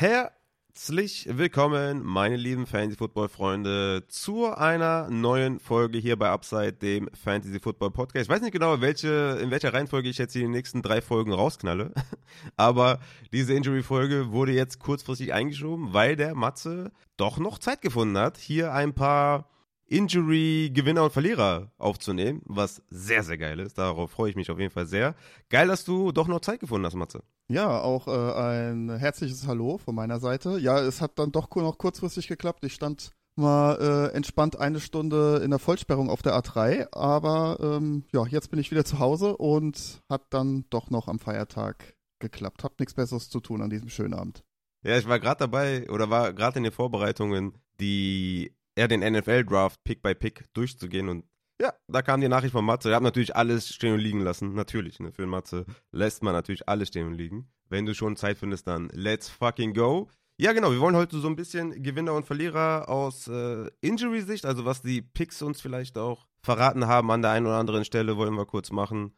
Herzlich 0.00 1.28
willkommen, 1.30 2.02
meine 2.02 2.36
lieben 2.36 2.66
Fantasy-Football-Freunde, 2.66 4.06
zu 4.08 4.46
einer 4.46 5.10
neuen 5.10 5.60
Folge 5.60 5.98
hier 5.98 6.18
bei 6.18 6.30
Upside, 6.30 6.72
dem 6.72 7.10
Fantasy-Football-Podcast. 7.22 8.24
Ich 8.24 8.30
weiß 8.30 8.40
nicht 8.40 8.54
genau, 8.54 8.80
welche, 8.80 9.38
in 9.42 9.50
welcher 9.50 9.74
Reihenfolge 9.74 10.08
ich 10.08 10.16
jetzt 10.16 10.34
die 10.34 10.48
nächsten 10.48 10.80
drei 10.80 11.02
Folgen 11.02 11.34
rausknalle, 11.34 11.92
aber 12.56 12.98
diese 13.34 13.52
Injury-Folge 13.52 14.32
wurde 14.32 14.52
jetzt 14.52 14.78
kurzfristig 14.78 15.34
eingeschoben, 15.34 15.92
weil 15.92 16.16
der 16.16 16.34
Matze 16.34 16.92
doch 17.18 17.36
noch 17.36 17.58
Zeit 17.58 17.82
gefunden 17.82 18.16
hat, 18.16 18.38
hier 18.38 18.72
ein 18.72 18.94
paar 18.94 19.50
Injury-Gewinner 19.90 21.04
und 21.04 21.12
Verlierer 21.12 21.72
aufzunehmen, 21.76 22.42
was 22.44 22.80
sehr, 22.90 23.24
sehr 23.24 23.36
geil 23.36 23.58
ist. 23.58 23.76
Darauf 23.76 24.12
freue 24.12 24.30
ich 24.30 24.36
mich 24.36 24.50
auf 24.50 24.58
jeden 24.58 24.70
Fall 24.70 24.86
sehr. 24.86 25.16
Geil, 25.48 25.66
dass 25.66 25.84
du 25.84 26.12
doch 26.12 26.28
noch 26.28 26.40
Zeit 26.40 26.60
gefunden 26.60 26.86
hast, 26.86 26.94
Matze. 26.94 27.22
Ja, 27.48 27.80
auch 27.80 28.06
äh, 28.06 28.40
ein 28.40 28.96
herzliches 28.96 29.48
Hallo 29.48 29.78
von 29.78 29.96
meiner 29.96 30.20
Seite. 30.20 30.58
Ja, 30.60 30.78
es 30.78 31.00
hat 31.00 31.18
dann 31.18 31.32
doch 31.32 31.54
noch 31.56 31.76
kurzfristig 31.76 32.28
geklappt. 32.28 32.64
Ich 32.64 32.74
stand 32.74 33.10
mal 33.34 34.10
äh, 34.12 34.16
entspannt 34.16 34.58
eine 34.60 34.78
Stunde 34.78 35.40
in 35.42 35.50
der 35.50 35.58
Vollsperrung 35.58 36.08
auf 36.08 36.22
der 36.22 36.38
A3, 36.38 36.88
aber 36.92 37.58
ähm, 37.60 38.04
ja, 38.12 38.24
jetzt 38.26 38.50
bin 38.50 38.60
ich 38.60 38.70
wieder 38.70 38.84
zu 38.84 39.00
Hause 39.00 39.36
und 39.36 40.02
hat 40.08 40.22
dann 40.30 40.66
doch 40.70 40.90
noch 40.90 41.08
am 41.08 41.18
Feiertag 41.18 41.96
geklappt. 42.20 42.62
Hab 42.62 42.78
nichts 42.78 42.94
Besseres 42.94 43.28
zu 43.28 43.40
tun 43.40 43.60
an 43.60 43.70
diesem 43.70 43.88
schönen 43.88 44.14
Abend. 44.14 44.44
Ja, 44.84 44.96
ich 44.96 45.08
war 45.08 45.18
gerade 45.18 45.40
dabei 45.40 45.90
oder 45.90 46.08
war 46.10 46.32
gerade 46.32 46.58
in 46.58 46.62
den 46.62 46.72
Vorbereitungen, 46.72 47.58
die 47.80 48.54
ja, 48.78 48.88
den 48.88 49.00
NFL-Draft 49.00 49.82
Pick 49.84 50.02
by 50.02 50.14
Pick 50.14 50.44
durchzugehen 50.54 51.08
und 51.08 51.24
ja, 51.60 51.74
da 51.88 52.00
kam 52.00 52.22
die 52.22 52.28
Nachricht 52.28 52.52
von 52.52 52.64
Matze. 52.64 52.88
Er 52.88 52.96
hat 52.96 53.02
natürlich 53.02 53.36
alles 53.36 53.68
stehen 53.68 53.92
und 53.92 54.00
liegen 54.00 54.20
lassen. 54.20 54.54
Natürlich, 54.54 54.98
ne? 54.98 55.12
Für 55.12 55.26
Matze 55.26 55.66
lässt 55.92 56.22
man 56.22 56.32
natürlich 56.32 56.66
alles 56.66 56.88
stehen 56.88 57.06
und 57.06 57.14
liegen. 57.14 57.52
Wenn 57.68 57.84
du 57.84 57.94
schon 57.94 58.16
Zeit 58.16 58.38
findest, 58.38 58.66
dann 58.66 58.88
let's 58.94 59.28
fucking 59.28 59.74
go. 59.74 60.08
Ja, 60.38 60.54
genau. 60.54 60.72
Wir 60.72 60.80
wollen 60.80 60.96
heute 60.96 61.18
so 61.18 61.28
ein 61.28 61.36
bisschen 61.36 61.82
Gewinner 61.82 62.14
und 62.14 62.24
Verlierer 62.24 62.88
aus 62.88 63.28
äh, 63.28 63.70
Injury-Sicht, 63.82 64.46
also 64.46 64.64
was 64.64 64.80
die 64.80 65.02
Picks 65.02 65.42
uns 65.42 65.60
vielleicht 65.60 65.98
auch 65.98 66.26
verraten 66.42 66.86
haben 66.86 67.10
an 67.10 67.20
der 67.20 67.32
einen 67.32 67.44
oder 67.44 67.58
anderen 67.58 67.84
Stelle, 67.84 68.16
wollen 68.16 68.34
wir 68.34 68.46
kurz 68.46 68.70
machen. 68.70 69.12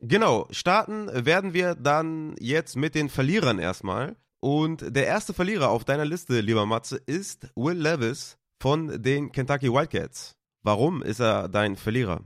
Genau, 0.00 0.46
starten 0.50 1.08
werden 1.24 1.54
wir 1.54 1.74
dann 1.74 2.36
jetzt 2.38 2.76
mit 2.76 2.94
den 2.94 3.08
Verlierern 3.08 3.58
erstmal. 3.58 4.16
Und 4.40 4.94
der 4.94 5.06
erste 5.06 5.32
Verlierer 5.32 5.70
auf 5.70 5.86
deiner 5.86 6.04
Liste, 6.04 6.40
lieber 6.40 6.66
Matze, 6.66 7.00
ist 7.06 7.48
Will 7.56 7.78
Levis 7.78 8.36
von 8.66 9.00
den 9.00 9.30
Kentucky 9.30 9.72
Wildcats. 9.72 10.34
Warum 10.64 11.00
ist 11.00 11.20
er 11.20 11.48
dein 11.48 11.76
Verlierer? 11.76 12.22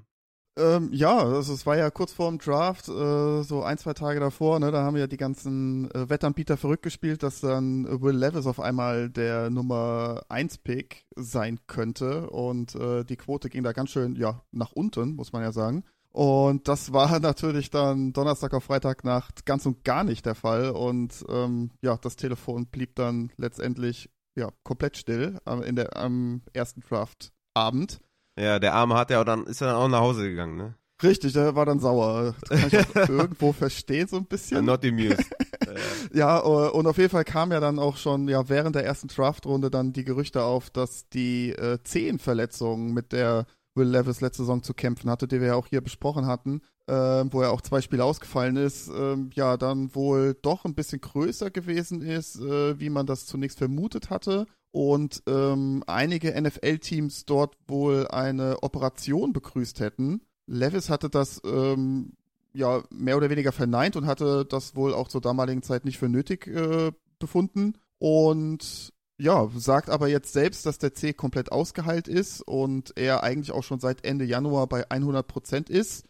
Ähm, 0.57 0.89
ja, 0.91 1.19
also 1.19 1.53
es 1.53 1.67
war 1.67 1.77
ja 1.77 1.91
kurz 1.91 2.15
vor 2.15 2.31
dem 2.31 2.39
Draft, 2.39 2.89
äh, 2.89 3.43
so 3.43 3.63
ein, 3.63 3.77
zwei 3.77 3.93
Tage 3.93 4.21
davor, 4.21 4.59
ne, 4.59 4.71
da 4.71 4.83
haben 4.83 4.97
ja 4.97 5.07
die 5.07 5.19
ganzen 5.19 5.91
äh, 5.91 6.09
Wettanbieter 6.09 6.57
verrückt 6.57 6.83
gespielt, 6.83 7.23
dass 7.23 7.43
dann 7.43 7.85
Will 8.01 8.17
Levis 8.17 8.47
auf 8.47 8.59
einmal 8.59 9.11
der 9.11 9.51
Nummer 9.51 10.23
1 10.31 10.57
Pick 10.65 11.05
sein 11.15 11.61
könnte 11.67 12.31
und 12.31 12.75
äh, 12.75 13.05
die 13.05 13.17
Quote 13.17 13.51
ging 13.51 13.63
da 13.63 13.73
ganz 13.73 13.91
schön, 13.91 14.17
ja, 14.17 14.41
nach 14.51 14.73
unten, 14.73 15.17
muss 15.17 15.35
man 15.35 15.43
ja 15.43 15.53
sagen. 15.53 15.85
Und 16.11 16.69
das 16.69 16.95
war 16.95 17.19
natürlich 17.21 17.69
dann 17.69 18.15
Donnerstag 18.15 18.55
auf 18.55 18.65
Freitagnacht 18.65 19.45
ganz 19.45 19.67
und 19.67 19.85
gar 19.85 20.05
nicht 20.05 20.25
der 20.25 20.37
Fall 20.37 20.71
und 20.71 21.23
ähm, 21.29 21.73
ja, 21.83 21.99
das 21.99 22.17
Telefon 22.17 22.65
blieb 22.65 22.95
dann 22.95 23.31
letztendlich 23.37 24.09
ja, 24.41 24.49
komplett 24.65 24.97
still 24.97 25.39
am, 25.45 25.63
in 25.63 25.77
der, 25.77 25.97
am 25.97 26.43
ersten 26.53 26.81
Draft-Abend. 26.81 28.01
Ja, 28.39 28.59
der 28.59 28.75
Arme 28.75 28.97
hat 28.97 29.11
ja 29.11 29.23
dann, 29.23 29.45
ist 29.45 29.61
ja 29.61 29.69
dann 29.69 29.77
auch 29.77 29.89
nach 29.89 30.01
Hause 30.01 30.29
gegangen, 30.29 30.57
ne? 30.57 30.75
Richtig, 31.03 31.33
der 31.33 31.55
war 31.55 31.65
dann 31.65 31.81
sauer. 31.81 32.35
Das 32.49 32.61
kann 32.61 32.69
ich 32.69 32.79
auch 32.79 33.09
irgendwo 33.09 33.53
verstehen, 33.53 34.07
so 34.07 34.17
ein 34.17 34.27
bisschen. 34.27 34.65
Not 34.65 34.85
amused. 34.85 35.31
ja, 36.13 36.41
äh, 36.41 36.71
und 36.71 36.87
auf 36.87 36.99
jeden 36.99 37.11
Fall 37.11 37.25
kam 37.25 37.53
ja 37.53 37.61
dann 37.61 37.79
auch 37.79 37.97
schon, 37.97 38.29
ja, 38.29 38.49
während 38.49 38.77
der 38.77 38.85
ersten 38.85 39.09
Draft-Runde 39.09 39.71
dann 39.71 39.93
die 39.93 40.05
Gerüchte 40.05 40.43
auf, 40.43 40.71
dass 40.71 41.09
die 41.09 41.51
äh, 41.51 41.79
Zehenverletzung, 41.83 42.93
mit 42.93 43.13
der 43.13 43.47
Will 43.75 43.89
Levis 43.89 44.21
letzte 44.21 44.43
Saison 44.43 44.63
zu 44.63 44.75
kämpfen 44.75 45.11
hatte, 45.11 45.29
die 45.29 45.41
wir 45.41 45.49
ja 45.49 45.55
auch 45.55 45.69
hier 45.69 45.81
besprochen 45.81 46.27
hatten, 46.27 46.61
wo 46.87 47.43
er 47.43 47.53
auch 47.53 47.61
zwei 47.61 47.81
Spiele 47.81 48.05
ausgefallen 48.05 48.57
ist, 48.57 48.89
äh, 48.89 49.17
ja, 49.35 49.57
dann 49.57 49.95
wohl 49.95 50.35
doch 50.43 50.65
ein 50.65 50.75
bisschen 50.75 51.01
größer 51.01 51.51
gewesen 51.51 52.03
ist, 52.03 52.41
äh, 52.41 52.81
wie 52.81 52.91
man 52.91 53.07
das 53.07 53.27
zunächst 53.27 53.59
vermutet 53.59 54.11
hatte. 54.11 54.47
Und 54.73 55.23
ähm, 55.27 55.83
einige 55.87 56.41
NFL-Teams 56.41 57.25
dort 57.27 57.57
wohl 57.67 58.07
eine 58.09 58.63
Operation 58.63 59.33
begrüßt 59.33 59.81
hätten. 59.81 60.21
Levis 60.47 60.91
hatte 60.91 61.11
das 61.11 61.41
ähm, 61.45 62.13
ja 62.53 62.83
mehr 62.91 63.17
oder 63.17 63.31
weniger 63.31 63.53
verneint 63.53 63.97
und 63.97 64.07
hatte 64.07 64.45
das 64.45 64.77
wohl 64.77 64.95
auch 64.95 65.09
zur 65.09 65.21
damaligen 65.21 65.63
Zeit 65.63 65.85
nicht 65.85 65.99
für 65.99 66.09
nötig 66.09 66.47
äh, 66.47 66.93
befunden. 67.19 67.75
Und 67.99 68.93
ja, 69.19 69.49
sagt 69.55 69.91
aber 69.91 70.09
jetzt 70.09 70.33
selbst, 70.33 70.65
dass 70.67 70.79
der 70.79 70.95
C 70.95 71.13
komplett 71.13 71.53
ausgeheilt 71.53 72.09
ist 72.09 72.41
und 72.41 72.97
er 72.97 73.23
eigentlich 73.23 73.53
auch 73.53 73.63
schon 73.63 73.79
seit 73.79 74.05
Ende 74.05 74.25
Januar 74.25 74.67
bei 74.67 74.91
100 74.91 75.27
Prozent 75.27 75.69
ist. 75.69 76.07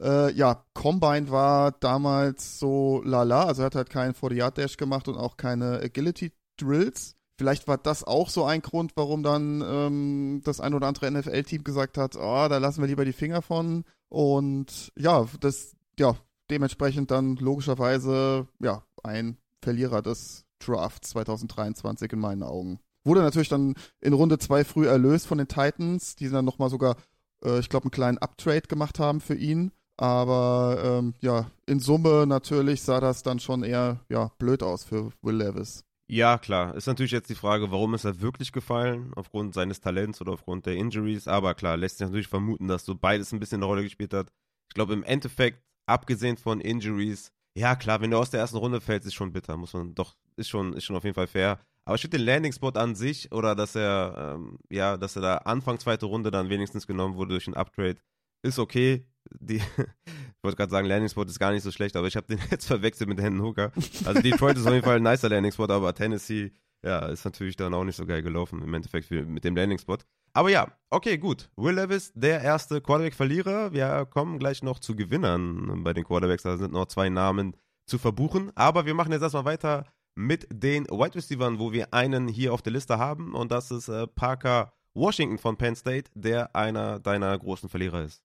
Äh, 0.00 0.32
ja, 0.32 0.64
Combine 0.74 1.30
war 1.30 1.72
damals 1.72 2.58
so 2.58 3.02
lala, 3.04 3.44
also 3.44 3.62
er 3.62 3.66
hat 3.66 3.74
halt 3.74 3.90
keinen 3.90 4.14
40-Yard-Dash 4.14 4.76
gemacht 4.76 5.08
und 5.08 5.16
auch 5.16 5.36
keine 5.36 5.80
Agility-Drills. 5.80 7.16
Vielleicht 7.38 7.66
war 7.66 7.78
das 7.78 8.04
auch 8.04 8.28
so 8.28 8.44
ein 8.44 8.62
Grund, 8.62 8.92
warum 8.94 9.22
dann 9.22 9.62
ähm, 9.66 10.42
das 10.44 10.60
ein 10.60 10.74
oder 10.74 10.86
andere 10.86 11.10
NFL-Team 11.10 11.64
gesagt 11.64 11.98
hat, 11.98 12.16
oh, 12.16 12.46
da 12.48 12.58
lassen 12.58 12.82
wir 12.82 12.88
lieber 12.88 13.04
die 13.04 13.12
Finger 13.12 13.42
von. 13.42 13.84
Und 14.08 14.92
ja, 14.96 15.26
das, 15.40 15.74
ja, 15.98 16.14
dementsprechend 16.50 17.10
dann 17.10 17.36
logischerweise, 17.36 18.46
ja, 18.60 18.84
ein 19.02 19.38
Verlierer 19.62 20.02
des 20.02 20.44
Drafts 20.58 21.10
2023 21.10 22.12
in 22.12 22.18
meinen 22.18 22.42
Augen. 22.42 22.78
Wurde 23.04 23.22
natürlich 23.22 23.48
dann 23.48 23.74
in 24.00 24.12
Runde 24.12 24.38
2 24.38 24.64
früh 24.64 24.86
erlöst 24.86 25.26
von 25.26 25.38
den 25.38 25.48
Titans, 25.48 26.14
die 26.14 26.28
dann 26.28 26.44
nochmal 26.44 26.70
sogar 26.70 26.96
äh, 27.44 27.58
ich 27.58 27.68
glaube, 27.68 27.84
einen 27.84 27.90
kleinen 27.90 28.18
Uptrade 28.18 28.62
gemacht 28.62 28.98
haben 28.98 29.20
für 29.20 29.34
ihn. 29.34 29.72
Aber 29.96 30.82
ähm, 30.84 31.14
ja, 31.20 31.50
in 31.66 31.78
Summe 31.78 32.26
natürlich 32.26 32.82
sah 32.82 33.00
das 33.00 33.22
dann 33.22 33.38
schon 33.38 33.62
eher 33.62 34.00
ja, 34.08 34.32
blöd 34.38 34.62
aus 34.62 34.84
für 34.84 35.10
Will 35.22 35.36
Levis. 35.36 35.84
Ja, 36.08 36.38
klar. 36.38 36.74
Ist 36.74 36.86
natürlich 36.86 37.12
jetzt 37.12 37.30
die 37.30 37.34
Frage, 37.34 37.70
warum 37.70 37.94
ist 37.94 38.04
er 38.04 38.20
wirklich 38.20 38.52
gefallen? 38.52 39.12
Aufgrund 39.16 39.54
seines 39.54 39.80
Talents 39.80 40.20
oder 40.20 40.32
aufgrund 40.32 40.66
der 40.66 40.76
Injuries. 40.76 41.28
Aber 41.28 41.54
klar, 41.54 41.76
lässt 41.76 41.98
sich 41.98 42.06
natürlich 42.06 42.28
vermuten, 42.28 42.68
dass 42.68 42.84
so 42.84 42.94
beides 42.94 43.32
ein 43.32 43.38
bisschen 43.38 43.58
eine 43.58 43.66
Rolle 43.66 43.82
gespielt 43.82 44.12
hat. 44.12 44.30
Ich 44.68 44.74
glaube, 44.74 44.92
im 44.92 45.04
Endeffekt, 45.04 45.62
abgesehen 45.86 46.36
von 46.36 46.60
Injuries, 46.60 47.32
ja 47.54 47.76
klar, 47.76 48.00
wenn 48.00 48.10
du 48.10 48.18
aus 48.18 48.30
der 48.30 48.40
ersten 48.40 48.56
Runde 48.58 48.80
fällst, 48.80 49.06
ist 49.06 49.14
schon 49.14 49.32
bitter. 49.32 49.56
Muss 49.56 49.72
man 49.72 49.94
doch, 49.94 50.16
ist 50.36 50.48
schon, 50.48 50.72
ist 50.74 50.84
schon 50.84 50.96
auf 50.96 51.04
jeden 51.04 51.14
Fall 51.14 51.26
fair. 51.26 51.60
Aber 51.84 51.96
ich 51.96 52.02
finde 52.02 52.18
den 52.18 52.26
Landing-Spot 52.26 52.70
an 52.70 52.94
sich 52.94 53.32
oder 53.32 53.54
dass 53.54 53.74
er, 53.74 54.36
ähm, 54.36 54.58
ja, 54.70 54.96
dass 54.96 55.16
er 55.16 55.22
da 55.22 55.36
Anfang 55.38 55.78
zweite 55.80 56.06
Runde 56.06 56.30
dann 56.30 56.48
wenigstens 56.48 56.86
genommen 56.86 57.16
wurde 57.16 57.30
durch 57.30 57.46
einen 57.46 57.56
Uptrade, 57.56 57.96
ist 58.42 58.58
okay. 58.58 59.06
Die, 59.40 59.56
ich 60.06 60.42
wollte 60.42 60.56
gerade 60.56 60.70
sagen, 60.70 60.86
Landing-Spot 60.86 61.22
ist 61.24 61.38
gar 61.38 61.52
nicht 61.52 61.62
so 61.62 61.70
schlecht, 61.70 61.96
aber 61.96 62.06
ich 62.06 62.16
habe 62.16 62.26
den 62.26 62.40
jetzt 62.50 62.66
verwechselt 62.66 63.08
mit 63.08 63.20
Hendon 63.20 63.46
Hooker. 63.46 63.72
Also 64.04 64.20
Detroit 64.20 64.56
ist 64.56 64.66
auf 64.66 64.72
jeden 64.72 64.84
Fall 64.84 64.96
ein 64.96 65.02
nicer 65.02 65.28
Landing-Spot, 65.28 65.68
aber 65.68 65.94
Tennessee, 65.94 66.52
ja, 66.84 67.06
ist 67.06 67.24
natürlich 67.24 67.56
dann 67.56 67.74
auch 67.74 67.84
nicht 67.84 67.96
so 67.96 68.06
geil 68.06 68.22
gelaufen 68.22 68.62
im 68.62 68.74
Endeffekt 68.74 69.10
mit 69.10 69.44
dem 69.44 69.56
Landing-Spot. 69.56 69.98
Aber 70.34 70.50
ja, 70.50 70.72
okay, 70.90 71.18
gut. 71.18 71.50
Will 71.56 71.74
Levis, 71.74 72.12
der 72.14 72.40
erste 72.40 72.80
Quarterback-Verlierer. 72.80 73.72
Wir 73.72 74.06
kommen 74.06 74.38
gleich 74.38 74.62
noch 74.62 74.78
zu 74.78 74.96
Gewinnern 74.96 75.84
bei 75.84 75.92
den 75.92 76.04
Quarterbacks. 76.04 76.42
Da 76.42 76.56
sind 76.56 76.72
noch 76.72 76.86
zwei 76.86 77.10
Namen 77.10 77.56
zu 77.86 77.98
verbuchen. 77.98 78.50
Aber 78.54 78.86
wir 78.86 78.94
machen 78.94 79.12
jetzt 79.12 79.22
erstmal 79.22 79.44
weiter 79.44 79.84
mit 80.14 80.46
den 80.52 80.86
Wide 80.86 81.14
Receivers, 81.14 81.58
wo 81.58 81.72
wir 81.72 81.92
einen 81.94 82.28
hier 82.28 82.52
auf 82.52 82.62
der 82.62 82.72
Liste 82.72 82.98
haben. 82.98 83.34
Und 83.34 83.52
das 83.52 83.70
ist 83.70 83.88
äh, 83.88 84.06
Parker 84.06 84.72
Washington 84.94 85.38
von 85.38 85.56
Penn 85.56 85.74
State, 85.74 86.10
der 86.14 86.54
einer 86.54 86.98
deiner 86.98 87.38
großen 87.38 87.68
Verlierer 87.68 88.02
ist. 88.04 88.22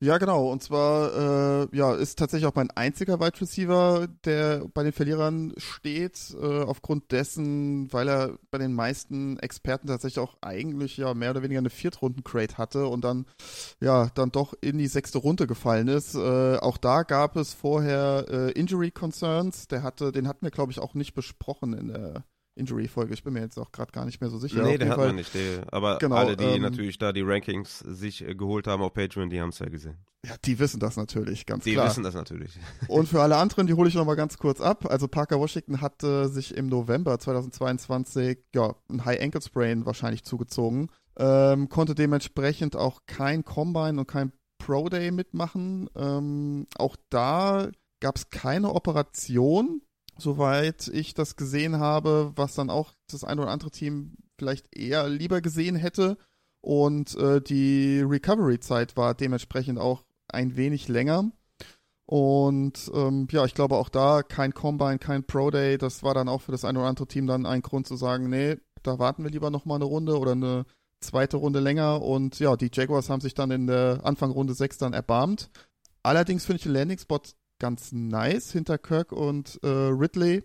Ja, 0.00 0.18
genau. 0.18 0.48
Und 0.52 0.62
zwar 0.62 1.64
äh, 1.64 1.76
ja, 1.76 1.92
ist 1.92 2.20
tatsächlich 2.20 2.46
auch 2.46 2.54
mein 2.54 2.70
einziger 2.70 3.18
Wide 3.18 3.40
Receiver, 3.40 4.06
der 4.24 4.64
bei 4.72 4.84
den 4.84 4.92
Verlierern 4.92 5.52
steht, 5.56 6.36
äh, 6.40 6.62
aufgrund 6.62 7.10
dessen, 7.10 7.92
weil 7.92 8.08
er 8.08 8.38
bei 8.52 8.58
den 8.58 8.74
meisten 8.74 9.40
Experten 9.40 9.88
tatsächlich 9.88 10.20
auch 10.20 10.36
eigentlich 10.40 10.98
ja 10.98 11.14
mehr 11.14 11.32
oder 11.32 11.42
weniger 11.42 11.58
eine 11.58 11.70
Viertrunden-Crate 11.70 12.58
hatte 12.58 12.86
und 12.86 13.02
dann 13.02 13.26
ja 13.80 14.08
dann 14.14 14.30
doch 14.30 14.54
in 14.60 14.78
die 14.78 14.86
sechste 14.86 15.18
Runde 15.18 15.48
gefallen 15.48 15.88
ist. 15.88 16.14
Äh, 16.14 16.58
auch 16.58 16.76
da 16.76 17.02
gab 17.02 17.34
es 17.34 17.52
vorher 17.54 18.24
äh, 18.28 18.52
Injury 18.52 18.92
Concerns. 18.92 19.66
Der 19.66 19.82
hatte, 19.82 20.12
den 20.12 20.28
hatten 20.28 20.46
wir 20.46 20.52
glaube 20.52 20.70
ich 20.70 20.78
auch 20.78 20.94
nicht 20.94 21.14
besprochen 21.14 21.72
in 21.72 21.88
der 21.88 22.24
Injury-Folge. 22.58 23.14
Ich 23.14 23.22
bin 23.22 23.32
mir 23.32 23.40
jetzt 23.40 23.58
auch 23.58 23.72
gerade 23.72 23.92
gar 23.92 24.04
nicht 24.04 24.20
mehr 24.20 24.30
so 24.30 24.38
sicher. 24.38 24.62
Nee, 24.62 24.78
den 24.78 24.90
hat 24.90 24.98
man 24.98 25.14
nicht. 25.14 25.34
Der, 25.34 25.64
aber 25.72 25.98
genau, 25.98 26.16
alle, 26.16 26.36
die 26.36 26.44
ähm, 26.44 26.62
natürlich 26.62 26.98
da 26.98 27.12
die 27.12 27.22
Rankings 27.22 27.78
sich 27.78 28.26
äh, 28.26 28.34
geholt 28.34 28.66
haben 28.66 28.82
auf 28.82 28.92
Patreon, 28.92 29.30
die 29.30 29.40
haben 29.40 29.50
es 29.50 29.58
ja 29.58 29.66
gesehen. 29.66 29.96
Ja, 30.26 30.34
die 30.44 30.58
wissen 30.58 30.80
das 30.80 30.96
natürlich, 30.96 31.46
ganz 31.46 31.64
die 31.64 31.72
klar. 31.72 31.86
Die 31.86 31.90
wissen 31.90 32.02
das 32.02 32.14
natürlich. 32.14 32.58
Und 32.88 33.08
für 33.08 33.22
alle 33.22 33.36
anderen, 33.36 33.66
die 33.66 33.74
hole 33.74 33.88
ich 33.88 33.94
nochmal 33.94 34.16
ganz 34.16 34.36
kurz 34.36 34.60
ab. 34.60 34.90
Also 34.90 35.06
Parker 35.08 35.38
Washington 35.38 35.80
hatte 35.80 36.28
sich 36.28 36.56
im 36.56 36.68
November 36.68 37.18
2022 37.18 38.38
ja, 38.54 38.74
ein 38.90 39.04
High 39.04 39.20
Ankle 39.20 39.40
Sprain 39.40 39.86
wahrscheinlich 39.86 40.24
zugezogen. 40.24 40.90
Ähm, 41.18 41.68
konnte 41.68 41.94
dementsprechend 41.94 42.76
auch 42.76 43.00
kein 43.06 43.44
Combine 43.44 44.00
und 44.00 44.06
kein 44.06 44.32
Pro 44.58 44.88
Day 44.88 45.10
mitmachen. 45.10 45.88
Ähm, 45.96 46.66
auch 46.76 46.96
da 47.10 47.68
gab 48.00 48.16
es 48.16 48.30
keine 48.30 48.74
Operation 48.74 49.82
soweit 50.18 50.88
ich 50.88 51.14
das 51.14 51.36
gesehen 51.36 51.78
habe, 51.78 52.32
was 52.36 52.54
dann 52.54 52.70
auch 52.70 52.92
das 53.10 53.24
ein 53.24 53.38
oder 53.38 53.50
andere 53.50 53.70
Team 53.70 54.16
vielleicht 54.38 54.76
eher 54.76 55.08
lieber 55.08 55.40
gesehen 55.40 55.76
hätte. 55.76 56.16
Und 56.60 57.16
äh, 57.16 57.40
die 57.40 58.00
Recovery-Zeit 58.00 58.96
war 58.96 59.14
dementsprechend 59.14 59.78
auch 59.78 60.04
ein 60.28 60.56
wenig 60.56 60.88
länger. 60.88 61.30
Und 62.06 62.90
ähm, 62.94 63.28
ja, 63.30 63.44
ich 63.44 63.54
glaube 63.54 63.76
auch 63.76 63.88
da 63.90 64.22
kein 64.22 64.54
Combine, 64.54 64.98
kein 64.98 65.24
Pro 65.24 65.50
Day. 65.50 65.78
Das 65.78 66.02
war 66.02 66.14
dann 66.14 66.28
auch 66.28 66.40
für 66.40 66.52
das 66.52 66.64
ein 66.64 66.76
oder 66.76 66.86
andere 66.86 67.06
Team 67.06 67.26
dann 67.26 67.46
ein 67.46 67.62
Grund 67.62 67.86
zu 67.86 67.96
sagen, 67.96 68.28
nee, 68.30 68.56
da 68.82 68.98
warten 68.98 69.24
wir 69.24 69.30
lieber 69.30 69.50
nochmal 69.50 69.76
eine 69.76 69.84
Runde 69.84 70.18
oder 70.18 70.32
eine 70.32 70.64
zweite 71.00 71.36
Runde 71.36 71.60
länger. 71.60 72.02
Und 72.02 72.38
ja, 72.38 72.56
die 72.56 72.70
Jaguars 72.72 73.10
haben 73.10 73.20
sich 73.20 73.34
dann 73.34 73.50
in 73.50 73.66
der 73.66 74.00
Anfang 74.04 74.30
Runde 74.30 74.54
6 74.54 74.78
dann 74.78 74.94
erbarmt. 74.94 75.50
Allerdings 76.02 76.46
finde 76.46 76.56
ich 76.56 76.62
den 76.62 76.72
Landing-Spot 76.72 77.20
ganz 77.58 77.92
nice 77.92 78.52
hinter 78.52 78.78
Kirk 78.78 79.12
und 79.12 79.58
äh, 79.62 79.68
Ridley. 79.68 80.44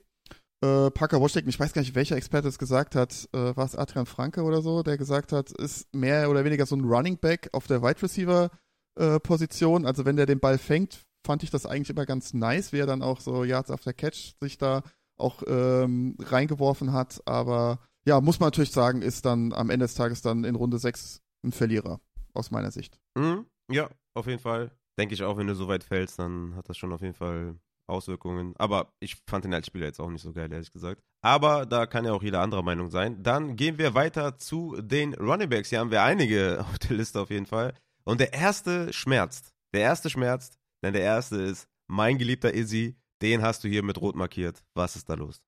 Äh, 0.64 0.92
Parker 0.92 1.20
Washington, 1.20 1.50
ich 1.50 1.60
weiß 1.60 1.74
gar 1.74 1.82
nicht, 1.82 1.96
welcher 1.96 2.16
Experte 2.16 2.48
es 2.48 2.58
gesagt 2.58 2.96
hat, 2.96 3.28
äh, 3.34 3.56
war 3.56 3.66
es 3.66 3.76
Adrian 3.76 4.06
Franke 4.06 4.44
oder 4.44 4.62
so, 4.62 4.82
der 4.82 4.98
gesagt 4.98 5.34
hat, 5.34 5.52
ist 5.52 5.94
mehr 5.94 6.30
oder 6.30 6.46
weniger 6.46 6.66
so 6.66 6.76
ein 6.76 6.86
Running 6.86 7.18
Back 7.18 7.50
auf 7.52 7.68
der 7.68 7.82
Wide 7.82 8.02
Receiver 8.02 8.50
äh, 8.96 9.20
Position. 9.20 9.86
Also 9.86 10.06
wenn 10.06 10.16
der 10.16 10.26
den 10.26 10.40
Ball 10.40 10.58
fängt, 10.58 11.06
fand 11.26 11.44
ich 11.44 11.50
das 11.50 11.66
eigentlich 11.66 11.90
immer 11.90 12.06
ganz 12.06 12.34
nice, 12.34 12.72
wie 12.72 12.80
er 12.80 12.86
dann 12.86 13.02
auch 13.02 13.20
so 13.20 13.44
Yards 13.44 13.72
after 13.72 13.94
Catch 13.94 14.36
sich 14.42 14.58
da 14.58 14.84
auch 15.18 15.44
ähm, 15.48 16.16
reingeworfen 16.20 16.94
hat. 16.94 17.22
Aber 17.26 17.80
ja, 18.06 18.22
muss 18.22 18.40
man 18.40 18.48
natürlich 18.48 18.72
sagen, 18.72 19.02
ist 19.02 19.26
dann 19.26 19.54
am 19.54 19.70
Ende 19.70 19.86
des 19.86 19.96
Tages 19.96 20.22
dann 20.22 20.44
in 20.44 20.56
Runde 20.56 20.80
6 20.80 21.22
ein 21.44 21.52
Verlierer, 21.52 22.00
aus 22.34 22.52
meiner 22.52 22.72
Sicht. 22.72 23.00
Mhm, 23.16 23.46
ja, 23.70 23.90
auf 24.14 24.28
jeden 24.28 24.40
Fall 24.40 24.72
denke 25.00 25.16
ich 25.16 25.24
auch, 25.24 25.38
wenn 25.38 25.48
du 25.48 25.56
so 25.56 25.68
weit 25.68 25.84
fällst, 25.84 26.20
dann 26.20 26.56
hat 26.56 26.70
das 26.70 26.78
schon 26.78 26.94
auf 26.94 27.02
jeden 27.02 27.14
Fall 27.14 27.56
Auswirkungen. 27.88 28.54
Aber 28.58 28.94
ich 29.00 29.18
fand 29.28 29.46
den 29.46 29.54
als 29.54 29.68
Spieler 29.68 29.86
jetzt 29.88 30.00
auch 30.00 30.10
nicht 30.10 30.22
so 30.22 30.34
geil, 30.34 30.52
ehrlich 30.52 30.72
gesagt. 30.72 31.02
Aber 31.22 31.66
da 31.66 31.86
kann 31.86 32.06
ja 32.06 32.14
auch 32.14 32.24
jeder 32.24 32.42
anderer 32.42 32.64
Meinung 32.64 32.90
sein. 32.90 33.22
Dann 33.24 33.56
gehen 33.56 33.78
wir 33.78 33.94
weiter 33.94 34.38
zu 34.38 34.76
den 34.82 35.14
Running 35.16 35.50
Backs. 35.50 35.70
Hier 35.70 35.80
haben 35.80 35.92
wir 35.92 36.04
einige 36.04 36.66
auf 36.70 36.80
der 36.80 36.98
Liste 36.98 37.20
auf 37.20 37.30
jeden 37.30 37.46
Fall. 37.46 37.74
Und 38.04 38.20
der 38.20 38.34
erste 38.34 38.92
schmerzt. 38.94 39.54
Der 39.74 39.82
erste 39.82 40.10
schmerzt, 40.10 40.60
denn 40.84 40.94
der 40.94 41.02
erste 41.02 41.38
ist 41.38 41.68
mein 41.88 42.18
geliebter 42.18 42.54
Izzy. 42.54 42.96
Den 43.22 43.42
hast 43.42 43.64
du 43.64 43.70
hier 43.70 43.84
mit 43.84 44.00
rot 44.02 44.16
markiert. 44.16 44.64
Was 44.76 44.96
ist 44.96 45.10
da 45.10 45.14
los? 45.14 45.42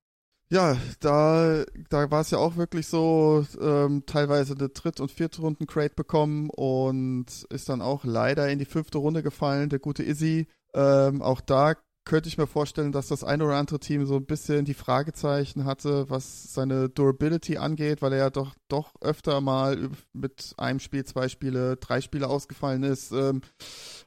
Ja, 0.51 0.77
da, 0.99 1.63
da 1.89 2.11
war 2.11 2.21
es 2.21 2.29
ja 2.29 2.37
auch 2.37 2.55
wirklich 2.55 2.87
so, 2.87 3.45
ähm, 3.59 4.03
teilweise 4.05 4.53
eine 4.53 4.69
Dritt- 4.69 4.99
und 4.99 5.11
vierte 5.11 5.41
Runden 5.41 5.65
Crate 5.65 5.95
bekommen 5.95 6.49
und 6.51 7.25
ist 7.49 7.67
dann 7.67 7.81
auch 7.81 8.03
leider 8.05 8.47
in 8.49 8.59
die 8.59 8.65
fünfte 8.65 8.99
Runde 8.99 9.23
gefallen, 9.23 9.69
der 9.69 9.79
gute 9.79 10.03
Izzy. 10.03 10.47
Ähm, 10.75 11.21
auch 11.23 11.41
da 11.41 11.73
könnte 12.05 12.29
ich 12.29 12.37
mir 12.37 12.45
vorstellen, 12.45 12.91
dass 12.91 13.07
das 13.07 13.23
ein 13.23 13.41
oder 13.41 13.55
andere 13.55 13.79
Team 13.79 14.05
so 14.05 14.17
ein 14.17 14.27
bisschen 14.27 14.65
die 14.65 14.75
Fragezeichen 14.75 15.65
hatte, 15.65 16.07
was 16.11 16.53
seine 16.53 16.89
Durability 16.89 17.57
angeht, 17.57 18.03
weil 18.03 18.13
er 18.13 18.19
ja 18.19 18.29
doch, 18.29 18.53
doch 18.67 18.93
öfter 19.01 19.41
mal 19.41 19.89
mit 20.13 20.53
einem 20.57 20.79
Spiel, 20.79 21.03
zwei 21.05 21.27
Spiele, 21.27 21.77
drei 21.77 22.01
Spiele 22.01 22.27
ausgefallen 22.29 22.83
ist. 22.83 23.11
Ähm, 23.11 23.41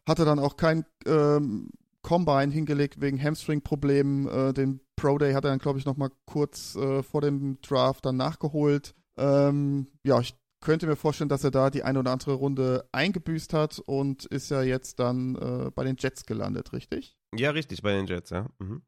hatte 0.06 0.24
dann 0.24 0.38
auch 0.38 0.56
kein 0.56 0.84
ähm, 1.06 1.70
Combine 2.02 2.52
hingelegt 2.52 3.00
wegen 3.00 3.22
Hamstring-Problemen. 3.22 4.28
Äh, 4.28 4.52
den 4.52 4.80
Pro 4.96 5.18
Day 5.18 5.32
hat 5.32 5.44
er 5.44 5.50
dann, 5.50 5.58
glaube 5.58 5.78
ich, 5.78 5.84
noch 5.84 5.96
mal 5.96 6.10
kurz 6.26 6.76
äh, 6.76 7.02
vor 7.02 7.20
dem 7.20 7.60
Draft 7.60 8.04
dann 8.04 8.16
nachgeholt. 8.16 8.94
Ähm, 9.16 9.86
ja, 10.04 10.20
ich 10.20 10.34
könnte 10.60 10.86
mir 10.86 10.96
vorstellen, 10.96 11.28
dass 11.28 11.44
er 11.44 11.50
da 11.50 11.70
die 11.70 11.82
eine 11.82 12.00
oder 12.00 12.12
andere 12.12 12.34
Runde 12.34 12.88
eingebüßt 12.92 13.52
hat 13.52 13.78
und 13.78 14.24
ist 14.26 14.50
ja 14.50 14.62
jetzt 14.62 14.98
dann 14.98 15.36
äh, 15.36 15.70
bei 15.74 15.84
den 15.84 15.96
Jets 15.98 16.26
gelandet, 16.26 16.72
richtig? 16.72 17.16
Ja, 17.36 17.50
richtig, 17.50 17.82
bei 17.82 17.92
den 17.92 18.06
Jets, 18.06 18.30
ja. 18.30 18.46
Mhm. 18.58 18.82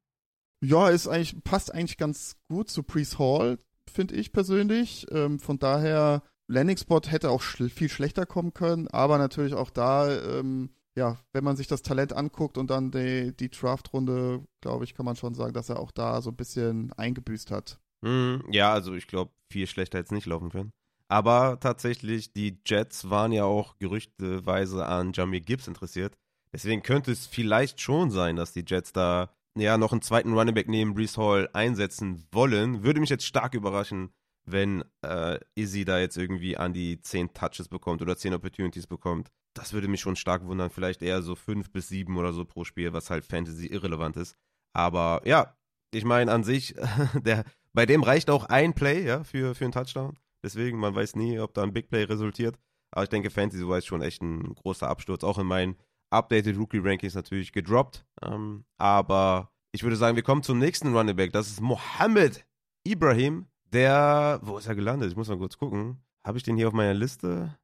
Ja, 0.63 0.89
ist 0.89 1.09
eigentlich, 1.09 1.43
passt 1.43 1.73
eigentlich 1.73 1.97
ganz 1.97 2.37
gut 2.49 2.69
zu 2.69 2.83
Priest 2.83 3.19
Hall, 3.19 3.59
finde 3.91 4.15
ich 4.17 4.33
persönlich. 4.33 5.07
Ähm, 5.11 5.39
von 5.39 5.59
daher, 5.59 6.23
Landing 6.49 6.77
Spot 6.77 7.01
hätte 7.07 7.31
auch 7.31 7.41
schl 7.41 7.71
viel 7.71 7.89
schlechter 7.89 8.27
kommen 8.27 8.53
können, 8.53 8.89
aber 8.89 9.19
natürlich 9.19 9.55
auch 9.55 9.71
da 9.71 10.11
ähm, 10.11 10.71
ja, 10.97 11.19
wenn 11.33 11.45
man 11.45 11.57
sich 11.57 11.67
das 11.67 11.83
Talent 11.83 12.13
anguckt 12.13 12.59
und 12.59 12.71
dann 12.71 12.91
die, 12.91 13.35
die 13.37 13.51
Draft-Runde, 13.51 14.45
glaube 14.61 14.85
ich, 14.85 14.95
kann 14.95 15.07
man 15.07 15.17
schon 15.17 15.35
sagen, 15.35 15.53
dass 15.53 15.69
er 15.69 15.79
auch 15.79 15.93
da 15.93 16.21
so 16.21 16.31
ein 16.31 16.37
bisschen 16.37 16.93
eingebüßt 16.95 17.51
hat. 17.51 17.79
Mhm, 18.03 18.45
ja, 18.51 18.73
also 18.73 18.95
ich 18.95 19.07
glaube, 19.07 19.33
viel 19.51 19.67
schlechter 19.67 19.99
hätte 19.99 20.07
es 20.07 20.13
nicht 20.13 20.27
laufen 20.27 20.51
können. 20.51 20.73
Aber 21.09 21.59
tatsächlich, 21.61 22.33
die 22.33 22.61
Jets 22.65 23.11
waren 23.11 23.33
ja 23.33 23.45
auch 23.45 23.79
gerüchteweise 23.79 24.87
an 24.87 25.13
Jamie 25.13 25.41
Gibbs 25.41 25.67
interessiert. 25.67 26.17
Deswegen 26.53 26.83
könnte 26.83 27.13
es 27.13 27.27
vielleicht 27.27 27.81
schon 27.81 28.11
sein, 28.11 28.37
dass 28.37 28.53
die 28.53 28.65
Jets 28.67 28.93
da 28.93 29.31
ja 29.57 29.77
noch 29.77 29.93
einen 29.93 30.03
zweiten 30.03 30.33
Running 30.33 30.55
Back 30.55 30.69
neben 30.69 30.95
Brees 30.95 31.17
Hall 31.17 31.49
einsetzen 31.53 32.27
wollen. 32.33 32.83
Würde 32.85 33.01
mich 33.01 33.11
jetzt 33.11 33.27
stark 33.27 33.55
überraschen, 33.55 34.11
wenn 34.45 34.85
äh, 35.03 35.39
Izzy 35.55 35.85
da 35.85 35.99
jetzt 35.99 36.17
irgendwie 36.17 36.57
an 36.57 36.73
die 36.73 37.01
10 37.01 37.35
Touches 37.35 37.69
bekommt 37.69 38.03
oder 38.03 38.17
10 38.17 38.35
Opportunities 38.35 38.87
bekommt 38.87 39.31
das 39.55 39.73
würde 39.73 39.89
mich 39.89 40.01
schon 40.01 40.17
stark 40.17 40.45
wundern. 40.47 40.71
Vielleicht 40.71 41.03
eher 41.03 41.23
so 41.23 41.35
fünf 41.35 41.71
bis 41.71 41.89
sieben 41.89 42.17
oder 42.17 42.33
so 42.33 42.45
pro 42.45 42.65
Spiel, 42.65 42.93
was 42.93 43.11
halt 43.11 43.25
Fantasy 43.25 43.67
irrelevant 43.67 44.17
ist. 44.17 44.37
Aber 44.73 45.23
ja, 45.25 45.57
ich 45.93 46.05
meine 46.05 46.33
an 46.33 46.45
sich, 46.45 46.75
der, 47.15 47.45
bei 47.73 47.87
dem 47.87 48.03
reicht 48.03 48.31
auch 48.31 48.45
ein 48.47 48.75
Play 48.75 49.05
ja, 49.05 49.25
für, 49.25 49.55
für 49.55 49.65
einen 49.65 49.73
Touchdown. 49.73 50.19
Deswegen, 50.43 50.79
man 50.79 50.95
weiß 50.95 51.17
nie, 51.17 51.39
ob 51.39 51.55
da 51.55 51.63
ein 51.63 51.73
Big 51.73 51.89
Play 51.89 52.05
resultiert. 52.05 52.59
Aber 52.93 53.05
ich 53.05 53.09
denke, 53.09 53.31
Fantasy 53.31 53.67
war 53.69 53.77
jetzt 53.77 53.87
schon 53.87 54.03
echt 54.03 54.23
ein 54.23 54.55
großer 54.55 54.89
Absturz. 54.89 55.23
Auch 55.23 55.39
in 55.39 55.47
meinen 55.47 55.77
Updated 56.11 56.57
Rookie 56.57 56.81
Rankings 56.83 57.15
natürlich 57.15 57.53
gedroppt. 57.53 58.05
Ähm, 58.23 58.65
aber 58.79 59.53
ich 59.73 59.83
würde 59.83 59.97
sagen, 59.97 60.17
wir 60.17 60.23
kommen 60.23 60.43
zum 60.43 60.59
nächsten 60.59 60.95
Running 60.95 61.17
Back. 61.17 61.33
Das 61.33 61.49
ist 61.49 61.61
Mohammed 61.61 62.45
Ibrahim. 62.85 63.47
Der, 63.73 64.41
wo 64.43 64.59
ist 64.59 64.67
er 64.67 64.75
gelandet? 64.75 65.11
Ich 65.11 65.17
muss 65.17 65.29
mal 65.29 65.39
kurz 65.39 65.57
gucken. 65.57 66.03
Habe 66.27 66.39
ich 66.39 66.45
den 66.45 66.57
hier 66.57 66.67
auf 66.67 66.75
meiner 66.75 66.95
Liste? 66.95 67.57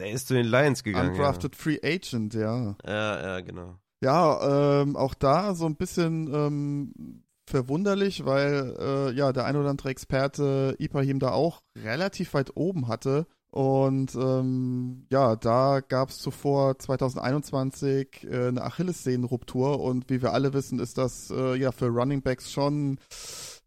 Der 0.00 0.10
ist 0.10 0.28
zu 0.28 0.34
den 0.34 0.46
Lions 0.46 0.82
gegangen. 0.82 1.10
Undrafted 1.10 1.54
ja. 1.54 1.62
Free 1.62 1.78
Agent, 1.82 2.34
ja. 2.34 2.76
Ja, 2.84 3.22
ja, 3.22 3.40
genau. 3.40 3.76
Ja, 4.02 4.80
ähm, 4.82 4.96
auch 4.96 5.14
da 5.14 5.54
so 5.54 5.66
ein 5.66 5.76
bisschen 5.76 6.32
ähm, 6.32 7.22
verwunderlich, 7.46 8.24
weil 8.24 8.74
äh, 8.78 9.12
ja 9.12 9.32
der 9.32 9.44
ein 9.44 9.56
oder 9.56 9.68
andere 9.68 9.90
Experte 9.90 10.74
Ibrahim 10.78 11.18
da 11.18 11.32
auch 11.32 11.60
relativ 11.76 12.32
weit 12.32 12.56
oben 12.56 12.88
hatte. 12.88 13.26
Und 13.50 14.14
ähm, 14.14 15.06
ja, 15.10 15.34
da 15.34 15.80
gab 15.80 16.10
es 16.10 16.18
zuvor 16.18 16.78
2021 16.78 18.24
äh, 18.30 18.48
eine 18.48 18.62
Achillessehnenruptur 18.62 19.80
und 19.80 20.08
wie 20.08 20.22
wir 20.22 20.32
alle 20.32 20.52
wissen, 20.52 20.78
ist 20.78 20.98
das 20.98 21.30
äh, 21.30 21.56
ja 21.56 21.72
für 21.72 21.88
Running 21.88 22.22
Backs 22.22 22.52
schon 22.52 22.98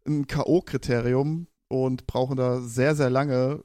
ein 0.06 0.26
K.O.-Kriterium 0.26 1.46
und 1.68 2.06
brauchen 2.06 2.36
da 2.36 2.60
sehr, 2.62 2.94
sehr 2.94 3.10
lange, 3.10 3.62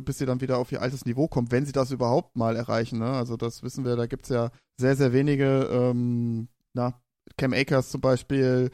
bis 0.00 0.18
sie 0.18 0.26
dann 0.26 0.40
wieder 0.40 0.58
auf 0.58 0.72
ihr 0.72 0.82
altes 0.82 1.04
Niveau 1.06 1.28
kommen, 1.28 1.50
wenn 1.50 1.66
sie 1.66 1.72
das 1.72 1.90
überhaupt 1.90 2.36
mal 2.36 2.56
erreichen. 2.56 2.98
Ne? 2.98 3.10
Also 3.10 3.36
das 3.36 3.62
wissen 3.62 3.84
wir, 3.84 3.96
da 3.96 4.06
gibt 4.06 4.24
es 4.24 4.30
ja 4.30 4.50
sehr, 4.76 4.96
sehr 4.96 5.12
wenige, 5.12 5.68
ähm, 5.70 6.48
na, 6.74 6.94
Cam 7.36 7.52
Akers 7.52 7.90
zum 7.90 8.00
Beispiel, 8.00 8.70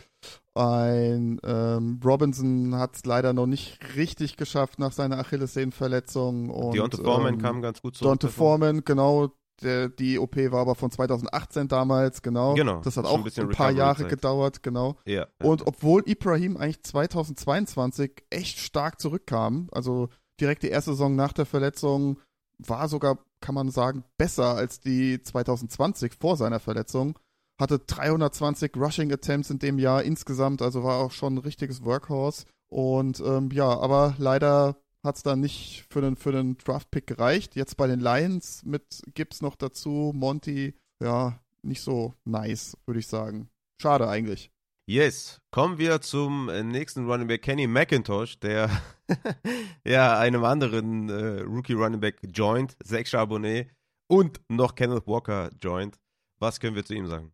ein 0.54 1.40
ähm, 1.44 2.00
Robinson 2.04 2.76
hat 2.76 2.94
es 2.94 3.04
leider 3.04 3.32
noch 3.32 3.46
nicht 3.46 3.96
richtig 3.96 4.37
geschafft 4.37 4.78
nach 4.78 4.92
seiner 4.92 5.18
Achillessehnenverletzung. 5.18 6.50
Und, 6.50 6.75
Deontay 6.75 7.02
Foreman 7.02 7.34
ähm, 7.34 7.42
kam 7.42 7.62
ganz 7.62 7.82
gut 7.82 7.96
zurück. 7.96 8.11
Deontay 8.11 8.28
Foreman, 8.28 8.84
genau. 8.84 9.30
Der, 9.62 9.88
die 9.88 10.18
OP 10.18 10.37
war 10.37 10.62
aber 10.62 10.75
von 10.75 10.90
2018 10.90 11.68
damals, 11.68 12.23
genau. 12.23 12.54
Genau. 12.54 12.80
Das 12.80 12.96
hat 12.96 13.04
auch 13.04 13.25
ein, 13.25 13.32
ein 13.37 13.49
paar 13.50 13.70
Jahre 13.70 14.04
gedauert, 14.04 14.62
genau. 14.62 14.96
Ja. 15.06 15.26
Und 15.42 15.66
obwohl 15.66 16.02
Ibrahim 16.06 16.56
eigentlich 16.56 16.82
2022 16.82 18.25
echt 18.30 18.58
stark 18.58 19.00
zurückkam, 19.00 19.68
also 19.70 20.08
direkt 20.41 20.62
die 20.62 20.69
erste 20.69 20.93
Saison 20.93 21.14
nach 21.14 21.33
der 21.33 21.47
Verletzung 21.47 22.19
war 22.59 22.88
sogar, 22.88 23.19
kann 23.41 23.55
man 23.55 23.71
sagen, 23.71 24.05
besser 24.17 24.55
als 24.55 24.81
die 24.81 25.23
2020 25.23 26.14
vor 26.14 26.37
seiner 26.37 26.61
Verletzung. 26.61 27.19
Hatte 27.61 27.79
320 27.79 28.76
Rushing 28.76 29.12
Attempts 29.12 29.50
in 29.50 29.59
dem 29.59 29.79
Jahr 29.79 30.03
insgesamt, 30.03 30.61
also 30.61 30.83
war 30.83 30.99
auch 30.99 31.12
schon 31.12 31.35
ein 31.35 31.38
richtiges 31.38 31.85
Workhorse. 31.85 32.47
Und 32.69 33.21
ähm, 33.21 33.50
ja, 33.53 33.69
aber 33.69 34.17
leider 34.19 34.76
hat 35.05 35.17
es 35.17 35.23
dann 35.23 35.41
nicht 35.41 35.87
für 35.91 36.00
den, 36.00 36.17
für 36.17 36.33
den 36.33 36.57
Draft-Pick 36.57 37.07
gereicht. 37.07 37.55
Jetzt 37.55 37.76
bei 37.76 37.87
den 37.87 38.00
Lions 38.00 38.64
mit 38.64 39.03
Gibbs 39.14 39.43
noch 39.43 39.55
dazu, 39.55 40.12
Monty, 40.14 40.75
ja, 41.00 41.38
nicht 41.62 41.83
so 41.83 42.14
nice, 42.25 42.76
würde 42.87 43.00
ich 43.00 43.07
sagen. 43.07 43.49
Schade 43.81 44.09
eigentlich. 44.09 44.50
Yes, 44.87 45.41
kommen 45.50 45.79
wir 45.79 46.03
zum 46.03 46.50
äh, 46.50 46.62
nächsten 46.62 47.07
Running 47.11 47.26
Back, 47.26 47.41
Kenny 47.41 47.67
McIntosh, 47.67 48.38
der 48.41 48.69
ja 49.87 50.19
einem 50.19 50.45
anderen 50.45 51.09
äh, 51.09 51.41
Rookie 51.41 51.73
Running 51.73 52.00
Back 52.00 52.19
joint, 52.35 52.76
Zach 52.85 53.07
Charbonnet 53.07 53.71
und 54.09 54.43
noch 54.50 54.75
Kenneth 54.75 55.07
Walker 55.07 55.49
joint. 55.62 55.99
Was 56.38 56.61
können 56.61 56.76
wir 56.76 56.85
zu 56.85 56.93
ihm 56.93 57.07
sagen? 57.07 57.33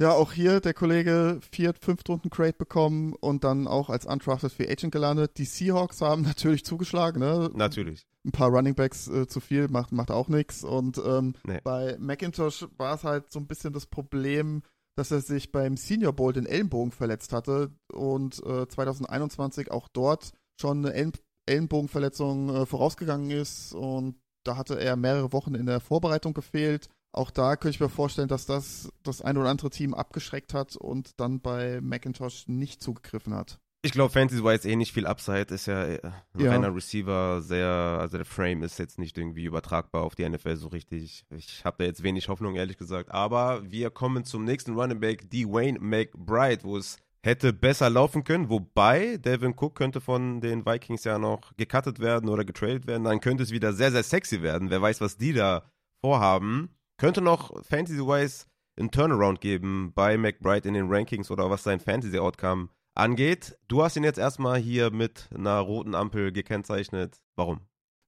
Ja, 0.00 0.10
auch 0.10 0.32
hier 0.32 0.60
der 0.60 0.74
Kollege 0.74 1.38
viert, 1.52 1.78
fünf 1.84 2.00
Runden 2.08 2.30
Crate 2.30 2.58
bekommen 2.58 3.14
und 3.20 3.44
dann 3.44 3.68
auch 3.68 3.90
als 3.90 4.04
Undrafted 4.04 4.52
Free 4.52 4.68
Agent 4.68 4.92
gelandet. 4.92 5.38
Die 5.38 5.44
Seahawks 5.44 6.00
haben 6.00 6.22
natürlich 6.24 6.64
zugeschlagen, 6.64 7.20
ne? 7.20 7.48
Natürlich. 7.54 8.08
Ein 8.24 8.32
paar 8.32 8.48
Running 8.48 8.74
Backs 8.74 9.06
äh, 9.06 9.28
zu 9.28 9.38
viel 9.38 9.68
macht, 9.68 9.92
macht 9.92 10.10
auch 10.10 10.26
nichts. 10.26 10.64
Und 10.64 10.98
ähm, 10.98 11.34
nee. 11.44 11.60
bei 11.62 11.96
McIntosh 12.00 12.66
war 12.76 12.96
es 12.96 13.04
halt 13.04 13.30
so 13.30 13.38
ein 13.38 13.46
bisschen 13.46 13.72
das 13.72 13.86
Problem, 13.86 14.62
dass 14.98 15.12
er 15.12 15.20
sich 15.20 15.52
beim 15.52 15.76
Senior 15.76 16.12
Bowl 16.12 16.32
den 16.32 16.44
Ellenbogen 16.44 16.90
verletzt 16.90 17.32
hatte 17.32 17.70
und 17.92 18.44
äh, 18.44 18.66
2021 18.66 19.70
auch 19.70 19.88
dort 19.88 20.32
schon 20.60 20.84
eine 20.84 20.92
Ellen 20.94 21.12
Ellenbogenverletzung 21.46 22.54
äh, 22.54 22.66
vorausgegangen 22.66 23.30
ist 23.30 23.72
und 23.72 24.16
da 24.44 24.56
hatte 24.56 24.78
er 24.78 24.96
mehrere 24.96 25.32
Wochen 25.32 25.54
in 25.54 25.66
der 25.66 25.80
Vorbereitung 25.80 26.34
gefehlt. 26.34 26.88
Auch 27.12 27.30
da 27.30 27.56
könnte 27.56 27.76
ich 27.76 27.80
mir 27.80 27.88
vorstellen, 27.88 28.28
dass 28.28 28.44
das 28.44 28.90
das 29.02 29.22
ein 29.22 29.38
oder 29.38 29.48
andere 29.48 29.70
Team 29.70 29.94
abgeschreckt 29.94 30.52
hat 30.52 30.76
und 30.76 31.18
dann 31.20 31.40
bei 31.40 31.80
McIntosh 31.80 32.48
nicht 32.48 32.82
zugegriffen 32.82 33.34
hat. 33.34 33.60
Ich 33.82 33.92
glaube, 33.92 34.12
Fantasy-wise 34.12 34.68
eh 34.68 34.74
nicht 34.74 34.92
viel 34.92 35.06
Upside. 35.06 35.54
Ist 35.54 35.66
ja 35.66 35.82
ein 35.82 36.00
Ja. 36.36 36.50
reiner 36.50 36.74
Receiver, 36.74 37.40
sehr, 37.40 37.68
also 37.68 38.16
der 38.16 38.26
Frame 38.26 38.64
ist 38.64 38.78
jetzt 38.78 38.98
nicht 38.98 39.16
irgendwie 39.16 39.44
übertragbar 39.44 40.02
auf 40.02 40.16
die 40.16 40.28
NFL 40.28 40.56
so 40.56 40.66
richtig. 40.68 41.24
Ich 41.30 41.64
habe 41.64 41.76
da 41.78 41.84
jetzt 41.84 42.02
wenig 42.02 42.28
Hoffnung, 42.28 42.56
ehrlich 42.56 42.76
gesagt. 42.76 43.12
Aber 43.12 43.62
wir 43.70 43.90
kommen 43.90 44.24
zum 44.24 44.44
nächsten 44.44 44.74
Running 44.74 44.98
Back, 44.98 45.30
Dwayne 45.30 45.78
McBride, 45.78 46.64
wo 46.64 46.76
es 46.76 46.96
hätte 47.22 47.52
besser 47.52 47.88
laufen 47.88 48.24
können. 48.24 48.48
Wobei, 48.48 49.16
Devin 49.18 49.54
Cook 49.56 49.76
könnte 49.76 50.00
von 50.00 50.40
den 50.40 50.66
Vikings 50.66 51.04
ja 51.04 51.18
noch 51.18 51.56
gecuttet 51.56 52.00
werden 52.00 52.28
oder 52.28 52.44
getradet 52.44 52.86
werden. 52.88 53.04
Dann 53.04 53.20
könnte 53.20 53.44
es 53.44 53.52
wieder 53.52 53.72
sehr, 53.72 53.92
sehr 53.92 54.02
sexy 54.02 54.42
werden. 54.42 54.70
Wer 54.70 54.82
weiß, 54.82 55.00
was 55.00 55.16
die 55.16 55.32
da 55.32 55.70
vorhaben. 56.00 56.70
Könnte 56.96 57.20
noch 57.20 57.52
Fantasy-wise 57.64 58.46
einen 58.76 58.90
Turnaround 58.90 59.40
geben 59.40 59.92
bei 59.94 60.16
McBride 60.18 60.66
in 60.66 60.74
den 60.74 60.88
Rankings 60.92 61.30
oder 61.30 61.48
was 61.48 61.62
sein 61.62 61.78
Fantasy-Outcome 61.78 62.70
angeht. 62.98 63.56
Du 63.68 63.82
hast 63.82 63.96
ihn 63.96 64.04
jetzt 64.04 64.18
erstmal 64.18 64.58
hier 64.58 64.90
mit 64.90 65.28
einer 65.34 65.58
roten 65.60 65.94
Ampel 65.94 66.32
gekennzeichnet. 66.32 67.16
Warum? 67.36 67.60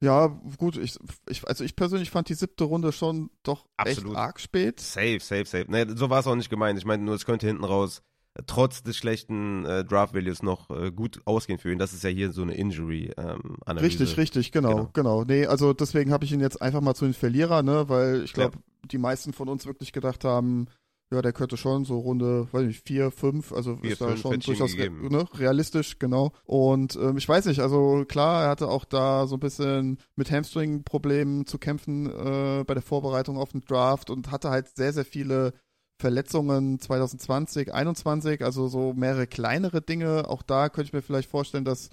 Ja, 0.03 0.29
gut, 0.57 0.79
ich, 0.79 0.97
ich, 1.29 1.47
also 1.47 1.63
ich 1.63 1.77
persönlich 1.77 2.11
fand 2.11 2.29
die 2.31 2.35
siebte 2.35 2.65
Runde 2.65 2.91
schon 2.91 3.31
doch 3.43 3.67
Absolut. 3.77 4.13
echt 4.13 4.19
arg 4.19 4.41
spät. 4.41 4.81
Safe, 4.81 5.21
safe, 5.21 5.45
safe. 5.45 5.67
Nee, 5.69 5.85
so 5.95 6.09
war 6.09 6.21
es 6.21 6.27
auch 6.27 6.35
nicht 6.37 6.49
gemeint. 6.49 6.79
Ich 6.79 6.87
meine 6.87 7.03
nur, 7.03 7.15
es 7.15 7.27
könnte 7.27 7.47
hinten 7.47 7.65
raus 7.65 8.01
äh, 8.35 8.43
trotz 8.47 8.83
des 8.83 8.97
schlechten 8.97 9.67
äh, 9.67 9.85
Draft-Values 9.85 10.43
noch 10.43 10.71
äh, 10.71 10.91
gut 10.91 11.21
ausgehen 11.27 11.59
für 11.59 11.71
ihn. 11.71 11.79
Das 11.79 11.93
ist 11.93 12.03
ja 12.03 12.09
hier 12.09 12.33
so 12.33 12.41
eine 12.41 12.55
Injury-Analyse. 12.55 13.85
Richtig, 13.85 14.17
richtig, 14.17 14.53
genau, 14.53 14.71
Genau. 14.71 14.91
genau. 14.95 15.25
Nee, 15.25 15.47
also 15.47 15.75
deswegen 15.75 16.13
habe 16.13 16.25
ich 16.25 16.33
ihn 16.33 16.41
jetzt 16.41 16.63
einfach 16.63 16.81
mal 16.81 16.95
zu 16.95 17.05
den 17.05 17.15
Verlierer, 17.15 17.63
ne, 17.63 17.89
weil 17.91 18.23
ich 18.25 18.33
glaube, 18.33 18.59
die 18.91 18.99
meisten 18.99 19.35
von 19.35 19.49
uns 19.51 19.67
wirklich 19.67 19.93
gedacht 19.93 20.25
haben, 20.25 20.67
ja, 21.13 21.23
der 21.23 21.33
könnte 21.33 21.57
schon 21.57 21.85
so 21.85 21.99
Runde, 21.99 22.47
weiß 22.53 22.67
nicht, 22.67 22.87
vier, 22.87 23.11
fünf, 23.11 23.53
also 23.53 23.77
Vier, 23.77 23.93
ist 23.93 24.01
da 24.01 24.17
schon 24.17 24.39
durchaus 24.39 24.77
re 24.77 24.91
ne, 24.91 25.27
realistisch, 25.35 25.99
genau. 25.99 26.33
Und 26.45 26.97
ähm, 26.97 27.17
ich 27.17 27.29
weiß 27.29 27.47
nicht, 27.47 27.61
also 27.61 28.05
klar, 28.07 28.45
er 28.45 28.51
hatte 28.51 28.69
auch 28.69 28.85
da 28.85 29.27
so 29.27 29.37
ein 29.37 29.41
bisschen 29.41 29.99
mit 30.15 30.31
Hamstring-Problemen 30.31 31.47
zu 31.47 31.59
kämpfen 31.59 32.07
äh, 32.07 32.65
bei 32.65 32.75
der 32.75 32.83
Vorbereitung 32.83 33.39
auf 33.39 33.51
den 33.51 33.63
Draft 33.63 34.09
und 34.09 34.31
hatte 34.31 34.51
halt 34.51 34.69
sehr, 34.77 34.93
sehr 34.93 35.05
viele 35.05 35.53
Verletzungen 36.01 36.79
2020, 36.79 37.75
21, 37.75 38.43
also 38.43 38.69
so 38.69 38.95
mehrere 38.95 39.27
kleinere 39.27 39.83
Dinge. 39.83 40.29
Auch 40.29 40.43
da 40.43 40.69
könnte 40.69 40.89
ich 40.89 40.93
mir 40.93 41.03
vielleicht 41.03 41.29
vorstellen, 41.29 41.65
dass 41.65 41.91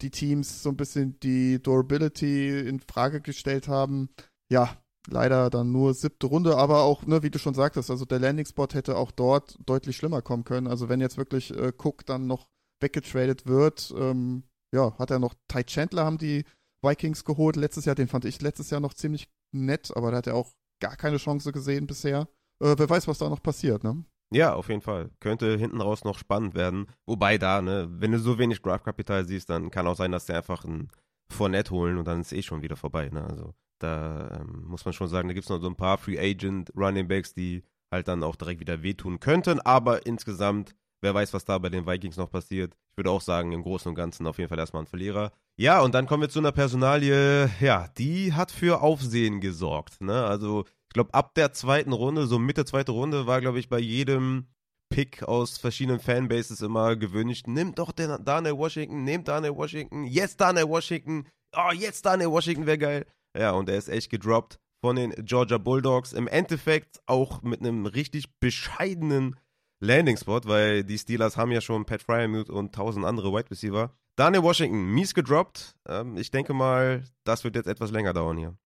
die 0.00 0.10
Teams 0.10 0.62
so 0.62 0.70
ein 0.70 0.76
bisschen 0.76 1.18
die 1.20 1.60
Durability 1.62 2.60
in 2.60 2.80
Frage 2.80 3.20
gestellt 3.20 3.68
haben. 3.68 4.10
Ja, 4.48 4.76
leider 5.08 5.50
dann 5.50 5.72
nur 5.72 5.94
siebte 5.94 6.26
Runde, 6.26 6.56
aber 6.56 6.82
auch, 6.82 7.06
ne, 7.06 7.22
wie 7.22 7.30
du 7.30 7.38
schon 7.38 7.54
sagtest, 7.54 7.90
also 7.90 8.04
der 8.04 8.18
Landing-Spot 8.18 8.68
hätte 8.72 8.96
auch 8.96 9.10
dort 9.10 9.58
deutlich 9.64 9.96
schlimmer 9.96 10.22
kommen 10.22 10.44
können. 10.44 10.66
Also 10.66 10.88
wenn 10.88 11.00
jetzt 11.00 11.16
wirklich 11.16 11.56
äh, 11.56 11.72
Cook 11.76 12.04
dann 12.06 12.26
noch 12.26 12.48
weggetradet 12.80 13.46
wird, 13.46 13.92
ähm, 13.96 14.44
ja, 14.74 14.96
hat 14.98 15.10
er 15.10 15.18
noch 15.18 15.34
Ty 15.48 15.64
Chandler 15.64 16.04
haben 16.04 16.18
die 16.18 16.44
Vikings 16.82 17.24
geholt 17.24 17.56
letztes 17.56 17.84
Jahr, 17.84 17.94
den 17.94 18.08
fand 18.08 18.24
ich 18.24 18.40
letztes 18.40 18.70
Jahr 18.70 18.80
noch 18.80 18.94
ziemlich 18.94 19.28
nett, 19.52 19.94
aber 19.94 20.10
da 20.10 20.18
hat 20.18 20.26
er 20.26 20.34
auch 20.34 20.52
gar 20.80 20.96
keine 20.96 21.18
Chance 21.18 21.52
gesehen 21.52 21.86
bisher. 21.86 22.28
Äh, 22.62 22.74
wer 22.76 22.88
weiß, 22.88 23.08
was 23.08 23.18
da 23.18 23.28
noch 23.28 23.42
passiert, 23.42 23.84
ne? 23.84 24.04
Ja, 24.32 24.54
auf 24.54 24.68
jeden 24.68 24.80
Fall. 24.80 25.10
Könnte 25.18 25.58
hinten 25.58 25.80
raus 25.80 26.04
noch 26.04 26.16
spannend 26.16 26.54
werden. 26.54 26.86
Wobei 27.04 27.36
da, 27.36 27.60
ne, 27.60 27.88
wenn 27.90 28.12
du 28.12 28.18
so 28.18 28.38
wenig 28.38 28.62
Draft-Kapital 28.62 29.26
siehst, 29.26 29.50
dann 29.50 29.70
kann 29.70 29.88
auch 29.88 29.96
sein, 29.96 30.12
dass 30.12 30.26
der 30.26 30.36
einfach 30.36 30.64
ein 30.64 30.88
Fournette 31.30 31.70
holen 31.70 31.98
und 31.98 32.06
dann 32.06 32.20
ist 32.20 32.32
eh 32.32 32.42
schon 32.42 32.62
wieder 32.62 32.76
vorbei, 32.76 33.08
ne? 33.08 33.24
Also 33.24 33.54
da 33.78 34.40
ähm, 34.40 34.64
muss 34.66 34.84
man 34.84 34.92
schon 34.92 35.08
sagen, 35.08 35.28
da 35.28 35.34
gibt 35.34 35.44
es 35.44 35.50
noch 35.50 35.60
so 35.60 35.66
ein 35.66 35.76
paar 35.76 35.98
Free 35.98 36.18
Agent 36.18 36.70
Running 36.76 37.08
Backs, 37.08 37.34
die 37.34 37.64
halt 37.90 38.08
dann 38.08 38.22
auch 38.22 38.36
direkt 38.36 38.60
wieder 38.60 38.82
wehtun 38.82 39.20
könnten. 39.20 39.60
Aber 39.60 40.06
insgesamt, 40.06 40.76
wer 41.00 41.14
weiß, 41.14 41.34
was 41.34 41.44
da 41.44 41.58
bei 41.58 41.70
den 41.70 41.86
Vikings 41.86 42.16
noch 42.16 42.30
passiert. 42.30 42.76
Ich 42.92 42.96
würde 42.98 43.10
auch 43.10 43.20
sagen, 43.20 43.52
im 43.52 43.62
Großen 43.62 43.88
und 43.88 43.94
Ganzen 43.94 44.26
auf 44.26 44.38
jeden 44.38 44.48
Fall 44.48 44.58
erstmal 44.58 44.82
ein 44.82 44.86
Verlierer. 44.86 45.32
Ja, 45.56 45.80
und 45.80 45.94
dann 45.94 46.06
kommen 46.06 46.22
wir 46.22 46.28
zu 46.28 46.38
einer 46.38 46.52
Personalie, 46.52 47.50
ja, 47.60 47.88
die 47.98 48.32
hat 48.32 48.50
für 48.50 48.82
Aufsehen 48.82 49.40
gesorgt. 49.40 50.00
Ne? 50.00 50.24
Also, 50.24 50.64
ich 50.88 50.94
glaube, 50.94 51.14
ab 51.14 51.34
der 51.34 51.52
zweiten 51.52 51.92
Runde, 51.92 52.26
so 52.26 52.38
Mitte 52.38 52.64
zweite 52.64 52.92
Runde, 52.92 53.26
war, 53.26 53.40
glaube 53.40 53.58
ich, 53.58 53.68
bei 53.68 53.78
jedem 53.78 54.46
Pick 54.90 55.22
aus 55.22 55.56
verschiedenen 55.56 56.00
Fanbases 56.00 56.60
immer 56.60 56.96
gewünscht, 56.96 57.46
nimmt 57.46 57.78
doch 57.78 57.92
den 57.92 58.22
Daniel 58.24 58.58
Washington, 58.58 59.04
nehmt 59.04 59.28
Daniel 59.28 59.56
Washington, 59.56 60.04
jetzt 60.04 60.40
Daniel 60.40 60.68
Washington, 60.68 61.26
oh, 61.56 61.72
jetzt 61.72 62.04
Daniel 62.04 62.30
Washington 62.30 62.66
wäre 62.66 62.78
geil. 62.78 63.06
Ja, 63.38 63.52
und 63.52 63.68
er 63.68 63.78
ist 63.78 63.88
echt 63.88 64.10
gedroppt 64.10 64.58
von 64.84 64.96
den 64.96 65.12
Georgia 65.24 65.58
Bulldogs. 65.58 66.12
Im 66.12 66.26
Endeffekt 66.26 67.00
auch 67.06 67.42
mit 67.42 67.60
einem 67.60 67.86
richtig 67.86 68.38
bescheidenen 68.40 69.36
Landing-Spot, 69.80 70.40
weil 70.44 70.84
die 70.84 70.98
Steelers 70.98 71.36
haben 71.36 71.52
ja 71.52 71.60
schon 71.60 71.86
Pat 71.86 72.02
Fryermuth 72.02 72.50
und 72.50 72.74
tausend 72.74 73.06
andere 73.06 73.32
Wide 73.32 73.50
Receiver. 73.50 73.94
Daniel 74.16 74.42
Washington, 74.42 74.92
mies 74.92 75.14
gedroppt. 75.14 75.76
Ähm, 75.88 76.16
ich 76.16 76.30
denke 76.30 76.52
mal, 76.52 77.04
das 77.24 77.44
wird 77.44 77.54
jetzt 77.54 77.68
etwas 77.68 77.90
länger 77.90 78.12
dauern 78.12 78.36
hier. 78.36 78.58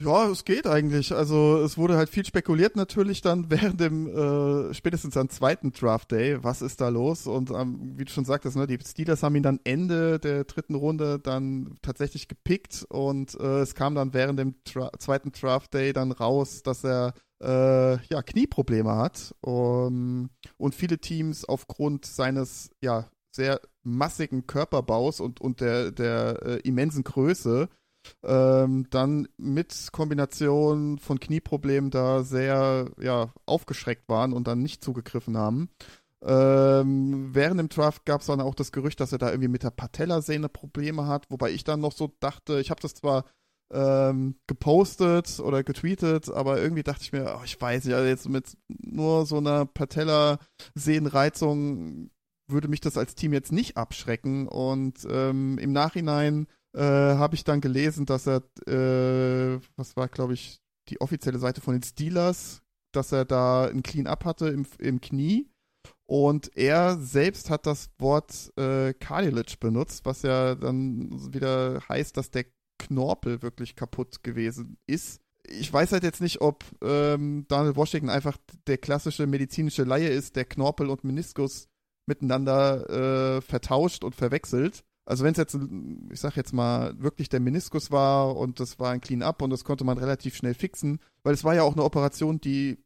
Ja, 0.00 0.28
es 0.28 0.44
geht 0.44 0.66
eigentlich. 0.66 1.12
Also 1.14 1.58
es 1.58 1.78
wurde 1.78 1.96
halt 1.96 2.08
viel 2.08 2.26
spekuliert 2.26 2.74
natürlich 2.74 3.20
dann 3.20 3.48
während 3.50 3.80
dem 3.80 4.08
äh, 4.08 4.74
spätestens 4.74 5.16
am 5.16 5.28
zweiten 5.28 5.72
Draft 5.72 6.10
Day. 6.10 6.42
Was 6.42 6.62
ist 6.62 6.80
da 6.80 6.88
los? 6.88 7.26
Und 7.26 7.50
ähm, 7.50 7.92
wie 7.96 8.04
du 8.04 8.10
schon 8.10 8.24
sagtest, 8.24 8.56
ne, 8.56 8.66
die 8.66 8.78
Steelers 8.84 9.22
haben 9.22 9.36
ihn 9.36 9.44
dann 9.44 9.60
Ende 9.62 10.18
der 10.18 10.44
dritten 10.44 10.74
Runde 10.74 11.20
dann 11.20 11.76
tatsächlich 11.80 12.26
gepickt 12.26 12.84
und 12.88 13.38
äh, 13.38 13.60
es 13.60 13.74
kam 13.74 13.94
dann 13.94 14.12
während 14.14 14.38
dem 14.38 14.56
Tra 14.64 14.90
zweiten 14.98 15.30
Draft 15.30 15.72
Day 15.72 15.92
dann 15.92 16.10
raus, 16.10 16.62
dass 16.64 16.84
er 16.84 17.14
äh, 17.40 18.04
ja 18.06 18.22
Knieprobleme 18.22 18.96
hat 18.96 19.34
um, 19.42 20.30
und 20.56 20.74
viele 20.74 20.98
Teams 20.98 21.44
aufgrund 21.44 22.04
seines 22.04 22.70
ja 22.80 23.08
sehr 23.30 23.60
massigen 23.82 24.46
Körperbaus 24.46 25.20
und 25.20 25.40
und 25.40 25.60
der 25.60 25.92
der 25.92 26.40
äh, 26.42 26.60
immensen 26.60 27.04
Größe 27.04 27.68
ähm, 28.22 28.86
dann 28.90 29.28
mit 29.36 29.88
Kombination 29.92 30.98
von 30.98 31.20
Knieproblemen 31.20 31.90
da 31.90 32.22
sehr 32.22 32.90
ja, 33.00 33.32
aufgeschreckt 33.46 34.08
waren 34.08 34.32
und 34.32 34.46
dann 34.46 34.62
nicht 34.62 34.84
zugegriffen 34.84 35.36
haben. 35.36 35.68
Ähm, 36.22 37.34
während 37.34 37.60
dem 37.60 37.68
Draft 37.68 38.06
gab 38.06 38.22
es 38.22 38.28
dann 38.28 38.40
auch 38.40 38.54
das 38.54 38.72
Gerücht, 38.72 38.98
dass 39.00 39.12
er 39.12 39.18
da 39.18 39.28
irgendwie 39.28 39.48
mit 39.48 39.62
der 39.62 39.70
Patellasehne 39.70 40.48
Probleme 40.48 41.06
hat, 41.06 41.30
wobei 41.30 41.50
ich 41.50 41.64
dann 41.64 41.80
noch 41.80 41.92
so 41.92 42.14
dachte, 42.20 42.60
ich 42.60 42.70
habe 42.70 42.80
das 42.80 42.94
zwar 42.94 43.24
ähm, 43.72 44.36
gepostet 44.46 45.40
oder 45.40 45.62
getweetet, 45.62 46.30
aber 46.30 46.60
irgendwie 46.60 46.82
dachte 46.82 47.02
ich 47.02 47.12
mir, 47.12 47.36
oh, 47.38 47.44
ich 47.44 47.60
weiß 47.60 47.84
nicht, 47.84 47.94
also 47.94 48.08
jetzt 48.08 48.28
mit 48.28 48.56
nur 48.68 49.26
so 49.26 49.36
einer 49.38 49.66
Patellasehnenreizung 49.66 52.10
würde 52.46 52.68
mich 52.68 52.80
das 52.80 52.96
als 52.96 53.14
Team 53.14 53.32
jetzt 53.32 53.52
nicht 53.52 53.76
abschrecken 53.76 54.48
und 54.48 55.06
ähm, 55.10 55.58
im 55.58 55.72
Nachhinein 55.72 56.46
äh, 56.74 56.80
habe 56.80 57.34
ich 57.34 57.44
dann 57.44 57.60
gelesen, 57.60 58.06
dass 58.06 58.26
er, 58.26 58.42
äh, 58.66 59.60
was 59.76 59.96
war, 59.96 60.08
glaube 60.08 60.34
ich, 60.34 60.60
die 60.88 61.00
offizielle 61.00 61.38
Seite 61.38 61.60
von 61.60 61.74
den 61.74 61.82
Steelers, 61.82 62.62
dass 62.92 63.12
er 63.12 63.24
da 63.24 63.66
ein 63.66 63.82
Clean-Up 63.82 64.24
hatte 64.24 64.48
im, 64.48 64.66
im 64.78 65.00
Knie. 65.00 65.48
Und 66.06 66.54
er 66.56 66.98
selbst 66.98 67.48
hat 67.48 67.66
das 67.66 67.90
Wort 67.98 68.52
äh, 68.58 68.92
Cartilage 68.94 69.56
benutzt, 69.58 70.04
was 70.04 70.22
ja 70.22 70.54
dann 70.54 71.32
wieder 71.32 71.80
heißt, 71.88 72.16
dass 72.16 72.30
der 72.30 72.44
Knorpel 72.78 73.42
wirklich 73.42 73.76
kaputt 73.76 74.22
gewesen 74.22 74.76
ist. 74.86 75.20
Ich 75.46 75.72
weiß 75.72 75.92
halt 75.92 76.02
jetzt 76.02 76.20
nicht, 76.20 76.40
ob 76.40 76.64
ähm, 76.82 77.46
Daniel 77.48 77.76
Washington 77.76 78.10
einfach 78.10 78.36
der 78.66 78.78
klassische 78.78 79.26
medizinische 79.26 79.84
Laie 79.84 80.08
ist, 80.08 80.36
der 80.36 80.44
Knorpel 80.44 80.90
und 80.90 81.04
Meniskus 81.04 81.68
miteinander 82.06 83.36
äh, 83.36 83.40
vertauscht 83.40 84.04
und 84.04 84.14
verwechselt. 84.14 84.84
Also 85.06 85.24
wenn 85.24 85.32
es 85.32 85.38
jetzt, 85.38 85.58
ich 86.10 86.20
sag 86.20 86.36
jetzt 86.36 86.52
mal, 86.54 87.00
wirklich 87.00 87.28
der 87.28 87.40
Meniskus 87.40 87.90
war 87.90 88.36
und 88.36 88.58
das 88.58 88.78
war 88.78 88.90
ein 88.90 89.00
Clean-Up 89.00 89.42
und 89.42 89.50
das 89.50 89.64
konnte 89.64 89.84
man 89.84 89.98
relativ 89.98 90.34
schnell 90.34 90.54
fixen, 90.54 90.98
weil 91.22 91.34
es 91.34 91.44
war 91.44 91.54
ja 91.54 91.62
auch 91.62 91.74
eine 91.74 91.84
Operation, 91.84 92.40
die 92.40 92.78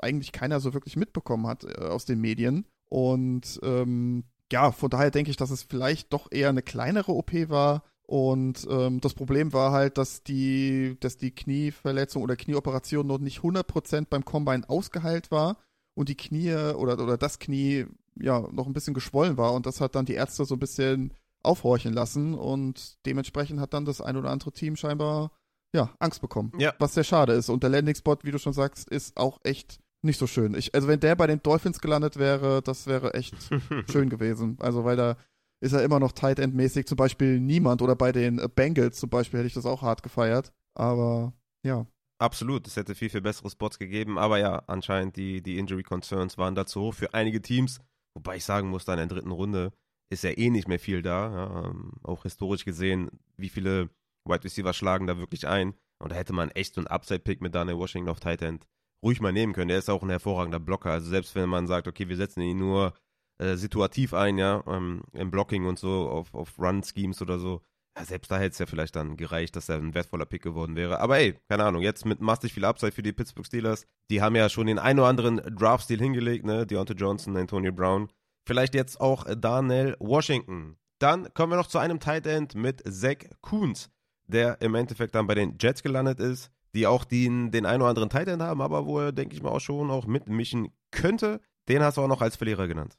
eigentlich 0.00 0.32
keiner 0.32 0.60
so 0.60 0.74
wirklich 0.74 0.96
mitbekommen 0.96 1.46
hat 1.46 1.64
äh, 1.64 1.84
aus 1.84 2.04
den 2.04 2.20
Medien. 2.20 2.66
Und 2.88 3.60
ähm, 3.62 4.24
ja, 4.50 4.72
von 4.72 4.88
daher 4.88 5.10
denke 5.10 5.30
ich, 5.30 5.36
dass 5.36 5.50
es 5.50 5.62
vielleicht 5.62 6.12
doch 6.12 6.28
eher 6.30 6.48
eine 6.48 6.62
kleinere 6.62 7.12
OP 7.12 7.32
war. 7.50 7.82
Und 8.02 8.66
ähm, 8.70 9.00
das 9.02 9.12
Problem 9.12 9.52
war 9.52 9.72
halt, 9.72 9.98
dass 9.98 10.22
die, 10.22 10.96
dass 11.00 11.18
die 11.18 11.34
Knieverletzung 11.34 12.22
oder 12.22 12.36
Knieoperation 12.36 13.06
noch 13.06 13.18
nicht 13.18 13.40
100% 13.40 14.06
beim 14.08 14.24
Combine 14.24 14.66
ausgeheilt 14.66 15.30
war 15.30 15.58
und 15.94 16.08
die 16.08 16.16
Knie 16.16 16.54
oder, 16.54 16.98
oder 17.02 17.18
das 17.18 17.38
Knie 17.38 17.84
ja 18.18 18.48
noch 18.50 18.66
ein 18.66 18.72
bisschen 18.72 18.94
geschwollen 18.94 19.36
war. 19.36 19.52
Und 19.52 19.66
das 19.66 19.82
hat 19.82 19.94
dann 19.94 20.06
die 20.06 20.14
Ärzte 20.14 20.46
so 20.46 20.54
ein 20.54 20.60
bisschen 20.60 21.12
aufhorchen 21.42 21.92
lassen 21.92 22.34
und 22.34 22.98
dementsprechend 23.06 23.60
hat 23.60 23.74
dann 23.74 23.84
das 23.84 24.00
ein 24.00 24.16
oder 24.16 24.30
andere 24.30 24.52
Team 24.52 24.76
scheinbar 24.76 25.30
ja 25.72 25.90
Angst 25.98 26.20
bekommen. 26.20 26.52
Ja. 26.58 26.74
Was 26.78 26.94
sehr 26.94 27.04
schade 27.04 27.32
ist. 27.32 27.48
Und 27.48 27.62
der 27.62 27.70
Landing-Spot, 27.70 28.18
wie 28.22 28.30
du 28.30 28.38
schon 28.38 28.52
sagst, 28.52 28.88
ist 28.88 29.16
auch 29.16 29.38
echt 29.44 29.80
nicht 30.02 30.18
so 30.18 30.26
schön. 30.26 30.54
Ich, 30.54 30.74
also 30.74 30.88
wenn 30.88 31.00
der 31.00 31.16
bei 31.16 31.26
den 31.26 31.42
Dolphins 31.42 31.80
gelandet 31.80 32.18
wäre, 32.18 32.62
das 32.62 32.86
wäre 32.86 33.14
echt 33.14 33.34
schön 33.90 34.08
gewesen. 34.08 34.56
Also 34.60 34.84
weil 34.84 34.96
da 34.96 35.16
ist 35.60 35.72
er 35.72 35.82
immer 35.82 35.98
noch 35.98 36.12
Tight 36.12 36.38
End 36.38 36.54
mäßig, 36.54 36.86
zum 36.86 36.96
Beispiel 36.96 37.40
niemand 37.40 37.82
oder 37.82 37.96
bei 37.96 38.12
den 38.12 38.40
Bengals 38.54 38.98
zum 38.98 39.10
Beispiel 39.10 39.38
hätte 39.38 39.48
ich 39.48 39.54
das 39.54 39.66
auch 39.66 39.82
hart 39.82 40.02
gefeiert. 40.02 40.52
Aber 40.74 41.32
ja. 41.64 41.86
Absolut, 42.20 42.66
es 42.66 42.76
hätte 42.76 42.94
viel, 42.94 43.10
viel 43.10 43.20
bessere 43.20 43.50
Spots 43.50 43.78
gegeben, 43.78 44.18
aber 44.18 44.38
ja, 44.38 44.62
anscheinend 44.66 45.16
die, 45.16 45.40
die 45.40 45.56
Injury 45.56 45.84
Concerns 45.84 46.36
waren 46.36 46.56
dazu 46.56 46.80
hoch 46.80 46.94
für 46.94 47.14
einige 47.14 47.40
Teams, 47.40 47.80
wobei 48.14 48.36
ich 48.36 48.44
sagen 48.44 48.70
muss, 48.70 48.84
da 48.84 48.94
in 48.94 48.98
der 48.98 49.06
dritten 49.06 49.30
Runde 49.30 49.72
ist 50.10 50.24
ja 50.24 50.30
eh 50.30 50.50
nicht 50.50 50.68
mehr 50.68 50.78
viel 50.78 51.02
da. 51.02 51.30
Ja, 51.32 51.64
ähm, 51.66 51.92
auch 52.02 52.22
historisch 52.22 52.64
gesehen, 52.64 53.10
wie 53.36 53.48
viele 53.48 53.90
Wide 54.24 54.44
Receiver 54.44 54.72
schlagen 54.72 55.06
da 55.06 55.18
wirklich 55.18 55.46
ein. 55.46 55.74
Und 55.98 56.12
da 56.12 56.16
hätte 56.16 56.32
man 56.32 56.50
echt 56.50 56.74
so 56.74 56.80
einen 56.80 56.86
Upside-Pick 56.86 57.40
mit 57.40 57.54
Daniel 57.54 57.78
Washington 57.78 58.08
auf 58.08 58.20
Tight 58.20 58.42
End 58.42 58.66
ruhig 59.02 59.20
mal 59.20 59.32
nehmen 59.32 59.52
können. 59.52 59.68
Der 59.68 59.78
ist 59.78 59.90
auch 59.90 60.02
ein 60.02 60.10
hervorragender 60.10 60.60
Blocker. 60.60 60.90
Also 60.90 61.08
selbst 61.08 61.34
wenn 61.34 61.48
man 61.48 61.66
sagt, 61.66 61.88
okay, 61.88 62.08
wir 62.08 62.16
setzen 62.16 62.40
ihn 62.40 62.58
nur 62.58 62.94
äh, 63.38 63.56
situativ 63.56 64.14
ein, 64.14 64.38
ja, 64.38 64.62
ähm, 64.66 65.02
im 65.12 65.30
Blocking 65.30 65.66
und 65.66 65.78
so, 65.78 66.08
auf, 66.08 66.34
auf 66.34 66.58
Run-Schemes 66.58 67.22
oder 67.22 67.38
so, 67.38 67.62
ja, 67.96 68.04
selbst 68.04 68.30
da 68.30 68.38
hätte 68.38 68.52
es 68.52 68.58
ja 68.58 68.66
vielleicht 68.66 68.96
dann 68.96 69.16
gereicht, 69.16 69.56
dass 69.56 69.68
er 69.68 69.76
ein 69.76 69.94
wertvoller 69.94 70.26
Pick 70.26 70.42
geworden 70.42 70.76
wäre. 70.76 71.00
Aber 71.00 71.18
ey, 71.18 71.34
keine 71.48 71.64
Ahnung, 71.64 71.82
jetzt 71.82 72.04
mit 72.04 72.20
mastig 72.20 72.52
viel 72.52 72.64
Upside 72.64 72.92
für 72.92 73.02
die 73.02 73.12
Pittsburgh 73.12 73.46
Steelers. 73.46 73.86
Die 74.10 74.22
haben 74.22 74.36
ja 74.36 74.48
schon 74.48 74.66
den 74.66 74.78
ein 74.78 74.98
oder 74.98 75.08
anderen 75.08 75.36
Draft-Stil 75.36 75.98
hingelegt, 75.98 76.44
ne? 76.44 76.66
Deontay 76.66 76.94
Johnson, 76.94 77.36
Antonio 77.36 77.72
Brown. 77.72 78.08
Vielleicht 78.48 78.74
jetzt 78.74 78.98
auch 78.98 79.26
Daniel 79.36 79.94
Washington. 80.00 80.78
Dann 80.98 81.34
kommen 81.34 81.52
wir 81.52 81.58
noch 81.58 81.66
zu 81.66 81.76
einem 81.76 82.00
Tight 82.00 82.26
End 82.26 82.54
mit 82.54 82.82
Zach 82.90 83.18
Koons, 83.42 83.90
der 84.26 84.62
im 84.62 84.74
Endeffekt 84.74 85.14
dann 85.14 85.26
bei 85.26 85.34
den 85.34 85.58
Jets 85.60 85.82
gelandet 85.82 86.18
ist, 86.18 86.50
die 86.74 86.86
auch 86.86 87.04
den, 87.04 87.50
den 87.50 87.66
ein 87.66 87.82
oder 87.82 87.90
anderen 87.90 88.08
Tight 88.08 88.26
End 88.26 88.40
haben, 88.40 88.62
aber 88.62 88.86
wo 88.86 89.00
er, 89.00 89.12
denke 89.12 89.36
ich 89.36 89.42
mal, 89.42 89.50
auch 89.50 89.60
schon 89.60 89.90
auch 89.90 90.06
mitmischen 90.06 90.70
könnte. 90.90 91.42
Den 91.68 91.82
hast 91.82 91.98
du 91.98 92.00
auch 92.00 92.08
noch 92.08 92.22
als 92.22 92.36
Verlierer 92.36 92.68
genannt. 92.68 92.96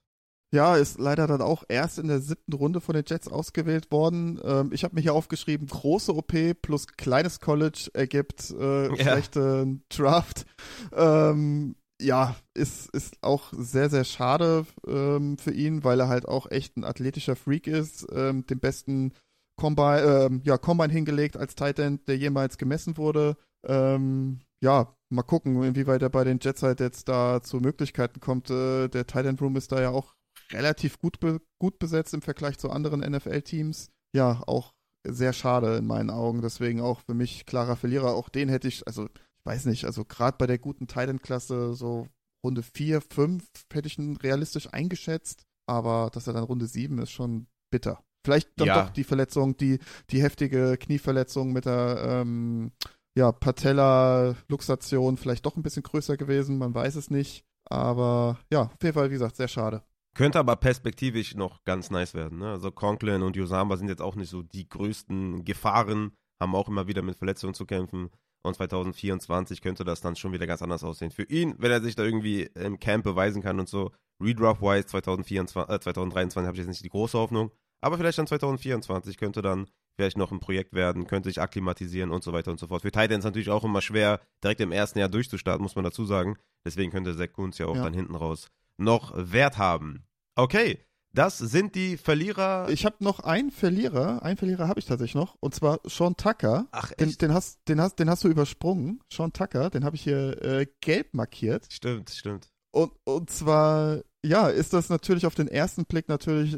Ja, 0.53 0.75
ist 0.75 0.99
leider 0.99 1.25
dann 1.25 1.41
auch 1.41 1.63
erst 1.67 1.97
in 1.97 2.09
der 2.09 2.19
siebten 2.19 2.53
Runde 2.53 2.79
von 2.79 2.93
den 2.93 3.05
Jets 3.07 3.27
ausgewählt 3.27 3.91
worden. 3.91 4.39
Ähm, 4.43 4.69
ich 4.71 4.83
habe 4.83 4.93
mir 4.93 5.01
hier 5.01 5.15
aufgeschrieben, 5.15 5.65
große 5.65 6.15
OP 6.15 6.61
plus 6.61 6.85
kleines 6.85 7.39
College 7.39 7.89
ergibt 7.95 8.51
äh, 8.51 8.89
ja. 8.89 8.95
schlechten 8.95 9.83
Draft. 9.89 10.45
Ähm, 10.93 11.75
ja, 12.01 12.35
ist, 12.53 12.89
ist 12.91 13.17
auch 13.21 13.51
sehr, 13.51 13.89
sehr 13.89 14.03
schade 14.03 14.65
ähm, 14.87 15.37
für 15.37 15.51
ihn, 15.51 15.83
weil 15.83 15.99
er 15.99 16.07
halt 16.07 16.27
auch 16.27 16.49
echt 16.49 16.77
ein 16.77 16.83
athletischer 16.83 17.35
Freak 17.35 17.67
ist, 17.67 18.07
ähm, 18.11 18.45
den 18.45 18.59
besten 18.59 19.13
Combine, 19.59 20.01
äh, 20.01 20.39
ja, 20.43 20.57
Combine 20.57 20.93
hingelegt 20.93 21.37
als 21.37 21.55
Tight 21.55 21.79
End, 21.79 22.07
der 22.07 22.17
jemals 22.17 22.57
gemessen 22.57 22.97
wurde. 22.97 23.35
Ähm, 23.67 24.39
ja, 24.61 24.95
mal 25.09 25.23
gucken, 25.23 25.61
inwieweit 25.63 26.01
er 26.01 26.09
bei 26.09 26.23
den 26.23 26.39
Jets 26.41 26.63
halt 26.63 26.79
jetzt 26.79 27.09
da 27.09 27.41
zu 27.41 27.57
Möglichkeiten 27.57 28.19
kommt. 28.19 28.49
Äh, 28.49 28.87
der 28.87 29.05
Tight 29.05 29.25
End 29.25 29.41
Room 29.41 29.55
ist 29.55 29.71
da 29.71 29.81
ja 29.81 29.89
auch 29.89 30.15
relativ 30.51 30.99
gut, 30.99 31.19
be 31.19 31.41
gut 31.59 31.79
besetzt 31.79 32.13
im 32.13 32.21
Vergleich 32.21 32.57
zu 32.57 32.69
anderen 32.69 33.01
NFL-Teams. 33.01 33.89
Ja, 34.15 34.41
auch 34.47 34.73
sehr 35.05 35.33
schade 35.33 35.77
in 35.77 35.87
meinen 35.87 36.09
Augen. 36.09 36.41
Deswegen 36.41 36.81
auch 36.81 37.01
für 37.01 37.13
mich 37.13 37.45
klarer 37.45 37.75
Verlierer. 37.75 38.13
Auch 38.15 38.29
den 38.29 38.49
hätte 38.49 38.67
ich, 38.67 38.87
also 38.87 39.07
ich 39.39 39.45
weiß 39.45 39.65
nicht, 39.65 39.85
also 39.85 40.05
gerade 40.05 40.37
bei 40.37 40.47
der 40.47 40.59
guten 40.59 40.87
Titan-Klasse, 40.87 41.73
so 41.73 42.07
Runde 42.43 42.63
4, 42.63 43.01
5 43.01 43.43
hätte 43.71 43.87
ich 43.87 43.97
ihn 43.97 44.17
realistisch 44.17 44.71
eingeschätzt. 44.73 45.45
Aber 45.67 46.09
dass 46.11 46.27
er 46.27 46.33
dann 46.33 46.43
Runde 46.43 46.67
7 46.67 46.97
ist 46.99 47.11
schon 47.11 47.47
bitter. 47.69 48.03
Vielleicht 48.25 48.49
dann 48.57 48.67
ja. 48.67 48.83
doch 48.83 48.89
die 48.89 49.03
Verletzung, 49.03 49.55
die, 49.55 49.79
die 50.09 50.21
heftige 50.21 50.77
Knieverletzung 50.77 51.53
mit 51.53 51.65
der 51.65 52.01
ähm, 52.03 52.71
ja, 53.15 53.31
Patella-Luxation 53.31 55.17
vielleicht 55.17 55.45
doch 55.45 55.55
ein 55.55 55.63
bisschen 55.63 55.83
größer 55.83 56.17
gewesen, 56.17 56.57
man 56.57 56.73
weiß 56.73 56.95
es 56.95 57.09
nicht. 57.09 57.45
Aber 57.65 58.39
ja, 58.51 58.63
auf 58.63 58.83
jeden 58.83 58.95
Fall, 58.95 59.09
wie 59.09 59.13
gesagt, 59.13 59.35
sehr 59.35 59.47
schade. 59.47 59.83
Könnte 60.15 60.39
aber 60.39 60.55
perspektivisch 60.55 61.35
noch 61.35 61.63
ganz 61.63 61.91
nice 61.91 62.13
werden. 62.13 62.39
Ne? 62.39 62.49
Also 62.49 62.71
Conklin 62.71 63.21
und 63.21 63.35
Yosamba 63.35 63.77
sind 63.77 63.89
jetzt 63.89 64.01
auch 64.01 64.15
nicht 64.15 64.29
so 64.29 64.41
die 64.41 64.67
größten 64.67 65.45
Gefahren, 65.45 66.11
haben 66.41 66.55
auch 66.55 66.67
immer 66.67 66.87
wieder 66.87 67.01
mit 67.01 67.15
Verletzungen 67.15 67.53
zu 67.53 67.65
kämpfen. 67.65 68.09
Und 68.41 68.55
2024 68.55 69.61
könnte 69.61 69.83
das 69.83 70.01
dann 70.01 70.15
schon 70.15 70.31
wieder 70.31 70.47
ganz 70.47 70.61
anders 70.61 70.83
aussehen. 70.83 71.11
Für 71.11 71.23
ihn, 71.23 71.55
wenn 71.57 71.71
er 71.71 71.81
sich 71.81 71.95
da 71.95 72.03
irgendwie 72.03 72.43
im 72.55 72.79
Camp 72.79 73.03
beweisen 73.03 73.41
kann 73.41 73.59
und 73.59 73.67
so, 73.67 73.91
Redraft-wise 74.21 74.85
2024, 74.87 75.75
äh, 75.75 75.79
2023 75.79 76.47
habe 76.47 76.55
ich 76.55 76.59
jetzt 76.59 76.67
nicht 76.67 76.83
die 76.83 76.89
große 76.89 77.17
Hoffnung. 77.17 77.51
Aber 77.81 77.97
vielleicht 77.97 78.17
dann 78.17 78.27
2024 78.27 79.17
könnte 79.17 79.41
dann 79.41 79.67
vielleicht 79.95 80.17
noch 80.17 80.31
ein 80.31 80.39
Projekt 80.39 80.73
werden, 80.73 81.07
könnte 81.07 81.29
sich 81.29 81.41
akklimatisieren 81.41 82.11
und 82.11 82.23
so 82.23 82.31
weiter 82.31 82.51
und 82.51 82.59
so 82.59 82.67
fort. 82.67 82.81
Für 82.81 82.91
Titans 82.91 83.25
natürlich 83.25 83.49
auch 83.49 83.63
immer 83.63 83.81
schwer, 83.81 84.21
direkt 84.43 84.61
im 84.61 84.71
ersten 84.71 84.99
Jahr 84.99 85.09
durchzustarten, 85.09 85.61
muss 85.61 85.75
man 85.75 85.83
dazu 85.83 86.05
sagen. 86.05 86.37
Deswegen 86.65 86.91
könnte 86.91 87.15
Zach 87.15 87.33
Kunz 87.33 87.57
ja 87.57 87.65
auch 87.65 87.75
ja. 87.75 87.83
dann 87.83 87.93
hinten 87.93 88.15
raus 88.15 88.49
noch 88.77 89.11
Wert 89.15 89.57
haben. 89.57 90.05
Okay, 90.35 90.79
das 91.13 91.37
sind 91.37 91.75
die 91.75 91.97
Verlierer. 91.97 92.69
Ich 92.69 92.85
habe 92.85 92.97
noch 92.99 93.19
einen 93.19 93.51
Verlierer. 93.51 94.21
Einen 94.23 94.37
Verlierer 94.37 94.67
habe 94.67 94.79
ich 94.79 94.85
tatsächlich 94.85 95.15
noch. 95.15 95.35
Und 95.39 95.55
zwar 95.55 95.79
Sean 95.85 96.15
Tucker. 96.15 96.67
Ach, 96.71 96.91
echt? 96.91 96.99
Den, 96.99 97.29
den, 97.29 97.33
hast, 97.33 97.59
den, 97.67 97.81
hast, 97.81 97.95
den 97.99 98.09
hast 98.09 98.23
du 98.23 98.27
übersprungen. 98.27 99.01
Sean 99.11 99.33
Tucker, 99.33 99.69
den 99.69 99.83
habe 99.83 99.95
ich 99.95 100.03
hier 100.03 100.41
äh, 100.43 100.67
gelb 100.81 101.13
markiert. 101.13 101.67
Stimmt, 101.71 102.09
stimmt. 102.11 102.49
Und, 102.71 102.91
und 103.05 103.29
zwar, 103.29 104.01
ja, 104.23 104.47
ist 104.47 104.73
das 104.73 104.89
natürlich 104.89 105.25
auf 105.25 105.35
den 105.35 105.47
ersten 105.47 105.85
Blick 105.85 106.07
natürlich 106.07 106.57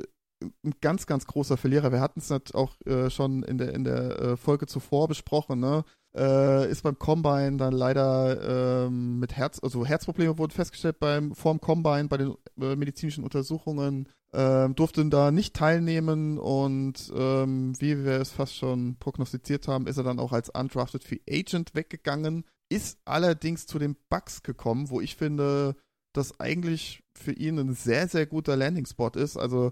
ein 0.63 0.73
ganz, 0.81 1.05
ganz 1.05 1.25
großer 1.25 1.55
Verlierer. 1.55 1.91
Wir 1.91 2.01
hatten 2.01 2.19
es 2.19 2.31
auch 2.53 2.75
äh, 2.85 3.09
schon 3.09 3.43
in 3.43 3.57
der, 3.57 3.73
in 3.73 3.83
der 3.83 4.19
äh, 4.19 4.37
Folge 4.37 4.65
zuvor 4.65 5.07
besprochen, 5.07 5.59
ne? 5.59 5.85
Äh, 6.13 6.69
ist 6.69 6.83
beim 6.83 6.99
Combine 6.99 7.55
dann 7.55 7.73
leider 7.73 8.85
ähm, 8.85 9.19
mit 9.19 9.33
Herz, 9.37 9.59
also 9.63 9.85
Herzprobleme 9.85 10.37
wurden 10.37 10.51
festgestellt 10.51 10.99
beim 10.99 11.33
vorm 11.33 11.61
Combine 11.61 12.09
bei 12.09 12.17
den 12.17 12.35
äh, 12.59 12.75
medizinischen 12.75 13.23
Untersuchungen, 13.23 14.09
ähm, 14.33 14.75
durfte 14.75 15.05
da 15.05 15.31
nicht 15.31 15.55
teilnehmen 15.55 16.37
und 16.37 17.11
ähm, 17.15 17.73
wie 17.79 18.03
wir 18.03 18.19
es 18.19 18.31
fast 18.31 18.57
schon 18.57 18.97
prognostiziert 18.97 19.69
haben, 19.69 19.87
ist 19.87 19.97
er 19.97 20.03
dann 20.03 20.19
auch 20.19 20.33
als 20.33 20.49
undrafted 20.49 21.03
Free 21.03 21.19
Agent 21.29 21.75
weggegangen, 21.75 22.43
ist 22.67 22.99
allerdings 23.05 23.65
zu 23.65 23.79
den 23.79 23.95
Bucks 24.09 24.43
gekommen, 24.43 24.89
wo 24.89 24.99
ich 24.99 25.15
finde, 25.15 25.75
dass 26.13 26.39
eigentlich 26.41 27.03
für 27.13 27.31
ihn 27.31 27.57
ein 27.57 27.73
sehr, 27.73 28.07
sehr 28.07 28.25
guter 28.25 28.57
Landing-Spot 28.57 29.11
ist. 29.15 29.37
Also 29.37 29.71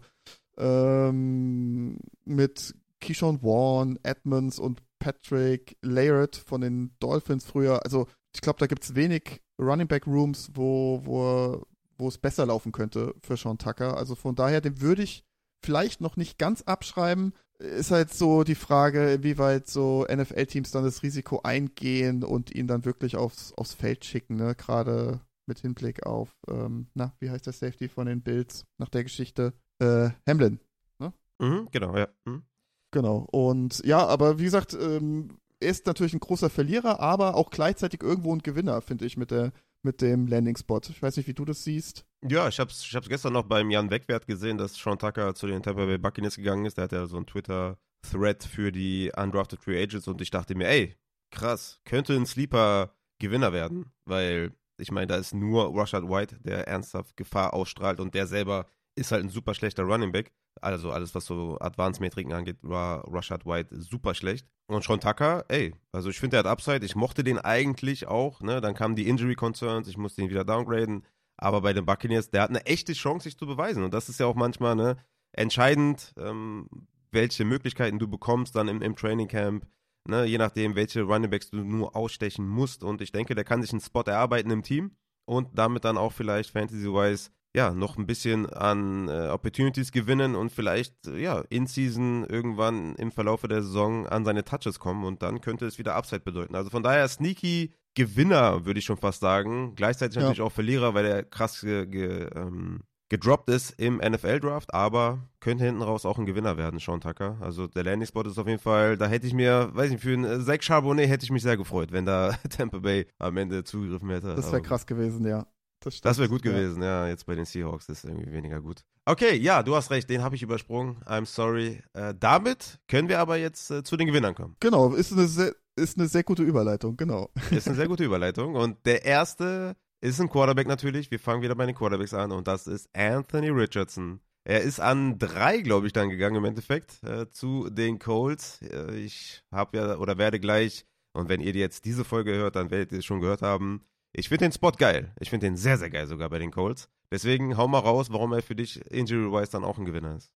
ähm, 0.57 1.97
mit 2.25 2.75
Keyshawn 3.01 3.39
Vaughn, 3.39 3.99
Edmonds 4.03 4.59
und 4.59 4.81
Patrick 4.99 5.77
Laird 5.81 6.35
von 6.35 6.61
den 6.61 6.95
Dolphins 6.99 7.45
früher. 7.45 7.83
Also 7.83 8.07
ich 8.35 8.41
glaube, 8.41 8.59
da 8.59 8.67
gibt 8.67 8.83
es 8.83 8.95
wenig 8.95 9.41
Running 9.59 9.87
Back 9.87 10.05
Rooms, 10.07 10.51
wo, 10.53 11.01
wo, 11.03 11.65
wo 11.97 12.07
es 12.07 12.17
besser 12.17 12.45
laufen 12.45 12.71
könnte 12.71 13.15
für 13.21 13.37
Sean 13.37 13.57
Tucker. 13.57 13.97
Also 13.97 14.15
von 14.15 14.35
daher, 14.35 14.61
den 14.61 14.81
würde 14.81 15.03
ich 15.03 15.23
vielleicht 15.63 16.01
noch 16.01 16.15
nicht 16.15 16.37
ganz 16.37 16.61
abschreiben. 16.61 17.33
Ist 17.59 17.91
halt 17.91 18.13
so 18.13 18.43
die 18.43 18.55
Frage, 18.55 19.13
inwieweit 19.13 19.67
so 19.67 20.05
NFL-Teams 20.09 20.71
dann 20.71 20.85
das 20.85 21.03
Risiko 21.03 21.41
eingehen 21.43 22.23
und 22.23 22.55
ihn 22.55 22.67
dann 22.67 22.85
wirklich 22.85 23.17
aufs, 23.17 23.53
aufs 23.53 23.73
Feld 23.73 24.05
schicken, 24.05 24.37
ne? 24.37 24.55
Gerade 24.55 25.19
mit 25.45 25.59
Hinblick 25.59 26.05
auf, 26.05 26.29
ähm, 26.47 26.87
na, 26.93 27.13
wie 27.19 27.29
heißt 27.29 27.45
der 27.45 27.53
Safety 27.53 27.89
von 27.89 28.05
den 28.05 28.21
Bills 28.21 28.65
nach 28.77 28.87
der 28.87 29.03
Geschichte? 29.03 29.53
Äh, 29.79 30.11
Hamlin. 30.25 30.59
Ne? 30.99 31.11
Mhm, 31.39 31.67
genau, 31.71 31.97
ja. 31.97 32.07
Mhm. 32.23 32.43
Genau. 32.91 33.27
Und 33.31 33.81
ja, 33.85 34.05
aber 34.05 34.39
wie 34.39 34.45
gesagt, 34.45 34.73
ähm, 34.73 35.37
er 35.59 35.69
ist 35.69 35.85
natürlich 35.85 36.13
ein 36.13 36.19
großer 36.19 36.49
Verlierer, 36.49 36.99
aber 36.99 37.35
auch 37.35 37.49
gleichzeitig 37.49 38.01
irgendwo 38.01 38.33
ein 38.33 38.39
Gewinner, 38.41 38.81
finde 38.81 39.05
ich, 39.05 39.17
mit 39.17 39.31
der 39.31 39.51
mit 39.81 40.01
dem 40.01 40.27
Landing-Spot. 40.27 40.81
Ich 40.89 41.01
weiß 41.01 41.17
nicht, 41.17 41.27
wie 41.27 41.33
du 41.33 41.45
das 41.45 41.63
siehst. 41.63 42.05
Ja, 42.27 42.47
ich 42.47 42.59
habe 42.59 42.69
es 42.69 42.83
ich 42.83 43.09
gestern 43.09 43.33
noch 43.33 43.43
beim 43.43 43.71
Jan 43.71 43.89
Wegwert 43.89 44.27
gesehen, 44.27 44.57
dass 44.57 44.75
Sean 44.75 44.99
Tucker 44.99 45.33
zu 45.35 45.47
den 45.47 45.63
Tampa 45.63 45.85
Bay 45.85 45.97
Buccaneers 45.97 46.35
gegangen 46.35 46.65
ist. 46.65 46.77
Der 46.77 46.85
hat 46.85 46.91
ja 46.91 47.05
so 47.05 47.15
einen 47.15 47.25
Twitter-Thread 47.25 48.43
für 48.43 48.71
die 48.71 49.11
Undrafted 49.15 49.61
Free 49.61 49.81
Agents 49.81 50.07
und 50.07 50.21
ich 50.21 50.31
dachte 50.31 50.55
mir, 50.55 50.67
ey, 50.67 50.97
krass, 51.31 51.79
könnte 51.85 52.13
ein 52.13 52.25
Sleeper-Gewinner 52.25 53.53
werden, 53.53 53.91
weil 54.05 54.51
ich 54.77 54.91
meine, 54.91 55.07
da 55.07 55.15
ist 55.17 55.33
nur 55.33 55.75
Rashad 55.75 56.03
White, 56.03 56.39
der 56.41 56.67
ernsthaft 56.67 57.15
Gefahr 57.17 57.53
ausstrahlt 57.53 57.99
und 57.99 58.13
der 58.13 58.27
selber 58.27 58.65
ist 58.95 59.11
halt 59.11 59.23
ein 59.23 59.29
super 59.29 59.53
schlechter 59.53 59.83
Running 59.83 60.11
Back. 60.11 60.33
Also 60.61 60.91
alles, 60.91 61.15
was 61.15 61.25
so 61.25 61.57
Advanced-Metriken 61.59 62.33
angeht, 62.33 62.57
war 62.61 63.03
Rashad 63.11 63.45
White 63.45 63.81
super 63.81 64.13
schlecht. 64.13 64.47
Und 64.67 64.83
Sean 64.83 64.99
Tucker, 64.99 65.45
ey, 65.47 65.73
also 65.91 66.09
ich 66.09 66.19
finde, 66.19 66.35
der 66.35 66.39
hat 66.39 66.47
Upside. 66.47 66.85
Ich 66.85 66.95
mochte 66.95 67.23
den 67.23 67.39
eigentlich 67.39 68.07
auch, 68.07 68.41
ne? 68.41 68.61
Dann 68.61 68.75
kamen 68.75 68.95
die 68.95 69.07
Injury 69.07 69.35
Concerns, 69.35 69.87
ich 69.87 69.97
musste 69.97 70.21
ihn 70.21 70.29
wieder 70.29 70.45
downgraden. 70.45 71.03
Aber 71.37 71.61
bei 71.61 71.73
den 71.73 71.85
Buccaneers, 71.85 72.29
der 72.29 72.43
hat 72.43 72.49
eine 72.49 72.65
echte 72.65 72.93
Chance, 72.93 73.23
sich 73.23 73.37
zu 73.37 73.47
beweisen. 73.47 73.83
Und 73.83 73.93
das 73.93 74.09
ist 74.09 74.19
ja 74.19 74.25
auch 74.25 74.35
manchmal 74.35 74.75
ne, 74.75 74.97
entscheidend, 75.31 76.13
ähm, 76.17 76.67
welche 77.11 77.45
Möglichkeiten 77.45 77.97
du 77.97 78.07
bekommst 78.07 78.55
dann 78.55 78.67
im, 78.67 78.81
im 78.81 78.95
Training 78.95 79.27
Camp. 79.27 79.65
Ne, 80.07 80.25
je 80.25 80.37
nachdem, 80.37 80.75
welche 80.75 81.03
Running 81.03 81.29
Backs 81.29 81.49
du 81.49 81.57
nur 81.57 81.95
ausstechen 81.95 82.47
musst. 82.47 82.83
Und 82.83 83.01
ich 83.01 83.11
denke, 83.11 83.35
der 83.35 83.43
kann 83.43 83.61
sich 83.61 83.71
einen 83.71 83.81
Spot 83.81 84.01
erarbeiten 84.01 84.51
im 84.51 84.63
Team 84.63 84.91
und 85.25 85.47
damit 85.57 85.85
dann 85.85 85.97
auch 85.97 86.11
vielleicht 86.11 86.51
Fantasy-wise 86.51 87.29
ja, 87.55 87.71
noch 87.73 87.97
ein 87.97 88.05
bisschen 88.05 88.47
an 88.47 89.07
äh, 89.09 89.29
Opportunities 89.29 89.91
gewinnen 89.91 90.35
und 90.35 90.51
vielleicht, 90.51 91.07
äh, 91.07 91.19
ja, 91.19 91.43
in 91.49 91.65
Season 91.65 92.25
irgendwann 92.25 92.95
im 92.95 93.11
Verlauf 93.11 93.41
der 93.41 93.63
Saison 93.63 94.07
an 94.07 94.23
seine 94.25 94.43
Touches 94.45 94.79
kommen 94.79 95.03
und 95.03 95.23
dann 95.23 95.41
könnte 95.41 95.65
es 95.65 95.79
wieder 95.79 95.95
Upside 95.95 96.21
bedeuten. 96.21 96.55
Also 96.55 96.69
von 96.69 96.83
daher 96.83 97.07
sneaky 97.07 97.73
Gewinner, 97.95 98.65
würde 98.65 98.79
ich 98.79 98.85
schon 98.85 98.97
fast 98.97 99.19
sagen. 99.19 99.73
Gleichzeitig 99.75 100.15
Ja. 100.15 100.21
natürlich 100.21 100.41
auch 100.41 100.51
Verlierer, 100.51 100.93
weil 100.93 101.05
er 101.05 101.23
krass 101.23 101.61
ge, 101.61 101.87
ge, 101.87 102.29
ähm, 102.35 102.81
gedroppt 103.09 103.49
ist 103.49 103.71
im 103.79 103.97
NFL-Draft, 103.97 104.71
aber 104.71 105.27
könnte 105.39 105.65
hinten 105.65 105.81
raus 105.81 106.05
auch 106.05 106.19
ein 106.19 106.27
Gewinner 106.27 106.57
werden, 106.57 106.79
Sean 106.79 107.01
Tucker. 107.01 107.37
Also 107.41 107.65
der 107.65 107.83
Landing-Spot 107.83 108.21
ist 108.21 108.37
auf 108.37 108.47
jeden 108.47 108.59
Fall, 108.59 108.95
da 108.97 109.07
hätte 109.07 109.25
ich 109.25 109.33
mir, 109.33 109.71
weiß 109.73 109.89
nicht, 109.89 110.03
für 110.03 110.13
einen 110.13 110.25
äh, 110.25 110.39
Zach 110.45 110.61
Charbonnet 110.61 111.09
hätte 111.09 111.25
ich 111.25 111.31
mich 111.31 111.41
sehr 111.41 111.57
gefreut, 111.57 111.91
wenn 111.91 112.05
da 112.05 112.33
Tampa 112.49 112.77
Bay 112.77 113.07
am 113.17 113.35
Ende 113.37 113.63
zugegriffen 113.63 114.09
hätte. 114.11 114.35
Das 114.35 114.51
wäre 114.51 114.61
krass 114.61 114.85
gewesen, 114.85 115.25
ja. 115.25 115.47
Das, 115.79 116.01
Das 116.01 116.17
wäre 116.17 116.29
gut 116.29 116.41
gewesen, 116.41 116.83
ja. 116.83 117.07
Jetzt 117.07 117.25
bei 117.25 117.35
den 117.35 117.45
Seahawks 117.45 117.87
ist 117.89 118.03
irgendwie 118.03 118.31
weniger 118.31 118.61
gut. 118.61 118.83
Okay, 119.05 119.35
ja, 119.35 119.63
du 119.63 119.75
hast 119.75 119.91
recht, 119.91 120.09
den 120.09 120.21
habe 120.21 120.35
ich 120.35 120.43
übersprungen. 120.43 120.97
I'm 121.05 121.25
sorry. 121.25 121.81
Äh, 121.93 122.13
damit 122.19 122.79
können 122.87 123.09
wir 123.09 123.19
aber 123.19 123.37
jetzt 123.37 123.71
äh, 123.71 123.83
zu 123.83 123.97
den 123.97 124.07
Gewinnern 124.07 124.35
kommen. 124.35 124.55
Genau, 124.59 124.93
ist 124.93 125.13
eine, 125.13 125.27
sehr, 125.27 125.55
ist 125.75 125.97
eine 125.97 126.07
sehr 126.07 126.23
gute 126.23 126.43
Überleitung, 126.43 126.97
genau. 126.97 127.29
Ist 127.51 127.67
eine 127.67 127.75
sehr 127.75 127.87
gute 127.87 128.03
Überleitung. 128.03 128.55
Und 128.55 128.85
der 128.85 129.05
erste 129.05 129.75
ist 130.01 130.19
ein 130.21 130.29
Quarterback 130.29 130.67
natürlich. 130.67 131.11
Wir 131.11 131.19
fangen 131.19 131.41
wieder 131.41 131.55
bei 131.55 131.65
den 131.65 131.75
Quarterbacks 131.75 132.13
an 132.13 132.31
und 132.31 132.47
das 132.47 132.67
ist 132.67 132.89
Anthony 132.95 133.49
Richardson. 133.49 134.21
Er 134.45 134.61
ist 134.61 134.79
an 134.79 135.19
drei, 135.19 135.59
glaube 135.61 135.87
ich, 135.87 135.93
dann 135.93 136.09
gegangen 136.09 136.37
im 136.37 136.45
Endeffekt 136.45 137.03
äh, 137.03 137.29
zu 137.29 137.69
den 137.69 137.99
Colts. 137.99 138.61
Äh, 138.61 138.95
ich 138.95 139.43
habe 139.51 139.77
ja 139.77 139.97
oder 139.97 140.17
werde 140.17 140.39
gleich, 140.39 140.85
und 141.13 141.29
wenn 141.29 141.41
ihr 141.41 141.53
jetzt 141.53 141.85
diese 141.85 142.05
Folge 142.05 142.33
hört, 142.33 142.55
dann 142.55 142.71
werdet 142.71 142.91
ihr 142.91 142.99
es 142.99 143.05
schon 143.05 143.19
gehört 143.21 143.41
haben. 143.41 143.85
Ich 144.13 144.29
finde 144.29 144.45
den 144.45 144.51
Spot 144.51 144.71
geil. 144.71 145.13
Ich 145.19 145.29
finde 145.29 145.45
den 145.47 145.57
sehr, 145.57 145.77
sehr 145.77 145.89
geil 145.89 146.07
sogar 146.07 146.29
bei 146.29 146.39
den 146.39 146.51
Colts. 146.51 146.89
Deswegen 147.11 147.57
hau 147.57 147.67
mal 147.67 147.79
raus, 147.79 148.07
warum 148.11 148.33
er 148.33 148.41
für 148.41 148.55
dich 148.55 148.79
injury-wise 148.91 149.51
dann 149.51 149.63
auch 149.63 149.77
ein 149.77 149.85
Gewinner 149.85 150.15
ist. 150.15 150.31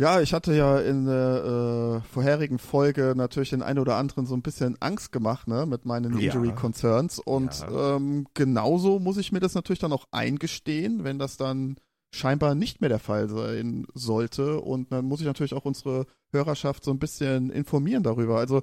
Ja, 0.00 0.20
ich 0.20 0.32
hatte 0.32 0.54
ja 0.54 0.78
in 0.78 1.06
der 1.06 2.02
äh, 2.04 2.08
vorherigen 2.08 2.60
Folge 2.60 3.14
natürlich 3.16 3.50
den 3.50 3.62
einen 3.62 3.80
oder 3.80 3.96
anderen 3.96 4.26
so 4.26 4.34
ein 4.36 4.42
bisschen 4.42 4.80
Angst 4.80 5.10
gemacht, 5.10 5.48
ne, 5.48 5.66
mit 5.66 5.84
meinen 5.86 6.16
Ja. 6.18 6.32
Injury 6.32 6.54
Concerns. 6.54 7.18
Und 7.18 7.58
Ja. 7.60 7.96
ähm, 7.96 8.26
genauso 8.34 9.00
muss 9.00 9.16
ich 9.16 9.32
mir 9.32 9.40
das 9.40 9.54
natürlich 9.54 9.80
dann 9.80 9.92
auch 9.92 10.06
eingestehen, 10.12 11.02
wenn 11.02 11.18
das 11.18 11.36
dann 11.36 11.76
scheinbar 12.14 12.54
nicht 12.54 12.80
mehr 12.80 12.88
der 12.88 13.00
Fall 13.00 13.28
sein 13.28 13.86
sollte. 13.92 14.60
Und 14.60 14.92
dann 14.92 15.04
muss 15.04 15.18
ich 15.20 15.26
natürlich 15.26 15.54
auch 15.54 15.64
unsere 15.64 16.06
Hörerschaft 16.32 16.84
so 16.84 16.90
ein 16.90 16.98
bisschen 16.98 17.50
informieren 17.50 18.02
darüber. 18.02 18.38
Also, 18.38 18.62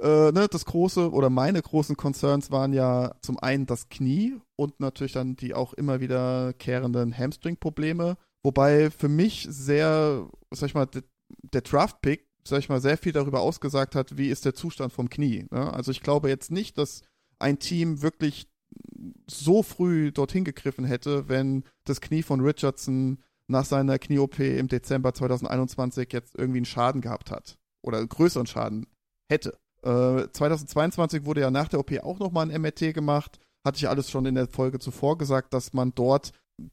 äh, 0.00 0.32
ne, 0.32 0.46
das 0.50 0.64
große 0.64 1.10
oder 1.10 1.30
meine 1.30 1.62
großen 1.62 1.96
Concerns 1.96 2.50
waren 2.50 2.72
ja 2.72 3.14
zum 3.22 3.38
einen 3.38 3.66
das 3.66 3.88
Knie 3.88 4.36
und 4.56 4.80
natürlich 4.80 5.12
dann 5.12 5.36
die 5.36 5.54
auch 5.54 5.72
immer 5.72 6.00
wieder 6.00 6.52
kehrenden 6.54 7.16
Hamstring-Probleme. 7.16 8.16
Wobei 8.42 8.90
für 8.90 9.08
mich 9.08 9.46
sehr, 9.50 10.28
sag 10.50 10.68
ich 10.68 10.74
mal, 10.74 10.86
der, 10.86 11.02
der 11.52 11.62
Draft-Pick, 11.62 12.26
sag 12.44 12.60
ich 12.60 12.68
mal, 12.68 12.80
sehr 12.80 12.98
viel 12.98 13.12
darüber 13.12 13.40
ausgesagt 13.40 13.94
hat, 13.94 14.16
wie 14.16 14.28
ist 14.28 14.44
der 14.44 14.54
Zustand 14.54 14.92
vom 14.92 15.10
Knie. 15.10 15.46
Ne? 15.50 15.72
Also 15.72 15.90
ich 15.90 16.00
glaube 16.00 16.28
jetzt 16.28 16.50
nicht, 16.50 16.78
dass 16.78 17.02
ein 17.38 17.58
Team 17.58 18.02
wirklich 18.02 18.48
so 19.26 19.62
früh 19.62 20.12
dorthin 20.12 20.44
gegriffen 20.44 20.84
hätte, 20.84 21.28
wenn 21.28 21.64
das 21.84 22.00
Knie 22.00 22.22
von 22.22 22.40
Richardson 22.40 23.18
nach 23.48 23.64
seiner 23.64 23.98
Knie-OP 23.98 24.38
im 24.40 24.68
Dezember 24.68 25.14
2021 25.14 26.12
jetzt 26.12 26.36
irgendwie 26.36 26.58
einen 26.58 26.66
Schaden 26.66 27.00
gehabt 27.00 27.30
hat. 27.30 27.58
Oder 27.82 27.98
einen 27.98 28.08
größeren 28.08 28.46
Schaden 28.46 28.86
hätte. 29.30 29.56
Äh, 29.82 30.28
2022 30.32 31.24
wurde 31.24 31.42
ja 31.42 31.50
nach 31.50 31.68
der 31.68 31.80
OP 31.80 31.92
auch 32.02 32.18
nochmal 32.18 32.50
ein 32.50 32.60
MRT 32.60 32.92
gemacht. 32.92 33.38
Hatte 33.64 33.78
ich 33.78 33.88
alles 33.88 34.10
schon 34.10 34.26
in 34.26 34.34
der 34.34 34.48
Folge 34.48 34.78
zuvor 34.78 35.18
gesagt, 35.18 35.54
dass 35.54 35.72
man 35.72 35.94
dort 35.94 36.32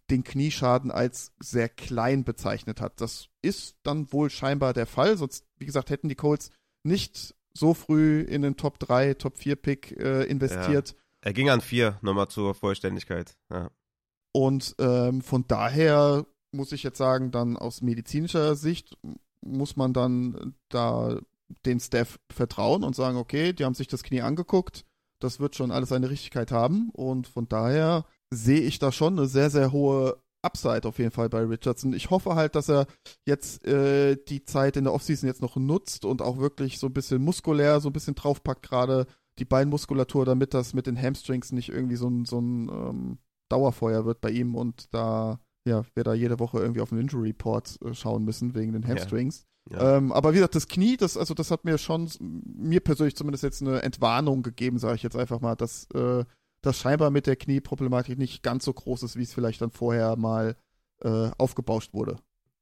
den 0.09 0.23
Knieschaden 0.23 0.91
als 0.91 1.33
sehr 1.41 1.69
klein 1.69 2.23
bezeichnet 2.23 2.79
hat. 2.81 3.01
Das 3.01 3.27
ist 3.41 3.75
dann 3.83 4.11
wohl 4.13 4.29
scheinbar 4.29 4.73
der 4.73 4.85
Fall. 4.85 5.17
Sonst, 5.17 5.45
wie 5.57 5.65
gesagt, 5.65 5.89
hätten 5.89 6.09
die 6.09 6.15
Colts 6.15 6.51
nicht 6.83 7.35
so 7.53 7.73
früh 7.73 8.21
in 8.21 8.41
den 8.41 8.57
Top 8.57 8.79
3, 8.79 9.15
Top 9.15 9.37
4 9.37 9.55
Pick 9.55 9.91
äh, 9.91 10.23
investiert. 10.23 10.95
Er 11.21 11.33
ging 11.33 11.49
an 11.49 11.61
vier, 11.61 11.99
nochmal 12.01 12.27
zur 12.27 12.53
Vollständigkeit. 12.53 13.37
Ja. 13.51 13.69
Und 14.33 14.75
ähm, 14.79 15.21
von 15.21 15.45
daher 15.47 16.25
muss 16.53 16.71
ich 16.71 16.83
jetzt 16.83 16.97
sagen, 16.97 17.31
dann 17.31 17.57
aus 17.57 17.81
medizinischer 17.81 18.55
Sicht 18.55 18.97
muss 19.41 19.75
man 19.75 19.93
dann 19.93 20.55
da 20.69 21.19
den 21.65 21.79
Staff 21.79 22.19
vertrauen 22.31 22.83
und 22.83 22.95
sagen, 22.95 23.17
okay, 23.17 23.53
die 23.53 23.65
haben 23.65 23.75
sich 23.75 23.87
das 23.87 24.03
Knie 24.03 24.21
angeguckt, 24.21 24.85
das 25.19 25.39
wird 25.39 25.55
schon 25.55 25.71
alles 25.71 25.89
seine 25.89 26.09
Richtigkeit 26.09 26.51
haben 26.51 26.89
und 26.91 27.27
von 27.27 27.47
daher 27.47 28.05
sehe 28.31 28.61
ich 28.61 28.79
da 28.79 28.91
schon 28.91 29.17
eine 29.17 29.27
sehr, 29.27 29.49
sehr 29.49 29.71
hohe 29.71 30.17
Upside 30.41 30.87
auf 30.87 30.99
jeden 30.99 31.11
Fall 31.11 31.29
bei 31.29 31.39
Richardson. 31.39 31.93
Ich 31.93 32.09
hoffe 32.09 32.35
halt, 32.35 32.55
dass 32.55 32.69
er 32.69 32.87
jetzt 33.25 33.65
äh, 33.65 34.17
die 34.27 34.43
Zeit 34.43 34.75
in 34.75 34.83
der 34.83 34.93
Offseason 34.93 35.27
jetzt 35.27 35.41
noch 35.41 35.55
nutzt 35.55 36.03
und 36.03 36.21
auch 36.21 36.37
wirklich 36.37 36.79
so 36.79 36.87
ein 36.87 36.93
bisschen 36.93 37.23
muskulär, 37.23 37.79
so 37.79 37.89
ein 37.89 37.93
bisschen 37.93 38.15
draufpackt 38.15 38.63
gerade 38.63 39.07
die 39.39 39.45
Beinmuskulatur, 39.45 40.25
damit 40.25 40.53
das 40.53 40.73
mit 40.73 40.85
den 40.85 41.01
Hamstrings 41.01 41.51
nicht 41.51 41.69
irgendwie 41.69 41.95
so 41.95 42.09
ein, 42.09 42.25
so 42.25 42.39
ein 42.39 42.69
ähm, 42.69 43.17
Dauerfeuer 43.49 44.05
wird 44.05 44.21
bei 44.21 44.31
ihm 44.31 44.55
und 44.55 44.93
da, 44.93 45.39
ja, 45.65 45.83
wir 45.93 46.03
da 46.03 46.13
jede 46.13 46.39
Woche 46.39 46.59
irgendwie 46.59 46.81
auf 46.81 46.89
den 46.89 46.99
Injury 46.99 47.29
Report 47.29 47.79
äh, 47.83 47.93
schauen 47.93 48.23
müssen 48.23 48.55
wegen 48.55 48.73
den 48.73 48.87
Hamstrings. 48.87 49.45
Ja. 49.71 49.97
Ähm, 49.97 50.11
aber 50.11 50.31
wie 50.31 50.35
gesagt, 50.35 50.55
das 50.55 50.67
Knie, 50.67 50.97
das, 50.97 51.17
also 51.17 51.33
das 51.33 51.51
hat 51.51 51.63
mir 51.63 51.77
schon, 51.77 52.09
mir 52.19 52.81
persönlich 52.81 53.15
zumindest 53.15 53.43
jetzt 53.43 53.61
eine 53.61 53.81
Entwarnung 53.81 54.43
gegeben, 54.43 54.77
sage 54.77 54.95
ich 54.95 55.03
jetzt 55.03 55.15
einfach 55.15 55.39
mal, 55.39 55.55
dass 55.55 55.87
äh, 55.93 56.25
das 56.61 56.79
scheinbar 56.79 57.11
mit 57.11 57.27
der 57.27 57.35
Knieproblematik 57.35 58.17
nicht 58.17 58.43
ganz 58.43 58.65
so 58.65 58.73
groß 58.73 59.03
ist, 59.03 59.15
wie 59.15 59.23
es 59.23 59.33
vielleicht 59.33 59.61
dann 59.61 59.71
vorher 59.71 60.15
mal 60.17 60.55
äh, 61.01 61.31
aufgebauscht 61.37 61.93
wurde. 61.93 62.17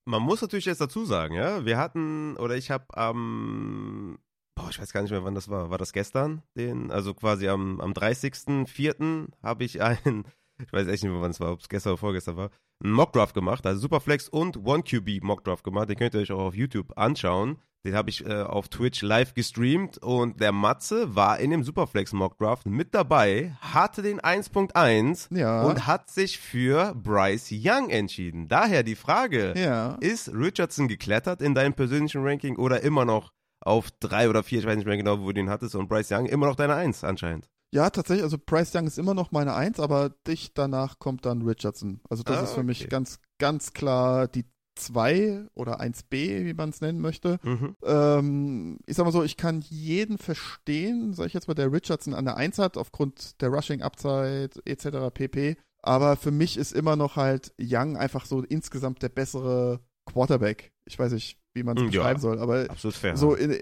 Man 0.05 0.21
muss 0.23 0.41
natürlich 0.41 0.65
jetzt 0.65 0.81
dazu 0.81 1.05
sagen, 1.05 1.35
ja, 1.35 1.65
wir 1.65 1.77
hatten, 1.77 2.35
oder 2.37 2.55
ich 2.55 2.71
habe 2.71 2.85
am, 2.97 4.17
boah, 4.55 4.69
ich 4.69 4.79
weiß 4.79 4.91
gar 4.93 5.01
nicht 5.01 5.11
mehr, 5.11 5.23
wann 5.23 5.35
das 5.35 5.49
war. 5.49 5.69
War 5.69 5.77
das 5.77 5.93
gestern? 5.93 6.41
Den, 6.55 6.91
also 6.91 7.13
quasi 7.13 7.47
am, 7.47 7.79
am 7.79 7.93
30.04. 7.93 9.27
habe 9.43 9.63
ich 9.63 9.81
einen, 9.81 10.25
ich 10.61 10.73
weiß 10.73 10.87
echt 10.87 11.03
nicht 11.03 11.11
mehr, 11.11 11.21
wann 11.21 11.31
es 11.31 11.39
war, 11.39 11.51
ob 11.51 11.61
es 11.61 11.69
gestern 11.69 11.93
oder 11.93 11.99
vorgestern 11.99 12.37
war, 12.37 12.49
einen 12.83 12.93
Mockdraft 12.93 13.33
gemacht, 13.33 13.65
also 13.65 13.79
Superflex 13.81 14.27
und 14.29 14.57
OneQB 14.65 15.21
Mockdraft 15.23 15.63
gemacht. 15.63 15.89
Den 15.89 15.97
könnt 15.97 16.13
ihr 16.13 16.21
euch 16.21 16.31
auch 16.31 16.39
auf 16.39 16.55
YouTube 16.55 16.97
anschauen. 16.97 17.57
Den 17.83 17.95
habe 17.95 18.11
ich 18.11 18.23
äh, 18.27 18.43
auf 18.43 18.69
Twitch 18.69 19.01
live 19.01 19.33
gestreamt 19.33 19.97
und 19.97 20.39
der 20.39 20.51
Matze 20.51 21.15
war 21.15 21.39
in 21.39 21.49
dem 21.49 21.63
Superflex 21.63 22.13
Mockdraft 22.13 22.67
mit 22.67 22.93
dabei, 22.93 23.55
hatte 23.59 24.03
den 24.03 24.19
1.1 24.21 25.35
Ja. 25.35 25.63
und 25.63 25.87
hat 25.87 26.11
sich 26.11 26.37
für 26.37 26.93
Bryce 26.93 27.49
Young 27.51 27.89
entschieden. 27.89 28.47
Daher 28.47 28.83
die 28.83 28.93
Frage, 28.95 29.53
Ja. 29.57 29.95
ist 29.99 30.31
Richardson 30.31 30.87
geklettert 30.87 31.41
in 31.41 31.55
deinem 31.55 31.73
persönlichen 31.73 32.23
Ranking 32.23 32.55
oder 32.57 32.81
immer 32.83 33.03
noch 33.05 33.31
auf 33.61 33.89
drei 33.99 34.29
oder 34.29 34.43
vier, 34.43 34.59
ich 34.59 34.65
weiß 34.65 34.75
nicht 34.77 34.87
mehr 34.87 34.97
genau, 34.97 35.19
wo 35.19 35.31
du 35.31 35.39
ihn 35.39 35.49
hattest, 35.49 35.75
und 35.75 35.87
Bryce 35.87 36.11
Young 36.11 36.25
immer 36.27 36.45
noch 36.47 36.55
deine 36.55 36.75
Eins 36.75 37.03
anscheinend? 37.03 37.49
Ja, 37.73 37.89
tatsächlich, 37.89 38.23
also 38.23 38.37
Bryce 38.37 38.75
Young 38.75 38.85
ist 38.87 38.97
immer 38.99 39.13
noch 39.13 39.31
meine 39.31 39.53
Eins, 39.53 39.79
aber 39.79 40.09
dicht 40.27 40.57
danach 40.57 40.99
kommt 40.99 41.25
dann 41.25 41.41
Richardson. 41.43 42.01
Also 42.09 42.23
das 42.23 42.37
Ah, 42.39 42.43
ist 42.43 42.53
für 42.53 42.63
mich 42.63 42.81
okay. 42.81 42.89
ganz, 42.89 43.19
ganz 43.39 43.71
klar 43.73 44.27
die 44.27 44.45
2 44.75 45.45
oder 45.53 45.79
1b, 45.79 46.45
wie 46.45 46.53
man 46.53 46.69
es 46.69 46.81
nennen 46.81 46.99
möchte. 46.99 47.39
Mhm. 47.43 47.75
Ähm, 47.83 48.79
ich 48.85 48.95
sag 48.97 49.05
mal 49.05 49.11
so, 49.11 49.23
ich 49.23 49.37
kann 49.37 49.61
jeden 49.69 50.17
verstehen, 50.17 51.13
sag 51.13 51.27
ich 51.27 51.33
jetzt 51.33 51.47
mal, 51.47 51.53
der 51.53 51.71
Richardson 51.71 52.13
an 52.13 52.25
der 52.25 52.35
1 52.37 52.57
hat, 52.57 52.77
aufgrund 52.77 53.41
der 53.41 53.49
Rushing-Upside 53.49 54.49
etc. 54.65 55.09
pp. 55.13 55.55
Aber 55.81 56.15
für 56.17 56.31
mich 56.31 56.57
ist 56.57 56.73
immer 56.73 56.95
noch 56.95 57.15
halt 57.15 57.53
Young 57.59 57.95
einfach 57.97 58.25
so 58.25 58.41
insgesamt 58.43 59.01
der 59.01 59.09
bessere 59.09 59.79
Quarterback. 60.05 60.71
Ich 60.85 60.99
weiß 60.99 61.11
nicht, 61.13 61.37
wie 61.53 61.63
man 61.63 61.77
es 61.77 61.83
Ja. 61.83 61.89
beschreiben 61.89 62.19
soll, 62.19 62.39
aber 62.39 62.65
Absolut 62.69 62.95
fair. 62.95 63.15
so 63.17 63.33
in, 63.33 63.57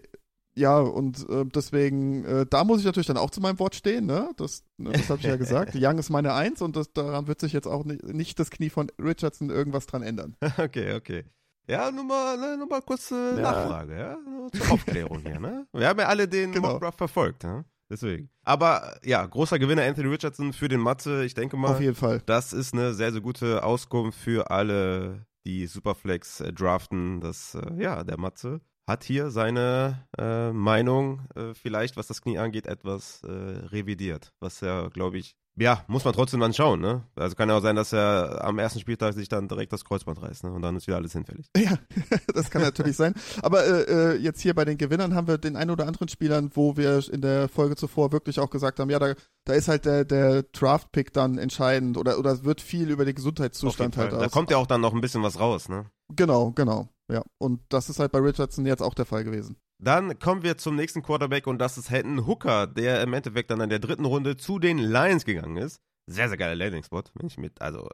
ja, 0.56 0.80
und 0.80 1.28
äh, 1.30 1.46
deswegen, 1.46 2.26
äh, 2.26 2.46
da 2.50 2.64
muss 2.64 2.80
ich 2.80 2.86
natürlich 2.86 3.08
dann 3.08 3.18
auch 3.18 3.30
zu 3.30 3.40
meinem 3.42 3.60
Wort 3.60 3.76
stehen, 3.76 4.06
ne? 4.06 4.30
Das, 4.38 4.64
ne, 4.78 4.92
das 4.92 5.10
habe 5.10 5.20
ich 5.20 5.26
ja 5.28 5.36
gesagt. 5.38 5.74
Young 5.76 5.98
ist 5.98 6.10
meine 6.10 6.34
Eins 6.34 6.62
und 6.62 6.76
das, 6.76 6.92
daran 6.92 7.28
wird 7.28 7.40
sich 7.40 7.54
jetzt 7.54 7.68
auch 7.68 7.86
nicht, 7.86 8.04
nicht 8.04 8.40
das 8.40 8.50
Knie 8.50 8.70
von 8.70 8.92
Richardson 9.02 9.50
irgendwas 9.50 9.86
dran 9.86 10.02
ändern. 10.04 10.36
Okay, 10.58 10.96
okay. 10.96 11.24
Ja, 11.68 11.92
nur 11.92 12.04
mal, 12.04 12.36
ne, 12.38 12.58
nur 12.58 12.68
mal 12.68 12.82
kurz 12.82 13.12
äh, 13.12 13.36
Ja. 13.36 13.42
Nachfrage, 13.42 13.98
ja? 13.98 14.18
Zur 14.52 14.72
Aufklärung 14.74 15.22
hier, 15.22 15.40
ne? 15.40 15.68
Wir 15.72 15.88
haben 15.88 16.00
ja 16.00 16.08
alle 16.08 16.28
den 16.28 16.52
Genau. 16.52 16.72
Mockdraft 16.74 16.98
verfolgt, 16.98 17.44
ja? 17.44 17.64
Deswegen. 17.92 18.30
Aber 18.44 18.98
ja, 19.04 19.26
großer 19.26 19.58
Gewinner 19.60 19.84
Anthony 19.84 20.10
Richardson 20.10 20.54
für 20.54 20.68
den 20.68 20.80
Matze. 20.80 21.24
Ich 21.26 21.34
denke 21.36 21.58
mal, 21.58 21.72
Auf 21.72 21.82
jeden 21.82 21.96
Fall. 21.96 22.22
Das 22.26 22.54
ist 22.54 22.74
eine 22.74 22.94
sehr, 22.94 23.12
sehr 23.12 23.22
gute 23.22 23.64
Auskunft 23.64 24.20
für 24.20 24.52
alle, 24.52 25.26
die 25.46 25.66
Superflex 25.68 26.42
äh, 26.42 26.54
draften. 26.54 27.22
Das, 27.22 27.56
äh, 27.56 27.82
ja, 27.82 28.04
der 28.04 28.20
Matze 28.20 28.62
hat 28.90 29.04
hier 29.04 29.30
seine 29.30 30.06
äh, 30.18 30.52
Meinung, 30.52 31.22
äh, 31.36 31.54
vielleicht 31.54 31.96
was 31.96 32.08
das 32.08 32.22
Knie 32.22 32.40
angeht, 32.40 32.66
etwas 32.66 33.22
äh, 33.24 33.30
revidiert. 33.30 34.34
Was 34.40 34.62
ja, 34.62 34.90
glaube 34.90 35.20
ich, 35.20 35.36
ja, 35.58 35.84
muss 35.88 36.06
man 36.06 36.14
trotzdem 36.14 36.40
dann 36.40 36.54
schauen, 36.54 36.80
ne? 36.80 37.04
Also 37.16 37.36
kann 37.36 37.50
ja 37.50 37.58
auch 37.58 37.62
sein, 37.62 37.76
dass 37.76 37.92
er 37.92 38.46
am 38.46 38.60
ersten 38.60 38.80
Spieltag 38.80 39.14
sich 39.14 39.28
dann 39.28 39.50
direkt 39.50 39.74
das 39.74 39.84
Kreuzband 39.84 40.22
reißt, 40.22 40.46
ne? 40.46 40.52
Und 40.52 40.62
dann 40.62 40.76
ist 40.78 40.88
wieder 40.88 40.98
alles 40.98 41.14
hinfällig. 41.14 41.48
Ja, 41.58 41.78
das 42.34 42.50
kann 42.50 42.62
natürlich 42.62 42.96
sein. 42.96 43.14
Aber 43.42 43.66
äh, 43.66 44.14
äh, 44.14 44.16
jetzt 44.16 44.42
hier 44.42 44.54
bei 44.54 44.64
den 44.64 44.78
Gewinnern 44.78 45.14
haben 45.14 45.28
wir 45.28 45.38
den 45.38 45.58
einen 45.58 45.72
oder 45.72 45.86
anderen 45.86 46.08
Spielern, 46.08 46.52
wo 46.54 46.78
wir 46.78 47.04
in 47.12 47.22
der 47.22 47.50
Folge 47.50 47.76
zuvor 47.76 48.12
wirklich 48.14 48.40
auch 48.40 48.50
gesagt 48.50 48.80
haben, 48.80 48.90
ja, 48.90 49.00
da, 49.00 49.14
da 49.46 49.54
ist 49.54 49.68
halt 49.68 49.86
der, 49.86 50.06
der 50.06 50.44
Draft-Pick 50.44 51.12
dann 51.12 51.38
entscheidend 51.38 51.98
oder, 51.98 52.18
oder 52.18 52.44
wird 52.46 52.62
viel 52.62 52.90
über 52.90 53.04
den 53.04 53.16
Gesundheitszustand 53.16 53.98
halt 53.98 54.12
Fall. 54.12 54.20
Da 54.20 54.26
aus. 54.26 54.32
kommt 54.32 54.50
ja 54.50 54.58
auch 54.58 54.68
dann 54.68 54.82
noch 54.82 54.94
ein 54.94 55.02
bisschen 55.02 55.22
was 55.22 55.40
raus, 55.40 55.68
ne? 55.68 55.86
Genau, 56.16 56.52
genau. 56.52 56.88
Ja. 57.12 57.24
Und 57.38 57.62
das 57.70 57.90
ist 57.90 58.00
halt 58.00 58.12
bei 58.12 58.20
Richardson 58.20 58.66
jetzt 58.66 58.82
auch 58.82 58.94
der 58.94 59.06
Fall 59.06 59.24
gewesen. 59.24 59.58
Dann 59.82 60.20
kommen 60.20 60.44
wir 60.44 60.58
zum 60.58 60.76
nächsten 60.76 61.02
Quarterback 61.02 61.48
und 61.48 61.60
das 61.60 61.78
ist 61.78 61.90
Hendon 61.90 62.28
Hooker, 62.28 62.68
der 62.68 63.02
im 63.02 63.14
Endeffekt 63.14 63.50
dann 63.50 63.62
in 63.62 63.70
der 63.70 63.80
dritten 63.80 64.06
Runde 64.06 64.38
zu 64.38 64.60
den 64.60 64.78
Lions 64.78 65.26
gegangen 65.26 65.58
ist. 65.58 65.82
Sehr, 66.06 66.28
sehr 66.28 66.38
geiler 66.38 66.56
Landing-Spot, 66.56 67.04
wenn 67.14 67.28
ich 67.28 67.38
mit, 67.38 67.62
also, 67.62 67.88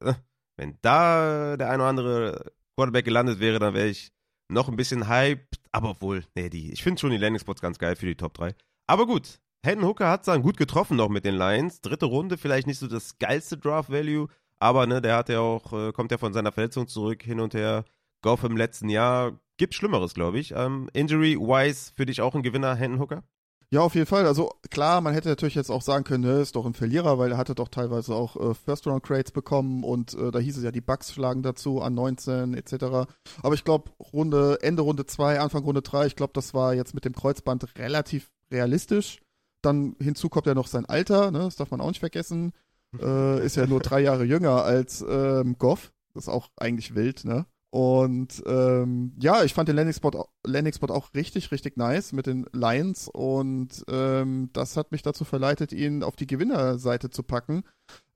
äh, 0.00 0.14
wenn 0.56 0.78
da 0.82 1.56
der 1.56 1.70
ein 1.70 1.80
oder 1.80 1.88
andere 1.88 2.52
Quarterback 2.76 3.04
gelandet 3.04 3.40
wäre, 3.40 3.58
dann 3.58 3.74
wäre 3.74 3.88
ich 3.88 4.12
noch 4.48 4.68
ein 4.68 4.76
bisschen 4.76 5.08
hyped. 5.08 5.60
Aber 5.72 5.90
obwohl, 5.90 6.24
nee, 6.34 6.50
die, 6.50 6.72
ich 6.72 6.82
finde 6.82 7.00
schon 7.00 7.10
die 7.10 7.16
Landing-Spots 7.16 7.60
ganz 7.60 7.78
geil 7.78 7.96
für 7.96 8.06
die 8.06 8.16
Top 8.16 8.34
3. 8.34 8.54
Aber 8.86 9.06
gut, 9.06 9.40
Hendon 9.64 9.88
Hooker 9.88 10.08
hat 10.08 10.20
es 10.20 10.26
dann 10.26 10.42
gut 10.42 10.56
getroffen 10.56 10.96
noch 10.96 11.08
mit 11.08 11.24
den 11.24 11.36
Lions. 11.36 11.80
Dritte 11.80 12.06
Runde, 12.06 12.38
vielleicht 12.38 12.66
nicht 12.66 12.78
so 12.78 12.86
das 12.88 13.18
geilste 13.18 13.56
Draft-Value, 13.56 14.28
aber 14.58 14.86
ne, 14.86 15.00
der 15.00 15.16
hat 15.16 15.28
ja 15.28 15.40
auch, 15.40 15.72
äh, 15.72 15.92
kommt 15.92 16.10
ja 16.10 16.18
von 16.18 16.32
seiner 16.32 16.52
Verletzung 16.52 16.86
zurück, 16.86 17.22
hin 17.22 17.40
und 17.40 17.54
her. 17.54 17.84
Goff 18.22 18.44
im 18.44 18.56
letzten 18.56 18.88
Jahr 18.88 19.38
Gibt 19.60 19.74
Schlimmeres, 19.74 20.14
glaube 20.14 20.38
ich. 20.38 20.54
Ähm, 20.56 20.88
Injury-wise 20.94 21.92
für 21.94 22.06
dich 22.06 22.22
auch 22.22 22.34
ein 22.34 22.42
Gewinner, 22.42 22.74
Hendon 22.74 22.98
Hooker? 22.98 23.22
Ja, 23.68 23.82
auf 23.82 23.94
jeden 23.94 24.06
Fall. 24.06 24.26
Also 24.26 24.54
klar, 24.70 25.02
man 25.02 25.12
hätte 25.12 25.28
natürlich 25.28 25.54
jetzt 25.54 25.70
auch 25.70 25.82
sagen 25.82 26.02
können, 26.02 26.24
ne, 26.24 26.40
ist 26.40 26.56
doch 26.56 26.64
ein 26.64 26.72
Verlierer, 26.72 27.18
weil 27.18 27.32
er 27.32 27.36
hatte 27.36 27.54
doch 27.54 27.68
teilweise 27.68 28.14
auch 28.14 28.36
äh, 28.36 28.54
First-Round-Crates 28.54 29.32
bekommen 29.32 29.84
und 29.84 30.14
äh, 30.14 30.30
da 30.30 30.38
hieß 30.38 30.56
es 30.56 30.64
ja, 30.64 30.72
die 30.72 30.80
Bugs 30.80 31.12
schlagen 31.12 31.42
dazu 31.42 31.82
an 31.82 31.92
19 31.92 32.54
etc. 32.54 32.72
Aber 33.42 33.54
ich 33.54 33.62
glaube, 33.62 33.90
Runde, 34.00 34.56
Ende 34.62 34.80
Runde 34.80 35.04
2, 35.04 35.38
Anfang 35.38 35.62
Runde 35.62 35.82
3, 35.82 36.06
ich 36.06 36.16
glaube, 36.16 36.32
das 36.32 36.54
war 36.54 36.72
jetzt 36.72 36.94
mit 36.94 37.04
dem 37.04 37.14
Kreuzband 37.14 37.66
relativ 37.76 38.32
realistisch. 38.50 39.20
Dann 39.60 39.94
hinzu 40.00 40.30
kommt 40.30 40.46
ja 40.46 40.54
noch 40.54 40.68
sein 40.68 40.86
Alter, 40.86 41.30
ne, 41.30 41.40
das 41.40 41.56
darf 41.56 41.70
man 41.70 41.82
auch 41.82 41.88
nicht 41.88 42.00
vergessen. 42.00 42.52
Äh, 43.00 43.46
ist 43.46 43.54
ja 43.54 43.68
nur 43.68 43.78
drei 43.78 44.00
Jahre 44.00 44.24
jünger 44.24 44.64
als 44.64 45.00
ähm, 45.08 45.56
Goff. 45.58 45.92
Das 46.12 46.24
ist 46.24 46.28
auch 46.28 46.48
eigentlich 46.56 46.96
wild, 46.96 47.24
ne? 47.24 47.46
Und 47.70 48.42
ähm, 48.46 49.12
ja, 49.20 49.44
ich 49.44 49.54
fand 49.54 49.68
den 49.68 49.76
Landing-Spot 49.76 50.26
Landing 50.44 50.74
-Spot 50.74 50.90
auch 50.90 51.14
richtig, 51.14 51.52
richtig 51.52 51.76
nice 51.76 52.12
mit 52.12 52.26
den 52.26 52.46
Lions 52.52 53.08
und 53.08 53.84
ähm, 53.88 54.50
das 54.52 54.76
hat 54.76 54.90
mich 54.90 55.02
dazu 55.02 55.24
verleitet, 55.24 55.72
ihn 55.72 56.02
auf 56.02 56.16
die 56.16 56.26
Gewinnerseite 56.26 57.10
zu 57.10 57.22
packen. 57.22 57.62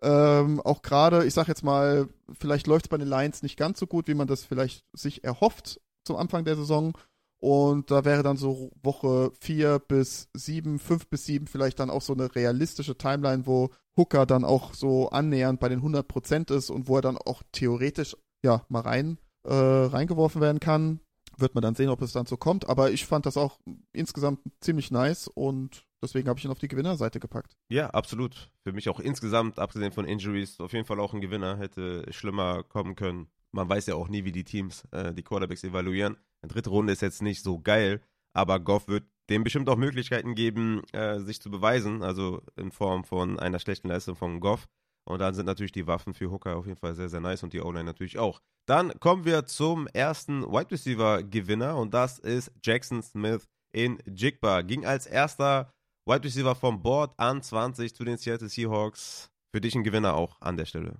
Ähm, 0.02 0.60
auch 0.60 0.82
gerade, 0.82 1.24
ich 1.24 1.34
sag 1.34 1.46
jetzt 1.46 1.62
mal, 1.62 2.08
vielleicht 2.32 2.66
läuft 2.66 2.86
es 2.86 2.88
bei 2.88 2.98
den 2.98 3.06
Lions 3.06 3.44
nicht 3.44 3.56
ganz 3.56 3.78
so 3.78 3.86
gut, 3.86 4.08
wie 4.08 4.14
man 4.14 4.26
das 4.26 4.44
vielleicht 4.44 4.84
sich 4.92 5.22
erhofft 5.22 5.80
zum 6.04 6.16
Anfang 6.16 6.44
der 6.44 6.56
Saison. 6.56 6.98
Und 7.38 7.92
da 7.92 8.04
wäre 8.04 8.24
dann 8.24 8.36
so 8.36 8.72
Woche 8.82 9.30
4 9.40 9.78
bis 9.78 10.30
7, 10.34 10.80
5 10.80 11.08
bis 11.08 11.26
7 11.26 11.46
vielleicht 11.46 11.78
dann 11.78 11.90
auch 11.90 12.02
so 12.02 12.14
eine 12.14 12.34
realistische 12.34 12.96
Timeline, 12.96 13.46
wo 13.46 13.70
Hooker 13.96 14.26
dann 14.26 14.44
auch 14.44 14.74
so 14.74 15.10
annähernd 15.10 15.60
bei 15.60 15.68
den 15.68 15.82
100% 15.82 16.52
ist 16.52 16.70
und 16.70 16.88
wo 16.88 16.96
er 16.96 17.02
dann 17.02 17.18
auch 17.18 17.42
theoretisch 17.52 18.16
ja 18.42 18.64
mal 18.68 18.80
rein 18.80 19.18
äh, 19.44 19.52
reingeworfen 19.52 20.40
werden 20.40 20.60
kann. 20.60 21.00
Wird 21.36 21.54
man 21.54 21.62
dann 21.62 21.74
sehen, 21.74 21.88
ob 21.88 22.00
es 22.02 22.12
dann 22.12 22.26
so 22.26 22.36
kommt. 22.36 22.68
Aber 22.68 22.90
ich 22.90 23.06
fand 23.06 23.26
das 23.26 23.36
auch 23.36 23.58
insgesamt 23.92 24.40
ziemlich 24.60 24.90
nice 24.90 25.28
und 25.28 25.84
deswegen 26.02 26.28
habe 26.28 26.38
ich 26.38 26.44
ihn 26.44 26.50
auf 26.50 26.58
die 26.58 26.68
Gewinnerseite 26.68 27.18
gepackt. 27.18 27.56
Ja, 27.68 27.90
absolut. 27.90 28.50
Für 28.62 28.72
mich 28.72 28.88
auch 28.88 29.00
insgesamt, 29.00 29.58
abgesehen 29.58 29.92
von 29.92 30.04
Injuries, 30.04 30.60
auf 30.60 30.72
jeden 30.72 30.86
Fall 30.86 31.00
auch 31.00 31.12
ein 31.12 31.20
Gewinner. 31.20 31.56
Hätte 31.58 32.06
schlimmer 32.12 32.62
kommen 32.62 32.94
können. 32.94 33.28
Man 33.52 33.68
weiß 33.68 33.86
ja 33.86 33.94
auch 33.94 34.08
nie, 34.08 34.24
wie 34.24 34.32
die 34.32 34.44
Teams 34.44 34.84
äh, 34.92 35.12
die 35.12 35.22
Quarterbacks 35.22 35.64
evaluieren. 35.64 36.16
Eine 36.42 36.52
dritte 36.52 36.70
Runde 36.70 36.92
ist 36.92 37.02
jetzt 37.02 37.22
nicht 37.22 37.42
so 37.42 37.58
geil, 37.58 38.00
aber 38.32 38.60
Goff 38.60 38.88
wird 38.88 39.04
dem 39.30 39.44
bestimmt 39.44 39.68
auch 39.68 39.76
Möglichkeiten 39.76 40.34
geben, 40.34 40.82
äh, 40.92 41.20
sich 41.20 41.40
zu 41.40 41.50
beweisen, 41.50 42.02
also 42.02 42.42
in 42.56 42.70
Form 42.70 43.04
von 43.04 43.38
einer 43.38 43.58
schlechten 43.58 43.88
Leistung 43.88 44.16
von 44.16 44.40
Goff. 44.40 44.68
Und 45.06 45.18
dann 45.18 45.34
sind 45.34 45.46
natürlich 45.46 45.72
die 45.72 45.86
Waffen 45.86 46.14
für 46.14 46.30
Hooker 46.30 46.56
auf 46.56 46.66
jeden 46.66 46.78
Fall 46.78 46.94
sehr, 46.94 47.08
sehr 47.08 47.20
nice 47.20 47.42
und 47.42 47.52
die 47.52 47.60
O-Line 47.60 47.84
natürlich 47.84 48.18
auch. 48.18 48.40
Dann 48.66 48.98
kommen 49.00 49.24
wir 49.24 49.44
zum 49.44 49.86
ersten 49.88 50.42
Wide 50.42 50.70
Receiver 50.70 51.22
Gewinner 51.22 51.76
und 51.76 51.92
das 51.92 52.18
ist 52.18 52.50
Jackson 52.62 53.02
Smith 53.02 53.44
in 53.72 53.98
Jigba. 54.06 54.62
Ging 54.62 54.86
als 54.86 55.06
erster 55.06 55.70
Wide 56.06 56.24
Receiver 56.24 56.54
vom 56.54 56.82
Board 56.82 57.12
an 57.18 57.42
20 57.42 57.94
zu 57.94 58.04
den 58.04 58.16
Seattle 58.16 58.48
Seahawks. 58.48 59.28
Für 59.54 59.60
dich 59.60 59.74
ein 59.74 59.84
Gewinner 59.84 60.14
auch 60.14 60.40
an 60.40 60.56
der 60.56 60.64
Stelle. 60.64 60.96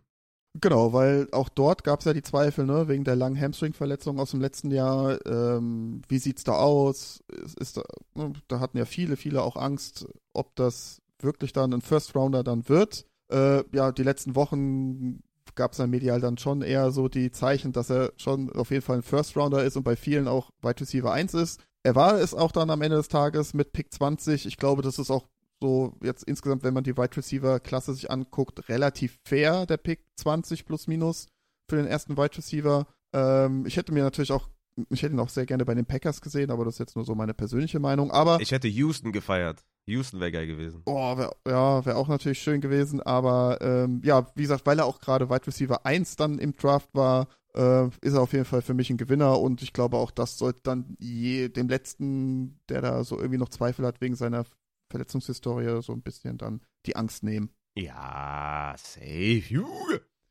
Genau, 0.60 0.92
weil 0.92 1.28
auch 1.32 1.48
dort 1.48 1.82
gab 1.82 1.98
es 1.98 2.04
ja 2.04 2.12
die 2.12 2.22
Zweifel, 2.22 2.64
ne, 2.64 2.86
wegen 2.86 3.02
der 3.02 3.16
langen 3.16 3.40
Hamstring-Verletzung 3.40 4.20
aus 4.20 4.30
dem 4.30 4.40
letzten 4.40 4.70
Jahr. 4.70 5.18
Ähm, 5.26 6.02
wie 6.08 6.18
sieht's 6.18 6.44
da 6.44 6.52
aus? 6.52 7.24
Ist, 7.28 7.58
ist 7.58 7.76
da, 7.78 7.82
ne, 8.14 8.32
da 8.46 8.60
hatten 8.60 8.78
ja 8.78 8.84
viele, 8.84 9.16
viele 9.16 9.42
auch 9.42 9.56
Angst, 9.56 10.06
ob 10.32 10.54
das 10.54 11.02
wirklich 11.20 11.52
dann 11.52 11.72
ein 11.72 11.80
First 11.80 12.14
Rounder 12.14 12.44
dann 12.44 12.68
wird. 12.68 13.04
Äh, 13.30 13.64
ja, 13.72 13.92
die 13.92 14.02
letzten 14.02 14.34
Wochen 14.34 15.22
gab 15.54 15.72
es 15.72 15.78
dann 15.78 15.90
medial 15.90 16.20
dann 16.20 16.38
schon 16.38 16.62
eher 16.62 16.90
so 16.90 17.08
die 17.08 17.30
Zeichen, 17.30 17.72
dass 17.72 17.90
er 17.90 18.12
schon 18.16 18.50
auf 18.52 18.70
jeden 18.70 18.82
Fall 18.82 18.96
ein 18.96 19.02
First 19.02 19.36
Rounder 19.36 19.64
ist 19.64 19.76
und 19.76 19.84
bei 19.84 19.96
vielen 19.96 20.28
auch 20.28 20.50
Wide 20.62 20.80
Receiver 20.80 21.12
1 21.12 21.34
ist. 21.34 21.60
Er 21.82 21.94
war 21.94 22.18
es 22.18 22.34
auch 22.34 22.50
dann 22.50 22.70
am 22.70 22.82
Ende 22.82 22.96
des 22.96 23.08
Tages 23.08 23.54
mit 23.54 23.72
Pick 23.72 23.92
20. 23.92 24.46
Ich 24.46 24.56
glaube, 24.56 24.82
das 24.82 24.98
ist 24.98 25.10
auch 25.10 25.26
so 25.60 25.96
jetzt 26.02 26.24
insgesamt, 26.24 26.64
wenn 26.64 26.74
man 26.74 26.84
die 26.84 26.96
Wide 26.96 27.16
Receiver 27.16 27.60
Klasse 27.60 27.94
sich 27.94 28.10
anguckt, 28.10 28.68
relativ 28.68 29.18
fair, 29.24 29.66
der 29.66 29.76
Pick 29.76 30.04
20 30.16 30.66
plus 30.66 30.86
minus 30.86 31.26
für 31.68 31.76
den 31.76 31.86
ersten 31.86 32.16
Wide 32.16 32.36
Receiver. 32.36 32.86
Ähm, 33.12 33.64
ich 33.66 33.76
hätte 33.76 33.92
mir 33.92 34.02
natürlich 34.02 34.32
auch 34.32 34.48
ich 34.90 35.02
hätte 35.02 35.14
ihn 35.14 35.20
auch 35.20 35.28
sehr 35.28 35.46
gerne 35.46 35.64
bei 35.64 35.74
den 35.74 35.86
Packers 35.86 36.20
gesehen, 36.20 36.50
aber 36.50 36.64
das 36.64 36.74
ist 36.74 36.78
jetzt 36.80 36.96
nur 36.96 37.04
so 37.04 37.14
meine 37.14 37.32
persönliche 37.32 37.78
Meinung. 37.78 38.10
Aber 38.10 38.40
ich 38.40 38.50
hätte 38.50 38.66
Houston 38.66 39.12
gefeiert. 39.12 39.64
Houston 39.86 40.20
wäre 40.20 40.32
geil 40.32 40.46
gewesen. 40.46 40.82
Oh, 40.86 41.16
wär, 41.16 41.34
ja, 41.46 41.84
wäre 41.84 41.96
auch 41.96 42.08
natürlich 42.08 42.40
schön 42.40 42.60
gewesen. 42.60 43.00
Aber 43.00 43.58
ähm, 43.60 44.00
ja, 44.04 44.26
wie 44.34 44.42
gesagt, 44.42 44.66
weil 44.66 44.78
er 44.78 44.86
auch 44.86 45.00
gerade 45.00 45.28
Wide 45.28 45.46
Receiver 45.46 45.84
1 45.84 46.16
dann 46.16 46.38
im 46.38 46.56
Draft 46.56 46.88
war, 46.94 47.28
äh, 47.54 47.86
ist 48.00 48.14
er 48.14 48.22
auf 48.22 48.32
jeden 48.32 48.44
Fall 48.44 48.62
für 48.62 48.74
mich 48.74 48.90
ein 48.90 48.96
Gewinner. 48.96 49.40
Und 49.40 49.62
ich 49.62 49.72
glaube 49.72 49.98
auch, 49.98 50.10
das 50.10 50.38
sollte 50.38 50.60
dann 50.62 50.96
je, 50.98 51.48
dem 51.48 51.68
letzten, 51.68 52.60
der 52.68 52.80
da 52.80 53.04
so 53.04 53.16
irgendwie 53.18 53.38
noch 53.38 53.50
Zweifel 53.50 53.84
hat 53.86 54.00
wegen 54.00 54.16
seiner 54.16 54.44
Verletzungshistorie, 54.90 55.82
so 55.82 55.92
ein 55.92 56.02
bisschen 56.02 56.38
dann 56.38 56.62
die 56.86 56.96
Angst 56.96 57.22
nehmen. 57.22 57.50
Ja, 57.76 58.74
safe. 58.78 59.64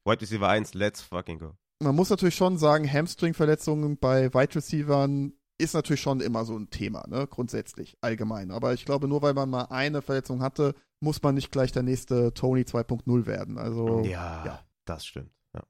Wide 0.05 0.21
Receiver 0.21 0.47
1, 0.47 0.73
let's 0.73 1.01
fucking 1.01 1.39
go 1.39 1.53
man 1.83 1.95
muss 1.95 2.09
natürlich 2.09 2.35
schon 2.35 2.57
sagen, 2.57 2.91
Hamstring-Verletzungen 2.91 3.97
bei 3.97 4.33
Wide 4.33 4.55
Receivern 4.55 5.33
ist 5.57 5.73
natürlich 5.73 6.01
schon 6.01 6.19
immer 6.19 6.45
so 6.45 6.57
ein 6.57 6.69
Thema, 6.69 7.05
ne? 7.07 7.27
grundsätzlich, 7.27 7.97
allgemein. 8.01 8.51
Aber 8.51 8.73
ich 8.73 8.85
glaube, 8.85 9.07
nur 9.07 9.21
weil 9.21 9.33
man 9.33 9.49
mal 9.49 9.65
eine 9.69 10.01
Verletzung 10.01 10.41
hatte, 10.41 10.75
muss 10.99 11.21
man 11.21 11.35
nicht 11.35 11.51
gleich 11.51 11.71
der 11.71 11.83
nächste 11.83 12.33
Tony 12.33 12.61
2.0 12.61 13.25
werden. 13.25 13.57
Also, 13.57 14.01
ja, 14.03 14.45
ja. 14.45 14.59
das 14.85 15.05
stimmt. 15.05 15.31
Ja. 15.53 15.63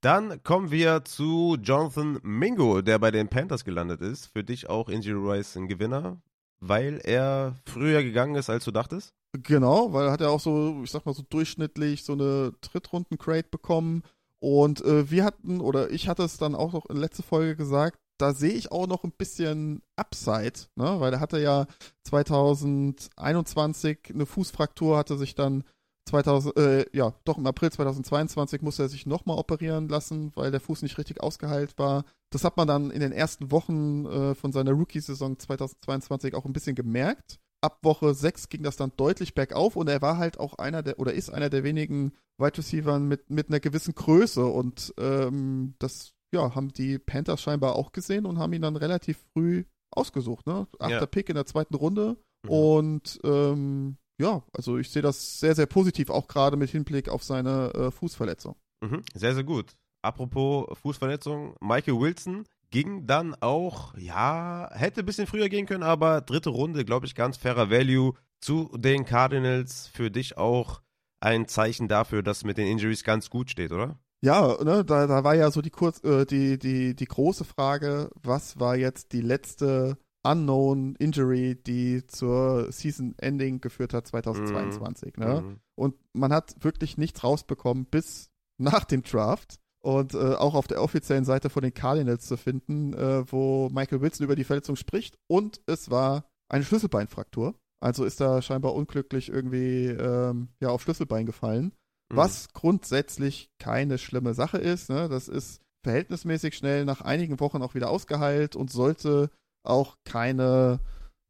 Dann 0.00 0.42
kommen 0.42 0.70
wir 0.70 1.04
zu 1.04 1.56
Jonathan 1.60 2.20
Mingo, 2.22 2.80
der 2.80 2.98
bei 2.98 3.10
den 3.10 3.28
Panthers 3.28 3.64
gelandet 3.64 4.00
ist. 4.00 4.26
Für 4.26 4.44
dich 4.44 4.68
auch 4.68 4.88
Injury-Wise 4.88 5.58
ein 5.58 5.68
Gewinner, 5.68 6.22
weil 6.60 7.00
er 7.04 7.54
früher 7.66 8.02
gegangen 8.02 8.36
ist, 8.36 8.50
als 8.50 8.64
du 8.64 8.70
dachtest? 8.70 9.14
Genau, 9.32 9.92
weil 9.92 10.06
er 10.06 10.12
hat 10.12 10.20
ja 10.20 10.28
auch 10.28 10.40
so, 10.40 10.80
ich 10.82 10.90
sag 10.90 11.04
mal 11.04 11.14
so 11.14 11.22
durchschnittlich 11.28 12.04
so 12.04 12.14
eine 12.14 12.52
Drittrunden-Crate 12.62 13.48
bekommen 13.50 14.02
und 14.40 14.80
äh, 14.84 15.10
wir 15.10 15.24
hatten, 15.24 15.60
oder 15.60 15.90
ich 15.90 16.08
hatte 16.08 16.22
es 16.22 16.38
dann 16.38 16.54
auch 16.54 16.72
noch 16.72 16.86
in 16.86 16.96
letzter 16.96 17.22
Folge 17.22 17.56
gesagt, 17.56 17.98
da 18.18 18.34
sehe 18.34 18.52
ich 18.52 18.72
auch 18.72 18.86
noch 18.86 19.04
ein 19.04 19.12
bisschen 19.12 19.80
Upside, 19.96 20.66
ne? 20.76 21.00
weil 21.00 21.14
er 21.14 21.20
hatte 21.20 21.40
ja 21.40 21.66
2021 22.04 24.10
eine 24.12 24.26
Fußfraktur, 24.26 24.98
hatte 24.98 25.16
sich 25.16 25.34
dann 25.34 25.64
2000, 26.08 26.56
äh, 26.56 26.86
ja, 26.92 27.14
doch 27.24 27.38
im 27.38 27.46
April 27.46 27.70
2022 27.70 28.62
musste 28.62 28.84
er 28.84 28.88
sich 28.88 29.06
nochmal 29.06 29.38
operieren 29.38 29.88
lassen, 29.88 30.32
weil 30.34 30.50
der 30.50 30.60
Fuß 30.60 30.82
nicht 30.82 30.98
richtig 30.98 31.22
ausgeheilt 31.22 31.78
war. 31.78 32.04
Das 32.30 32.44
hat 32.44 32.56
man 32.56 32.66
dann 32.66 32.90
in 32.90 33.00
den 33.00 33.12
ersten 33.12 33.50
Wochen 33.50 34.06
äh, 34.06 34.34
von 34.34 34.52
seiner 34.52 34.72
Rookie-Saison 34.72 35.38
2022 35.38 36.34
auch 36.34 36.44
ein 36.44 36.52
bisschen 36.52 36.74
gemerkt 36.74 37.38
ab 37.60 37.78
Woche 37.82 38.14
6 38.14 38.48
ging 38.48 38.62
das 38.62 38.76
dann 38.76 38.92
deutlich 38.96 39.34
bergauf 39.34 39.76
und 39.76 39.88
er 39.88 40.02
war 40.02 40.18
halt 40.18 40.38
auch 40.38 40.54
einer 40.54 40.82
der, 40.82 40.98
oder 40.98 41.12
ist 41.12 41.30
einer 41.30 41.50
der 41.50 41.64
wenigen 41.64 42.12
Wide 42.38 42.58
Receivers 42.58 43.00
mit, 43.00 43.30
mit 43.30 43.48
einer 43.48 43.60
gewissen 43.60 43.94
Größe 43.94 44.44
und 44.44 44.94
ähm, 44.98 45.74
das, 45.78 46.14
ja, 46.32 46.54
haben 46.54 46.72
die 46.72 46.98
Panthers 46.98 47.40
scheinbar 47.40 47.76
auch 47.76 47.92
gesehen 47.92 48.26
und 48.26 48.38
haben 48.38 48.52
ihn 48.52 48.62
dann 48.62 48.76
relativ 48.76 49.18
früh 49.32 49.64
ausgesucht, 49.90 50.46
ne? 50.46 50.66
Achter 50.78 51.00
ja. 51.00 51.06
Pick 51.06 51.28
in 51.28 51.34
der 51.34 51.46
zweiten 51.46 51.74
Runde 51.74 52.16
mhm. 52.44 52.50
und 52.50 53.20
ähm, 53.24 53.96
ja, 54.20 54.42
also 54.52 54.78
ich 54.78 54.90
sehe 54.90 55.02
das 55.02 55.38
sehr, 55.40 55.54
sehr 55.54 55.66
positiv, 55.66 56.10
auch 56.10 56.28
gerade 56.28 56.56
mit 56.56 56.70
Hinblick 56.70 57.08
auf 57.08 57.22
seine 57.22 57.72
äh, 57.74 57.90
Fußverletzung. 57.90 58.56
Mhm. 58.80 59.02
Sehr, 59.14 59.34
sehr 59.34 59.44
gut. 59.44 59.76
Apropos 60.02 60.66
Fußverletzung, 60.78 61.56
Michael 61.60 62.00
Wilson 62.00 62.44
ging 62.70 63.06
dann 63.06 63.34
auch, 63.40 63.96
ja, 63.96 64.68
hätte 64.72 65.00
ein 65.00 65.06
bisschen 65.06 65.26
früher 65.26 65.48
gehen 65.48 65.66
können, 65.66 65.82
aber 65.82 66.20
dritte 66.20 66.50
Runde, 66.50 66.84
glaube 66.84 67.06
ich, 67.06 67.14
ganz 67.14 67.36
fairer 67.36 67.70
Value 67.70 68.14
zu 68.40 68.70
den 68.76 69.04
Cardinals. 69.04 69.88
Für 69.88 70.10
dich 70.10 70.36
auch 70.36 70.82
ein 71.20 71.48
Zeichen 71.48 71.88
dafür, 71.88 72.22
dass 72.22 72.44
mit 72.44 72.58
den 72.58 72.66
Injuries 72.66 73.04
ganz 73.04 73.30
gut 73.30 73.50
steht, 73.50 73.72
oder? 73.72 73.98
Ja, 74.20 74.62
ne, 74.62 74.84
da, 74.84 75.06
da 75.06 75.22
war 75.24 75.34
ja 75.34 75.50
so 75.50 75.62
die, 75.62 75.70
kurz, 75.70 76.02
äh, 76.02 76.26
die, 76.26 76.58
die, 76.58 76.94
die 76.96 77.04
große 77.04 77.44
Frage, 77.44 78.10
was 78.20 78.58
war 78.58 78.76
jetzt 78.76 79.12
die 79.12 79.20
letzte 79.20 79.96
Unknown 80.24 80.96
Injury, 80.96 81.54
die 81.54 82.06
zur 82.06 82.72
Season 82.72 83.14
Ending 83.18 83.60
geführt 83.60 83.94
hat 83.94 84.06
2022. 84.08 85.16
Mm, 85.16 85.20
ne? 85.20 85.40
Mm. 85.40 85.60
Und 85.76 85.94
man 86.12 86.32
hat 86.32 86.56
wirklich 86.64 86.98
nichts 86.98 87.22
rausbekommen 87.22 87.86
bis 87.86 88.30
nach 88.58 88.84
dem 88.84 89.02
Draft 89.02 89.60
und 89.80 90.14
äh, 90.14 90.34
auch 90.34 90.54
auf 90.54 90.66
der 90.66 90.82
offiziellen 90.82 91.24
Seite 91.24 91.50
von 91.50 91.62
den 91.62 91.72
Cardinals 91.72 92.26
zu 92.26 92.36
finden, 92.36 92.92
äh, 92.94 93.30
wo 93.30 93.68
Michael 93.70 94.00
Wilson 94.00 94.24
über 94.24 94.34
die 94.34 94.44
Verletzung 94.44 94.74
spricht 94.74 95.16
und 95.28 95.60
es 95.66 95.90
war 95.90 96.24
eine 96.48 96.64
Schlüsselbeinfraktur. 96.64 97.54
Also 97.80 98.04
ist 98.04 98.20
er 98.20 98.42
scheinbar 98.42 98.74
unglücklich 98.74 99.28
irgendwie 99.28 99.86
ähm, 99.86 100.48
ja, 100.60 100.70
auf 100.70 100.82
Schlüsselbein 100.82 101.26
gefallen. 101.26 101.72
Mhm. 102.10 102.16
Was 102.16 102.52
grundsätzlich 102.52 103.50
keine 103.58 103.98
schlimme 103.98 104.34
Sache 104.34 104.58
ist. 104.58 104.90
Ne? 104.90 105.08
Das 105.08 105.28
ist 105.28 105.60
verhältnismäßig 105.82 106.56
schnell 106.56 106.84
nach 106.84 107.00
einigen 107.00 107.40
Wochen 107.40 107.62
auch 107.62 107.74
wieder 107.74 107.90
ausgeheilt 107.90 108.56
und 108.56 108.70
sollte 108.70 109.30
auch 109.62 109.96
keine 110.04 110.80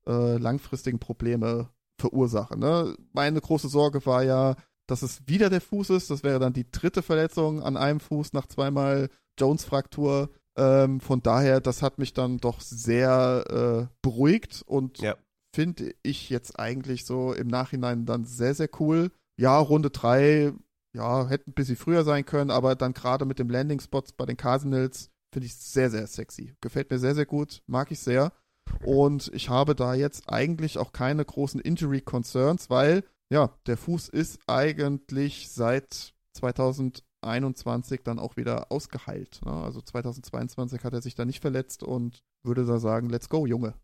äh, 0.07 0.37
langfristigen 0.39 0.99
Probleme 0.99 1.69
verursachen. 2.01 2.61
Ne? 2.61 2.97
Meine 3.13 3.41
große 3.41 3.69
Sorge 3.69 4.05
war 4.07 4.23
ja, 4.23 4.57
dass 4.87 5.03
es 5.03 5.27
wieder 5.27 5.51
der 5.51 5.61
Fuß 5.61 5.91
ist. 5.91 6.11
Das 6.11 6.23
wäre 6.23 6.39
dann 6.39 6.53
die 6.53 6.71
dritte 6.71 7.03
Verletzung 7.03 7.63
an 7.63 7.77
einem 7.77 8.01
Fuß 8.01 8.33
nach 8.33 8.47
zweimal 8.47 9.11
Jones-Fraktur. 9.39 10.31
Ähm, 10.57 11.01
von 11.01 11.23
daher, 11.23 11.61
das 11.61 11.83
hat 11.83 11.99
mich 11.99 12.15
dann 12.15 12.39
doch 12.39 12.61
sehr 12.61 13.89
äh, 13.91 13.95
beruhigt 14.03 14.63
und 14.67 14.99
ja. 14.99 15.17
finde 15.55 15.95
ich 16.03 16.31
jetzt 16.31 16.59
eigentlich 16.59 17.05
so 17.05 17.33
im 17.33 17.47
Nachhinein 17.49 18.07
dann 18.07 18.25
sehr, 18.25 18.55
sehr 18.55 18.69
cool. 18.81 19.11
Ja, 19.37 19.57
Runde 19.59 19.91
3, 19.91 20.53
ja, 20.95 21.29
hätte 21.29 21.51
ein 21.51 21.55
bisschen 21.55 21.77
früher 21.77 22.05
sein 22.05 22.25
können, 22.25 22.51
aber 22.51 22.75
dann 22.75 22.95
gerade 22.95 23.25
mit 23.25 23.39
dem 23.39 23.51
Landing-Spots 23.51 24.13
bei 24.13 24.27
den 24.27 24.37
Cardinals 24.37 25.11
finde 25.33 25.47
ich 25.47 25.55
sehr, 25.57 25.91
sehr 25.91 26.07
sexy. 26.07 26.55
Gefällt 26.61 26.91
mir 26.91 26.99
sehr, 26.99 27.15
sehr 27.15 27.27
gut, 27.27 27.63
mag 27.67 27.91
ich 27.91 28.01
sehr. 28.01 28.33
Und 28.85 29.31
ich 29.35 29.49
habe 29.49 29.75
da 29.75 29.95
jetzt 29.95 30.29
eigentlich 30.29 30.79
auch 30.79 30.93
keine 30.93 31.25
großen 31.25 31.61
Injury-Concerns, 31.61 32.71
weil 32.71 33.05
ja, 33.31 33.51
der 33.67 33.77
Fuß 33.77 34.09
ist 34.09 34.41
eigentlich 34.47 35.51
seit 35.51 36.15
2021 36.35 38.03
dann 38.03 38.19
auch 38.19 38.37
wieder 38.37 38.73
ausgeheilt. 38.73 39.41
Ne? 39.45 39.53
Also 39.53 39.81
2022 39.81 40.85
hat 40.85 40.93
er 40.93 41.03
sich 41.03 41.15
da 41.15 41.25
nicht 41.25 41.41
verletzt 41.41 41.83
und 41.83 42.23
würde 42.43 42.65
da 42.65 42.79
sagen, 42.79 43.11
let's 43.11 43.29
go, 43.29 43.47
Junge. 43.47 43.75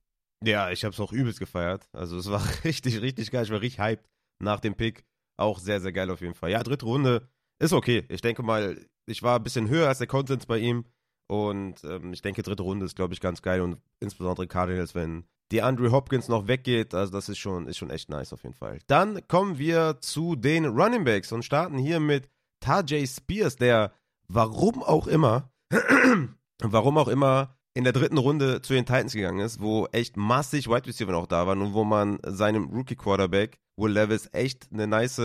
Ja, 0.43 0.71
ich 0.71 0.85
habe 0.85 0.93
es 0.93 1.01
auch 1.01 1.13
übelst 1.13 1.41
gefeiert. 1.41 1.89
Also 1.93 2.17
es 2.17 2.31
war 2.31 2.43
richtig, 2.65 3.01
richtig 3.01 3.31
geil. 3.31 3.45
Ich 3.45 3.51
war 3.51 3.61
richtig 3.61 3.81
hyped 3.81 4.09
nach 4.41 4.61
dem 4.61 4.75
Pick. 4.75 5.05
Auch 5.37 5.59
sehr, 5.59 5.81
sehr 5.81 5.93
geil 5.93 6.11
auf 6.11 6.21
jeden 6.21 6.35
Fall. 6.35 6.51
Ja, 6.51 6.63
dritte 6.63 6.87
Runde 6.87 7.29
ist 7.59 7.73
okay. 7.73 8.05
Ich 8.09 8.21
denke 8.21 8.43
mal, 8.43 8.79
ich 9.07 9.23
war 9.23 9.39
ein 9.39 9.43
bisschen 9.43 9.69
höher 9.69 9.89
als 9.89 9.99
der 9.99 10.07
Konsens 10.07 10.47
bei 10.47 10.59
ihm. 10.59 10.85
Und 11.27 11.83
ähm, 11.85 12.13
ich 12.13 12.23
denke, 12.23 12.43
dritte 12.43 12.63
Runde 12.63 12.87
ist, 12.87 12.97
glaube 12.97 13.15
ich, 13.15 13.21
ganz 13.21 13.43
geil. 13.43 13.61
Und 13.61 13.79
insbesondere 14.01 14.47
Cardinals, 14.47 14.95
wenn 14.95 15.25
die 15.51 15.63
Andrew 15.63 15.91
Hopkins 15.91 16.29
noch 16.29 16.49
weggeht. 16.49 16.95
Also 16.95 17.13
das 17.13 17.29
ist 17.29 17.39
schon, 17.39 17.67
ist 17.69 17.79
schon 17.79 17.91
echt 17.91 18.11
nice 18.11 18.33
auf 18.33 18.43
jeden 18.43 18.55
Fall. 18.55 18.79
Dann 18.87 19.27
kommen 19.29 19.59
wir 19.59 19.99
zu 20.01 20.37
den 20.37 20.67
Running 20.67 21.05
Backs 21.05 21.33
und 21.33 21.45
starten 21.45 21.79
hier 21.79 22.01
mit 22.01 22.29
Tajay 22.61 23.07
Spears, 23.07 23.57
der 23.57 23.93
warum 24.29 24.83
auch 24.83 25.07
immer, 25.07 25.51
warum 26.63 26.99
auch 26.99 27.09
immer 27.09 27.57
in 27.75 27.85
der 27.85 27.93
dritten 27.93 28.19
Runde 28.19 28.63
zu 28.63 28.73
den 28.73 28.87
Titans 28.87 29.13
gegangen 29.13 29.41
ist, 29.41 29.61
wo 29.61 29.87
echt 29.93 30.17
massig 30.17 30.69
Wide 30.69 30.87
Receiver 30.87 31.13
noch 31.13 31.27
da 31.27 31.47
waren 31.47 31.61
und 31.61 31.75
wo 31.75 31.85
man 31.85 32.19
seinem 32.25 32.71
Rookie 32.71 32.97
Quarterback 32.97 33.59
Will 33.77 33.93
Levis 33.93 34.29
echt 34.33 34.69
eine 34.73 34.87
nice 34.87 35.21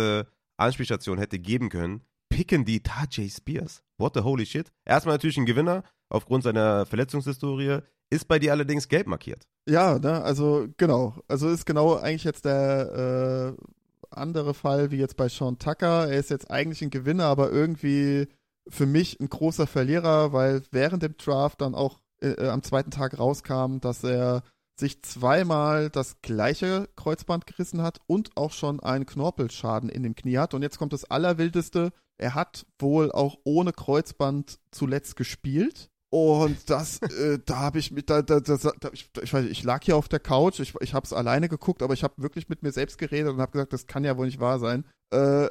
Anspielstation 0.57 1.17
hätte 1.17 1.39
geben 1.39 1.69
können, 1.69 2.01
picken 2.29 2.65
die 2.65 2.81
Tajay 2.81 3.29
Spears. 3.29 3.81
What 3.97 4.13
the 4.15 4.21
holy 4.21 4.45
shit? 4.45 4.71
Erstmal 4.85 5.15
natürlich 5.15 5.37
ein 5.37 5.45
Gewinner 5.45 5.83
aufgrund 6.09 6.43
seiner 6.43 6.85
Verletzungshistorie. 6.85 7.79
Ist 8.11 8.27
bei 8.27 8.39
dir 8.39 8.51
allerdings 8.51 8.87
gelb 8.87 9.07
markiert. 9.07 9.47
Ja, 9.67 9.99
ne, 9.99 10.23
also 10.23 10.67
genau. 10.77 11.15
Also 11.27 11.49
ist 11.49 11.65
genau 11.65 11.95
eigentlich 11.95 12.23
jetzt 12.23 12.45
der 12.45 13.55
äh, 13.55 13.63
andere 14.09 14.55
Fall 14.55 14.89
wie 14.89 14.97
jetzt 14.97 15.15
bei 15.15 15.29
Sean 15.29 15.59
Tucker. 15.59 16.07
Er 16.07 16.17
ist 16.17 16.31
jetzt 16.31 16.49
eigentlich 16.49 16.81
ein 16.81 16.89
Gewinner, 16.89 17.25
aber 17.25 17.51
irgendwie 17.51 18.27
für 18.67 18.87
mich 18.87 19.19
ein 19.19 19.29
großer 19.29 19.67
Verlierer, 19.67 20.33
weil 20.33 20.63
während 20.71 21.03
dem 21.03 21.17
Draft 21.17 21.61
dann 21.61 21.75
auch 21.75 21.99
äh, 22.21 22.29
äh 22.29 22.49
am 22.49 22.63
zweiten 22.63 22.91
Tag 22.91 23.17
rauskam, 23.17 23.79
dass 23.79 24.03
er 24.03 24.43
sich 24.79 25.01
zweimal 25.03 25.89
das 25.89 26.21
gleiche 26.21 26.89
Kreuzband 26.95 27.45
gerissen 27.45 27.81
hat 27.81 27.99
und 28.07 28.35
auch 28.35 28.51
schon 28.51 28.79
einen 28.79 29.05
Knorpelschaden 29.05 29.89
in 29.89 30.03
dem 30.03 30.15
Knie 30.15 30.37
hat. 30.37 30.53
Und 30.53 30.61
jetzt 30.61 30.79
kommt 30.79 30.93
das 30.93 31.05
Allerwildeste. 31.05 31.91
Er 32.17 32.33
hat 32.33 32.65
wohl 32.79 33.11
auch 33.11 33.37
ohne 33.43 33.73
Kreuzband 33.73 34.59
zuletzt 34.71 35.15
gespielt. 35.15 35.89
Und 36.11 36.69
das, 36.69 37.01
äh, 37.19 37.39
da 37.45 37.57
habe 37.57 37.79
ich 37.79 37.91
mit, 37.91 38.09
da, 38.09 38.21
da, 38.21 38.39
da, 38.39 38.57
da, 38.57 38.89
ich, 38.93 39.09
ich 39.21 39.33
weiß, 39.33 39.45
ich 39.45 39.63
lag 39.63 39.83
hier 39.83 39.95
auf 39.97 40.09
der 40.09 40.19
Couch, 40.19 40.59
ich, 40.59 40.73
ich 40.79 40.93
habe 40.93 41.05
es 41.05 41.13
alleine 41.13 41.49
geguckt, 41.49 41.83
aber 41.83 41.93
ich 41.93 42.03
habe 42.03 42.15
wirklich 42.17 42.49
mit 42.49 42.63
mir 42.63 42.71
selbst 42.71 42.97
geredet 42.97 43.33
und 43.33 43.41
habe 43.41 43.51
gesagt, 43.51 43.73
das 43.73 43.85
kann 43.85 44.03
ja 44.03 44.17
wohl 44.17 44.25
nicht 44.25 44.39
wahr 44.39 44.59
sein. 44.59 44.85
Äh, 45.11 45.49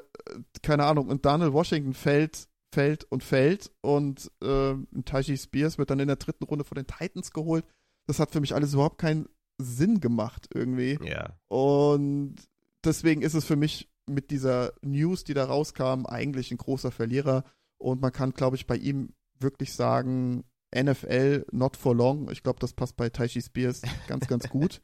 keine 0.62 0.84
Ahnung. 0.84 1.08
Und 1.08 1.24
Daniel 1.24 1.52
Washington 1.52 1.94
fällt, 1.94 2.48
fällt 2.72 3.04
und 3.04 3.22
fällt 3.22 3.70
und 3.80 4.30
äh, 4.42 4.74
Taiji 5.04 5.36
Spears 5.36 5.78
wird 5.78 5.90
dann 5.90 6.00
in 6.00 6.08
der 6.08 6.16
dritten 6.16 6.44
Runde 6.44 6.64
von 6.64 6.76
den 6.76 6.86
Titans 6.86 7.30
geholt. 7.30 7.64
Das 8.06 8.20
hat 8.20 8.30
für 8.30 8.40
mich 8.40 8.54
alles 8.54 8.74
überhaupt 8.74 8.98
keinen 8.98 9.28
Sinn 9.58 10.00
gemacht 10.00 10.48
irgendwie. 10.54 10.98
Ja. 11.02 11.38
Und 11.48 12.36
deswegen 12.84 13.22
ist 13.22 13.34
es 13.34 13.44
für 13.44 13.56
mich 13.56 13.90
mit 14.08 14.30
dieser 14.30 14.72
News, 14.82 15.24
die 15.24 15.34
da 15.34 15.44
rauskam, 15.44 16.06
eigentlich 16.06 16.50
ein 16.50 16.56
großer 16.56 16.90
Verlierer. 16.90 17.44
Und 17.78 18.00
man 18.00 18.12
kann, 18.12 18.32
glaube 18.32 18.56
ich, 18.56 18.66
bei 18.66 18.76
ihm 18.76 19.14
wirklich 19.38 19.74
sagen, 19.74 20.44
NFL 20.74 21.46
not 21.52 21.76
for 21.76 21.94
long. 21.94 22.30
Ich 22.30 22.42
glaube, 22.42 22.60
das 22.60 22.72
passt 22.72 22.96
bei 22.96 23.08
Taishi 23.08 23.40
Spears 23.40 23.82
ganz, 24.06 24.26
ganz 24.26 24.48
gut. 24.50 24.80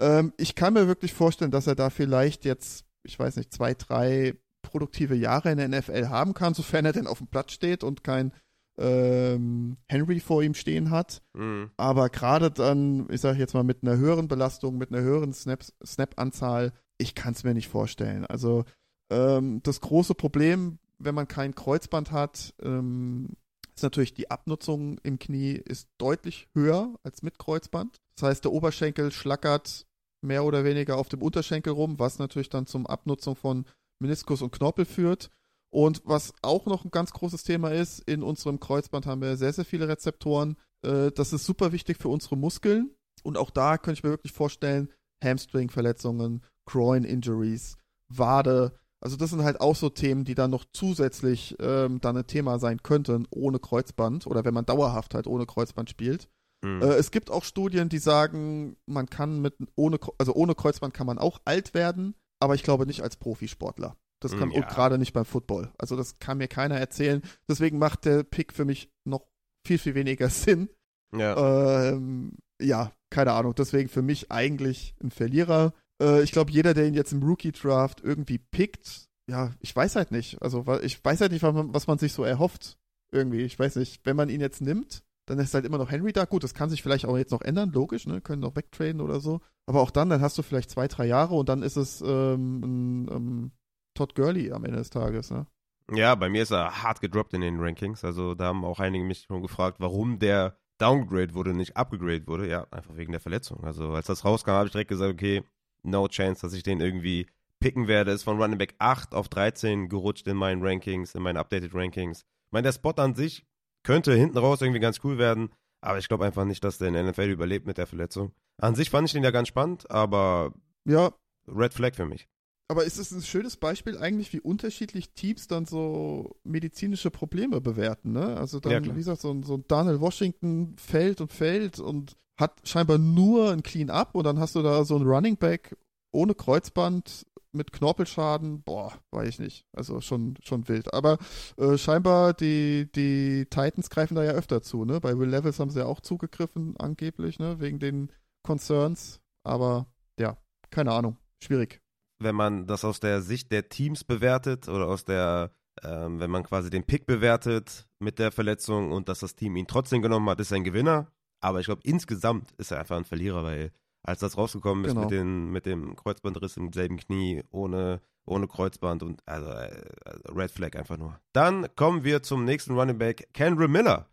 ähm, 0.00 0.32
ich 0.38 0.54
kann 0.54 0.74
mir 0.74 0.86
wirklich 0.86 1.12
vorstellen, 1.12 1.50
dass 1.50 1.66
er 1.66 1.74
da 1.74 1.90
vielleicht 1.90 2.44
jetzt, 2.44 2.84
ich 3.04 3.18
weiß 3.18 3.36
nicht, 3.36 3.52
zwei, 3.52 3.74
drei 3.74 4.34
produktive 4.62 5.14
Jahre 5.14 5.50
in 5.50 5.58
der 5.58 5.68
NFL 5.68 6.08
haben 6.08 6.34
kann, 6.34 6.54
sofern 6.54 6.84
er 6.84 6.92
denn 6.92 7.06
auf 7.06 7.18
dem 7.18 7.26
Platz 7.26 7.52
steht 7.52 7.84
und 7.84 8.04
kein 8.04 8.32
ähm, 8.78 9.76
Henry 9.88 10.20
vor 10.20 10.42
ihm 10.42 10.54
stehen 10.54 10.90
hat. 10.90 11.22
Mhm. 11.34 11.70
Aber 11.76 12.08
gerade 12.08 12.50
dann, 12.50 13.06
ich 13.10 13.20
sage 13.20 13.38
jetzt 13.38 13.54
mal, 13.54 13.64
mit 13.64 13.82
einer 13.82 13.96
höheren 13.96 14.28
Belastung, 14.28 14.78
mit 14.78 14.92
einer 14.92 15.02
höheren 15.02 15.32
Snap-Anzahl, 15.32 16.72
ich 16.98 17.14
kann 17.14 17.34
es 17.34 17.44
mir 17.44 17.54
nicht 17.54 17.68
vorstellen. 17.68 18.24
Also 18.26 18.64
ähm, 19.10 19.60
das 19.62 19.80
große 19.80 20.14
Problem, 20.14 20.78
wenn 20.98 21.14
man 21.14 21.28
kein 21.28 21.54
Kreuzband 21.54 22.12
hat, 22.12 22.54
ähm, 22.62 23.36
ist 23.74 23.82
natürlich 23.82 24.14
die 24.14 24.30
Abnutzung 24.30 24.98
im 25.02 25.18
Knie 25.18 25.52
ist 25.52 25.88
deutlich 25.98 26.48
höher 26.54 26.94
als 27.02 27.22
mit 27.22 27.38
Kreuzband. 27.38 28.00
Das 28.16 28.28
heißt, 28.28 28.44
der 28.44 28.52
Oberschenkel 28.52 29.10
schlackert 29.12 29.86
mehr 30.22 30.44
oder 30.44 30.64
weniger 30.64 30.96
auf 30.98 31.08
dem 31.08 31.22
Unterschenkel 31.22 31.72
rum, 31.72 31.98
was 31.98 32.18
natürlich 32.18 32.50
dann 32.50 32.66
zum 32.66 32.86
Abnutzung 32.86 33.34
von 33.34 33.64
Meniskus 34.02 34.42
und 34.42 34.52
Knorpel 34.52 34.84
führt. 34.84 35.30
Und 35.70 36.02
was 36.04 36.34
auch 36.42 36.66
noch 36.66 36.84
ein 36.84 36.90
ganz 36.90 37.12
großes 37.12 37.44
Thema 37.44 37.70
ist, 37.70 38.00
in 38.00 38.22
unserem 38.22 38.60
Kreuzband 38.60 39.06
haben 39.06 39.22
wir 39.22 39.36
sehr, 39.36 39.52
sehr 39.54 39.64
viele 39.64 39.88
Rezeptoren. 39.88 40.56
Äh, 40.82 41.10
das 41.12 41.32
ist 41.32 41.46
super 41.46 41.72
wichtig 41.72 41.96
für 41.96 42.08
unsere 42.08 42.36
Muskeln. 42.36 42.90
Und 43.22 43.38
auch 43.38 43.50
da 43.50 43.78
könnte 43.78 43.98
ich 43.98 44.04
mir 44.04 44.10
wirklich 44.10 44.32
vorstellen, 44.32 44.90
Hamstring-Verletzungen, 45.24 46.44
Groin-Injuries, 46.66 47.76
Wade, 48.08 48.72
also 49.02 49.16
das 49.16 49.30
sind 49.30 49.42
halt 49.42 49.60
auch 49.60 49.74
so 49.74 49.88
Themen, 49.88 50.24
die 50.24 50.36
dann 50.36 50.52
noch 50.52 50.64
zusätzlich 50.72 51.56
ähm, 51.58 52.00
dann 52.00 52.16
ein 52.16 52.26
Thema 52.26 52.60
sein 52.60 52.84
könnten, 52.84 53.26
ohne 53.30 53.58
Kreuzband 53.58 54.28
oder 54.28 54.44
wenn 54.44 54.54
man 54.54 54.64
dauerhaft 54.64 55.14
halt 55.14 55.26
ohne 55.26 55.44
Kreuzband 55.44 55.90
spielt. 55.90 56.28
Mhm. 56.64 56.82
Äh, 56.82 56.94
es 56.94 57.10
gibt 57.10 57.28
auch 57.28 57.42
Studien, 57.42 57.88
die 57.88 57.98
sagen, 57.98 58.76
man 58.86 59.06
kann 59.06 59.42
mit 59.42 59.54
ohne 59.74 59.98
also 60.18 60.34
ohne 60.34 60.54
Kreuzband 60.54 60.94
kann 60.94 61.08
man 61.08 61.18
auch 61.18 61.40
alt 61.44 61.74
werden, 61.74 62.14
aber 62.42 62.54
ich 62.54 62.62
glaube 62.62 62.86
nicht 62.86 63.02
als 63.02 63.16
Profisportler. 63.16 63.96
Das 64.20 64.36
kann 64.38 64.50
ja. 64.52 64.60
gerade 64.60 64.98
nicht 64.98 65.12
beim 65.12 65.24
Football. 65.24 65.72
Also 65.78 65.96
das 65.96 66.18
kann 66.20 66.38
mir 66.38 66.46
keiner 66.46 66.76
erzählen. 66.76 67.22
Deswegen 67.48 67.78
macht 67.78 68.04
der 68.04 68.22
Pick 68.22 68.52
für 68.52 68.64
mich 68.64 68.88
noch 69.04 69.26
viel 69.66 69.78
viel 69.78 69.94
weniger 69.94 70.28
Sinn. 70.30 70.68
Ja. 71.14 71.88
Ähm, 71.88 72.36
ja, 72.60 72.92
keine 73.10 73.32
Ahnung. 73.32 73.54
Deswegen 73.56 73.88
für 73.88 74.02
mich 74.02 74.30
eigentlich 74.30 74.94
ein 75.02 75.10
Verlierer. 75.10 75.72
Äh, 76.00 76.22
ich 76.22 76.32
glaube, 76.32 76.52
jeder, 76.52 76.72
der 76.72 76.86
ihn 76.86 76.94
jetzt 76.94 77.12
im 77.12 77.22
Rookie-Draft 77.22 78.00
irgendwie 78.00 78.38
pickt, 78.38 79.08
ja, 79.28 79.52
ich 79.60 79.74
weiß 79.74 79.96
halt 79.96 80.10
nicht. 80.10 80.40
Also, 80.40 80.64
ich 80.82 81.04
weiß 81.04 81.20
halt 81.20 81.32
nicht, 81.32 81.42
was 81.42 81.54
man, 81.54 81.74
was 81.74 81.86
man 81.86 81.98
sich 81.98 82.12
so 82.12 82.24
erhofft. 82.24 82.78
Irgendwie, 83.12 83.42
ich 83.42 83.58
weiß 83.58 83.76
nicht. 83.76 84.00
Wenn 84.04 84.16
man 84.16 84.28
ihn 84.28 84.40
jetzt 84.40 84.60
nimmt, 84.60 85.02
dann 85.32 85.44
ist 85.44 85.54
halt 85.54 85.64
immer 85.64 85.78
noch 85.78 85.90
Henry 85.90 86.12
da. 86.12 86.26
Gut, 86.26 86.44
das 86.44 86.52
kann 86.52 86.68
sich 86.68 86.82
vielleicht 86.82 87.06
auch 87.06 87.16
jetzt 87.16 87.32
noch 87.32 87.40
ändern, 87.40 87.72
logisch, 87.72 88.06
ne? 88.06 88.20
Können 88.20 88.42
noch 88.42 88.54
wegtraden 88.54 89.00
oder 89.00 89.18
so. 89.18 89.40
Aber 89.66 89.80
auch 89.80 89.90
dann, 89.90 90.10
dann 90.10 90.20
hast 90.20 90.36
du 90.36 90.42
vielleicht 90.42 90.70
zwei, 90.70 90.88
drei 90.88 91.06
Jahre 91.06 91.34
und 91.34 91.48
dann 91.48 91.62
ist 91.62 91.76
es 91.76 92.02
ähm, 92.02 93.08
ähm, 93.10 93.52
Todd 93.94 94.14
Gurley 94.14 94.52
am 94.52 94.64
Ende 94.64 94.78
des 94.78 94.90
Tages, 94.90 95.30
ne? 95.30 95.46
Ja, 95.90 96.14
bei 96.14 96.28
mir 96.28 96.42
ist 96.42 96.52
er 96.52 96.82
hart 96.82 97.00
gedroppt 97.00 97.32
in 97.32 97.40
den 97.40 97.58
Rankings. 97.60 98.04
Also 98.04 98.34
da 98.34 98.46
haben 98.46 98.64
auch 98.64 98.78
einige 98.78 99.04
mich 99.04 99.22
schon 99.22 99.42
gefragt, 99.42 99.78
warum 99.80 100.18
der 100.18 100.58
downgrade 100.78 101.34
wurde, 101.34 101.54
nicht 101.54 101.76
upgrade 101.76 102.26
wurde. 102.26 102.48
Ja, 102.48 102.66
einfach 102.70 102.96
wegen 102.96 103.12
der 103.12 103.20
Verletzung. 103.20 103.64
Also 103.64 103.92
als 103.92 104.06
das 104.06 104.24
rauskam, 104.24 104.50
habe 104.50 104.66
ich 104.66 104.72
direkt 104.72 104.90
gesagt, 104.90 105.12
okay, 105.12 105.42
no 105.82 106.06
chance, 106.08 106.42
dass 106.42 106.52
ich 106.52 106.62
den 106.62 106.80
irgendwie 106.80 107.26
picken 107.58 107.88
werde. 107.88 108.12
Ist 108.12 108.24
von 108.24 108.40
Running 108.40 108.58
Back 108.58 108.74
8 108.78 109.14
auf 109.14 109.28
13 109.28 109.88
gerutscht 109.88 110.26
in 110.26 110.36
meinen 110.36 110.62
Rankings, 110.62 111.14
in 111.14 111.22
meinen 111.22 111.36
Updated 111.38 111.74
Rankings. 111.74 112.20
Ich 112.20 112.52
meine, 112.52 112.64
der 112.64 112.72
Spot 112.72 112.92
an 112.96 113.14
sich 113.14 113.46
könnte 113.82 114.14
hinten 114.14 114.38
raus 114.38 114.60
irgendwie 114.60 114.80
ganz 114.80 115.00
cool 115.04 115.18
werden, 115.18 115.50
aber 115.80 115.98
ich 115.98 116.08
glaube 116.08 116.24
einfach 116.24 116.44
nicht, 116.44 116.62
dass 116.64 116.78
der 116.78 116.88
in 116.88 116.94
der 116.94 117.04
NFL 117.04 117.30
überlebt 117.30 117.66
mit 117.66 117.78
der 117.78 117.86
Verletzung. 117.86 118.32
An 118.58 118.74
sich 118.74 118.90
fand 118.90 119.08
ich 119.08 119.12
den 119.12 119.24
ja 119.24 119.30
ganz 119.30 119.48
spannend, 119.48 119.90
aber 119.90 120.52
ja, 120.84 121.12
Red 121.48 121.74
Flag 121.74 121.94
für 121.94 122.06
mich. 122.06 122.28
Aber 122.68 122.84
ist 122.84 122.98
es 122.98 123.10
ein 123.10 123.22
schönes 123.22 123.56
Beispiel 123.56 123.98
eigentlich, 123.98 124.32
wie 124.32 124.40
unterschiedlich 124.40 125.10
Teams 125.10 125.46
dann 125.46 125.66
so 125.66 126.36
medizinische 126.44 127.10
Probleme 127.10 127.60
bewerten, 127.60 128.12
ne? 128.12 128.36
Also 128.36 128.60
dann, 128.60 128.72
Ja, 128.72 128.84
wie 128.84 128.98
gesagt, 128.98 129.20
so 129.20 129.30
ein, 129.30 129.42
so 129.42 129.54
ein 129.54 129.64
Daniel 129.68 130.00
Washington 130.00 130.76
fällt 130.78 131.20
und 131.20 131.32
fällt 131.32 131.80
und 131.80 132.16
hat 132.38 132.60
scheinbar 132.64 132.98
nur 132.98 133.50
ein 133.50 133.62
Clean-Up 133.62 134.14
und 134.14 134.24
dann 134.24 134.38
hast 134.38 134.54
du 134.54 134.62
da 134.62 134.84
so 134.84 134.96
ein 134.96 135.02
Running 135.02 135.36
Back 135.36 135.76
ohne 136.12 136.34
Kreuzband 136.34 137.26
mit 137.52 137.72
Knorpelschaden, 137.72 138.62
boah, 138.62 138.92
weiß 139.10 139.28
ich 139.28 139.38
nicht. 139.38 139.66
Also 139.72 140.00
schon, 140.00 140.36
schon 140.42 140.68
wild. 140.68 140.92
Aber 140.92 141.18
äh, 141.56 141.76
scheinbar 141.76 142.34
die, 142.34 142.90
die 142.94 143.46
Titans 143.50 143.90
greifen 143.90 144.14
da 144.14 144.24
ja 144.24 144.32
öfter 144.32 144.62
zu, 144.62 144.84
ne? 144.84 145.00
Bei 145.00 145.18
Will 145.18 145.28
Levels 145.28 145.58
haben 145.58 145.70
sie 145.70 145.80
ja 145.80 145.86
auch 145.86 146.00
zugegriffen, 146.00 146.76
angeblich, 146.78 147.38
ne? 147.38 147.60
Wegen 147.60 147.78
den 147.78 148.10
Concerns. 148.42 149.20
Aber 149.44 149.86
ja, 150.18 150.38
keine 150.70 150.92
Ahnung. 150.92 151.18
Schwierig. 151.42 151.80
Wenn 152.18 152.34
man 152.34 152.66
das 152.66 152.84
aus 152.84 153.00
der 153.00 153.20
Sicht 153.20 153.50
der 153.52 153.68
Teams 153.68 154.04
bewertet 154.04 154.68
oder 154.68 154.86
aus 154.86 155.04
der, 155.04 155.50
ähm, 155.82 156.20
wenn 156.20 156.30
man 156.30 156.44
quasi 156.44 156.70
den 156.70 156.84
Pick 156.84 157.06
bewertet 157.06 157.88
mit 157.98 158.18
der 158.18 158.30
Verletzung 158.30 158.92
und 158.92 159.08
dass 159.08 159.20
das 159.20 159.34
Team 159.34 159.56
ihn 159.56 159.66
trotzdem 159.66 160.02
genommen 160.02 160.28
hat, 160.30 160.40
ist 160.40 160.52
er 160.52 160.56
ein 160.56 160.64
Gewinner. 160.64 161.10
Aber 161.40 161.58
ich 161.58 161.66
glaube, 161.66 161.82
insgesamt 161.84 162.52
ist 162.52 162.70
er 162.70 162.78
einfach 162.78 162.96
ein 162.96 163.04
Verlierer, 163.04 163.42
weil 163.42 163.72
als 164.02 164.20
das 164.20 164.36
rausgekommen 164.36 164.84
ist 164.84 164.90
Genau. 164.90 165.02
mit, 165.02 165.10
den, 165.10 165.50
mit 165.50 165.66
dem 165.66 165.96
Kreuzbandriss 165.96 166.56
im 166.56 166.72
selben 166.72 166.96
Knie, 166.96 167.42
ohne, 167.50 168.00
ohne 168.24 168.48
Kreuzband 168.48 169.02
und 169.02 169.22
also, 169.26 169.48
äh, 169.50 169.84
Red 170.28 170.50
Flag 170.50 170.76
einfach 170.76 170.96
nur. 170.98 171.18
Dann 171.32 171.66
kommen 171.76 172.04
wir 172.04 172.22
zum 172.22 172.44
nächsten 172.44 172.74
Running 172.78 172.98
Back, 172.98 173.28
Kendra 173.32 173.68
Miller. 173.68 174.08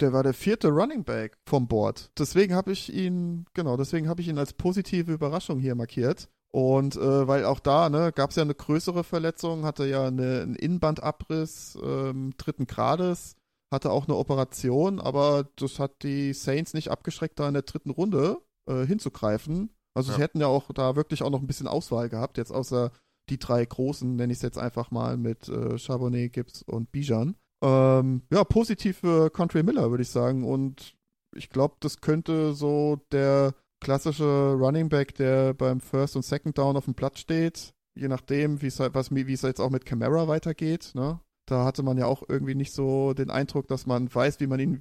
Der 0.00 0.12
war 0.12 0.22
der 0.22 0.34
vierte 0.34 0.68
Running 0.68 1.04
Back 1.04 1.36
vom 1.46 1.68
Board. 1.68 2.10
Deswegen 2.18 2.54
habe 2.54 2.72
ich 2.72 2.92
ihn, 2.92 3.46
genau, 3.54 3.76
deswegen 3.76 4.08
habe 4.08 4.20
ich 4.20 4.28
ihn 4.28 4.38
als 4.38 4.52
positive 4.52 5.12
Überraschung 5.12 5.60
hier 5.60 5.74
markiert. 5.74 6.28
Und 6.50 6.96
äh, 6.96 7.28
weil 7.28 7.44
auch 7.44 7.60
da, 7.60 7.88
ne, 7.88 8.12
gab 8.12 8.30
es 8.30 8.36
ja 8.36 8.42
eine 8.42 8.54
größere 8.54 9.04
Verletzung, 9.04 9.64
hatte 9.64 9.86
ja 9.86 10.06
eine, 10.06 10.42
einen 10.42 10.54
Innenbandabriss 10.56 11.78
ähm, 11.82 12.34
dritten 12.36 12.66
Grades, 12.66 13.36
hatte 13.70 13.90
auch 13.90 14.06
eine 14.06 14.16
Operation, 14.16 15.00
aber 15.00 15.48
das 15.56 15.78
hat 15.78 16.02
die 16.02 16.34
Saints 16.34 16.74
nicht 16.74 16.90
abgeschreckt, 16.90 17.38
da 17.40 17.48
in 17.48 17.54
der 17.54 17.62
dritten 17.62 17.90
Runde 17.90 18.36
äh, 18.66 18.86
hinzugreifen. 18.86 19.70
Also 19.94 20.10
Ja. 20.10 20.16
sie 20.16 20.22
hätten 20.22 20.40
ja 20.40 20.46
auch 20.46 20.70
da 20.72 20.96
wirklich 20.96 21.22
auch 21.22 21.30
noch 21.30 21.40
ein 21.40 21.46
bisschen 21.46 21.68
Auswahl 21.68 22.08
gehabt, 22.08 22.38
jetzt 22.38 22.50
außer 22.52 22.90
die 23.28 23.38
drei 23.38 23.64
großen, 23.64 24.16
nenne 24.16 24.32
ich 24.32 24.38
es 24.38 24.42
jetzt 24.42 24.58
einfach 24.58 24.90
mal, 24.90 25.16
mit 25.16 25.48
äh, 25.48 25.78
Charbonnet, 25.78 26.32
Gibbs 26.32 26.62
und 26.62 26.90
Bijan. 26.92 27.36
Ähm, 27.62 28.22
ja, 28.32 28.42
positiv 28.44 28.98
für 28.98 29.30
Country 29.30 29.62
Miller, 29.62 29.90
würde 29.90 30.02
ich 30.02 30.10
sagen. 30.10 30.44
Und 30.44 30.96
ich 31.34 31.48
glaube, 31.48 31.76
das 31.80 32.00
könnte 32.00 32.52
so 32.54 32.98
der 33.12 33.54
klassische 33.80 34.54
Running 34.58 34.88
Back, 34.88 35.14
der 35.14 35.54
beim 35.54 35.80
First 35.80 36.16
und 36.16 36.24
Second 36.24 36.58
Down 36.58 36.76
auf 36.76 36.86
dem 36.86 36.94
Platz 36.94 37.20
steht, 37.20 37.74
je 37.94 38.08
nachdem, 38.08 38.62
wie 38.62 38.66
es 38.66 38.80
halt, 38.80 38.94
wie 38.94 39.32
es 39.32 39.42
jetzt 39.42 39.60
auch 39.60 39.70
mit 39.70 39.84
Camara 39.86 40.26
weitergeht, 40.28 40.92
ne? 40.94 41.20
Da 41.46 41.64
hatte 41.64 41.82
man 41.82 41.98
ja 41.98 42.06
auch 42.06 42.22
irgendwie 42.28 42.54
nicht 42.54 42.72
so 42.72 43.12
den 43.14 43.30
Eindruck, 43.30 43.66
dass 43.68 43.86
man 43.86 44.12
weiß, 44.12 44.38
wie 44.40 44.46
man 44.46 44.60
ihn 44.60 44.80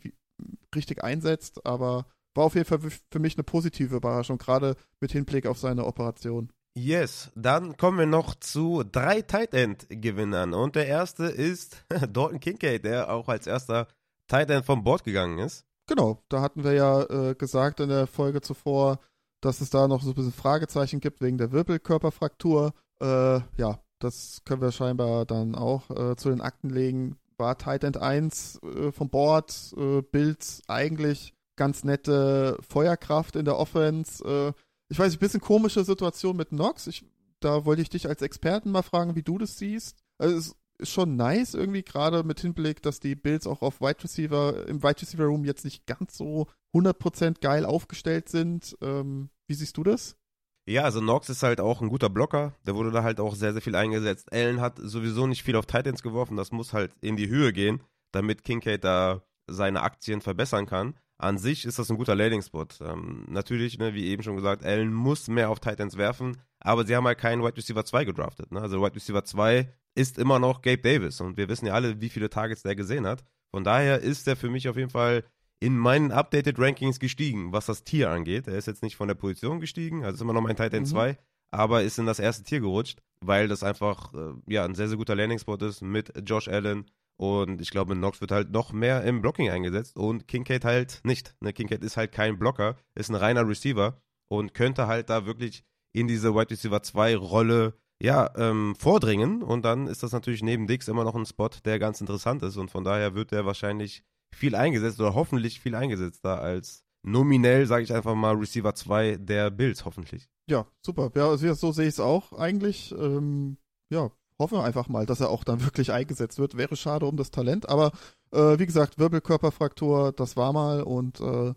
richtig 0.76 1.04
einsetzt, 1.04 1.66
aber 1.66 2.06
war 2.34 2.46
auf 2.46 2.56
jeden 2.56 2.66
Fall 2.66 2.80
für, 2.80 3.20
mich 3.20 3.36
eine 3.36 3.44
positive 3.44 3.96
Überraschung, 3.96 4.38
gerade 4.38 4.76
mit 5.00 5.12
Hinblick 5.12 5.46
auf 5.46 5.58
seine 5.58 5.86
Operation. 5.86 6.52
Yes, 6.74 7.32
dann 7.36 7.76
kommen 7.76 8.00
wir 8.00 8.06
noch 8.06 8.36
zu 8.36 8.84
drei 8.90 9.22
Tight 9.22 9.54
End 9.54 9.88
Gewinnern 9.90 10.54
und 10.54 10.76
der 10.76 10.88
erste 10.88 11.26
ist 11.26 11.84
Dalton 11.90 12.40
Kincaid, 12.40 12.86
der 12.86 13.12
auch 13.12 13.28
als 13.28 13.46
erster 13.46 13.88
Tight 14.28 14.50
End 14.50 14.66
vom 14.66 14.84
Board 14.84 15.04
gegangen 15.04 15.40
ist. 15.40 15.66
Genau, 15.88 16.24
da 16.30 16.42
hatten 16.42 16.64
wir 16.64 16.72
ja 16.72 17.04
äh, 17.04 17.36
gesagt 17.36 17.82
in 17.82 17.90
der 17.90 18.08
Folge 18.08 18.40
zuvor, 18.40 19.00
dass 19.42 19.60
es 19.60 19.70
da 19.70 19.90
noch 19.90 20.02
so 20.02 20.12
ein 20.12 20.16
bisschen 20.16 20.32
Fragezeichen 20.32 21.02
gibt 21.02 21.20
wegen 21.20 21.38
der 21.38 21.52
Wirbelkörperfraktur. 21.52 22.74
Äh, 23.02 23.42
ja, 23.58 23.80
das 24.00 24.42
können 24.46 24.62
wir 24.62 24.72
scheinbar 24.72 25.26
dann 25.26 25.56
auch 25.56 25.90
äh, 25.90 26.16
zu 26.16 26.30
den 26.30 26.40
Akten 26.40 26.70
legen. 26.70 27.18
War 27.38 27.58
Tight 27.58 27.84
End 27.84 27.98
1 27.98 28.62
äh, 28.64 28.92
vom 28.94 29.10
Board, 29.10 29.74
äh, 29.76 30.02
Bills 30.02 30.62
eigentlich 30.68 31.34
ganz 31.62 31.84
nette 31.84 32.58
Feuerkraft 32.68 33.36
in 33.36 33.46
der 33.46 33.56
Offense. 33.56 34.24
Äh, 34.26 34.54
ich 34.90 34.98
weiß, 34.98 35.14
ein 35.14 35.20
bisschen 35.20 35.42
komische 35.42 35.84
Situation 35.84 36.36
mit 36.36 36.50
Knox. 36.50 36.88
Ich, 36.88 37.06
da 37.40 37.66
wollte 37.66 37.84
ich 37.84 37.90
dich 37.92 38.08
als 38.08 38.24
Experten 38.24 38.72
mal 38.72 38.82
fragen, 38.82 39.16
wie 39.16 39.22
du 39.22 39.38
das 39.38 39.60
siehst. 39.60 39.96
Also 40.18 40.38
es 40.38 40.56
ist 40.80 40.90
schon 40.90 41.16
nice 41.18 41.54
irgendwie, 41.54 41.84
gerade 41.84 42.24
mit 42.24 42.40
Hinblick, 42.40 42.82
dass 42.82 43.00
die 43.00 43.14
Bills 43.14 43.46
auch 43.46 43.62
auf 43.62 43.80
Wide 43.80 44.04
Receiver, 44.04 44.68
im 44.68 44.82
Wide 44.82 45.04
Receiver 45.04 45.26
Room 45.26 45.46
jetzt 45.46 45.64
nicht 45.64 45.86
ganz 45.86 46.18
so 46.18 46.48
100% 46.74 47.42
geil 47.42 47.64
aufgestellt 47.64 48.28
sind. 48.30 48.76
Ähm, 48.82 49.30
wie 49.48 49.54
siehst 49.54 49.78
du 49.78 49.84
das? 49.84 50.18
Ja, 50.66 50.82
also 50.82 51.00
Knox 51.00 51.30
ist 51.30 51.44
halt 51.44 51.62
auch 51.62 51.82
ein 51.82 51.90
guter 51.90 52.10
Blocker. 52.10 52.56
Der 52.66 52.74
wurde 52.74 52.90
da 52.90 53.04
halt 53.04 53.20
auch 53.20 53.36
sehr, 53.36 53.54
sehr 53.54 53.62
viel 53.62 53.76
eingesetzt. 53.76 54.34
Allen 54.34 54.62
hat 54.62 54.80
sowieso 54.82 55.28
nicht 55.28 55.44
viel 55.44 55.58
auf 55.58 55.68
Titans 55.68 56.02
geworfen. 56.02 56.38
Das 56.38 56.52
muss 56.52 56.74
halt 56.74 56.92
in 57.02 57.18
die 57.18 57.30
Höhe 57.30 57.54
gehen, 57.54 57.84
damit 58.12 58.44
Kincaid 58.44 58.84
da 58.84 59.22
seine 59.46 59.84
Aktien 59.84 60.22
verbessern 60.22 60.66
kann. 60.66 60.96
An 61.22 61.38
sich 61.38 61.66
ist 61.66 61.78
das 61.78 61.90
ein 61.92 61.98
guter 61.98 62.16
Landing-Spot. 62.16 62.66
Ähm, 62.82 63.26
natürlich, 63.30 63.78
ne, 63.78 63.94
wie 63.94 64.08
eben 64.08 64.24
schon 64.24 64.36
gesagt, 64.36 64.66
Allen 64.66 64.92
muss 64.94 65.28
mehr 65.28 65.50
auf 65.50 65.60
Titans 65.60 65.96
werfen, 65.98 66.38
aber 66.60 66.84
sie 66.86 66.96
haben 66.96 67.06
halt 67.06 67.20
keinen 67.20 67.44
Wide 67.44 67.58
Receiver 67.58 67.86
2 67.86 68.06
gedraftet. 68.06 68.52
Ne? 68.52 68.60
Also 68.60 68.82
Wide 68.82 68.96
Receiver 68.96 69.24
2 69.24 69.72
ist 69.94 70.18
immer 70.18 70.40
noch 70.40 70.62
Gabe 70.62 70.80
Davis 70.82 71.22
und 71.22 71.38
wir 71.38 71.48
wissen 71.48 71.68
ja 71.68 71.74
alle, 71.74 72.02
wie 72.02 72.10
viele 72.10 72.30
Targets 72.30 72.64
der 72.64 72.76
gesehen 72.76 73.06
hat. 73.06 73.24
Von 73.54 73.64
daher 73.64 74.00
ist 74.00 74.28
er 74.28 74.36
für 74.36 74.50
mich 74.50 74.68
auf 74.68 74.78
jeden 74.78 74.90
Fall 74.90 75.24
in 75.60 75.78
meinen 75.78 76.12
Updated 76.12 76.58
Rankings 76.58 77.00
gestiegen, 77.00 77.52
was 77.52 77.68
das 77.68 77.84
Tier 77.84 78.10
angeht. 78.10 78.48
Er 78.48 78.58
ist 78.58 78.66
jetzt 78.68 78.82
nicht 78.82 78.96
von 78.96 79.08
der 79.08 79.16
Position 79.16 79.60
gestiegen, 79.60 80.04
also 80.04 80.16
ist 80.16 80.22
immer 80.22 80.34
noch 80.34 80.42
mein 80.42 80.56
Tight 80.56 80.74
End 80.74 80.88
Mhm. 80.88 80.92
2, 80.92 81.18
aber 81.52 81.84
ist 81.84 82.00
in 82.00 82.08
das 82.08 82.18
erste 82.18 82.44
Tier 82.44 82.62
gerutscht, 82.62 83.00
weil 83.24 83.48
das 83.48 83.62
einfach 83.62 84.12
äh, 84.16 84.34
ja, 84.48 84.66
ein 84.66 84.74
sehr, 84.74 84.88
sehr 84.88 84.98
guter 84.98 85.16
Landing-Spot 85.16 85.58
ist 85.58 85.82
mit 85.84 86.12
Josh 86.26 86.48
Allen. 86.48 86.86
Und 87.22 87.62
ich 87.62 87.70
glaube, 87.70 87.94
Knox 87.94 88.20
wird 88.20 88.32
halt 88.32 88.50
noch 88.50 88.74
mehr 88.74 89.04
im 89.04 89.22
Blocking 89.22 89.48
eingesetzt 89.52 89.96
und 89.96 90.28
Kincaid 90.28 90.66
halt 90.66 91.02
nicht. 91.04 91.36
Ne, 91.40 91.54
Kincaid 91.54 91.84
ist 91.84 91.96
halt 91.96 92.12
kein 92.12 92.40
Blocker, 92.40 92.78
ist 92.96 93.10
ein 93.10 93.16
reiner 93.16 93.48
Receiver 93.48 94.02
und 94.28 94.56
könnte 94.56 94.88
halt 94.88 95.12
da 95.12 95.28
wirklich 95.28 95.64
in 95.94 96.08
diese 96.08 96.34
Wide 96.34 96.50
Receiver 96.50 96.82
2 96.82 97.16
Rolle 97.16 97.76
ja, 98.02 98.34
ähm, 98.36 98.74
vordringen. 98.76 99.44
Und 99.44 99.66
dann 99.66 99.86
ist 99.86 100.02
das 100.02 100.14
natürlich 100.14 100.42
neben 100.42 100.66
Dix 100.66 100.88
immer 100.88 101.04
noch 101.04 101.14
ein 101.14 101.28
Spot, 101.28 101.52
der 101.64 101.78
ganz 101.78 102.02
interessant 102.02 102.42
ist. 102.42 102.58
Und 102.58 102.72
von 102.72 102.84
daher 102.84 103.14
wird 103.14 103.32
er 103.34 103.46
wahrscheinlich 103.46 104.04
viel 104.34 104.56
eingesetzt 104.56 105.00
oder 105.00 105.14
hoffentlich 105.14 105.60
viel 105.60 105.76
eingesetzt 105.76 106.26
da 106.26 106.38
als 106.38 106.84
nominell, 107.04 107.68
sage 107.68 107.84
ich 107.84 107.94
einfach 107.94 108.16
mal, 108.16 108.36
Receiver 108.36 108.74
2 108.74 109.18
der 109.18 109.52
Bills, 109.52 109.86
hoffentlich. 109.86 110.28
Ja, 110.50 110.66
super. 110.84 111.12
Ja, 111.14 111.30
also 111.30 111.54
so 111.54 111.72
sehe 111.72 111.86
ich 111.86 111.94
es 111.94 112.00
auch 112.00 112.34
eigentlich. 112.34 112.92
Ähm, 112.98 113.58
ja, 113.92 114.10
hoffen 114.42 114.58
wir 114.58 114.64
einfach 114.64 114.90
mal, 114.90 115.06
dass 115.06 115.22
er 115.22 115.30
auch 115.30 115.44
dann 115.44 115.62
wirklich 115.66 115.92
eingesetzt 115.92 116.40
wird. 116.40 116.58
Wäre 116.58 116.76
schade 116.76 117.06
um 117.06 117.18
das 117.18 117.32
Talent, 117.32 117.70
aber 117.70 117.92
äh, 118.32 118.60
wie 118.60 118.66
gesagt, 118.66 119.00
Wirbelkörperfraktur, 119.00 120.12
das 120.12 120.36
war 120.36 120.54
mal 120.54 120.84
und 120.84 121.20
äh, 121.22 121.54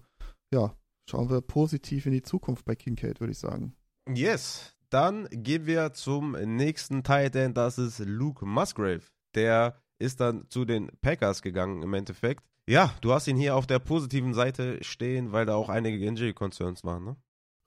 ja, 0.52 0.74
schauen 1.08 1.30
wir 1.30 1.40
positiv 1.40 2.06
in 2.06 2.12
die 2.12 2.22
Zukunft 2.22 2.64
bei 2.64 2.74
Kincaid, 2.74 3.20
würde 3.20 3.32
ich 3.32 3.38
sagen. 3.38 3.74
Yes, 4.08 4.74
dann 4.90 5.26
gehen 5.30 5.66
wir 5.66 5.92
zum 5.92 6.32
nächsten 6.32 7.02
Tight 7.02 7.34
End, 7.36 7.56
das 7.56 7.78
ist 7.78 7.98
Luke 8.00 8.46
Musgrave. 8.46 9.02
Der 9.34 9.80
ist 9.98 10.20
dann 10.20 10.48
zu 10.48 10.64
den 10.64 10.90
Packers 11.00 11.42
gegangen 11.42 11.82
im 11.82 11.94
Endeffekt. 11.94 12.44
Ja, 12.68 12.94
du 13.00 13.12
hast 13.12 13.26
ihn 13.26 13.36
hier 13.36 13.56
auf 13.56 13.66
der 13.66 13.78
positiven 13.78 14.34
Seite 14.34 14.82
stehen, 14.82 15.32
weil 15.32 15.46
da 15.46 15.54
auch 15.54 15.68
einige 15.68 16.04
Injury-Concerns 16.06 16.84
waren, 16.84 17.04
ne? 17.04 17.16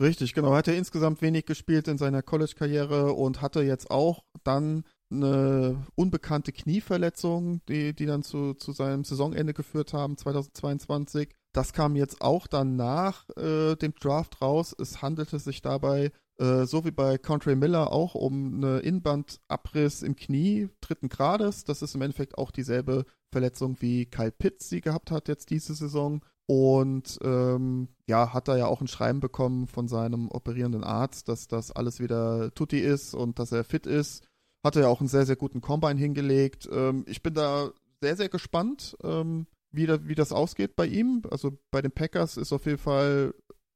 Richtig, 0.02 0.34
genau. 0.34 0.54
Hat 0.54 0.68
er 0.68 0.78
insgesamt 0.78 1.22
wenig 1.22 1.46
gespielt 1.46 1.88
in 1.88 1.98
seiner 1.98 2.22
College-Karriere 2.22 3.14
und 3.14 3.42
hatte 3.42 3.62
jetzt 3.62 3.90
auch 3.90 4.24
dann 4.44 4.84
eine 5.10 5.86
unbekannte 5.96 6.52
Knieverletzung, 6.52 7.62
die, 7.68 7.94
die 7.94 8.06
dann 8.06 8.24
zu, 8.24 8.54
zu 8.54 8.72
seinem 8.72 9.04
Saisonende 9.04 9.54
geführt 9.54 9.94
haben, 9.94 10.18
2022. 10.18 11.30
Das 11.54 11.74
kam 11.74 11.96
jetzt 11.96 12.22
auch 12.22 12.48
dann 12.48 12.76
nach 12.76 13.28
äh, 13.38 13.76
dem 13.76 13.94
Draft 13.96 14.42
raus. 14.42 14.76
Es 14.80 15.02
handelte 15.02 15.40
sich 15.40 15.62
dabei, 15.62 16.12
äh, 16.40 16.66
so 16.66 16.86
wie 16.86 16.92
bei 16.92 17.18
Country 17.18 17.56
Miller, 17.56 17.92
auch 17.92 18.16
um 18.16 18.56
eine 18.56 18.80
Innenbandabriss 18.80 20.04
im 20.04 20.16
Knie 20.16 20.70
dritten 20.82 21.10
Grades. 21.10 21.64
Das 21.64 21.82
ist 21.82 21.96
im 21.96 22.02
Endeffekt 22.02 22.38
auch 22.38 22.52
dieselbe 22.52 23.06
Verletzung 23.32 23.78
wie 23.80 24.06
Kyle 24.06 24.32
Pitts 24.32 24.70
sie 24.70 24.82
gehabt 24.82 25.12
hat 25.12 25.28
jetzt 25.28 25.50
diese 25.50 25.74
Saison. 25.74 26.22
Und 26.50 27.20
ähm, 27.24 27.90
ja, 28.08 28.34
hat 28.34 28.48
er 28.48 28.58
ja 28.58 28.68
auch 28.68 28.80
ein 28.80 28.88
Schreiben 28.88 29.20
bekommen 29.20 29.68
von 29.68 29.90
seinem 29.90 30.30
operierenden 30.30 30.84
Arzt, 30.84 31.28
dass 31.28 31.48
das 31.48 31.72
alles 31.72 32.00
wieder 32.00 32.54
tutti 32.54 32.80
ist 32.80 33.14
und 33.14 33.38
dass 33.40 33.52
er 33.52 33.66
fit 33.66 33.86
ist. 33.86 34.24
Hat 34.64 34.76
er 34.76 34.84
ja 34.84 34.88
auch 34.88 35.00
einen 35.00 35.10
sehr, 35.10 35.26
sehr 35.26 35.36
guten 35.36 35.62
Combine 35.62 36.00
hingelegt. 36.00 36.68
Ähm, 36.72 37.06
ich 37.08 37.22
bin 37.24 37.34
da 37.34 37.72
sehr, 38.02 38.16
sehr 38.16 38.30
gespannt, 38.30 38.96
ähm, 39.04 39.48
wie, 39.72 39.86
da, 39.86 40.06
wie 40.08 40.16
das 40.16 40.32
ausgeht 40.32 40.76
bei 40.76 40.86
ihm. 40.86 41.22
Also 41.30 41.58
bei 41.72 41.82
den 41.82 41.92
Packers 41.92 42.38
ist 42.38 42.54
auf 42.54 42.66
jeden 42.66 42.78
Fall 42.78 43.34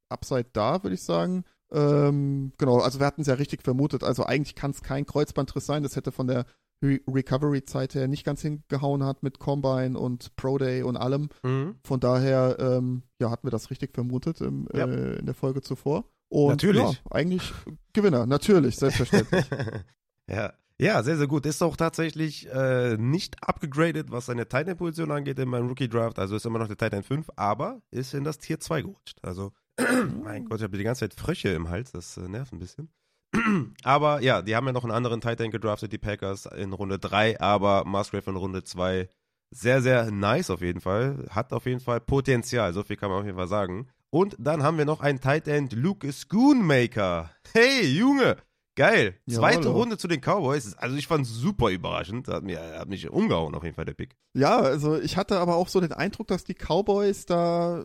Upside 0.08 0.48
da, 0.52 0.82
würde 0.82 0.94
ich 0.94 1.02
sagen. 1.02 1.44
Ähm, 1.72 2.52
genau, 2.58 2.78
also 2.80 2.98
wir 3.00 3.06
hatten 3.06 3.22
es 3.22 3.26
ja 3.28 3.34
richtig 3.34 3.62
vermutet. 3.62 4.02
Also 4.04 4.24
eigentlich 4.24 4.54
kann 4.54 4.72
es 4.72 4.82
kein 4.82 5.06
Kreuzbandriss 5.06 5.64
sein. 5.66 5.82
Das 5.82 5.96
hätte 5.96 6.12
von 6.12 6.26
der 6.26 6.44
Re 6.84 6.98
Recovery-Zeit 7.08 7.94
her 7.94 8.08
nicht 8.08 8.24
ganz 8.24 8.42
hingehauen 8.42 9.04
hat 9.04 9.22
mit 9.22 9.38
Combine 9.38 9.98
und 9.98 10.34
Pro 10.36 10.58
Day 10.58 10.82
und 10.82 10.96
allem. 10.96 11.28
Mhm. 11.44 11.76
Von 11.84 12.00
daher, 12.00 12.56
ähm, 12.58 13.04
ja, 13.20 13.30
hatten 13.30 13.46
wir 13.46 13.52
das 13.52 13.70
richtig 13.70 13.94
vermutet 13.94 14.40
im, 14.40 14.68
Ja. 14.74 14.86
äh, 14.86 15.18
in 15.18 15.26
der 15.26 15.34
Folge 15.34 15.62
zuvor. 15.62 16.04
Und 16.28 16.48
Natürlich. 16.48 16.82
Ja, 16.82 16.92
eigentlich 17.10 17.52
Gewinner, 17.92 18.26
natürlich, 18.26 18.76
selbstverständlich. 18.76 19.44
Ja. 20.30 20.52
Ja, 20.82 21.00
sehr, 21.04 21.16
sehr 21.16 21.28
gut. 21.28 21.46
Ist 21.46 21.62
auch 21.62 21.76
tatsächlich 21.76 22.52
äh, 22.52 22.96
nicht 22.96 23.36
abgegradet, 23.40 24.10
was 24.10 24.26
seine 24.26 24.48
Titan-Position 24.48 25.12
angeht 25.12 25.38
in 25.38 25.48
meinem 25.48 25.68
Rookie-Draft. 25.68 26.18
Also 26.18 26.34
ist 26.34 26.44
immer 26.44 26.58
noch 26.58 26.66
der 26.66 26.76
Titan 26.76 27.04
5, 27.04 27.30
aber 27.36 27.80
ist 27.92 28.14
in 28.14 28.24
das 28.24 28.38
Tier 28.38 28.58
2 28.58 28.82
gerutscht. 28.82 29.18
Also, 29.22 29.52
mein 30.24 30.44
Gott, 30.44 30.58
ich 30.58 30.64
habe 30.64 30.76
die 30.76 30.82
ganze 30.82 31.08
Zeit 31.08 31.14
Fröche 31.14 31.50
im 31.50 31.68
Hals. 31.68 31.92
Das 31.92 32.16
äh, 32.16 32.22
nervt 32.22 32.52
ein 32.52 32.58
bisschen. 32.58 32.90
aber 33.84 34.22
ja, 34.22 34.42
die 34.42 34.56
haben 34.56 34.66
ja 34.66 34.72
noch 34.72 34.82
einen 34.82 34.92
anderen 34.92 35.20
Titan 35.20 35.52
gedraftet, 35.52 35.92
die 35.92 35.98
Packers, 35.98 36.46
in 36.46 36.72
Runde 36.72 36.98
3, 36.98 37.40
aber 37.40 37.84
Musgrave 37.84 38.28
in 38.28 38.36
Runde 38.36 38.64
2. 38.64 39.08
Sehr, 39.52 39.82
sehr 39.82 40.10
nice 40.10 40.50
auf 40.50 40.62
jeden 40.62 40.80
Fall. 40.80 41.26
Hat 41.30 41.52
auf 41.52 41.66
jeden 41.66 41.78
Fall 41.78 42.00
Potenzial, 42.00 42.72
so 42.72 42.82
viel 42.82 42.96
kann 42.96 43.08
man 43.08 43.20
auf 43.20 43.26
jeden 43.26 43.38
Fall 43.38 43.46
sagen. 43.46 43.86
Und 44.10 44.34
dann 44.36 44.64
haben 44.64 44.78
wir 44.78 44.84
noch 44.84 45.00
einen 45.00 45.20
Tight 45.20 45.46
End, 45.46 45.74
Luke 45.74 46.12
Schoonmaker. 46.12 47.30
Hey, 47.54 47.86
Junge! 47.86 48.36
Geil. 48.74 49.16
Zweite 49.28 49.64
Jawohl. 49.68 49.80
Runde 49.80 49.98
zu 49.98 50.08
den 50.08 50.20
Cowboys. 50.20 50.74
Also 50.78 50.96
ich 50.96 51.06
fand 51.06 51.26
es 51.26 51.32
super 51.32 51.70
überraschend. 51.70 52.28
Hat, 52.28 52.42
mir, 52.42 52.58
hat 52.78 52.88
mich 52.88 53.08
umgehauen 53.08 53.54
auf 53.54 53.64
jeden 53.64 53.74
Fall 53.74 53.84
der 53.84 53.94
Pick. 53.94 54.16
Ja, 54.34 54.60
also 54.60 54.98
ich 54.98 55.16
hatte 55.16 55.38
aber 55.38 55.56
auch 55.56 55.68
so 55.68 55.80
den 55.80 55.92
Eindruck, 55.92 56.28
dass 56.28 56.44
die 56.44 56.54
Cowboys 56.54 57.26
da, 57.26 57.84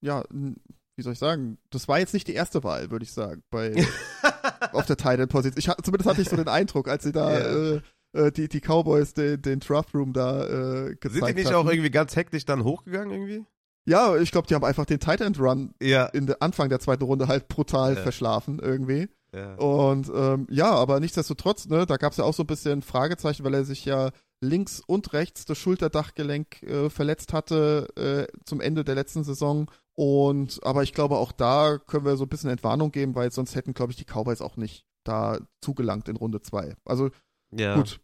ja, 0.00 0.22
wie 0.30 1.02
soll 1.02 1.12
ich 1.12 1.18
sagen, 1.18 1.58
das 1.70 1.88
war 1.88 1.98
jetzt 1.98 2.14
nicht 2.14 2.28
die 2.28 2.34
erste 2.34 2.62
Wahl, 2.62 2.90
würde 2.90 3.04
ich 3.04 3.12
sagen, 3.12 3.42
bei 3.50 3.74
auf 4.72 4.86
der 4.86 4.96
Title-Position. 4.96 5.58
Ich, 5.58 5.84
zumindest 5.84 6.08
hatte 6.08 6.22
ich 6.22 6.28
so 6.28 6.36
den 6.36 6.48
Eindruck, 6.48 6.88
als 6.88 7.02
sie 7.02 7.12
da 7.12 7.30
yeah. 7.38 7.74
äh, 7.74 8.26
äh, 8.26 8.32
die, 8.32 8.48
die 8.48 8.60
Cowboys 8.60 9.12
den, 9.14 9.42
den 9.42 9.60
Draft 9.60 9.92
Room 9.94 10.12
da 10.12 10.44
äh, 10.44 10.94
gezeigt 10.94 11.04
haben. 11.04 11.12
Sind 11.12 11.28
die 11.28 11.34
nicht 11.34 11.46
hatten. 11.46 11.56
auch 11.56 11.70
irgendwie 11.70 11.90
ganz 11.90 12.14
hektisch 12.14 12.44
dann 12.44 12.64
hochgegangen 12.64 13.10
irgendwie? 13.10 13.44
Ja, 13.88 14.16
ich 14.16 14.32
glaube, 14.32 14.48
die 14.48 14.54
haben 14.54 14.64
einfach 14.64 14.84
den 14.84 14.98
Tight 14.98 15.20
End 15.20 15.38
Run 15.38 15.74
ja. 15.80 16.06
in 16.06 16.26
der 16.26 16.42
Anfang 16.42 16.68
der 16.68 16.80
zweiten 16.80 17.04
Runde 17.04 17.28
halt 17.28 17.46
brutal 17.48 17.94
ja. 17.94 18.02
verschlafen 18.02 18.58
irgendwie. 18.58 19.08
Ja. 19.34 19.54
Und 19.56 20.10
ähm, 20.14 20.46
ja, 20.50 20.70
aber 20.70 21.00
nichtsdestotrotz, 21.00 21.68
ne, 21.68 21.86
da 21.86 21.96
gab 21.96 22.12
es 22.12 22.18
ja 22.18 22.24
auch 22.24 22.34
so 22.34 22.42
ein 22.42 22.48
bisschen 22.48 22.82
Fragezeichen, 22.82 23.44
weil 23.44 23.54
er 23.54 23.64
sich 23.64 23.84
ja 23.84 24.10
links 24.40 24.82
und 24.86 25.12
rechts 25.12 25.44
das 25.44 25.58
Schulterdachgelenk 25.58 26.62
äh, 26.62 26.90
verletzt 26.90 27.32
hatte 27.32 27.88
äh, 27.96 28.44
zum 28.44 28.60
Ende 28.60 28.84
der 28.84 28.94
letzten 28.94 29.24
Saison. 29.24 29.70
Und 29.94 30.60
aber 30.62 30.82
ich 30.82 30.92
glaube, 30.92 31.16
auch 31.16 31.32
da 31.32 31.78
können 31.78 32.04
wir 32.04 32.16
so 32.16 32.24
ein 32.24 32.28
bisschen 32.28 32.50
Entwarnung 32.50 32.92
geben, 32.92 33.14
weil 33.14 33.32
sonst 33.32 33.54
hätten, 33.54 33.74
glaube 33.74 33.92
ich, 33.92 33.96
die 33.96 34.04
Cowboys 34.04 34.42
auch 34.42 34.56
nicht 34.56 34.84
da 35.04 35.38
zugelangt 35.62 36.08
in 36.08 36.16
Runde 36.16 36.42
2. 36.42 36.74
Also 36.84 37.10
ja. 37.50 37.76
gut, 37.76 38.00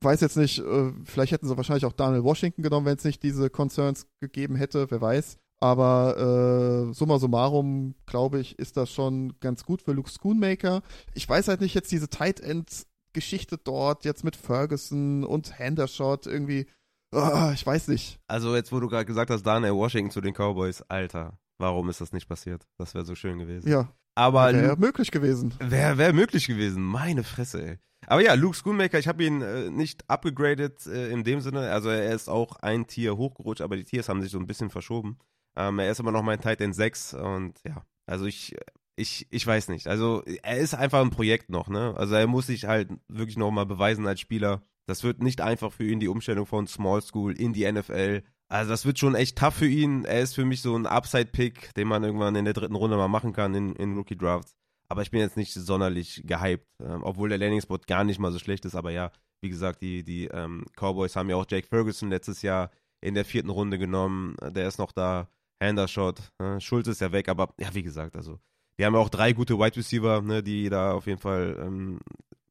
weiß 0.00 0.20
jetzt 0.20 0.36
nicht, 0.36 0.58
äh, 0.60 0.92
vielleicht 1.04 1.32
hätten 1.32 1.48
sie 1.48 1.56
wahrscheinlich 1.56 1.84
auch 1.84 1.92
Daniel 1.92 2.24
Washington 2.24 2.62
genommen, 2.62 2.86
wenn 2.86 2.96
es 2.96 3.04
nicht 3.04 3.22
diese 3.22 3.50
Concerns 3.50 4.06
gegeben 4.20 4.56
hätte, 4.56 4.90
wer 4.90 5.00
weiß. 5.00 5.38
Aber 5.60 6.88
äh, 6.88 6.94
summa 6.94 7.18
summarum, 7.18 7.94
glaube 8.06 8.38
ich, 8.38 8.58
ist 8.58 8.76
das 8.76 8.92
schon 8.92 9.34
ganz 9.40 9.64
gut 9.64 9.82
für 9.82 9.92
Luke 9.92 10.10
Schoonmaker. 10.10 10.82
Ich 11.14 11.28
weiß 11.28 11.48
halt 11.48 11.60
nicht 11.60 11.74
jetzt 11.74 11.90
diese 11.90 12.08
Tight 12.08 12.40
End 12.40 12.86
Geschichte 13.12 13.58
dort 13.58 14.04
jetzt 14.04 14.22
mit 14.22 14.36
Ferguson 14.36 15.24
und 15.24 15.58
Handershot 15.58 16.26
irgendwie. 16.26 16.66
Oh, 17.12 17.50
ich 17.52 17.66
weiß 17.66 17.88
nicht. 17.88 18.20
Also 18.28 18.54
jetzt, 18.54 18.70
wo 18.70 18.80
du 18.80 18.88
gerade 18.88 19.06
gesagt 19.06 19.30
hast, 19.30 19.42
Daniel 19.42 19.74
Washington 19.74 20.10
zu 20.10 20.20
den 20.20 20.34
Cowboys, 20.34 20.82
Alter, 20.82 21.38
warum 21.58 21.88
ist 21.88 22.00
das 22.00 22.12
nicht 22.12 22.28
passiert? 22.28 22.66
Das 22.76 22.94
wäre 22.94 23.04
so 23.04 23.14
schön 23.14 23.38
gewesen. 23.38 23.68
Ja. 23.68 23.88
Aber 24.14 24.52
wäre 24.52 24.76
möglich 24.76 25.10
gewesen. 25.10 25.54
Wäre 25.58 25.96
wär 25.96 26.12
möglich 26.12 26.46
gewesen. 26.46 26.82
Meine 26.82 27.24
Fresse, 27.24 27.66
ey. 27.66 27.78
Aber 28.06 28.22
ja, 28.22 28.34
Luke 28.34 28.56
Schoonmaker, 28.56 28.98
ich 28.98 29.08
habe 29.08 29.24
ihn 29.24 29.42
äh, 29.42 29.70
nicht 29.70 30.08
abgegradet 30.08 30.86
äh, 30.86 31.10
in 31.10 31.24
dem 31.24 31.40
Sinne. 31.40 31.70
Also 31.70 31.88
er 31.88 32.14
ist 32.14 32.28
auch 32.28 32.56
ein 32.56 32.86
Tier 32.86 33.16
hochgerutscht, 33.16 33.60
aber 33.60 33.76
die 33.76 33.84
Tiers 33.84 34.08
haben 34.08 34.22
sich 34.22 34.30
so 34.30 34.38
ein 34.38 34.46
bisschen 34.46 34.70
verschoben. 34.70 35.18
Ähm, 35.58 35.80
er 35.80 35.90
ist 35.90 35.98
immer 35.98 36.12
noch 36.12 36.22
mein 36.22 36.40
Titan 36.40 36.72
6 36.72 37.14
und 37.14 37.58
ja, 37.66 37.84
also 38.06 38.26
ich, 38.26 38.54
ich, 38.96 39.26
ich 39.30 39.46
weiß 39.46 39.68
nicht. 39.68 39.88
Also 39.88 40.22
er 40.24 40.58
ist 40.58 40.74
einfach 40.74 41.00
ein 41.00 41.10
Projekt 41.10 41.50
noch, 41.50 41.68
ne? 41.68 41.94
Also 41.96 42.14
er 42.14 42.28
muss 42.28 42.46
sich 42.46 42.66
halt 42.66 42.90
wirklich 43.08 43.36
nochmal 43.36 43.66
beweisen 43.66 44.06
als 44.06 44.20
Spieler. 44.20 44.62
Das 44.86 45.02
wird 45.02 45.22
nicht 45.22 45.40
einfach 45.40 45.72
für 45.72 45.84
ihn, 45.84 46.00
die 46.00 46.08
Umstellung 46.08 46.46
von 46.46 46.66
Small 46.66 47.02
School 47.02 47.38
in 47.38 47.52
die 47.52 47.70
NFL. 47.70 48.22
Also 48.48 48.70
das 48.70 48.86
wird 48.86 48.98
schon 48.98 49.14
echt 49.14 49.36
tough 49.36 49.54
für 49.54 49.66
ihn. 49.66 50.04
Er 50.04 50.20
ist 50.20 50.34
für 50.34 50.44
mich 50.44 50.62
so 50.62 50.76
ein 50.76 50.86
Upside-Pick, 50.86 51.74
den 51.74 51.88
man 51.88 52.04
irgendwann 52.04 52.36
in 52.36 52.44
der 52.44 52.54
dritten 52.54 52.76
Runde 52.76 52.96
mal 52.96 53.08
machen 53.08 53.32
kann 53.32 53.54
in, 53.54 53.74
in 53.74 53.96
Rookie-Drafts. 53.96 54.54
Aber 54.88 55.02
ich 55.02 55.10
bin 55.10 55.20
jetzt 55.20 55.36
nicht 55.36 55.52
sonderlich 55.52 56.22
gehypt, 56.24 56.66
ähm, 56.82 57.02
obwohl 57.02 57.28
der 57.28 57.38
Landing-Spot 57.38 57.80
gar 57.86 58.04
nicht 58.04 58.18
mal 58.18 58.32
so 58.32 58.38
schlecht 58.38 58.64
ist. 58.64 58.74
Aber 58.74 58.90
ja, 58.90 59.10
wie 59.42 59.50
gesagt, 59.50 59.82
die, 59.82 60.02
die 60.02 60.26
ähm, 60.28 60.64
Cowboys 60.76 61.14
haben 61.14 61.28
ja 61.28 61.36
auch 61.36 61.46
Jake 61.48 61.66
Ferguson 61.66 62.08
letztes 62.08 62.42
Jahr 62.42 62.70
in 63.00 63.14
der 63.14 63.24
vierten 63.24 63.50
Runde 63.50 63.78
genommen. 63.78 64.36
Der 64.40 64.66
ist 64.66 64.78
noch 64.78 64.92
da. 64.92 65.28
Handershot. 65.62 66.32
Ne? 66.38 66.60
Schulz 66.60 66.88
ist 66.88 67.00
ja 67.00 67.12
weg, 67.12 67.28
aber 67.28 67.52
ja, 67.58 67.74
wie 67.74 67.82
gesagt, 67.82 68.16
also 68.16 68.38
die 68.78 68.84
haben 68.84 68.94
ja 68.94 69.00
auch 69.00 69.08
drei 69.08 69.32
gute 69.32 69.58
Wide 69.58 69.76
Receiver, 69.76 70.22
ne, 70.22 70.42
die 70.42 70.68
da 70.68 70.92
auf 70.92 71.06
jeden 71.06 71.18
Fall, 71.18 71.56
ähm, 71.60 71.98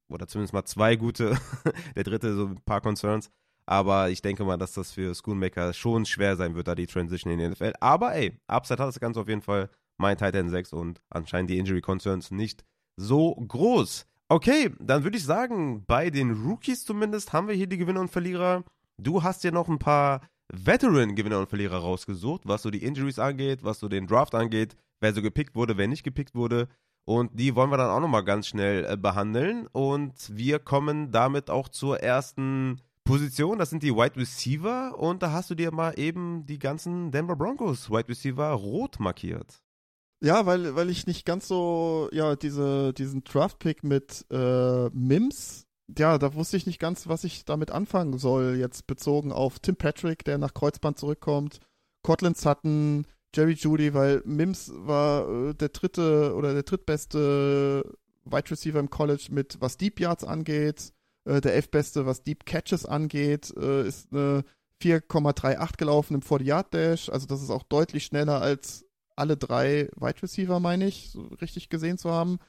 oder 0.10 0.28
zumindest 0.28 0.54
mal 0.54 0.66
zwei 0.66 0.96
gute, 0.96 1.38
der 1.96 2.04
dritte 2.04 2.36
so 2.36 2.48
ein 2.48 2.62
paar 2.66 2.82
Concerns. 2.82 3.30
Aber 3.66 4.10
ich 4.10 4.22
denke 4.22 4.46
mal, 4.46 4.58
dass 4.58 4.74
das 4.74 4.94
für 4.94 5.14
Schoonmaker 5.14 5.74
schon 5.74 6.06
schwer 6.06 6.38
sein 6.38 6.56
wird, 6.56 6.68
da 6.68 6.76
die 6.76 6.88
Transition 6.88 7.34
in 7.34 7.40
die 7.40 7.48
NFL. 7.50 7.74
Aber 7.82 8.16
ey, 8.16 8.40
Upside 8.48 8.82
hat 8.82 8.88
das 8.88 9.00
Ganze 9.00 9.20
auf 9.20 9.28
jeden 9.28 9.42
Fall 9.42 9.70
mein 9.98 10.18
Titan 10.18 10.50
6 10.50 10.74
und 10.74 11.02
anscheinend 11.10 11.50
die 11.50 11.58
Injury 11.58 11.82
Concerns 11.82 12.32
nicht 12.32 12.64
so 12.96 13.36
groß. 13.36 14.06
Okay, 14.30 14.74
dann 14.80 15.04
würde 15.04 15.18
ich 15.18 15.24
sagen, 15.24 15.86
bei 15.86 16.10
den 16.10 16.32
Rookies 16.46 16.84
zumindest 16.84 17.34
haben 17.34 17.48
wir 17.48 17.56
hier 17.56 17.68
die 17.68 17.78
Gewinner 17.78 18.02
und 18.02 18.12
Verlierer. 18.12 18.64
Du 18.98 19.24
hast 19.24 19.44
ja 19.44 19.52
noch 19.52 19.70
ein 19.70 19.80
paar 19.80 20.22
Veteran-Gewinner 20.54 21.40
und 21.40 21.50
Verlierer 21.50 21.80
rausgesucht, 21.80 22.44
was 22.46 22.62
so 22.62 22.70
die 22.70 22.84
Injuries 22.84 23.20
angeht, 23.20 23.64
was 23.64 23.80
so 23.80 23.88
den 23.90 24.08
Draft 24.08 24.36
angeht, 24.36 24.76
wer 25.00 25.14
so 25.14 25.22
gepickt 25.22 25.56
wurde, 25.56 25.78
wer 25.78 25.88
nicht 25.88 26.04
gepickt 26.04 26.36
wurde. 26.36 26.68
Und 27.06 27.40
die 27.40 27.56
wollen 27.56 27.70
wir 27.70 27.78
dann 27.78 27.90
auch 27.90 28.02
nochmal 28.02 28.26
ganz 28.26 28.48
schnell 28.48 28.86
äh, 28.86 28.98
behandeln. 28.98 29.68
Und 29.68 30.14
wir 30.30 30.60
kommen 30.60 31.12
damit 31.12 31.50
auch 31.50 31.70
zur 31.70 32.02
ersten 32.02 32.82
Position. 33.06 33.60
Das 33.60 33.70
sind 33.70 33.82
die 33.82 33.96
Wide 33.96 34.18
Receiver. 34.18 34.98
Und 35.00 35.24
da 35.24 35.32
hast 35.32 35.50
du 35.50 35.56
dir 35.56 35.72
mal 35.72 35.98
eben 35.98 36.46
die 36.46 36.60
ganzen 36.60 37.12
Denver 37.12 37.38
Broncos 37.38 37.90
Wide 37.90 38.10
Receiver 38.10 38.50
rot 38.52 39.00
markiert. 39.00 39.62
Ja, 40.20 40.46
weil, 40.46 40.76
weil 40.76 40.90
ich 40.90 41.08
nicht 41.08 41.26
ganz 41.26 41.48
so, 41.48 42.10
ja, 42.12 42.36
diese, 42.36 42.92
diesen 42.94 43.24
Draft-Pick 43.24 43.84
mit 43.84 44.26
äh, 44.32 44.90
Mims, 44.90 45.67
ja, 45.96 46.18
da 46.18 46.34
wusste 46.34 46.58
ich 46.58 46.66
nicht 46.66 46.80
ganz, 46.80 47.08
was 47.08 47.24
ich 47.24 47.46
damit 47.46 47.72
anfangen 47.72 48.18
soll, 48.18 48.56
jetzt 48.56 48.88
bezogen 48.88 49.32
auf 49.32 49.60
Tim 49.60 49.76
Patrick, 49.76 50.24
der 50.26 50.38
nach 50.38 50.54
Kreuzband 50.54 50.98
zurückkommt, 50.98 51.60
Cortland 52.04 52.38
Sutton, 52.38 53.06
Jerry 53.36 53.54
Judy, 53.54 53.94
weil 53.94 54.22
Mims 54.26 54.72
war 54.74 55.30
äh, 55.30 55.54
der 55.54 55.70
dritte 55.70 56.34
oder 56.36 56.54
der 56.54 56.64
drittbeste 56.64 57.84
Wide 58.26 58.52
Receiver 58.52 58.80
im 58.80 58.90
College 58.90 59.28
mit, 59.32 59.58
was 59.60 59.78
Deep 59.78 60.00
Yards 60.00 60.24
angeht, 60.24 60.94
äh, 61.26 61.42
der 61.42 61.56
elfbeste, 61.56 62.06
was 62.06 62.24
Deep 62.24 62.46
Catches 62.46 62.86
angeht, 62.86 63.54
äh, 63.58 63.88
ist 63.88 64.12
eine 64.12 64.44
4,38 64.82 65.78
gelaufen 65.78 66.16
im 66.16 66.22
40-Yard-Dash, 66.22 67.10
also 67.10 67.26
das 67.28 67.42
ist 67.42 67.50
auch 67.50 67.64
deutlich 67.64 68.06
schneller 68.06 68.42
als 68.42 68.87
alle 69.18 69.38
drei 69.38 69.90
Wide 69.96 70.22
Receiver, 70.22 70.60
meine 70.60 70.88
ich, 70.88 71.10
so 71.12 71.24
richtig 71.42 71.70
gesehen 71.70 71.98
zu 71.98 72.12
haben. 72.12 72.40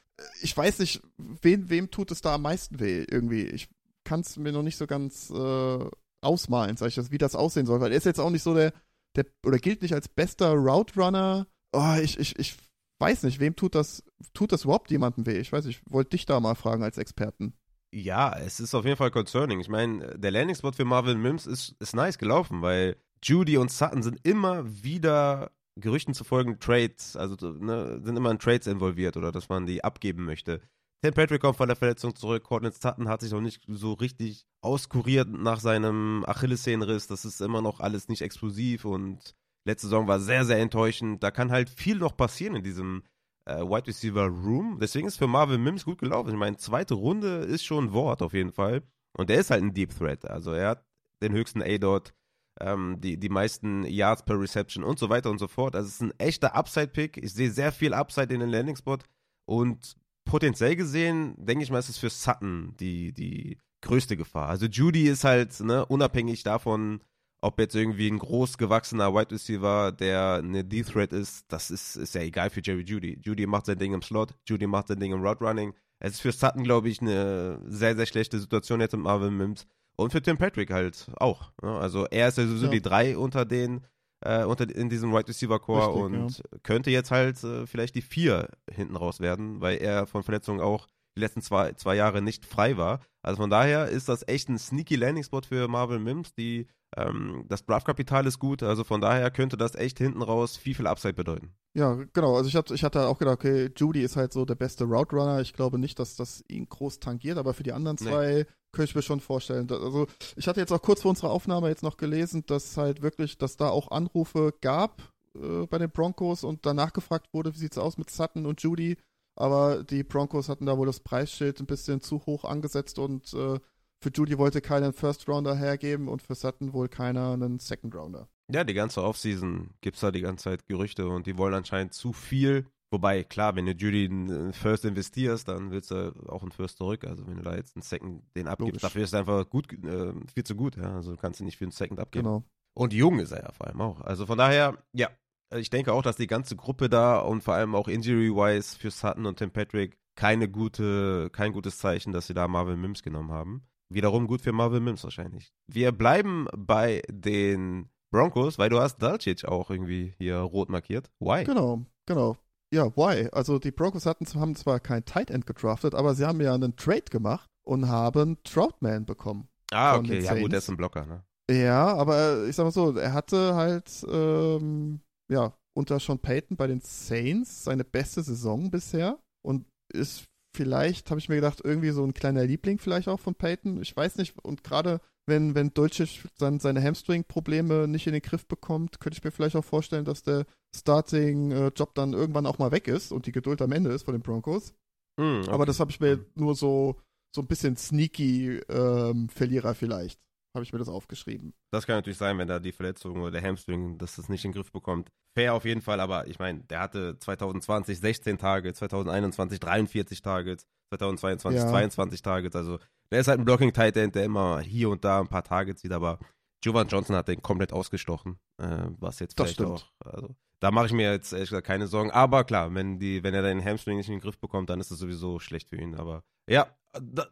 Ich 0.41 0.55
weiß 0.55 0.79
nicht, 0.79 1.01
wen, 1.17 1.69
wem 1.69 1.91
tut 1.91 2.11
es 2.11 2.21
da 2.21 2.35
am 2.35 2.43
meisten 2.43 2.79
weh 2.79 3.05
irgendwie. 3.09 3.43
Ich 3.43 3.69
kann 4.03 4.21
es 4.21 4.37
mir 4.37 4.51
noch 4.51 4.63
nicht 4.63 4.77
so 4.77 4.87
ganz 4.87 5.29
äh, 5.29 5.89
ausmalen, 6.21 6.77
sag 6.77 6.87
ich 6.87 6.95
das, 6.95 7.11
wie 7.11 7.17
das 7.17 7.35
aussehen 7.35 7.65
soll, 7.65 7.79
weil 7.81 7.91
er 7.91 7.97
ist 7.97 8.05
jetzt 8.05 8.19
auch 8.19 8.29
nicht 8.29 8.43
so 8.43 8.53
der, 8.53 8.73
der 9.15 9.25
oder 9.45 9.57
gilt 9.57 9.81
nicht 9.81 9.93
als 9.93 10.07
bester 10.07 10.53
Route 10.53 10.99
Runner. 10.99 11.47
Oh, 11.71 11.95
ich, 12.01 12.19
ich, 12.19 12.37
ich 12.37 12.57
weiß 12.99 13.23
nicht, 13.23 13.39
wem 13.39 13.55
tut 13.55 13.75
das, 13.75 14.03
tut 14.33 14.51
das 14.51 14.63
überhaupt 14.63 14.91
jemandem 14.91 15.25
weh? 15.25 15.39
Ich 15.39 15.51
weiß, 15.51 15.65
ich 15.65 15.81
wollte 15.89 16.11
dich 16.11 16.25
da 16.25 16.39
mal 16.39 16.55
fragen 16.55 16.83
als 16.83 16.97
Experten. 16.97 17.53
Ja, 17.91 18.37
es 18.37 18.59
ist 18.59 18.75
auf 18.75 18.85
jeden 18.85 18.97
Fall 18.97 19.11
concerning. 19.11 19.59
Ich 19.59 19.69
meine, 19.69 20.17
der 20.19 20.31
Landing-Spot 20.31 20.73
für 20.73 20.85
Marvin 20.85 21.21
Mims 21.21 21.47
ist, 21.47 21.75
ist 21.79 21.95
nice 21.95 22.19
gelaufen, 22.19 22.61
weil 22.61 22.97
Judy 23.23 23.57
und 23.57 23.71
Sutton 23.71 24.03
sind 24.03 24.19
immer 24.23 24.83
wieder 24.83 25.51
Gerüchten 25.81 26.13
zu 26.13 26.23
folgen 26.23 26.59
Trades, 26.59 27.15
also 27.15 27.35
ne, 27.51 27.99
sind 28.03 28.17
immer 28.17 28.31
in 28.31 28.39
Trades 28.39 28.67
involviert 28.67 29.17
oder 29.17 29.31
dass 29.31 29.49
man 29.49 29.65
die 29.65 29.83
abgeben 29.83 30.25
möchte. 30.25 30.61
Tim 31.01 31.13
Patrick 31.13 31.41
kommt 31.41 31.55
von 31.55 31.69
der 31.69 31.77
Verletzung 31.77 32.13
zurück, 32.15 32.43
Courtney 32.43 32.71
Sutton 32.71 33.07
hat 33.07 33.21
sich 33.21 33.31
noch 33.31 33.39
nicht 33.39 33.63
so 33.67 33.93
richtig 33.93 34.45
auskuriert 34.61 35.29
nach 35.29 35.61
seinem 35.61 36.25
Achillessehnenriss. 36.27 37.07
Das 37.07 37.23
ist 37.23 37.39
immer 37.39 37.61
noch 37.61 37.79
alles 37.79 38.09
nicht 38.09 38.21
explosiv 38.21 38.83
und 38.83 39.33
letzte 39.65 39.87
Saison 39.87 40.07
war 40.07 40.19
sehr, 40.19 40.43
sehr 40.43 40.59
enttäuschend. 40.59 41.23
Da 41.23 41.31
kann 41.31 41.51
halt 41.51 41.69
viel 41.69 41.97
noch 41.97 42.17
passieren 42.17 42.55
in 42.55 42.63
diesem 42.63 43.03
äh, 43.45 43.61
Wide 43.61 43.87
Receiver 43.87 44.27
Room. 44.27 44.77
Deswegen 44.81 45.07
ist 45.07 45.17
für 45.17 45.27
Marvin 45.27 45.63
Mims 45.63 45.85
gut 45.85 45.99
gelaufen. 45.99 46.31
Ich 46.31 46.35
meine, 46.35 46.57
zweite 46.57 46.95
Runde 46.95 47.37
ist 47.37 47.63
schon 47.63 47.85
ein 47.85 47.93
Wort 47.93 48.21
auf 48.21 48.33
jeden 48.33 48.51
Fall. 48.51 48.83
Und 49.17 49.29
der 49.29 49.39
ist 49.39 49.51
halt 49.51 49.63
ein 49.63 49.73
Deep 49.73 49.97
Threat. 49.97 50.29
Also 50.29 50.51
er 50.51 50.69
hat 50.69 50.85
den 51.21 51.33
höchsten 51.33 51.61
A-Dot 51.61 52.13
ähm, 52.59 52.99
die, 52.99 53.17
die 53.17 53.29
meisten 53.29 53.83
Yards 53.83 54.23
per 54.23 54.39
Reception 54.39 54.83
und 54.83 54.99
so 54.99 55.09
weiter 55.09 55.29
und 55.29 55.39
so 55.39 55.47
fort. 55.47 55.75
Also 55.75 55.87
es 55.87 55.95
ist 55.95 56.01
ein 56.01 56.13
echter 56.19 56.55
Upside-Pick. 56.55 57.17
Ich 57.17 57.33
sehe 57.33 57.51
sehr 57.51 57.71
viel 57.71 57.93
Upside 57.93 58.33
in 58.33 58.39
den 58.39 58.49
Landing-Spot 58.49 58.97
und 59.45 59.95
potenziell 60.25 60.75
gesehen, 60.75 61.35
denke 61.37 61.63
ich 61.63 61.71
mal, 61.71 61.79
ist 61.79 61.89
es 61.89 61.97
für 61.97 62.09
Sutton 62.09 62.75
die, 62.79 63.13
die 63.13 63.57
größte 63.81 64.17
Gefahr. 64.17 64.49
Also 64.49 64.67
Judy 64.67 65.07
ist 65.07 65.23
halt 65.23 65.59
ne, 65.59 65.85
unabhängig 65.85 66.43
davon, 66.43 67.01
ob 67.41 67.59
jetzt 67.59 67.75
irgendwie 67.75 68.09
ein 68.09 68.19
groß 68.19 68.57
gewachsener 68.57 69.13
Wide 69.13 69.31
Receiver, 69.31 69.91
der 69.91 70.41
eine 70.43 70.65
D-Threat 70.65 71.13
ist, 71.13 71.45
das 71.51 71.71
ist, 71.71 71.95
ist 71.95 72.15
ja 72.15 72.21
egal 72.21 72.49
für 72.49 72.61
Jerry 72.61 72.83
Judy. 72.83 73.19
Judy 73.23 73.47
macht 73.47 73.65
sein 73.65 73.79
Ding 73.79 73.93
im 73.93 74.01
Slot, 74.01 74.35
Judy 74.45 74.67
macht 74.67 74.89
sein 74.89 74.99
Ding 74.99 75.13
im 75.13 75.21
Route 75.21 75.43
Running. 75.43 75.73
Es 75.99 76.13
ist 76.13 76.21
für 76.21 76.31
Sutton, 76.31 76.63
glaube 76.63 76.89
ich, 76.89 77.01
eine 77.01 77.61
sehr, 77.65 77.95
sehr 77.95 78.05
schlechte 78.05 78.39
Situation 78.39 78.81
jetzt 78.81 78.93
mit 78.93 79.01
Marvin 79.01 79.35
Mims. 79.35 79.67
Und 79.99 80.11
für 80.11 80.21
Tim 80.21 80.37
Patrick 80.37 80.71
halt 80.71 81.07
auch. 81.17 81.51
Ne? 81.61 81.71
Also 81.71 82.05
er 82.05 82.29
ist 82.29 82.37
ja 82.37 82.45
sowieso 82.45 82.65
ja. 82.65 82.71
die 82.71 82.81
drei 82.81 83.17
unter 83.17 83.45
den, 83.45 83.85
äh, 84.21 84.43
unter 84.43 84.73
in 84.73 84.89
diesem 84.89 85.09
Wide 85.09 85.17
right 85.17 85.29
Receiver 85.29 85.59
Core 85.59 85.87
Richtig, 85.87 86.03
und 86.03 86.37
ja. 86.37 86.59
könnte 86.63 86.91
jetzt 86.91 87.11
halt 87.11 87.43
äh, 87.43 87.67
vielleicht 87.67 87.95
die 87.95 88.01
vier 88.01 88.49
hinten 88.71 88.95
raus 88.95 89.19
werden, 89.19 89.61
weil 89.61 89.77
er 89.77 90.07
von 90.07 90.23
Verletzungen 90.23 90.61
auch 90.61 90.87
die 91.15 91.21
letzten 91.21 91.41
zwei, 91.41 91.73
zwei 91.73 91.95
Jahre 91.95 92.21
nicht 92.21 92.45
frei 92.45 92.77
war. 92.77 93.01
Also 93.21 93.41
von 93.41 93.49
daher 93.49 93.87
ist 93.89 94.07
das 94.07 94.27
echt 94.27 94.49
ein 94.49 94.57
sneaky 94.57 94.95
Landing 94.95 95.23
Spot 95.23 95.41
für 95.41 95.67
Marvel 95.67 95.99
Mims, 95.99 96.33
die 96.33 96.67
ähm, 96.97 97.45
das 97.47 97.65
Draftkapital 97.65 98.25
ist 98.25 98.39
gut, 98.39 98.63
also 98.63 98.83
von 98.83 99.01
daher 99.01 99.29
könnte 99.29 99.57
das 99.57 99.75
echt 99.75 99.99
hinten 99.99 100.21
raus 100.21 100.57
viel, 100.57 100.73
viel 100.73 100.87
Upside 100.87 101.13
bedeuten. 101.13 101.53
Ja, 101.75 101.93
genau. 102.13 102.35
Also 102.35 102.47
ich, 102.47 102.55
hab, 102.55 102.71
ich 102.71 102.83
hatte 102.83 103.07
auch 103.07 103.19
gedacht, 103.19 103.35
okay, 103.35 103.69
Judy 103.75 104.01
ist 104.01 104.15
halt 104.15 104.33
so 104.33 104.43
der 104.43 104.55
beste 104.55 104.85
Route 104.85 105.15
Runner. 105.15 105.39
Ich 105.39 105.53
glaube 105.53 105.77
nicht, 105.77 105.99
dass 105.99 106.15
das 106.15 106.43
ihn 106.47 106.67
groß 106.67 106.99
tangiert, 106.99 107.37
aber 107.37 107.53
für 107.53 107.63
die 107.63 107.73
anderen 107.73 107.97
zwei 107.97 108.45
nee. 108.47 108.53
Könnte 108.71 108.89
ich 108.89 108.95
mir 108.95 109.01
schon 109.01 109.19
vorstellen. 109.19 109.69
Also 109.71 110.07
ich 110.35 110.47
hatte 110.47 110.59
jetzt 110.59 110.71
auch 110.71 110.81
kurz 110.81 111.01
vor 111.01 111.09
unserer 111.09 111.31
Aufnahme 111.31 111.69
jetzt 111.69 111.83
noch 111.83 111.97
gelesen, 111.97 112.43
dass 112.45 112.77
halt 112.77 113.01
wirklich, 113.01 113.37
dass 113.37 113.57
da 113.57 113.69
auch 113.69 113.91
Anrufe 113.91 114.53
gab 114.61 115.01
äh, 115.35 115.65
bei 115.67 115.77
den 115.77 115.89
Broncos 115.89 116.43
und 116.43 116.65
danach 116.65 116.93
gefragt 116.93 117.27
wurde, 117.33 117.53
wie 117.53 117.59
sieht's 117.59 117.77
aus 117.77 117.97
mit 117.97 118.09
Sutton 118.09 118.45
und 118.45 118.61
Judy. 118.61 118.97
Aber 119.35 119.83
die 119.83 120.03
Broncos 120.03 120.49
hatten 120.49 120.65
da 120.65 120.77
wohl 120.77 120.87
das 120.87 120.99
Preisschild 120.99 121.59
ein 121.59 121.65
bisschen 121.65 122.01
zu 122.01 122.25
hoch 122.25 122.43
angesetzt 122.43 122.99
und 122.99 123.33
äh, 123.33 123.59
für 124.01 124.11
Judy 124.13 124.37
wollte 124.37 124.61
keiner 124.61 124.87
einen 124.87 124.93
First 124.93 125.27
Rounder 125.27 125.55
hergeben 125.55 126.07
und 126.07 126.21
für 126.21 126.35
Sutton 126.35 126.73
wohl 126.73 126.87
keiner 126.87 127.33
einen 127.33 127.59
Second 127.59 127.95
Rounder. 127.95 128.29
Ja, 128.51 128.63
die 128.63 128.73
ganze 128.73 129.03
Offseason 129.03 129.71
gibt 129.81 129.95
es 129.95 130.01
da 130.01 130.11
die 130.11 130.21
ganze 130.21 130.45
Zeit 130.45 130.65
Gerüchte 130.67 131.07
und 131.07 131.27
die 131.27 131.37
wollen 131.37 131.53
anscheinend 131.53 131.93
zu 131.93 132.13
viel. 132.13 132.65
Wobei, 132.91 133.23
klar, 133.23 133.55
wenn 133.55 133.65
du 133.65 133.73
Judy 133.73 134.05
einen 134.05 134.51
First 134.53 134.83
investierst, 134.83 135.47
dann 135.47 135.69
willst 135.69 135.91
du 135.91 136.13
auch 136.27 136.41
einen 136.41 136.51
First 136.51 136.77
zurück. 136.77 137.03
Also 137.05 137.27
wenn 137.27 137.37
du 137.37 137.43
da 137.43 137.55
jetzt 137.55 137.75
einen 137.75 137.83
Second 137.83 138.23
den 138.35 138.47
abgibst, 138.47 138.73
Logisch. 138.73 138.81
dafür 138.81 139.03
ist 139.03 139.13
er 139.13 139.19
einfach 139.19 139.47
gut, 139.49 139.71
äh, 139.71 140.13
viel 140.33 140.43
zu 140.43 140.55
gut. 140.55 140.75
Ja? 140.75 140.95
Also 140.95 141.15
kannst 141.15 141.39
du 141.39 141.43
nicht 141.43 141.57
für 141.57 141.65
einen 141.65 141.71
Second 141.71 141.99
abgeben. 141.99 142.25
Genau. 142.25 142.43
Und 142.73 142.93
jung 142.93 143.19
ist 143.19 143.31
er 143.31 143.43
ja 143.43 143.51
vor 143.51 143.67
allem 143.67 143.81
auch. 143.81 144.01
Also 144.01 144.25
von 144.25 144.37
daher, 144.37 144.77
ja, 144.93 145.09
ich 145.55 145.69
denke 145.69 145.93
auch, 145.93 146.01
dass 146.01 146.15
die 146.15 146.27
ganze 146.27 146.55
Gruppe 146.55 146.89
da 146.89 147.19
und 147.19 147.43
vor 147.43 147.53
allem 147.55 147.75
auch 147.75 147.87
injury-wise 147.87 148.77
für 148.77 148.91
Sutton 148.91 149.25
und 149.25 149.37
Tim 149.37 149.51
Patrick 149.51 149.97
keine 150.15 150.49
gute, 150.49 151.29
kein 151.31 151.53
gutes 151.53 151.77
Zeichen, 151.77 152.11
dass 152.11 152.27
sie 152.27 152.33
da 152.33 152.47
Marvin 152.47 152.81
Mims 152.81 153.03
genommen 153.03 153.31
haben. 153.31 153.63
Wiederum 153.89 154.27
gut 154.27 154.41
für 154.41 154.51
Marvin 154.51 154.83
Mims 154.83 155.03
wahrscheinlich. 155.03 155.51
Wir 155.67 155.91
bleiben 155.91 156.47
bei 156.55 157.01
den 157.09 157.89
Broncos, 158.11 158.59
weil 158.59 158.69
du 158.69 158.79
hast 158.79 158.97
Dalcic 158.97 159.45
auch 159.45 159.69
irgendwie 159.69 160.13
hier 160.17 160.37
rot 160.37 160.69
markiert. 160.69 161.09
Why? 161.19 161.43
Genau, 161.43 161.85
genau. 162.05 162.37
Ja, 162.73 162.95
why? 162.95 163.29
Also 163.31 163.57
die 163.57 163.71
Broncos 163.71 164.05
hatten, 164.05 164.25
haben 164.39 164.55
zwar 164.55 164.79
kein 164.79 165.03
Tight 165.05 165.31
End 165.31 165.47
gedraftet, 165.47 165.95
aber 165.95 166.13
sie 166.13 166.25
haben 166.25 166.39
ja 166.41 166.53
einen 166.53 166.75
Trade 166.75 167.05
gemacht 167.09 167.49
und 167.65 167.87
haben 167.87 168.37
Troutman 168.43 169.05
bekommen. 169.05 169.47
Ah, 169.71 169.97
okay, 169.97 170.19
ja 170.21 170.39
gut, 170.39 170.51
der 170.51 170.59
ist 170.59 170.69
ein 170.69 170.77
Blocker, 170.77 171.05
ne? 171.05 171.23
Ja, 171.51 171.95
aber 171.95 172.45
ich 172.47 172.55
sag 172.55 172.65
mal 172.65 172.71
so, 172.71 172.95
er 172.95 173.13
hatte 173.13 173.55
halt, 173.55 174.05
ähm, 174.07 175.01
ja, 175.31 175.53
unter 175.75 175.99
Sean 175.99 176.19
Payton 176.19 176.57
bei 176.57 176.67
den 176.67 176.81
Saints 176.81 177.63
seine 177.63 177.83
beste 177.83 178.21
Saison 178.21 178.69
bisher 178.69 179.17
und 179.43 179.65
ist 179.91 180.25
vielleicht, 180.55 181.09
habe 181.09 181.19
ich 181.19 181.29
mir 181.29 181.35
gedacht, 181.35 181.61
irgendwie 181.63 181.91
so 181.91 182.03
ein 182.03 182.13
kleiner 182.13 182.45
Liebling 182.45 182.79
vielleicht 182.79 183.07
auch 183.07 183.19
von 183.19 183.35
Peyton. 183.35 183.81
Ich 183.81 183.95
weiß 183.95 184.17
nicht. 184.17 184.37
Und 184.43 184.63
gerade 184.63 185.01
wenn, 185.27 185.55
wenn 185.55 185.73
Dolcic 185.73 186.25
dann 186.37 186.59
seine 186.59 186.81
Hamstring-Probleme 186.81 187.87
nicht 187.87 188.07
in 188.07 188.13
den 188.13 188.21
Griff 188.21 188.47
bekommt, 188.47 188.99
könnte 188.99 189.17
ich 189.17 189.23
mir 189.23 189.31
vielleicht 189.31 189.55
auch 189.55 189.65
vorstellen, 189.65 190.05
dass 190.05 190.23
der 190.23 190.45
Starting-Job 190.75 191.93
dann 191.95 192.13
irgendwann 192.13 192.45
auch 192.45 192.59
mal 192.59 192.71
weg 192.71 192.87
ist 192.87 193.11
und 193.11 193.25
die 193.25 193.31
Geduld 193.31 193.61
am 193.61 193.71
Ende 193.71 193.91
ist 193.91 194.03
von 194.03 194.13
den 194.13 194.21
Broncos. 194.21 194.73
Mm, 195.19 195.41
okay. 195.41 195.51
Aber 195.51 195.65
das 195.65 195.79
habe 195.79 195.91
ich 195.91 195.99
mir 195.99 196.25
nur 196.35 196.55
so, 196.55 196.99
so 197.35 197.41
ein 197.41 197.47
bisschen 197.47 197.77
sneaky 197.77 198.59
ähm, 198.69 199.29
Verlierer 199.29 199.75
vielleicht 199.75 200.19
habe 200.55 200.63
ich 200.63 200.73
mir 200.73 200.79
das 200.79 200.89
aufgeschrieben. 200.89 201.53
Das 201.71 201.85
kann 201.85 201.95
natürlich 201.97 202.17
sein, 202.17 202.37
wenn 202.37 202.47
da 202.47 202.59
die 202.59 202.71
Verletzung 202.71 203.21
oder 203.21 203.31
der 203.31 203.43
Hamstring, 203.43 203.97
dass 203.97 204.15
das 204.15 204.29
nicht 204.29 204.45
in 204.45 204.51
den 204.51 204.57
Griff 204.57 204.71
bekommt. 204.71 205.09
Fair 205.35 205.53
auf 205.53 205.65
jeden 205.65 205.81
Fall, 205.81 205.99
aber 205.99 206.27
ich 206.27 206.39
meine, 206.39 206.61
der 206.63 206.79
hatte 206.79 207.17
2020 207.19 207.99
16 207.99 208.37
Tage, 208.37 208.73
2021 208.73 209.59
43 209.59 210.21
Tage, 210.21 210.57
2022 210.91 211.61
ja. 211.61 211.69
22 211.69 212.21
Tage. 212.21 212.49
Also 212.53 212.79
der 213.11 213.21
ist 213.21 213.27
halt 213.27 213.39
ein 213.39 213.45
Blocking 213.45 213.73
Tight 213.73 213.97
End, 213.97 214.15
der 214.15 214.25
immer 214.25 214.59
hier 214.59 214.89
und 214.89 215.03
da 215.03 215.19
ein 215.19 215.27
paar 215.27 215.43
Tage 215.43 215.75
zieht, 215.75 215.91
aber 215.91 216.19
Jovan 216.63 216.87
Johnson 216.87 217.15
hat 217.15 217.27
den 217.27 217.41
komplett 217.41 217.71
ausgestochen, 217.71 218.39
äh, 218.57 218.87
was 218.99 219.19
jetzt 219.19 219.35
vielleicht 219.35 219.61
auch. 219.61 219.85
Also, 220.03 220.35
da 220.59 220.71
mache 220.71 220.87
ich 220.87 220.91
mir 220.91 221.11
jetzt 221.11 221.31
ehrlich 221.31 221.49
gesagt 221.49 221.67
keine 221.67 221.87
Sorgen. 221.87 222.11
Aber 222.11 222.43
klar, 222.43 222.73
wenn, 222.75 222.99
die, 222.99 223.23
wenn 223.23 223.33
er 223.33 223.43
den 223.43 223.63
Hamstring 223.63 223.97
nicht 223.97 224.09
in 224.09 224.15
den 224.15 224.21
Griff 224.21 224.37
bekommt, 224.39 224.69
dann 224.69 224.79
ist 224.79 224.91
das 224.91 224.99
sowieso 224.99 225.39
schlecht 225.39 225.69
für 225.69 225.77
ihn. 225.77 225.95
Aber 225.95 226.23
ja, 226.49 226.67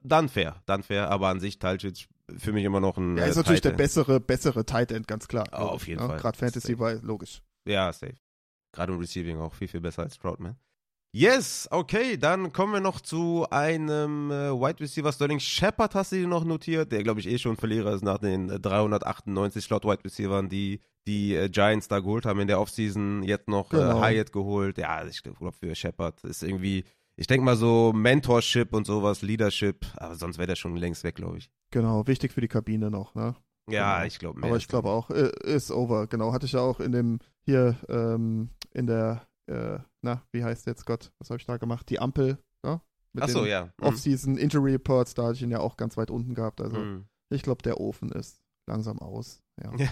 dann 0.02 0.30
fair, 0.30 0.62
dann 0.66 0.84
fair. 0.84 1.10
Aber 1.10 1.28
an 1.28 1.42
sich 1.42 1.60
Talcic 1.60 2.08
für 2.38 2.52
mich 2.52 2.64
immer 2.64 2.80
noch 2.80 2.98
ein. 2.98 3.18
Er 3.18 3.28
äh, 3.28 3.30
ist 3.30 3.36
natürlich 3.36 3.62
der 3.62 3.72
bessere, 3.72 4.20
bessere 4.20 4.66
Tight 4.66 4.92
End, 4.92 5.08
ganz 5.08 5.28
klar. 5.28 5.48
Oh, 5.52 5.58
auf 5.58 5.88
jeden 5.88 6.02
ja, 6.02 6.08
Fall. 6.08 6.20
Gerade 6.20 6.38
Fantasy 6.38 6.78
war 6.80 6.94
logisch. 6.96 7.42
Ja, 7.66 7.92
safe. 7.92 8.16
Gerade 8.72 8.94
im 8.94 9.00
Receiving 9.00 9.40
auch 9.40 9.54
viel, 9.54 9.68
viel 9.68 9.82
besser 9.82 10.04
als 10.04 10.18
Troutman. 10.18 10.58
Yes, 11.14 11.68
okay, 11.72 12.18
dann 12.18 12.52
kommen 12.52 12.74
wir 12.74 12.80
noch 12.82 13.00
zu 13.00 13.48
einem 13.50 14.30
äh, 14.30 14.52
Wide 14.52 14.82
Receiver. 14.82 15.12
Sterling 15.12 15.40
Shepard 15.40 15.96
hast 15.96 16.12
du 16.12 16.18
dir 16.18 16.28
noch 16.28 16.44
notiert, 16.44 16.92
der 16.92 17.02
glaube 17.02 17.22
ich 17.22 17.28
eh 17.28 17.40
schon 17.40 17.56
Verlierer 17.56 17.94
ist 17.94 18.04
nach 18.04 18.20
den 18.20 18.50
398 18.50 19.64
Slot 19.64 19.86
Wide 19.86 20.04
Receivers, 20.04 20.50
die 20.50 20.82
die 21.08 21.36
äh, 21.36 21.50
Giants 21.50 21.88
da 21.88 22.00
geholt 22.00 22.26
haben 22.26 22.42
in 22.42 22.48
der 22.48 22.60
Offseason. 22.60 23.24
Jetzt 23.24 23.48
noch 23.48 23.72
äh, 23.74 23.78
genau. 23.78 24.04
äh, 24.04 24.16
Hyatt 24.16 24.32
geholt. 24.34 24.78
Ja, 24.78 25.06
ich 25.06 25.24
glaube 25.24 25.54
für 25.54 25.74
Shepard 25.74 26.24
ist 26.26 26.44
irgendwie, 26.44 26.84
ich 27.18 27.28
denke 27.28 27.44
mal 27.44 27.56
so 27.56 27.92
Mentorship 27.94 28.74
und 28.74 28.86
sowas, 28.86 29.24
Leadership, 29.24 29.86
aber 29.96 30.16
sonst 30.16 30.38
wäre 30.38 30.48
der 30.48 30.56
schon 30.56 30.76
längst 30.76 31.04
weg, 31.04 31.16
glaube 31.16 31.40
ich. 31.40 31.50
Genau, 31.72 32.06
wichtig 32.08 32.32
für 32.32 32.42
die 32.42 32.48
Kabine 32.48 32.92
noch, 32.92 33.16
ne? 33.16 33.36
Ja, 33.70 33.96
genau. 33.96 34.08
ich 34.08 34.20
glaube 34.20 34.44
Aber 34.44 34.56
ich 34.56 34.68
glaube 34.68 34.90
auch, 34.90 35.10
äh, 35.10 35.32
ist 35.44 35.72
over, 35.72 36.08
genau. 36.08 36.32
Hatte 36.32 36.46
ich 36.46 36.54
ja 36.54 36.62
auch 36.62 36.80
in 36.80 36.92
dem, 36.92 37.20
hier, 37.44 37.76
ähm, 37.90 38.50
in 38.72 38.88
der, 38.88 39.28
äh, 39.48 39.80
na, 40.02 40.24
wie 40.32 40.44
heißt 40.44 40.68
jetzt 40.68 40.86
Gott? 40.86 41.12
Was 41.20 41.30
habe 41.30 41.40
ich 41.40 41.46
da 41.46 41.58
gemacht? 41.58 41.90
Die 41.90 42.00
Ampel, 42.00 42.38
ne? 42.64 42.82
Mit 43.14 43.24
Ach 43.24 43.30
so, 43.30 43.46
ja. 43.46 43.66
Mhm. 43.66 43.88
Off-Season 43.88 44.38
Injury 44.38 44.74
Reports, 44.74 45.16
da 45.16 45.24
hatte 45.24 45.34
ich 45.34 45.42
ihn 45.42 45.52
ja 45.52 45.60
auch 45.60 45.76
ganz 45.76 45.98
weit 45.98 46.12
unten 46.12 46.34
gehabt. 46.34 46.62
Also, 46.62 46.78
mhm. 46.78 47.08
ich 47.30 47.42
glaube, 47.42 47.64
der 47.64 47.80
Ofen 47.82 48.12
ist 48.12 48.40
langsam 48.70 49.00
aus. 49.00 49.42
Ja. 49.62 49.74
ja. 49.78 49.90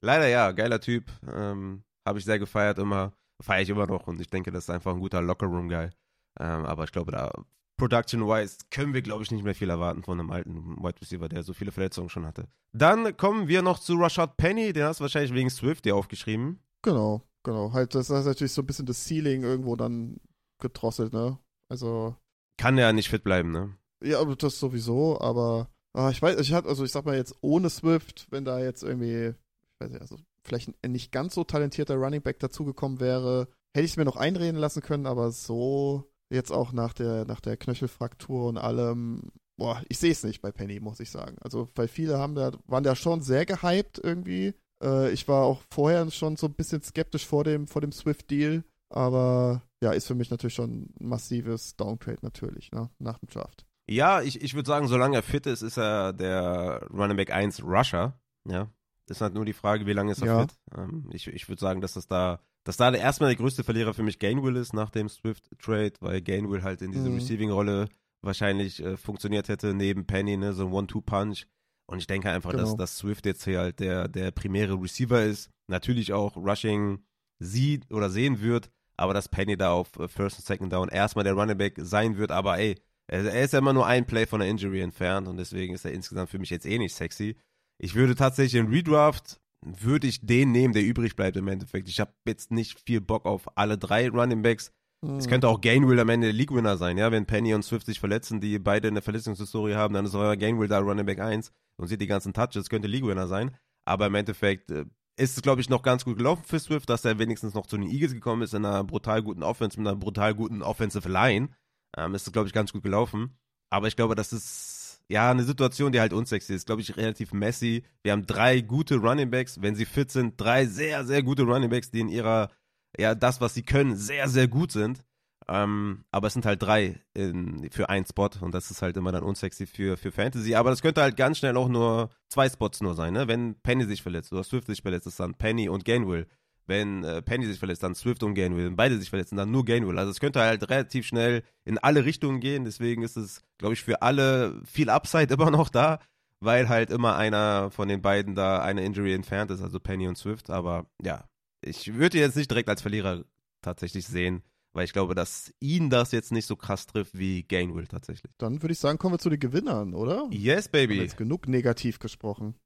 Leider 0.00 0.28
ja, 0.28 0.52
geiler 0.52 0.80
Typ. 0.80 1.10
Ähm, 1.30 1.82
habe 2.06 2.20
ich 2.20 2.24
sehr 2.24 2.38
gefeiert 2.38 2.78
immer. 2.78 3.12
Feiere 3.42 3.62
ich 3.62 3.68
immer 3.68 3.86
noch 3.86 4.06
und 4.06 4.20
ich 4.20 4.28
denke, 4.28 4.50
das 4.50 4.64
ist 4.64 4.70
einfach 4.70 4.94
ein 4.94 5.00
guter 5.00 5.20
Locker-Room-Guy. 5.20 5.90
Ähm, 6.38 6.64
aber 6.64 6.84
ich 6.84 6.92
glaube, 6.92 7.12
da 7.12 7.30
Production-wise 7.78 8.58
können 8.70 8.92
wir, 8.92 9.02
glaube 9.02 9.22
ich, 9.22 9.30
nicht 9.30 9.44
mehr 9.44 9.54
viel 9.54 9.70
erwarten 9.70 10.02
von 10.02 10.18
einem 10.18 10.30
alten 10.30 10.76
Wide 10.82 11.00
Receiver, 11.00 11.28
der 11.28 11.42
so 11.42 11.54
viele 11.54 11.72
Verletzungen 11.72 12.08
schon 12.08 12.26
hatte. 12.26 12.48
Dann 12.72 13.16
kommen 13.16 13.48
wir 13.48 13.62
noch 13.62 13.78
zu 13.78 13.94
Rashad 13.94 14.36
Penny, 14.36 14.72
den 14.72 14.84
hast 14.84 15.00
du 15.00 15.02
wahrscheinlich 15.02 15.32
wegen 15.32 15.48
Swift 15.48 15.84
dir 15.84 15.96
aufgeschrieben. 15.96 16.60
Genau, 16.82 17.22
genau. 17.44 17.72
Halt, 17.72 17.94
das 17.94 18.10
ist 18.10 18.26
natürlich 18.26 18.52
so 18.52 18.62
ein 18.62 18.66
bisschen 18.66 18.86
das 18.86 19.06
Ceiling 19.06 19.44
irgendwo 19.44 19.76
dann 19.76 20.20
gedrosselt, 20.60 21.12
ne? 21.12 21.38
Also. 21.68 22.16
Kann 22.58 22.76
ja 22.76 22.92
nicht 22.92 23.08
fit 23.08 23.22
bleiben, 23.22 23.52
ne? 23.52 23.76
Ja, 24.02 24.24
das 24.24 24.58
sowieso, 24.58 25.20
aber 25.20 25.70
ah, 25.92 26.10
ich 26.10 26.20
weiß, 26.20 26.38
ich 26.40 26.52
hatte, 26.52 26.68
also 26.68 26.84
ich 26.84 26.92
sag 26.92 27.04
mal 27.04 27.16
jetzt 27.16 27.34
ohne 27.40 27.70
Swift, 27.70 28.26
wenn 28.30 28.44
da 28.44 28.60
jetzt 28.60 28.82
irgendwie, 28.82 29.28
ich 29.28 29.80
weiß 29.80 29.90
nicht, 29.90 30.00
also 30.00 30.16
vielleicht 30.44 30.72
ein 30.82 30.92
nicht 30.92 31.12
ganz 31.12 31.34
so 31.34 31.44
talentierter 31.44 31.96
Running 31.96 32.22
Back 32.22 32.38
dazugekommen 32.38 33.00
wäre, 33.00 33.48
hätte 33.74 33.84
ich 33.84 33.92
es 33.92 33.96
mir 33.96 34.04
noch 34.04 34.16
einreden 34.16 34.58
lassen 34.58 34.82
können, 34.82 35.06
aber 35.06 35.30
so 35.30 36.10
Jetzt 36.30 36.52
auch 36.52 36.72
nach 36.72 36.92
der, 36.92 37.24
nach 37.24 37.40
der 37.40 37.56
Knöchelfraktur 37.56 38.48
und 38.48 38.58
allem. 38.58 39.30
Boah, 39.56 39.82
ich 39.88 39.98
sehe 39.98 40.12
es 40.12 40.22
nicht 40.22 40.40
bei 40.40 40.52
Penny, 40.52 40.78
muss 40.78 41.00
ich 41.00 41.10
sagen. 41.10 41.36
Also, 41.40 41.68
weil 41.74 41.88
viele 41.88 42.18
haben 42.18 42.34
da, 42.34 42.52
waren 42.66 42.84
da 42.84 42.94
schon 42.94 43.22
sehr 43.22 43.44
gehypt 43.44 44.00
irgendwie. 44.02 44.54
Äh, 44.82 45.10
ich 45.10 45.26
war 45.26 45.44
auch 45.44 45.62
vorher 45.72 46.08
schon 46.10 46.36
so 46.36 46.46
ein 46.46 46.54
bisschen 46.54 46.82
skeptisch 46.82 47.26
vor 47.26 47.44
dem, 47.44 47.66
vor 47.66 47.80
dem 47.80 47.92
Swift-Deal. 47.92 48.62
Aber 48.90 49.62
ja, 49.82 49.92
ist 49.92 50.06
für 50.06 50.14
mich 50.14 50.30
natürlich 50.30 50.54
schon 50.54 50.70
ein 50.70 50.94
massives 51.00 51.76
Downgrade 51.76 52.18
natürlich, 52.22 52.72
ne, 52.72 52.90
nach 52.98 53.18
dem 53.18 53.28
Draft. 53.28 53.66
Ja, 53.88 54.22
ich, 54.22 54.40
ich 54.40 54.54
würde 54.54 54.66
sagen, 54.66 54.88
solange 54.88 55.16
er 55.16 55.22
fit 55.22 55.46
ist, 55.46 55.62
ist 55.62 55.78
er 55.78 56.12
der 56.12 56.86
Running 56.90 57.16
Back 57.16 57.32
1 57.32 57.62
Rusher. 57.62 58.20
Ja. 58.46 58.68
Ist 59.08 59.22
halt 59.22 59.34
nur 59.34 59.46
die 59.46 59.54
Frage, 59.54 59.86
wie 59.86 59.94
lange 59.94 60.12
ist 60.12 60.20
er 60.20 60.26
ja. 60.26 60.40
fit. 60.42 60.58
Ähm, 60.76 61.08
ich 61.12 61.26
ich 61.28 61.48
würde 61.48 61.60
sagen, 61.60 61.80
dass 61.80 61.94
das 61.94 62.06
da 62.06 62.40
dass 62.68 62.76
da 62.76 62.92
erstmal 62.92 63.30
der 63.30 63.38
größte 63.38 63.64
Verlierer 63.64 63.94
für 63.94 64.02
mich 64.02 64.18
Gainwell 64.18 64.56
ist 64.56 64.74
nach 64.74 64.90
dem 64.90 65.08
Swift-Trade, 65.08 65.94
weil 66.00 66.20
Gainwell 66.20 66.62
halt 66.62 66.82
in 66.82 66.92
dieser 66.92 67.08
mhm. 67.08 67.14
Receiving-Rolle 67.14 67.88
wahrscheinlich 68.20 68.84
äh, 68.84 68.98
funktioniert 68.98 69.48
hätte 69.48 69.72
neben 69.72 70.06
Penny, 70.06 70.36
ne, 70.36 70.52
so 70.52 70.66
ein 70.66 70.72
One-Two-Punch. 70.74 71.46
Und 71.86 71.98
ich 71.98 72.06
denke 72.06 72.30
einfach, 72.30 72.50
genau. 72.50 72.64
dass, 72.64 72.76
dass 72.76 72.98
Swift 72.98 73.24
jetzt 73.24 73.44
hier 73.44 73.60
halt 73.60 73.80
der, 73.80 74.06
der 74.06 74.32
primäre 74.32 74.74
Receiver 74.74 75.22
ist. 75.22 75.48
Natürlich 75.66 76.12
auch 76.12 76.36
Rushing 76.36 76.98
sieht 77.38 77.90
oder 77.90 78.10
sehen 78.10 78.42
wird, 78.42 78.68
aber 78.98 79.14
dass 79.14 79.30
Penny 79.30 79.56
da 79.56 79.72
auf 79.72 79.98
äh, 79.98 80.06
First 80.06 80.36
und 80.36 80.44
Second 80.44 80.70
Down 80.70 80.90
erstmal 80.90 81.24
der 81.24 81.32
Running 81.32 81.56
Back 81.56 81.76
sein 81.78 82.18
wird. 82.18 82.30
Aber 82.30 82.58
ey, 82.58 82.74
er 83.06 83.44
ist 83.44 83.54
ja 83.54 83.60
immer 83.60 83.72
nur 83.72 83.86
ein 83.86 84.04
Play 84.04 84.26
von 84.26 84.40
der 84.40 84.48
Injury 84.50 84.82
entfernt 84.82 85.26
und 85.26 85.38
deswegen 85.38 85.72
ist 85.72 85.86
er 85.86 85.92
insgesamt 85.92 86.28
für 86.28 86.38
mich 86.38 86.50
jetzt 86.50 86.66
eh 86.66 86.76
nicht 86.76 86.94
sexy. 86.94 87.38
Ich 87.78 87.94
würde 87.94 88.14
tatsächlich 88.14 88.60
in 88.60 88.68
Redraft 88.68 89.40
würde 89.64 90.06
ich 90.06 90.20
den 90.20 90.52
nehmen, 90.52 90.72
der 90.72 90.84
übrig 90.84 91.16
bleibt 91.16 91.36
im 91.36 91.48
Endeffekt. 91.48 91.88
Ich 91.88 92.00
habe 92.00 92.12
jetzt 92.26 92.50
nicht 92.50 92.80
viel 92.80 93.00
Bock 93.00 93.26
auf 93.26 93.56
alle 93.56 93.78
drei 93.78 94.08
Running 94.08 94.42
Backs. 94.42 94.72
Es 95.02 95.24
hm. 95.24 95.30
könnte 95.30 95.48
auch 95.48 95.60
Gainwell 95.60 96.00
am 96.00 96.08
Ende 96.08 96.28
der 96.28 96.34
League-Winner 96.34 96.76
sein, 96.76 96.98
ja, 96.98 97.12
wenn 97.12 97.26
Penny 97.26 97.54
und 97.54 97.62
Swift 97.62 97.86
sich 97.86 98.00
verletzen, 98.00 98.40
die 98.40 98.58
beide 98.58 98.88
eine 98.88 99.00
Verletzungshistorie 99.00 99.74
haben, 99.74 99.94
dann 99.94 100.04
ist 100.04 100.14
euer 100.14 100.36
Gainwell 100.36 100.66
da 100.66 100.80
Running 100.80 101.06
Back 101.06 101.20
1 101.20 101.52
und 101.76 101.86
sieht 101.86 102.00
die 102.00 102.08
ganzen 102.08 102.32
Touches, 102.32 102.68
könnte 102.68 102.88
League-Winner 102.88 103.28
sein. 103.28 103.56
Aber 103.84 104.06
im 104.06 104.14
Endeffekt 104.16 104.70
äh, 104.70 104.86
ist 105.16 105.36
es, 105.36 105.42
glaube 105.42 105.60
ich, 105.60 105.68
noch 105.68 105.82
ganz 105.82 106.04
gut 106.04 106.16
gelaufen 106.16 106.42
für 106.44 106.58
Swift, 106.58 106.90
dass 106.90 107.04
er 107.04 107.18
wenigstens 107.18 107.54
noch 107.54 107.66
zu 107.66 107.76
den 107.76 107.88
Eagles 107.88 108.12
gekommen 108.12 108.42
ist 108.42 108.54
in 108.54 108.64
einer 108.64 108.84
brutal 108.84 109.22
guten 109.22 109.42
Offense, 109.42 109.78
mit 109.78 109.88
einer 109.88 109.96
brutal 109.96 110.34
guten 110.34 110.62
Offensive 110.62 111.08
Line. 111.08 111.50
Ähm, 111.96 112.14
ist 112.14 112.26
es, 112.26 112.32
glaube 112.32 112.48
ich, 112.48 112.54
ganz 112.54 112.72
gut 112.72 112.82
gelaufen. 112.82 113.38
Aber 113.70 113.88
ich 113.88 113.96
glaube, 113.96 114.14
das 114.14 114.32
ist 114.32 114.77
ja 115.08 115.30
eine 115.30 115.44
Situation, 115.44 115.92
die 115.92 116.00
halt 116.00 116.12
unsexy 116.12 116.54
ist. 116.54 116.66
Glaube 116.66 116.82
ich, 116.82 116.96
relativ 116.96 117.32
messy. 117.32 117.84
Wir 118.02 118.12
haben 118.12 118.26
drei 118.26 118.60
gute 118.60 118.96
Running 118.96 119.30
Backs, 119.30 119.60
wenn 119.60 119.74
sie 119.74 119.86
fit 119.86 120.10
sind, 120.10 120.40
drei 120.40 120.66
sehr, 120.66 121.04
sehr 121.04 121.22
gute 121.22 121.42
Running 121.42 121.70
Backs, 121.70 121.90
die 121.90 122.00
in 122.00 122.08
ihrer, 122.08 122.50
ja, 122.98 123.14
das, 123.14 123.40
was 123.40 123.54
sie 123.54 123.62
können, 123.62 123.96
sehr, 123.96 124.28
sehr 124.28 124.48
gut 124.48 124.72
sind. 124.72 125.04
Ähm, 125.50 126.04
aber 126.10 126.26
es 126.26 126.34
sind 126.34 126.44
halt 126.44 126.62
drei 126.62 127.00
in, 127.14 127.70
für 127.70 127.88
einen 127.88 128.04
Spot 128.04 128.28
und 128.42 128.52
das 128.52 128.70
ist 128.70 128.82
halt 128.82 128.98
immer 128.98 129.12
dann 129.12 129.22
unsexy 129.22 129.66
für, 129.66 129.96
für 129.96 130.12
Fantasy. 130.12 130.54
Aber 130.54 130.68
das 130.68 130.82
könnte 130.82 131.00
halt 131.00 131.16
ganz 131.16 131.38
schnell 131.38 131.56
auch 131.56 131.68
nur 131.68 132.10
zwei 132.28 132.50
Spots 132.50 132.82
nur 132.82 132.94
sein, 132.94 133.14
ne? 133.14 133.28
Wenn 133.28 133.54
Penny 133.62 133.84
sich 133.86 134.02
verletzt 134.02 134.30
oder 134.30 134.44
Swift 134.44 134.66
sich 134.66 134.82
verletzt, 134.82 135.06
ist 135.06 135.20
dann 135.20 135.34
Penny 135.34 135.70
und 135.70 135.86
Gainwell. 135.86 136.26
Wenn 136.68 137.02
äh, 137.02 137.22
Penny 137.22 137.46
sich 137.46 137.58
verletzt, 137.58 137.82
dann 137.82 137.94
Swift 137.94 138.22
und 138.22 138.34
Gainwell. 138.34 138.66
Wenn 138.66 138.76
beide 138.76 138.98
sich 138.98 139.08
verletzen, 139.08 139.36
dann 139.36 139.50
nur 139.50 139.64
Gainwell. 139.64 139.98
Also 139.98 140.10
es 140.10 140.20
könnte 140.20 140.40
halt 140.40 140.68
relativ 140.68 141.06
schnell 141.06 141.42
in 141.64 141.78
alle 141.78 142.04
Richtungen 142.04 142.40
gehen. 142.40 142.64
Deswegen 142.64 143.02
ist 143.02 143.16
es, 143.16 143.42
glaube 143.56 143.72
ich, 143.72 143.82
für 143.82 144.02
alle 144.02 144.60
viel 144.64 144.90
Upside 144.90 145.32
immer 145.34 145.50
noch 145.50 145.70
da, 145.70 145.98
weil 146.40 146.68
halt 146.68 146.90
immer 146.90 147.16
einer 147.16 147.70
von 147.70 147.88
den 147.88 148.02
beiden 148.02 148.34
da 148.34 148.60
eine 148.60 148.84
Injury 148.84 149.14
entfernt 149.14 149.50
ist, 149.50 149.62
also 149.62 149.80
Penny 149.80 150.08
und 150.08 150.18
Swift. 150.18 150.50
Aber 150.50 150.84
ja, 151.02 151.24
ich 151.62 151.94
würde 151.94 152.18
jetzt 152.18 152.36
nicht 152.36 152.50
direkt 152.50 152.68
als 152.68 152.82
Verlierer 152.82 153.24
tatsächlich 153.62 154.06
sehen, 154.06 154.42
weil 154.74 154.84
ich 154.84 154.92
glaube, 154.92 155.14
dass 155.14 155.54
ihn 155.60 155.88
das 155.88 156.12
jetzt 156.12 156.32
nicht 156.32 156.46
so 156.46 156.54
krass 156.54 156.86
trifft 156.86 157.16
wie 157.16 157.44
Gainwell 157.44 157.86
tatsächlich. 157.86 158.30
Dann 158.36 158.62
würde 158.62 158.74
ich 158.74 158.78
sagen, 158.78 158.98
kommen 158.98 159.14
wir 159.14 159.18
zu 159.18 159.30
den 159.30 159.40
Gewinnern, 159.40 159.94
oder? 159.94 160.28
Yes, 160.30 160.68
baby. 160.68 160.96
Haben 160.96 161.02
jetzt 161.02 161.16
genug 161.16 161.48
negativ 161.48 161.98
gesprochen. 161.98 162.56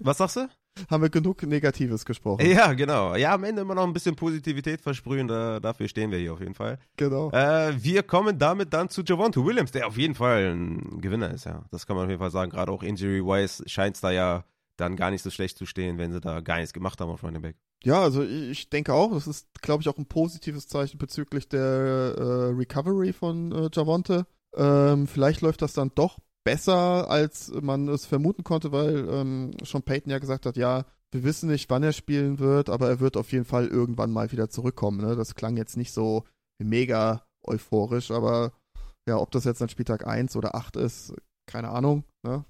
Was 0.00 0.18
sagst 0.18 0.36
du? 0.36 0.48
Haben 0.90 1.02
wir 1.02 1.10
genug 1.10 1.42
Negatives 1.42 2.04
gesprochen. 2.04 2.46
Ja, 2.46 2.72
genau. 2.72 3.14
Ja, 3.16 3.34
am 3.34 3.44
Ende 3.44 3.62
immer 3.62 3.74
noch 3.74 3.84
ein 3.84 3.92
bisschen 3.92 4.16
Positivität 4.16 4.80
versprühen, 4.80 5.28
da, 5.28 5.60
dafür 5.60 5.88
stehen 5.88 6.10
wir 6.10 6.18
hier 6.18 6.32
auf 6.32 6.40
jeden 6.40 6.54
Fall. 6.54 6.78
Genau. 6.96 7.30
Äh, 7.32 7.72
wir 7.82 8.02
kommen 8.02 8.38
damit 8.38 8.72
dann 8.72 8.88
zu 8.88 9.02
Javonte 9.02 9.44
Williams, 9.44 9.72
der 9.72 9.86
auf 9.86 9.96
jeden 9.96 10.14
Fall 10.14 10.54
ein 10.54 11.00
Gewinner 11.00 11.30
ist, 11.32 11.44
ja. 11.44 11.64
Das 11.70 11.86
kann 11.86 11.96
man 11.96 12.04
auf 12.04 12.10
jeden 12.10 12.20
Fall 12.20 12.30
sagen. 12.30 12.50
Gerade 12.50 12.72
auch 12.72 12.82
Injury-wise 12.82 13.64
scheint 13.66 13.96
es 13.96 14.00
da 14.00 14.10
ja 14.10 14.44
dann 14.76 14.96
gar 14.96 15.10
nicht 15.10 15.22
so 15.22 15.30
schlecht 15.30 15.58
zu 15.58 15.66
stehen, 15.66 15.98
wenn 15.98 16.12
sie 16.12 16.20
da 16.20 16.40
gar 16.40 16.56
nichts 16.56 16.72
gemacht 16.72 17.00
haben 17.00 17.10
auf 17.10 17.22
Running 17.22 17.42
Back. 17.42 17.56
Ja, 17.82 18.02
also 18.02 18.22
ich 18.22 18.68
denke 18.68 18.92
auch, 18.92 19.12
das 19.12 19.26
ist, 19.26 19.48
glaube 19.62 19.82
ich, 19.82 19.88
auch 19.88 19.98
ein 19.98 20.06
positives 20.06 20.68
Zeichen 20.68 20.98
bezüglich 20.98 21.48
der 21.48 21.60
äh, 21.60 22.54
Recovery 22.54 23.12
von 23.12 23.52
äh, 23.52 23.68
Javonte. 23.72 24.26
Ähm, 24.54 25.06
vielleicht 25.06 25.40
läuft 25.40 25.62
das 25.62 25.72
dann 25.72 25.92
doch 25.94 26.18
besser, 26.44 27.10
als 27.10 27.52
man 27.60 27.88
es 27.88 28.06
vermuten 28.06 28.44
konnte, 28.44 28.72
weil 28.72 29.08
ähm, 29.08 29.52
Sean 29.64 29.82
Payton 29.82 30.10
ja 30.10 30.18
gesagt 30.18 30.46
hat, 30.46 30.56
ja, 30.56 30.84
wir 31.12 31.24
wissen 31.24 31.50
nicht, 31.50 31.68
wann 31.70 31.82
er 31.82 31.92
spielen 31.92 32.38
wird, 32.38 32.70
aber 32.70 32.88
er 32.88 33.00
wird 33.00 33.16
auf 33.16 33.32
jeden 33.32 33.44
Fall 33.44 33.66
irgendwann 33.66 34.12
mal 34.12 34.30
wieder 34.32 34.48
zurückkommen. 34.48 35.00
Ne? 35.00 35.16
Das 35.16 35.34
klang 35.34 35.56
jetzt 35.56 35.76
nicht 35.76 35.92
so 35.92 36.24
mega 36.58 37.26
euphorisch, 37.42 38.10
aber 38.10 38.52
ja, 39.08 39.16
ob 39.16 39.30
das 39.32 39.44
jetzt 39.44 39.60
an 39.60 39.68
Spieltag 39.68 40.06
1 40.06 40.36
oder 40.36 40.54
8 40.54 40.76
ist, 40.76 41.14
keine 41.46 41.70
Ahnung. 41.70 42.04
Ne? 42.22 42.44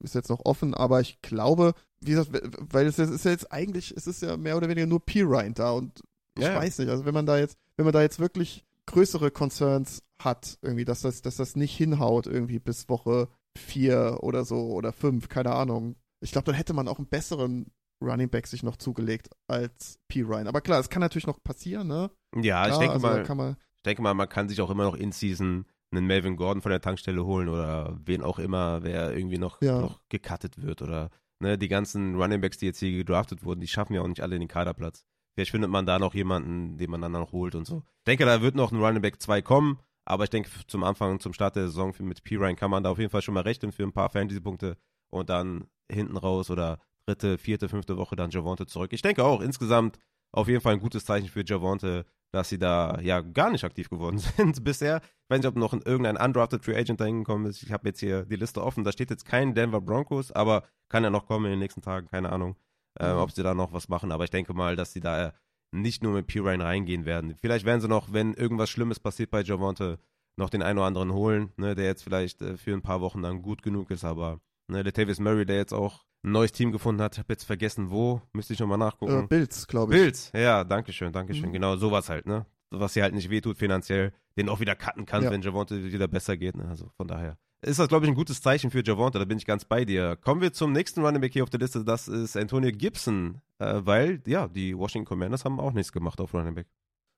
Ist 0.00 0.14
jetzt 0.14 0.30
noch 0.30 0.44
offen, 0.44 0.74
aber 0.74 1.00
ich 1.00 1.22
glaube, 1.22 1.74
wie 2.00 2.10
gesagt, 2.10 2.30
weil 2.72 2.86
es 2.86 2.98
ist 2.98 3.24
ja 3.24 3.30
jetzt 3.30 3.52
eigentlich, 3.52 3.94
es 3.96 4.06
ist 4.06 4.22
ja 4.22 4.36
mehr 4.36 4.56
oder 4.56 4.68
weniger 4.68 4.86
nur 4.86 5.04
P-Ryan 5.04 5.54
da 5.54 5.70
und 5.70 6.02
ich 6.36 6.44
ja. 6.44 6.56
weiß 6.56 6.78
nicht, 6.78 6.88
also 6.88 7.04
wenn 7.04 7.14
man 7.14 7.26
da 7.26 7.38
jetzt, 7.38 7.56
wenn 7.76 7.84
man 7.84 7.92
da 7.92 8.02
jetzt 8.02 8.18
wirklich 8.18 8.64
größere 8.86 9.30
Concerns 9.30 10.02
hat, 10.22 10.58
irgendwie, 10.62 10.84
dass 10.84 11.02
das, 11.02 11.22
dass 11.22 11.36
das 11.36 11.56
nicht 11.56 11.76
hinhaut, 11.76 12.26
irgendwie 12.26 12.58
bis 12.58 12.88
Woche 12.88 13.28
vier 13.56 14.18
oder 14.20 14.44
so 14.44 14.72
oder 14.72 14.92
fünf, 14.92 15.28
keine 15.28 15.52
Ahnung. 15.52 15.96
Ich 16.20 16.32
glaube, 16.32 16.46
dann 16.46 16.54
hätte 16.54 16.74
man 16.74 16.88
auch 16.88 16.98
einen 16.98 17.08
besseren 17.08 17.66
Running 18.02 18.30
Back 18.30 18.46
sich 18.46 18.62
noch 18.62 18.76
zugelegt 18.76 19.30
als 19.46 19.98
P. 20.08 20.22
Ryan. 20.22 20.48
Aber 20.48 20.60
klar, 20.60 20.80
es 20.80 20.90
kann 20.90 21.00
natürlich 21.00 21.26
noch 21.26 21.42
passieren, 21.42 21.88
ne? 21.88 22.10
Ja, 22.36 22.64
klar, 22.64 22.68
ich 22.70 22.78
denke 22.78 22.94
also 22.94 23.06
mal, 23.06 23.56
ich 23.56 23.82
denke 23.84 24.02
mal, 24.02 24.14
man 24.14 24.28
kann 24.28 24.48
sich 24.48 24.60
auch 24.60 24.70
immer 24.70 24.84
noch 24.84 24.94
in 24.94 25.12
Season 25.12 25.66
einen 25.92 26.06
Melvin 26.06 26.36
Gordon 26.36 26.62
von 26.62 26.70
der 26.70 26.80
Tankstelle 26.80 27.24
holen 27.24 27.48
oder 27.48 27.98
wen 28.04 28.22
auch 28.22 28.38
immer, 28.38 28.82
wer 28.82 29.14
irgendwie 29.14 29.38
noch, 29.38 29.60
ja. 29.60 29.80
noch 29.80 30.00
gecuttet 30.08 30.62
wird 30.62 30.82
oder 30.82 31.10
ne, 31.40 31.58
die 31.58 31.68
ganzen 31.68 32.14
Running 32.16 32.40
Backs, 32.40 32.58
die 32.58 32.66
jetzt 32.66 32.78
hier 32.78 32.92
gedraftet 32.92 33.44
wurden, 33.44 33.60
die 33.60 33.68
schaffen 33.68 33.94
ja 33.94 34.00
auch 34.00 34.08
nicht 34.08 34.22
alle 34.22 34.38
den 34.38 34.48
Kaderplatz. 34.48 35.04
Vielleicht 35.34 35.50
findet 35.50 35.70
man 35.70 35.86
da 35.86 35.98
noch 35.98 36.14
jemanden, 36.14 36.76
den 36.76 36.90
man 36.90 37.00
dann 37.00 37.12
noch 37.12 37.32
holt 37.32 37.54
und 37.54 37.66
so. 37.66 37.82
Ich 37.98 38.04
denke, 38.04 38.24
da 38.24 38.42
wird 38.42 38.54
noch 38.54 38.72
ein 38.72 38.80
Running 38.80 39.02
Back 39.02 39.20
2 39.20 39.42
kommen, 39.42 39.78
aber 40.04 40.24
ich 40.24 40.30
denke, 40.30 40.50
zum 40.66 40.84
Anfang, 40.84 41.20
zum 41.20 41.32
Start 41.32 41.56
der 41.56 41.66
Saison 41.66 41.94
mit 42.00 42.22
P. 42.22 42.36
Ryan 42.36 42.56
kann 42.56 42.70
man 42.70 42.82
da 42.82 42.90
auf 42.90 42.98
jeden 42.98 43.10
Fall 43.10 43.22
schon 43.22 43.34
mal 43.34 43.42
rechnen 43.42 43.72
für 43.72 43.82
ein 43.82 43.92
paar 43.92 44.10
Fantasy-Punkte 44.10 44.76
und 45.10 45.30
dann 45.30 45.64
hinten 45.90 46.16
raus 46.16 46.50
oder 46.50 46.78
dritte, 47.06 47.38
vierte, 47.38 47.68
fünfte 47.68 47.96
Woche 47.96 48.16
dann 48.16 48.30
Javonte 48.30 48.66
zurück. 48.66 48.92
Ich 48.92 49.02
denke 49.02 49.24
auch 49.24 49.40
insgesamt 49.40 49.98
auf 50.32 50.48
jeden 50.48 50.60
Fall 50.60 50.74
ein 50.74 50.80
gutes 50.80 51.04
Zeichen 51.04 51.28
für 51.28 51.44
Javonte, 51.44 52.06
dass 52.30 52.48
sie 52.48 52.58
da 52.58 52.98
ja 53.00 53.20
gar 53.20 53.50
nicht 53.50 53.64
aktiv 53.64 53.90
geworden 53.90 54.18
sind 54.36 54.64
bisher. 54.64 55.00
Ich 55.02 55.30
weiß 55.30 55.38
nicht, 55.40 55.48
ob 55.48 55.56
noch 55.56 55.72
irgendein 55.72 56.16
undrafted 56.16 56.64
Free 56.64 56.76
Agent 56.76 57.00
da 57.00 57.04
hingekommen 57.04 57.46
ist. 57.46 57.62
Ich 57.62 57.72
habe 57.72 57.88
jetzt 57.88 58.00
hier 58.00 58.24
die 58.24 58.36
Liste 58.36 58.62
offen. 58.62 58.84
Da 58.84 58.92
steht 58.92 59.10
jetzt 59.10 59.26
kein 59.26 59.54
Denver 59.54 59.80
Broncos, 59.80 60.32
aber 60.32 60.64
kann 60.88 61.04
ja 61.04 61.10
noch 61.10 61.26
kommen 61.26 61.46
in 61.46 61.52
den 61.52 61.58
nächsten 61.58 61.82
Tagen. 61.82 62.08
Keine 62.08 62.32
Ahnung, 62.32 62.56
äh, 62.98 63.12
mhm. 63.12 63.18
ob 63.18 63.32
sie 63.32 63.42
da 63.42 63.54
noch 63.54 63.72
was 63.72 63.88
machen. 63.88 64.12
Aber 64.12 64.24
ich 64.24 64.30
denke 64.30 64.54
mal, 64.54 64.76
dass 64.76 64.92
sie 64.92 65.00
da 65.00 65.32
nicht 65.72 66.02
nur 66.02 66.12
mit 66.12 66.26
Pirine 66.26 66.64
reingehen 66.64 67.04
werden. 67.04 67.34
Vielleicht 67.40 67.64
werden 67.64 67.80
sie 67.80 67.88
noch, 67.88 68.12
wenn 68.12 68.34
irgendwas 68.34 68.70
Schlimmes 68.70 69.00
passiert 69.00 69.30
bei 69.30 69.42
Javonte, 69.42 69.98
noch 70.36 70.50
den 70.50 70.62
einen 70.62 70.78
oder 70.78 70.86
anderen 70.86 71.12
holen, 71.12 71.52
ne, 71.56 71.74
der 71.74 71.86
jetzt 71.86 72.04
vielleicht 72.04 72.40
äh, 72.42 72.56
für 72.56 72.72
ein 72.72 72.82
paar 72.82 73.00
Wochen 73.00 73.22
dann 73.22 73.42
gut 73.42 73.62
genug 73.62 73.90
ist. 73.90 74.04
Aber 74.04 74.40
ne, 74.68 74.82
Latavius 74.82 75.20
Murray, 75.20 75.44
der 75.44 75.56
jetzt 75.56 75.72
auch 75.72 76.04
ein 76.24 76.32
neues 76.32 76.52
Team 76.52 76.72
gefunden 76.72 77.02
hat, 77.02 77.18
habe 77.18 77.32
jetzt 77.32 77.44
vergessen, 77.44 77.90
wo, 77.90 78.22
müsste 78.32 78.52
ich 78.52 78.60
nochmal 78.60 78.78
nachgucken. 78.78 79.24
Äh, 79.24 79.26
Bills, 79.26 79.66
glaube 79.66 79.94
ich. 79.94 80.00
Bills, 80.00 80.32
ja, 80.34 80.64
danke 80.64 80.92
schön, 80.92 81.12
danke 81.12 81.34
schön. 81.34 81.48
Mhm. 81.48 81.54
Genau, 81.54 81.76
sowas 81.76 82.08
halt, 82.08 82.26
ne? 82.26 82.46
Was 82.70 82.94
hier 82.94 83.02
halt 83.02 83.14
nicht 83.14 83.28
wehtut 83.28 83.58
finanziell, 83.58 84.12
den 84.38 84.48
auch 84.48 84.60
wieder 84.60 84.74
cutten 84.74 85.04
kann, 85.04 85.24
ja. 85.24 85.30
wenn 85.30 85.42
Javonte 85.42 85.92
wieder 85.92 86.08
besser 86.08 86.38
geht. 86.38 86.56
Ne? 86.56 86.66
Also 86.68 86.88
von 86.96 87.06
daher 87.06 87.36
ist 87.62 87.78
das, 87.78 87.88
glaube 87.88 88.04
ich, 88.04 88.10
ein 88.10 88.16
gutes 88.16 88.40
Zeichen 88.40 88.70
für 88.70 88.84
Javonte, 88.84 89.18
da 89.18 89.24
bin 89.24 89.38
ich 89.38 89.46
ganz 89.46 89.64
bei 89.64 89.84
dir. 89.84 90.16
Kommen 90.16 90.40
wir 90.40 90.52
zum 90.52 90.72
nächsten 90.72 91.00
Running 91.04 91.20
Back 91.20 91.32
hier 91.32 91.42
auf 91.42 91.50
der 91.50 91.60
Liste, 91.60 91.84
das 91.84 92.08
ist 92.08 92.36
Antonio 92.36 92.70
Gibson, 92.72 93.40
äh, 93.58 93.80
weil, 93.84 94.20
ja, 94.26 94.48
die 94.48 94.76
Washington 94.76 95.06
Commanders 95.06 95.44
haben 95.44 95.60
auch 95.60 95.72
nichts 95.72 95.92
gemacht 95.92 96.20
auf 96.20 96.34
Running 96.34 96.54
Back. 96.54 96.66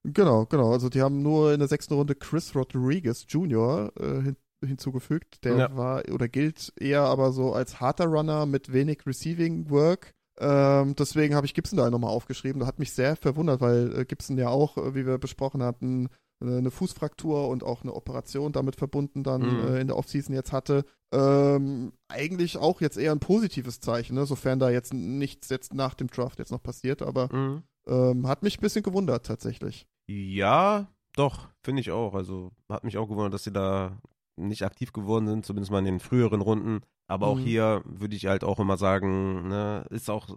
Genau, 0.04 0.44
genau. 0.44 0.72
Also 0.72 0.90
die 0.90 1.00
haben 1.00 1.22
nur 1.22 1.54
in 1.54 1.60
der 1.60 1.68
sechsten 1.68 1.94
Runde 1.94 2.14
Chris 2.14 2.54
Rodriguez 2.54 3.24
Jr. 3.28 3.90
Äh, 3.98 4.22
hin 4.22 4.36
hinzugefügt. 4.66 5.44
Der 5.44 5.56
ja. 5.56 5.76
war 5.76 6.02
oder 6.10 6.28
gilt 6.28 6.72
eher 6.78 7.02
aber 7.02 7.32
so 7.32 7.52
als 7.52 7.80
harter 7.80 8.06
Runner 8.06 8.46
mit 8.46 8.72
wenig 8.72 9.06
Receiving 9.06 9.70
Work. 9.70 10.14
Ähm, 10.38 10.96
deswegen 10.96 11.34
habe 11.34 11.46
ich 11.46 11.54
Gibson 11.54 11.76
da 11.76 11.90
nochmal 11.90 12.10
aufgeschrieben. 12.10 12.60
Das 12.60 12.68
hat 12.68 12.78
mich 12.78 12.92
sehr 12.92 13.16
verwundert, 13.16 13.60
weil 13.60 14.00
äh, 14.00 14.04
Gibson 14.04 14.36
ja 14.36 14.48
auch, 14.48 14.76
äh, 14.76 14.94
wie 14.94 15.06
wir 15.06 15.18
besprochen 15.18 15.62
hatten, 15.62 16.08
eine 16.46 16.70
Fußfraktur 16.70 17.48
und 17.48 17.64
auch 17.64 17.82
eine 17.82 17.94
Operation 17.94 18.52
damit 18.52 18.76
verbunden 18.76 19.22
dann 19.22 19.42
mhm. 19.42 19.66
äh, 19.66 19.80
in 19.80 19.86
der 19.86 19.96
Offseason 19.96 20.34
jetzt 20.34 20.52
hatte. 20.52 20.84
Ähm, 21.12 21.92
eigentlich 22.08 22.56
auch 22.56 22.80
jetzt 22.80 22.96
eher 22.96 23.12
ein 23.12 23.20
positives 23.20 23.80
Zeichen, 23.80 24.14
ne? 24.14 24.26
sofern 24.26 24.58
da 24.58 24.70
jetzt 24.70 24.92
nichts 24.92 25.48
jetzt 25.48 25.74
nach 25.74 25.94
dem 25.94 26.08
Draft 26.08 26.38
jetzt 26.38 26.52
noch 26.52 26.62
passiert, 26.62 27.02
aber 27.02 27.34
mhm. 27.34 27.62
ähm, 27.86 28.26
hat 28.26 28.42
mich 28.42 28.58
ein 28.58 28.62
bisschen 28.62 28.82
gewundert 28.82 29.26
tatsächlich. 29.26 29.86
Ja, 30.06 30.88
doch, 31.14 31.48
finde 31.62 31.80
ich 31.80 31.90
auch. 31.90 32.14
Also 32.14 32.52
hat 32.68 32.84
mich 32.84 32.98
auch 32.98 33.08
gewundert, 33.08 33.34
dass 33.34 33.44
sie 33.44 33.52
da 33.52 33.98
nicht 34.36 34.64
aktiv 34.64 34.92
geworden 34.92 35.26
sind, 35.26 35.46
zumindest 35.46 35.70
mal 35.70 35.78
in 35.78 35.84
den 35.84 36.00
früheren 36.00 36.40
Runden. 36.40 36.80
Aber 37.06 37.26
auch 37.28 37.36
mhm. 37.36 37.44
hier 37.44 37.82
würde 37.84 38.16
ich 38.16 38.26
halt 38.26 38.44
auch 38.44 38.58
immer 38.58 38.76
sagen, 38.76 39.48
ne, 39.48 39.86
ist 39.90 40.10
auch, 40.10 40.36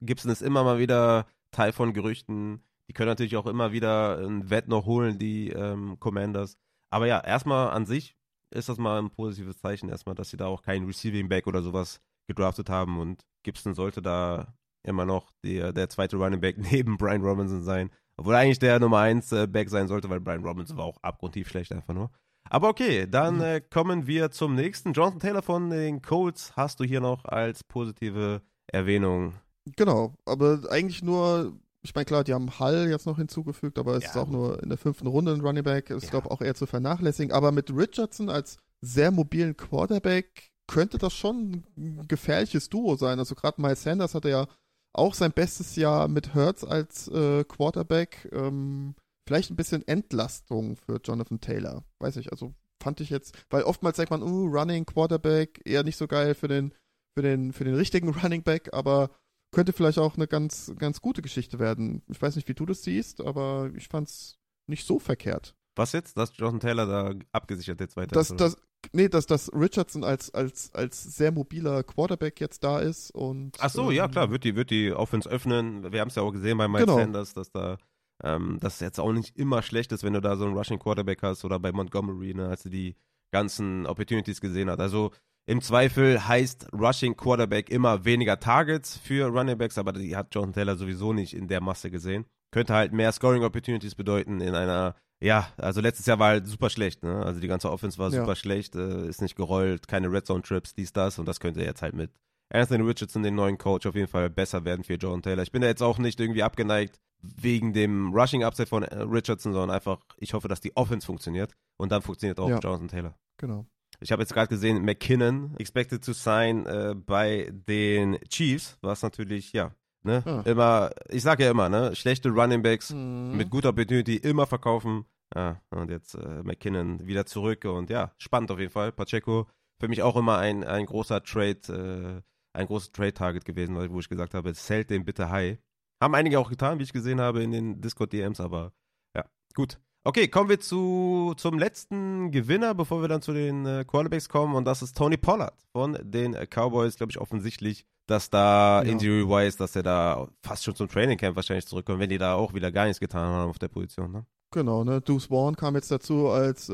Gibson 0.00 0.30
ist 0.30 0.42
immer 0.42 0.64
mal 0.64 0.78
wieder 0.78 1.26
Teil 1.50 1.72
von 1.72 1.92
Gerüchten. 1.92 2.62
Die 2.88 2.94
können 2.94 3.08
natürlich 3.08 3.36
auch 3.36 3.46
immer 3.46 3.72
wieder 3.72 4.18
ein 4.18 4.50
Wett 4.50 4.68
noch 4.68 4.86
holen, 4.86 5.18
die 5.18 5.50
ähm, 5.50 5.98
Commanders. 6.00 6.56
Aber 6.90 7.06
ja, 7.06 7.20
erstmal 7.20 7.70
an 7.70 7.86
sich 7.86 8.16
ist 8.50 8.68
das 8.68 8.78
mal 8.78 8.98
ein 8.98 9.10
positives 9.10 9.58
Zeichen, 9.58 9.88
erstmal, 9.88 10.14
dass 10.14 10.30
sie 10.30 10.36
da 10.36 10.46
auch 10.46 10.62
keinen 10.62 10.86
Receiving 10.86 11.28
Back 11.28 11.46
oder 11.46 11.62
sowas 11.62 12.00
gedraftet 12.26 12.70
haben 12.70 12.98
und 12.98 13.24
Gibson 13.42 13.74
sollte 13.74 14.02
da 14.02 14.54
immer 14.86 15.04
noch 15.04 15.30
der, 15.44 15.72
der 15.72 15.88
zweite 15.88 16.16
Running 16.16 16.40
Back 16.40 16.56
neben 16.72 16.96
Brian 16.96 17.22
Robinson 17.22 17.62
sein. 17.62 17.90
Obwohl 18.16 18.34
eigentlich 18.34 18.58
der 18.58 18.80
Nummer 18.80 18.98
1 18.98 19.32
äh, 19.32 19.46
Back 19.46 19.70
sein 19.70 19.86
sollte, 19.86 20.10
weil 20.10 20.20
Brian 20.20 20.44
Robinson 20.44 20.76
war 20.76 20.86
auch 20.86 20.98
abgrundtief 21.02 21.48
schlecht 21.48 21.72
einfach 21.72 21.94
nur. 21.94 22.10
Aber 22.50 22.68
okay, 22.68 23.06
dann 23.08 23.36
mhm. 23.36 23.42
äh, 23.42 23.60
kommen 23.60 24.06
wir 24.06 24.30
zum 24.30 24.54
nächsten. 24.54 24.92
Jonathan 24.92 25.20
Taylor 25.20 25.42
von 25.42 25.70
den 25.70 26.02
Colts 26.02 26.56
hast 26.56 26.80
du 26.80 26.84
hier 26.84 27.00
noch 27.00 27.24
als 27.26 27.62
positive 27.62 28.42
Erwähnung. 28.66 29.34
Genau, 29.76 30.14
aber 30.24 30.60
eigentlich 30.70 31.02
nur, 31.02 31.58
ich 31.82 31.94
meine, 31.94 32.04
klar, 32.04 32.24
die 32.24 32.34
haben 32.34 32.58
Hall 32.58 32.88
jetzt 32.88 33.06
noch 33.06 33.18
hinzugefügt, 33.18 33.78
aber 33.78 33.94
es 33.96 34.04
ja. 34.04 34.10
ist 34.10 34.16
auch 34.16 34.28
nur 34.28 34.62
in 34.62 34.68
der 34.68 34.78
fünften 34.78 35.06
Runde 35.06 35.32
ein 35.32 35.40
Running 35.40 35.62
Back. 35.62 35.90
Ist, 35.90 36.04
ja. 36.04 36.10
glaube 36.10 36.30
auch 36.30 36.40
eher 36.40 36.54
zu 36.54 36.66
vernachlässigen. 36.66 37.32
Aber 37.32 37.52
mit 37.52 37.70
Richardson 37.74 38.28
als 38.28 38.56
sehr 38.80 39.10
mobilen 39.10 39.56
Quarterback 39.56 40.50
könnte 40.66 40.98
das 40.98 41.14
schon 41.14 41.64
ein 41.76 42.06
gefährliches 42.08 42.68
Duo 42.68 42.96
sein. 42.96 43.18
Also 43.18 43.34
gerade 43.34 43.60
Miles 43.60 43.82
Sanders 43.82 44.14
hatte 44.14 44.28
ja 44.28 44.46
auch 44.92 45.14
sein 45.14 45.32
bestes 45.32 45.76
Jahr 45.76 46.08
mit 46.08 46.34
Hertz 46.34 46.64
als 46.64 47.08
äh, 47.08 47.44
Quarterback. 47.44 48.28
Ähm, 48.32 48.94
vielleicht 49.26 49.50
ein 49.50 49.56
bisschen 49.56 49.86
Entlastung 49.86 50.76
für 50.76 51.00
Jonathan 51.02 51.40
Taylor. 51.40 51.84
Weiß 52.00 52.16
ich, 52.16 52.32
also 52.32 52.54
fand 52.82 53.00
ich 53.00 53.10
jetzt, 53.10 53.36
weil 53.50 53.62
oftmals 53.62 53.96
sagt 53.96 54.10
man, 54.10 54.22
uh, 54.22 54.46
Running 54.46 54.86
Quarterback 54.86 55.60
eher 55.64 55.84
nicht 55.84 55.96
so 55.96 56.06
geil 56.06 56.34
für 56.34 56.48
den, 56.48 56.72
für 57.14 57.22
den, 57.22 57.52
für 57.52 57.64
den 57.64 57.74
richtigen 57.74 58.08
Running 58.22 58.42
Back, 58.42 58.70
aber 58.72 59.10
könnte 59.50 59.72
vielleicht 59.72 59.98
auch 59.98 60.16
eine 60.16 60.26
ganz, 60.26 60.72
ganz 60.78 61.00
gute 61.00 61.22
Geschichte 61.22 61.58
werden. 61.58 62.02
Ich 62.08 62.20
weiß 62.20 62.36
nicht, 62.36 62.48
wie 62.48 62.54
du 62.54 62.66
das 62.66 62.82
siehst, 62.82 63.20
aber 63.20 63.70
ich 63.74 63.88
fand's 63.88 64.38
nicht 64.66 64.86
so 64.86 64.98
verkehrt. 64.98 65.54
Was 65.76 65.92
jetzt? 65.92 66.16
Dass 66.16 66.36
Jonathan 66.36 66.60
Taylor 66.60 66.86
da 66.86 67.14
abgesichert 67.32 67.80
jetzt 67.80 67.96
weiter 67.96 68.14
dass, 68.14 68.30
ist? 68.30 68.40
dass, 68.40 68.56
nee, 68.92 69.08
dass, 69.08 69.26
dass 69.26 69.50
Richardson 69.52 70.04
als, 70.04 70.34
als, 70.34 70.74
als 70.74 71.02
sehr 71.02 71.30
mobiler 71.30 71.84
Quarterback 71.84 72.40
jetzt 72.40 72.64
da 72.64 72.80
ist 72.80 73.10
und. 73.12 73.56
Ach 73.60 73.70
so, 73.70 73.90
ja 73.90 74.06
ähm, 74.06 74.10
klar, 74.10 74.30
wird 74.30 74.44
die, 74.44 74.56
wird 74.56 74.70
die 74.70 74.92
Offense 74.92 75.28
öffnen. 75.28 75.92
Wir 75.92 76.00
haben 76.00 76.08
es 76.08 76.16
ja 76.16 76.22
auch 76.22 76.32
gesehen 76.32 76.58
bei 76.58 76.68
Mike 76.68 76.86
Genau. 76.86 76.98
Sanders, 76.98 77.32
dass 77.32 77.50
da 77.52 77.78
ähm, 78.22 78.58
das 78.60 78.80
jetzt 78.80 78.98
auch 78.98 79.12
nicht 79.12 79.36
immer 79.36 79.62
schlecht 79.62 79.92
ist, 79.92 80.02
wenn 80.02 80.12
du 80.14 80.20
da 80.20 80.36
so 80.36 80.44
einen 80.44 80.56
Rushing 80.56 80.80
Quarterback 80.80 81.22
hast 81.22 81.44
oder 81.44 81.58
bei 81.60 81.72
Montgomery, 81.72 82.34
ne, 82.34 82.48
als 82.48 82.64
du 82.64 82.70
die 82.70 82.96
ganzen 83.30 83.86
Opportunities 83.86 84.40
gesehen 84.40 84.68
hast. 84.70 84.80
Also 84.80 85.12
im 85.48 85.62
Zweifel 85.62 86.28
heißt 86.28 86.68
Rushing 86.72 87.16
Quarterback 87.16 87.70
immer 87.70 88.04
weniger 88.04 88.38
Targets 88.38 88.98
für 88.98 89.26
Running 89.28 89.56
Backs, 89.56 89.78
aber 89.78 89.92
die 89.94 90.14
hat 90.14 90.34
Jonathan 90.34 90.52
Taylor 90.52 90.76
sowieso 90.76 91.12
nicht 91.14 91.32
in 91.34 91.48
der 91.48 91.62
Masse 91.62 91.90
gesehen. 91.90 92.26
Könnte 92.52 92.74
halt 92.74 92.92
mehr 92.92 93.10
Scoring 93.12 93.42
Opportunities 93.42 93.94
bedeuten 93.94 94.40
in 94.42 94.54
einer, 94.54 94.94
ja, 95.20 95.48
also 95.56 95.80
letztes 95.80 96.04
Jahr 96.06 96.18
war 96.18 96.28
halt 96.28 96.46
super 96.46 96.68
schlecht, 96.70 97.02
ne? 97.02 97.24
Also 97.24 97.40
die 97.40 97.48
ganze 97.48 97.70
Offense 97.70 97.98
war 97.98 98.10
Ja. 98.10 98.20
super 98.20 98.36
schlecht, 98.36 98.76
äh, 98.76 99.08
ist 99.08 99.22
nicht 99.22 99.36
gerollt, 99.36 99.88
keine 99.88 100.12
Red 100.12 100.26
Zone 100.26 100.42
Trips, 100.42 100.74
dies, 100.74 100.92
das 100.92 101.18
und 101.18 101.26
das 101.26 101.40
könnte 101.40 101.62
jetzt 101.62 101.80
halt 101.82 101.94
mit 101.94 102.10
Anthony 102.50 102.82
Richardson, 102.84 103.22
den 103.22 103.34
neuen 103.34 103.56
Coach, 103.58 103.86
auf 103.86 103.94
jeden 103.94 104.08
Fall 104.08 104.30
besser 104.30 104.64
werden 104.64 104.84
für 104.84 104.94
Jonathan 104.94 105.22
Taylor. 105.22 105.42
Ich 105.42 105.52
bin 105.52 105.62
da 105.62 105.68
jetzt 105.68 105.82
auch 105.82 105.98
nicht 105.98 106.20
irgendwie 106.20 106.42
abgeneigt 106.42 106.98
wegen 107.22 107.72
dem 107.72 108.12
Rushing 108.14 108.44
Upset 108.44 108.68
von 108.68 108.82
äh, 108.84 108.94
Richardson, 109.02 109.52
sondern 109.52 109.70
einfach, 109.74 109.98
ich 110.18 110.34
hoffe, 110.34 110.48
dass 110.48 110.60
die 110.60 110.76
Offense 110.76 111.06
funktioniert 111.06 111.52
und 111.78 111.90
dann 111.90 112.02
funktioniert 112.02 112.38
auch 112.38 112.48
Ja. 112.48 112.58
Jonathan 112.58 112.88
Taylor. 112.88 113.14
Genau. 113.38 113.66
Ich 114.00 114.12
habe 114.12 114.22
jetzt 114.22 114.32
gerade 114.32 114.48
gesehen, 114.48 114.84
McKinnon 114.84 115.54
expected 115.58 116.04
to 116.04 116.12
sign 116.12 116.66
äh, 116.66 116.94
bei 116.94 117.50
den 117.52 118.18
Chiefs, 118.28 118.78
was 118.80 119.02
natürlich, 119.02 119.52
ja, 119.52 119.74
ne, 120.04 120.22
Ah. 120.24 120.42
immer, 120.48 120.90
ich 121.08 121.22
sage 121.22 121.44
ja 121.44 121.50
immer, 121.50 121.68
ne, 121.68 121.94
schlechte 121.96 122.28
Running 122.30 122.62
Backs 122.62 122.90
Mhm. 122.92 123.36
mit 123.36 123.50
guter 123.50 123.70
Opportunity 123.70 124.16
immer 124.16 124.46
verkaufen. 124.46 125.04
Ja, 125.34 125.60
und 125.70 125.90
jetzt 125.90 126.14
äh, 126.14 126.42
McKinnon 126.42 127.06
wieder 127.06 127.26
zurück 127.26 127.64
und 127.66 127.90
ja, 127.90 128.14
spannend 128.18 128.50
auf 128.50 128.58
jeden 128.58 128.70
Fall. 128.72 128.92
Pacheco 128.92 129.46
für 129.78 129.88
mich 129.88 130.02
auch 130.02 130.16
immer 130.16 130.38
ein, 130.38 130.64
ein 130.64 130.86
großer 130.86 131.22
Trade, 131.22 132.22
äh, 132.54 132.58
ein 132.58 132.66
großes 132.66 132.92
Trade-Target 132.92 133.44
gewesen, 133.44 133.76
wo 133.90 134.00
ich 134.00 134.08
gesagt 134.08 134.32
habe, 134.34 134.54
zählt 134.54 134.88
den 134.90 135.04
bitte 135.04 135.28
high. 135.28 135.58
Haben 136.02 136.14
einige 136.14 136.38
auch 136.38 136.48
getan, 136.48 136.78
wie 136.78 136.84
ich 136.84 136.92
gesehen 136.94 137.20
habe 137.20 137.42
in 137.42 137.50
den 137.52 137.80
Discord-DMs, 137.80 138.40
aber 138.40 138.72
ja, 139.14 139.24
gut. 139.54 139.78
Okay, 140.08 140.26
kommen 140.28 140.48
wir 140.48 140.58
zu, 140.58 141.34
zum 141.36 141.58
letzten 141.58 142.30
Gewinner, 142.30 142.74
bevor 142.74 143.02
wir 143.02 143.08
dann 143.08 143.20
zu 143.20 143.34
den 143.34 143.66
äh, 143.66 143.84
Quarterbacks 143.86 144.26
kommen. 144.26 144.54
Und 144.54 144.64
das 144.64 144.80
ist 144.80 144.96
Tony 144.96 145.18
Pollard 145.18 145.52
von 145.70 145.98
den 146.02 146.34
Cowboys. 146.48 146.96
Glaube 146.96 147.10
ich, 147.10 147.20
offensichtlich, 147.20 147.84
dass 148.06 148.30
da 148.30 148.82
Ja. 148.82 148.90
injury-wise, 148.90 149.58
dass 149.58 149.76
er 149.76 149.82
da 149.82 150.26
fast 150.42 150.64
schon 150.64 150.74
zum 150.74 150.88
Training 150.88 151.18
Camp 151.18 151.36
wahrscheinlich 151.36 151.66
zurückkommt, 151.66 151.98
wenn 152.00 152.08
die 152.08 152.16
da 152.16 152.36
auch 152.36 152.54
wieder 152.54 152.72
gar 152.72 152.86
nichts 152.86 153.00
getan 153.00 153.28
haben 153.28 153.50
auf 153.50 153.58
der 153.58 153.68
Position. 153.68 154.10
Ne? 154.10 154.24
Genau, 154.50 154.82
ne? 154.82 155.02
Deuce 155.02 155.26
Vaughn 155.26 155.54
kam 155.56 155.74
jetzt 155.74 155.90
dazu 155.90 156.28
als 156.28 156.70
äh, 156.70 156.72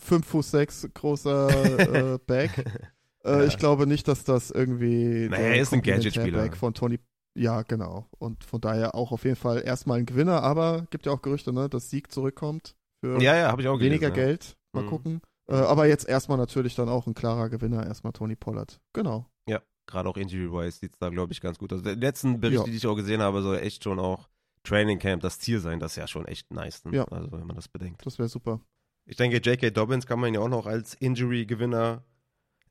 5 0.00 0.26
Fuß 0.26 0.50
6 0.50 0.88
großer 0.92 2.14
äh, 2.14 2.18
Back. 2.26 2.62
Äh, 3.24 3.38
Ja. 3.38 3.44
Ich 3.44 3.56
glaube 3.56 3.86
nicht, 3.86 4.06
dass 4.06 4.22
das 4.24 4.50
irgendwie 4.50 5.28
Naja, 5.30 5.46
er 5.54 5.62
ist 5.62 5.72
ein 5.72 5.80
Gadget-Spieler. 5.80 6.52
Von 6.52 6.74
Tony. 6.74 6.98
Ja, 7.36 7.62
genau. 7.62 8.06
Und 8.18 8.44
von 8.44 8.60
daher 8.60 8.94
auch 8.94 9.10
auf 9.12 9.24
jeden 9.24 9.36
Fall 9.36 9.62
erstmal 9.64 9.98
ein 9.98 10.06
Gewinner, 10.06 10.42
aber 10.42 10.86
gibt 10.90 11.06
ja 11.06 11.12
auch 11.12 11.22
Gerüchte, 11.22 11.52
ne, 11.52 11.68
dass 11.68 11.90
Sieg 11.90 12.12
zurückkommt 12.12 12.76
für 13.00 13.20
Ja, 13.20 13.34
ja, 13.36 13.48
habe 13.50 13.60
ich 13.62 13.68
auch 13.68 13.76
gelesen. 13.78 13.92
weniger 14.02 14.08
ja. 14.08 14.14
Geld. 14.14 14.56
Mal 14.72 14.82
Mhm. 14.84 14.88
gucken. 14.88 15.20
Äh, 15.48 15.54
aber 15.56 15.86
jetzt 15.86 16.08
erstmal 16.08 16.38
natürlich 16.38 16.74
dann 16.74 16.88
auch 16.88 17.06
ein 17.06 17.14
klarer 17.14 17.48
Gewinner, 17.50 17.84
erstmal 17.86 18.12
Tony 18.12 18.34
Pollard. 18.36 18.80
Genau. 18.92 19.26
Ja, 19.48 19.60
gerade 19.86 20.08
auch 20.08 20.16
Injury-wise 20.16 20.78
sieht 20.78 20.92
es 20.92 20.98
da, 20.98 21.08
glaube 21.10 21.32
ich, 21.32 21.40
ganz 21.40 21.58
gut 21.58 21.72
aus. 21.72 21.82
Die 21.82 21.90
letzten 21.90 22.40
Berichte, 22.40 22.64
Ja. 22.66 22.70
die 22.70 22.76
ich 22.76 22.86
auch 22.86 22.94
gesehen 22.94 23.20
habe, 23.20 23.42
soll 23.42 23.58
echt 23.58 23.84
schon 23.84 23.98
auch 23.98 24.28
Training 24.62 24.98
Camp 24.98 25.20
das 25.22 25.38
Ziel 25.40 25.58
sein. 25.60 25.80
Das 25.80 25.92
ist 25.92 25.96
ja 25.96 26.06
schon 26.06 26.24
echt 26.26 26.50
nice. 26.52 26.84
Ne? 26.86 26.96
Ja. 26.96 27.04
Also, 27.06 27.30
wenn 27.32 27.46
man 27.46 27.56
das 27.56 27.68
bedenkt. 27.68 28.06
Das 28.06 28.18
wäre 28.18 28.28
super. 28.28 28.60
Ich 29.06 29.16
denke, 29.16 29.36
J.K. 29.36 29.70
Dobbins 29.70 30.06
kann 30.06 30.18
man 30.20 30.32
ja 30.32 30.40
auch 30.40 30.48
noch 30.48 30.64
als 30.66 30.94
Injury-Gewinner 30.94 32.02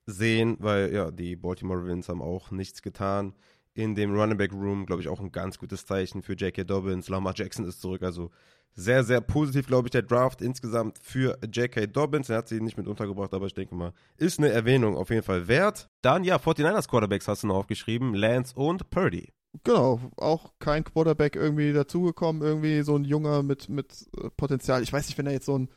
sehen, 0.05 0.57
weil 0.59 0.91
ja, 0.93 1.11
die 1.11 1.35
Baltimore 1.35 1.79
Ravens 1.79 2.09
haben 2.09 2.21
auch 2.21 2.49
nichts 2.51 2.81
getan. 2.81 3.35
In 3.75 3.95
dem 3.95 4.13
Running 4.13 4.37
Back 4.37 4.53
Room, 4.53 4.85
glaube 4.85 5.01
ich, 5.01 5.07
auch 5.07 5.19
ein 5.19 5.31
ganz 5.31 5.57
gutes 5.57 5.85
Zeichen 5.85 6.21
für 6.21 6.33
J.K. 6.33 6.63
Dobbins. 6.63 7.09
Lamar 7.09 7.33
Jackson 7.35 7.65
ist 7.65 7.81
zurück, 7.81 8.03
also 8.03 8.29
sehr, 8.75 9.03
sehr 9.03 9.21
positiv, 9.21 9.67
glaube 9.67 9.87
ich, 9.87 9.91
der 9.91 10.01
Draft 10.01 10.41
insgesamt 10.41 10.99
für 10.99 11.37
J.K. 11.51 11.87
Dobbins. 11.87 12.29
Er 12.29 12.37
hat 12.37 12.47
sie 12.47 12.61
nicht 12.61 12.77
mit 12.77 12.87
untergebracht, 12.87 13.33
aber 13.33 13.45
ich 13.45 13.53
denke 13.53 13.75
mal, 13.75 13.93
ist 14.17 14.39
eine 14.39 14.49
Erwähnung 14.49 14.95
auf 14.95 15.09
jeden 15.09 15.23
Fall 15.23 15.47
wert. 15.47 15.89
Dann, 16.01 16.23
ja, 16.23 16.37
49ers 16.37 16.87
Quarterbacks 16.87 17.27
hast 17.27 17.43
du 17.43 17.47
noch 17.47 17.55
aufgeschrieben, 17.55 18.13
Lance 18.13 18.55
und 18.55 18.89
Purdy. 18.89 19.33
Genau, 19.63 19.99
auch 20.17 20.53
kein 20.59 20.83
Quarterback 20.83 21.35
irgendwie 21.35 21.73
dazugekommen, 21.73 22.41
irgendwie 22.41 22.81
so 22.81 22.95
ein 22.95 23.05
Junger 23.05 23.43
mit, 23.43 23.69
mit 23.69 24.07
äh, 24.17 24.29
Potenzial. 24.35 24.81
Ich 24.81 24.91
weiß 24.91 25.07
nicht, 25.07 25.17
wenn 25.17 25.27
er 25.27 25.33
jetzt 25.33 25.45
so 25.45 25.59
ein 25.59 25.69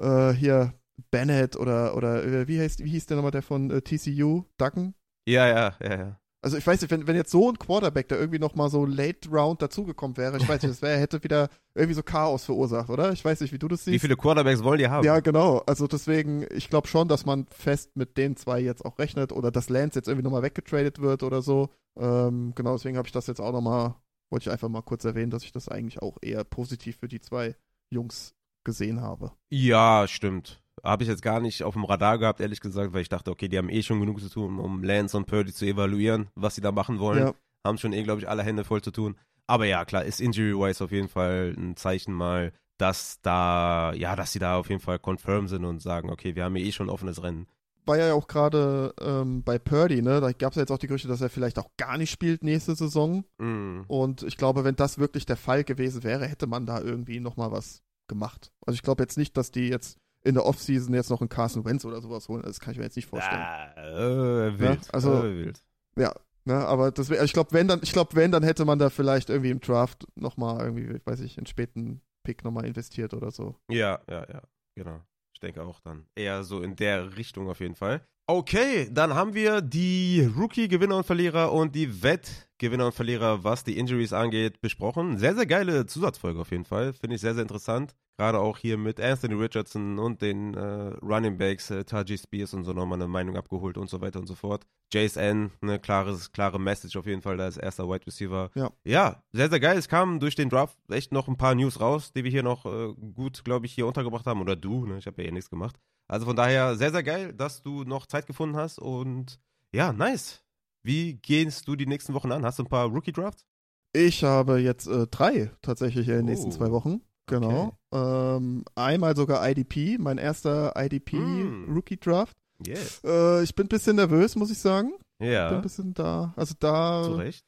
äh, 0.00 0.32
hier 0.32 0.72
Bennett 1.10 1.56
oder 1.56 1.94
oder 1.96 2.24
äh, 2.24 2.48
wie 2.48 2.58
heißt 2.58 2.82
wie 2.82 2.90
hieß 2.90 3.06
der 3.06 3.16
nochmal 3.16 3.30
der 3.30 3.42
von 3.42 3.70
äh, 3.70 3.82
TCU 3.82 4.44
Ducken? 4.56 4.94
Ja, 5.28 5.46
ja, 5.46 5.76
ja, 5.82 5.98
ja. 5.98 6.20
Also 6.40 6.56
ich 6.56 6.66
weiß 6.66 6.80
nicht, 6.80 6.90
wenn, 6.92 7.06
wenn 7.08 7.16
jetzt 7.16 7.32
so 7.32 7.50
ein 7.50 7.58
Quarterback, 7.58 8.08
der 8.08 8.18
irgendwie 8.18 8.38
nochmal 8.38 8.70
so 8.70 8.86
Late 8.86 9.28
Round 9.28 9.60
dazugekommen 9.60 10.16
wäre, 10.16 10.36
ich 10.36 10.48
weiß 10.48 10.62
nicht, 10.62 10.70
das 10.70 10.82
wäre, 10.82 10.98
hätte 10.98 11.24
wieder 11.24 11.48
irgendwie 11.74 11.94
so 11.94 12.04
Chaos 12.04 12.44
verursacht, 12.44 12.90
oder? 12.90 13.12
Ich 13.12 13.24
weiß 13.24 13.40
nicht, 13.40 13.52
wie 13.52 13.58
du 13.58 13.66
das 13.66 13.84
siehst. 13.84 13.94
Wie 13.94 13.98
viele 13.98 14.16
Quarterbacks 14.16 14.62
wollen 14.62 14.78
die 14.78 14.88
haben? 14.88 15.04
Ja, 15.04 15.18
genau. 15.18 15.58
Also 15.66 15.88
deswegen, 15.88 16.46
ich 16.52 16.70
glaube 16.70 16.86
schon, 16.86 17.08
dass 17.08 17.26
man 17.26 17.46
fest 17.50 17.96
mit 17.96 18.16
den 18.16 18.36
zwei 18.36 18.60
jetzt 18.60 18.84
auch 18.84 18.98
rechnet 19.00 19.32
oder 19.32 19.50
dass 19.50 19.68
Lance 19.68 19.98
jetzt 19.98 20.06
irgendwie 20.06 20.24
nochmal 20.24 20.42
weggetradet 20.42 21.00
wird 21.00 21.24
oder 21.24 21.42
so. 21.42 21.70
Ähm, 21.98 22.52
genau, 22.54 22.74
deswegen 22.74 22.96
habe 22.96 23.08
ich 23.08 23.12
das 23.12 23.26
jetzt 23.26 23.40
auch 23.40 23.52
nochmal, 23.52 23.96
wollte 24.30 24.44
ich 24.44 24.52
einfach 24.52 24.68
mal 24.68 24.82
kurz 24.82 25.04
erwähnen, 25.04 25.30
dass 25.30 25.42
ich 25.42 25.50
das 25.50 25.68
eigentlich 25.68 26.00
auch 26.02 26.18
eher 26.22 26.44
positiv 26.44 26.98
für 26.98 27.08
die 27.08 27.20
zwei 27.20 27.56
Jungs 27.90 28.34
gesehen 28.62 29.00
habe. 29.00 29.32
Ja, 29.50 30.06
stimmt. 30.06 30.62
Habe 30.82 31.02
ich 31.02 31.08
jetzt 31.08 31.22
gar 31.22 31.40
nicht 31.40 31.62
auf 31.62 31.74
dem 31.74 31.84
Radar 31.84 32.18
gehabt, 32.18 32.40
ehrlich 32.40 32.60
gesagt, 32.60 32.92
weil 32.92 33.02
ich 33.02 33.08
dachte, 33.08 33.30
okay, 33.30 33.48
die 33.48 33.58
haben 33.58 33.68
eh 33.68 33.82
schon 33.82 34.00
genug 34.00 34.20
zu 34.20 34.28
tun, 34.28 34.58
um 34.58 34.82
Lance 34.82 35.16
und 35.16 35.26
Purdy 35.26 35.52
zu 35.52 35.64
evaluieren, 35.64 36.28
was 36.34 36.54
sie 36.54 36.60
da 36.60 36.72
machen 36.72 36.98
wollen. 36.98 37.18
Ja, 37.18 37.34
Haben 37.66 37.78
schon 37.78 37.92
eh, 37.92 38.02
glaube 38.02 38.20
ich, 38.20 38.28
alle 38.28 38.42
Hände 38.42 38.64
voll 38.64 38.82
zu 38.82 38.90
tun. 38.90 39.16
Aber 39.46 39.64
ja, 39.64 39.84
klar, 39.84 40.04
ist 40.04 40.20
injury-wise 40.20 40.84
auf 40.84 40.92
jeden 40.92 41.08
Fall 41.08 41.54
ein 41.56 41.76
Zeichen 41.76 42.12
mal, 42.12 42.52
dass 42.76 43.20
da, 43.22 43.92
ja, 43.94 44.14
dass 44.14 44.32
sie 44.32 44.38
da 44.38 44.56
auf 44.56 44.68
jeden 44.68 44.80
Fall 44.80 44.98
confirm 44.98 45.48
sind 45.48 45.64
und 45.64 45.80
sagen, 45.80 46.10
okay, 46.10 46.36
wir 46.36 46.44
haben 46.44 46.54
hier 46.54 46.66
eh 46.66 46.72
schon 46.72 46.86
ein 46.86 46.92
offenes 46.92 47.22
Rennen. 47.22 47.46
war 47.86 47.96
ja 47.96 48.12
auch 48.12 48.28
gerade 48.28 48.94
ähm, 49.00 49.42
bei 49.42 49.58
Purdy, 49.58 50.02
ne? 50.02 50.20
Da 50.20 50.32
gab 50.32 50.52
es 50.52 50.56
ja 50.56 50.62
jetzt 50.62 50.70
auch 50.70 50.78
die 50.78 50.86
Gerüchte, 50.86 51.08
dass 51.08 51.22
er 51.22 51.30
vielleicht 51.30 51.58
auch 51.58 51.70
gar 51.78 51.96
nicht 51.96 52.10
spielt 52.10 52.44
nächste 52.44 52.74
Saison. 52.74 53.24
Mm. 53.38 53.80
Und 53.88 54.22
ich 54.22 54.36
glaube, 54.36 54.64
wenn 54.64 54.76
das 54.76 54.98
wirklich 54.98 55.24
der 55.24 55.38
Fall 55.38 55.64
gewesen 55.64 56.04
wäre, 56.04 56.26
hätte 56.26 56.46
man 56.46 56.66
da 56.66 56.80
irgendwie 56.80 57.18
nochmal 57.18 57.50
was 57.50 57.82
gemacht. 58.08 58.52
Also 58.66 58.74
ich 58.74 58.82
glaube 58.82 59.02
jetzt 59.02 59.16
nicht, 59.16 59.36
dass 59.36 59.50
die 59.50 59.68
jetzt 59.68 59.98
in 60.28 60.34
der 60.34 60.46
Offseason 60.46 60.94
jetzt 60.94 61.10
noch 61.10 61.20
einen 61.20 61.28
Carson 61.28 61.64
Wentz 61.64 61.84
oder 61.84 62.00
sowas 62.00 62.28
holen. 62.28 62.42
Das 62.42 62.60
kann 62.60 62.72
ich 62.72 62.78
mir 62.78 62.84
jetzt 62.84 62.96
nicht 62.96 63.06
vorstellen. 63.08 63.40
Ah, 63.40 63.72
äh, 63.76 64.58
wild. 64.58 64.84
Ja, 64.86 64.92
also- 64.92 65.24
äh, 65.24 65.36
wild. 65.44 65.62
Ja, 65.96 66.14
ne, 66.44 66.54
aber 66.54 66.90
das 66.92 67.08
wär, 67.10 67.22
ich 67.24 67.32
glaube, 67.32 67.52
wenn 67.52 67.66
dann, 67.68 67.80
ich 67.82 67.92
glaube, 67.92 68.14
wenn, 68.14 68.30
dann 68.30 68.42
hätte 68.44 68.64
man 68.64 68.78
da 68.78 68.90
vielleicht 68.90 69.30
irgendwie 69.30 69.50
im 69.50 69.60
Draft 69.60 70.06
nochmal 70.14 70.60
irgendwie, 70.64 70.96
ich 70.96 71.06
weiß 71.06 71.20
ich, 71.20 71.36
einen 71.38 71.46
späten 71.46 72.00
Pick 72.22 72.44
nochmal 72.44 72.66
investiert 72.66 73.14
oder 73.14 73.30
so. 73.30 73.56
Ja, 73.70 74.00
ja, 74.08 74.26
ja, 74.32 74.42
genau. 74.76 75.00
Ich 75.34 75.40
denke 75.40 75.62
auch 75.62 75.80
dann. 75.80 76.06
Eher 76.14 76.44
so 76.44 76.60
in 76.62 76.76
der 76.76 77.16
Richtung 77.16 77.48
auf 77.48 77.60
jeden 77.60 77.74
Fall. 77.74 78.00
Okay, 78.30 78.90
dann 78.92 79.14
haben 79.14 79.32
wir 79.32 79.62
die 79.62 80.30
Rookie-Gewinner 80.36 80.98
und 80.98 81.06
Verlierer 81.06 81.50
und 81.52 81.74
die 81.74 82.02
Wett-Gewinner 82.02 82.86
und 82.86 82.94
Verlierer, 82.94 83.42
was 83.42 83.64
die 83.64 83.78
Injuries 83.78 84.12
angeht, 84.12 84.60
besprochen. 84.60 85.16
Sehr, 85.16 85.34
sehr 85.34 85.46
geile 85.46 85.86
Zusatzfolge 85.86 86.38
auf 86.40 86.50
jeden 86.50 86.66
Fall. 86.66 86.92
Finde 86.92 87.14
ich 87.16 87.22
sehr, 87.22 87.32
sehr 87.34 87.42
interessant. 87.42 87.94
Gerade 88.18 88.40
auch 88.40 88.58
hier 88.58 88.76
mit 88.78 89.00
Anthony 89.00 89.34
Richardson 89.34 90.00
und 90.00 90.20
den 90.22 90.52
äh, 90.54 90.60
Running 91.02 91.38
Backs, 91.38 91.70
äh, 91.70 91.84
Taji 91.84 92.18
Spears 92.18 92.52
und 92.52 92.64
so 92.64 92.72
nochmal 92.72 92.98
eine 92.98 93.06
Meinung 93.06 93.36
abgeholt 93.36 93.78
und 93.78 93.88
so 93.88 94.00
weiter 94.00 94.18
und 94.18 94.26
so 94.26 94.34
fort. 94.34 94.66
JSN, 94.92 95.52
eine 95.60 95.78
klares, 95.78 96.32
klare 96.32 96.58
Message 96.58 96.96
auf 96.96 97.06
jeden 97.06 97.22
Fall, 97.22 97.36
da 97.36 97.46
ist 97.46 97.58
erster 97.58 97.88
Wide 97.88 98.04
Receiver. 98.06 98.50
Ja. 98.56 98.72
Ja, 98.82 99.22
sehr, 99.32 99.48
sehr 99.48 99.60
geil. 99.60 99.78
Es 99.78 99.88
kamen 99.88 100.18
durch 100.18 100.34
den 100.34 100.48
Draft 100.48 100.76
echt 100.90 101.12
noch 101.12 101.28
ein 101.28 101.36
paar 101.36 101.54
News 101.54 101.80
raus, 101.80 102.12
die 102.12 102.24
wir 102.24 102.30
hier 102.32 102.42
noch 102.42 102.66
äh, 102.66 102.92
gut, 103.14 103.44
glaube 103.44 103.66
ich, 103.66 103.72
hier 103.72 103.86
untergebracht 103.86 104.26
haben. 104.26 104.40
Oder 104.40 104.56
du, 104.56 104.84
ne? 104.84 104.98
Ich 104.98 105.06
habe 105.06 105.22
ja 105.22 105.28
eh 105.28 105.32
nichts 105.32 105.48
gemacht. 105.48 105.78
Also 106.08 106.26
von 106.26 106.34
daher 106.34 106.74
sehr, 106.74 106.90
sehr 106.90 107.04
geil, 107.04 107.32
dass 107.34 107.62
du 107.62 107.84
noch 107.84 108.06
Zeit 108.06 108.26
gefunden 108.26 108.56
hast 108.56 108.80
und 108.80 109.38
ja, 109.72 109.92
nice. 109.92 110.42
Wie 110.82 111.14
gehst 111.14 111.68
du 111.68 111.76
die 111.76 111.86
nächsten 111.86 112.14
Wochen 112.14 112.32
an? 112.32 112.44
Hast 112.44 112.58
du 112.58 112.64
ein 112.64 112.68
paar 112.68 112.88
Rookie-Drafts? 112.88 113.46
Ich 113.92 114.24
habe 114.24 114.58
jetzt 114.58 114.88
äh, 114.88 115.06
drei 115.06 115.52
tatsächlich 115.62 116.08
in 116.08 116.16
den 116.16 116.24
nächsten 116.24 116.48
Oh, 116.48 116.52
zwei 116.52 116.70
Wochen. 116.72 117.02
Genau. 117.28 117.76
Ähm, 117.92 118.64
einmal 118.74 119.16
sogar 119.16 119.48
IDP, 119.48 119.98
mein 119.98 120.18
erster 120.18 120.74
Mm. 120.76 120.80
IDP-Rookie-Draft. 120.84 122.36
Yes. 122.66 123.00
Äh, 123.04 123.42
ich 123.44 123.54
bin 123.54 123.66
ein 123.66 123.68
bisschen 123.68 123.96
nervös, 123.96 124.34
muss 124.36 124.50
ich 124.50 124.58
sagen. 124.58 124.92
Bin 125.18 125.28
ein 125.28 125.32
Ja, 125.32 125.60
bisschen 125.60 125.94
da. 125.94 126.32
Also 126.36 126.54
da. 126.58 127.02
zu 127.04 127.14
Recht. 127.14 127.44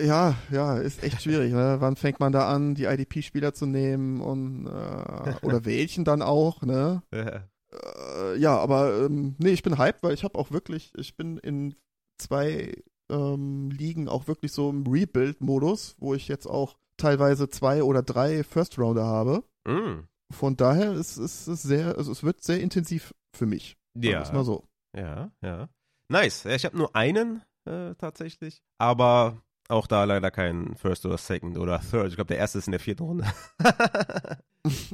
Ja, 0.00 0.36
ja, 0.52 0.78
ist 0.78 1.02
echt 1.02 1.22
schwierig. 1.22 1.52
Ne? 1.52 1.76
Wann 1.80 1.96
fängt 1.96 2.20
man 2.20 2.30
da 2.32 2.48
an, 2.48 2.76
die 2.76 2.84
IDP-Spieler 2.84 3.52
zu 3.52 3.66
nehmen 3.66 4.20
und 4.20 4.66
äh, 4.66 5.34
oder 5.44 5.64
welchen 5.64 6.04
dann 6.04 6.22
auch, 6.22 6.62
ne? 6.62 7.02
Ja. 7.12 7.48
Äh, 7.72 8.38
ja, 8.38 8.56
aber 8.56 8.96
ähm, 9.06 9.34
nee, 9.38 9.50
ich 9.50 9.62
bin 9.64 9.76
hyped, 9.76 10.02
weil 10.04 10.14
ich 10.14 10.22
habe 10.22 10.38
auch 10.38 10.52
wirklich, 10.52 10.92
ich 10.96 11.16
bin 11.16 11.36
in 11.38 11.74
zwei 12.16 12.74
ähm, 13.10 13.70
Ligen 13.70 14.08
auch 14.08 14.28
wirklich 14.28 14.52
so 14.52 14.70
im 14.70 14.86
Rebuild-Modus, 14.86 15.96
wo 15.98 16.14
ich 16.14 16.28
jetzt 16.28 16.46
auch 16.46 16.76
teilweise 16.98 17.48
zwei 17.48 17.82
oder 17.82 18.02
drei 18.02 18.44
First-Rounder 18.44 19.04
habe. 19.06 19.44
Mm. 19.66 20.04
Von 20.30 20.56
daher 20.56 20.92
ist 20.92 21.16
es 21.16 21.46
sehr, 21.46 21.96
also 21.96 22.12
es 22.12 22.22
wird 22.22 22.42
sehr 22.42 22.60
intensiv 22.60 23.14
für 23.34 23.46
mich. 23.46 23.76
Ja. 23.94 24.18
wir's 24.20 24.32
mal 24.32 24.44
so. 24.44 24.64
Ja, 24.94 25.30
ja. 25.42 25.68
Nice. 26.10 26.44
Ich 26.44 26.64
habe 26.66 26.76
nur 26.76 26.94
einen 26.94 27.42
äh, 27.64 27.94
tatsächlich, 27.96 28.62
aber 28.78 29.42
auch 29.68 29.86
da 29.86 30.04
leider 30.04 30.30
kein 30.30 30.74
First 30.76 31.04
oder 31.06 31.18
Second 31.18 31.56
oder 31.58 31.80
Third. 31.80 32.08
Ich 32.08 32.14
glaube, 32.16 32.28
der 32.28 32.38
erste 32.38 32.58
ist 32.58 32.66
in 32.68 32.72
der 32.72 32.80
vierten 32.80 33.02
Runde. 33.04 33.24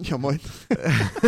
Ja, 0.03 0.19
moin. 0.19 0.39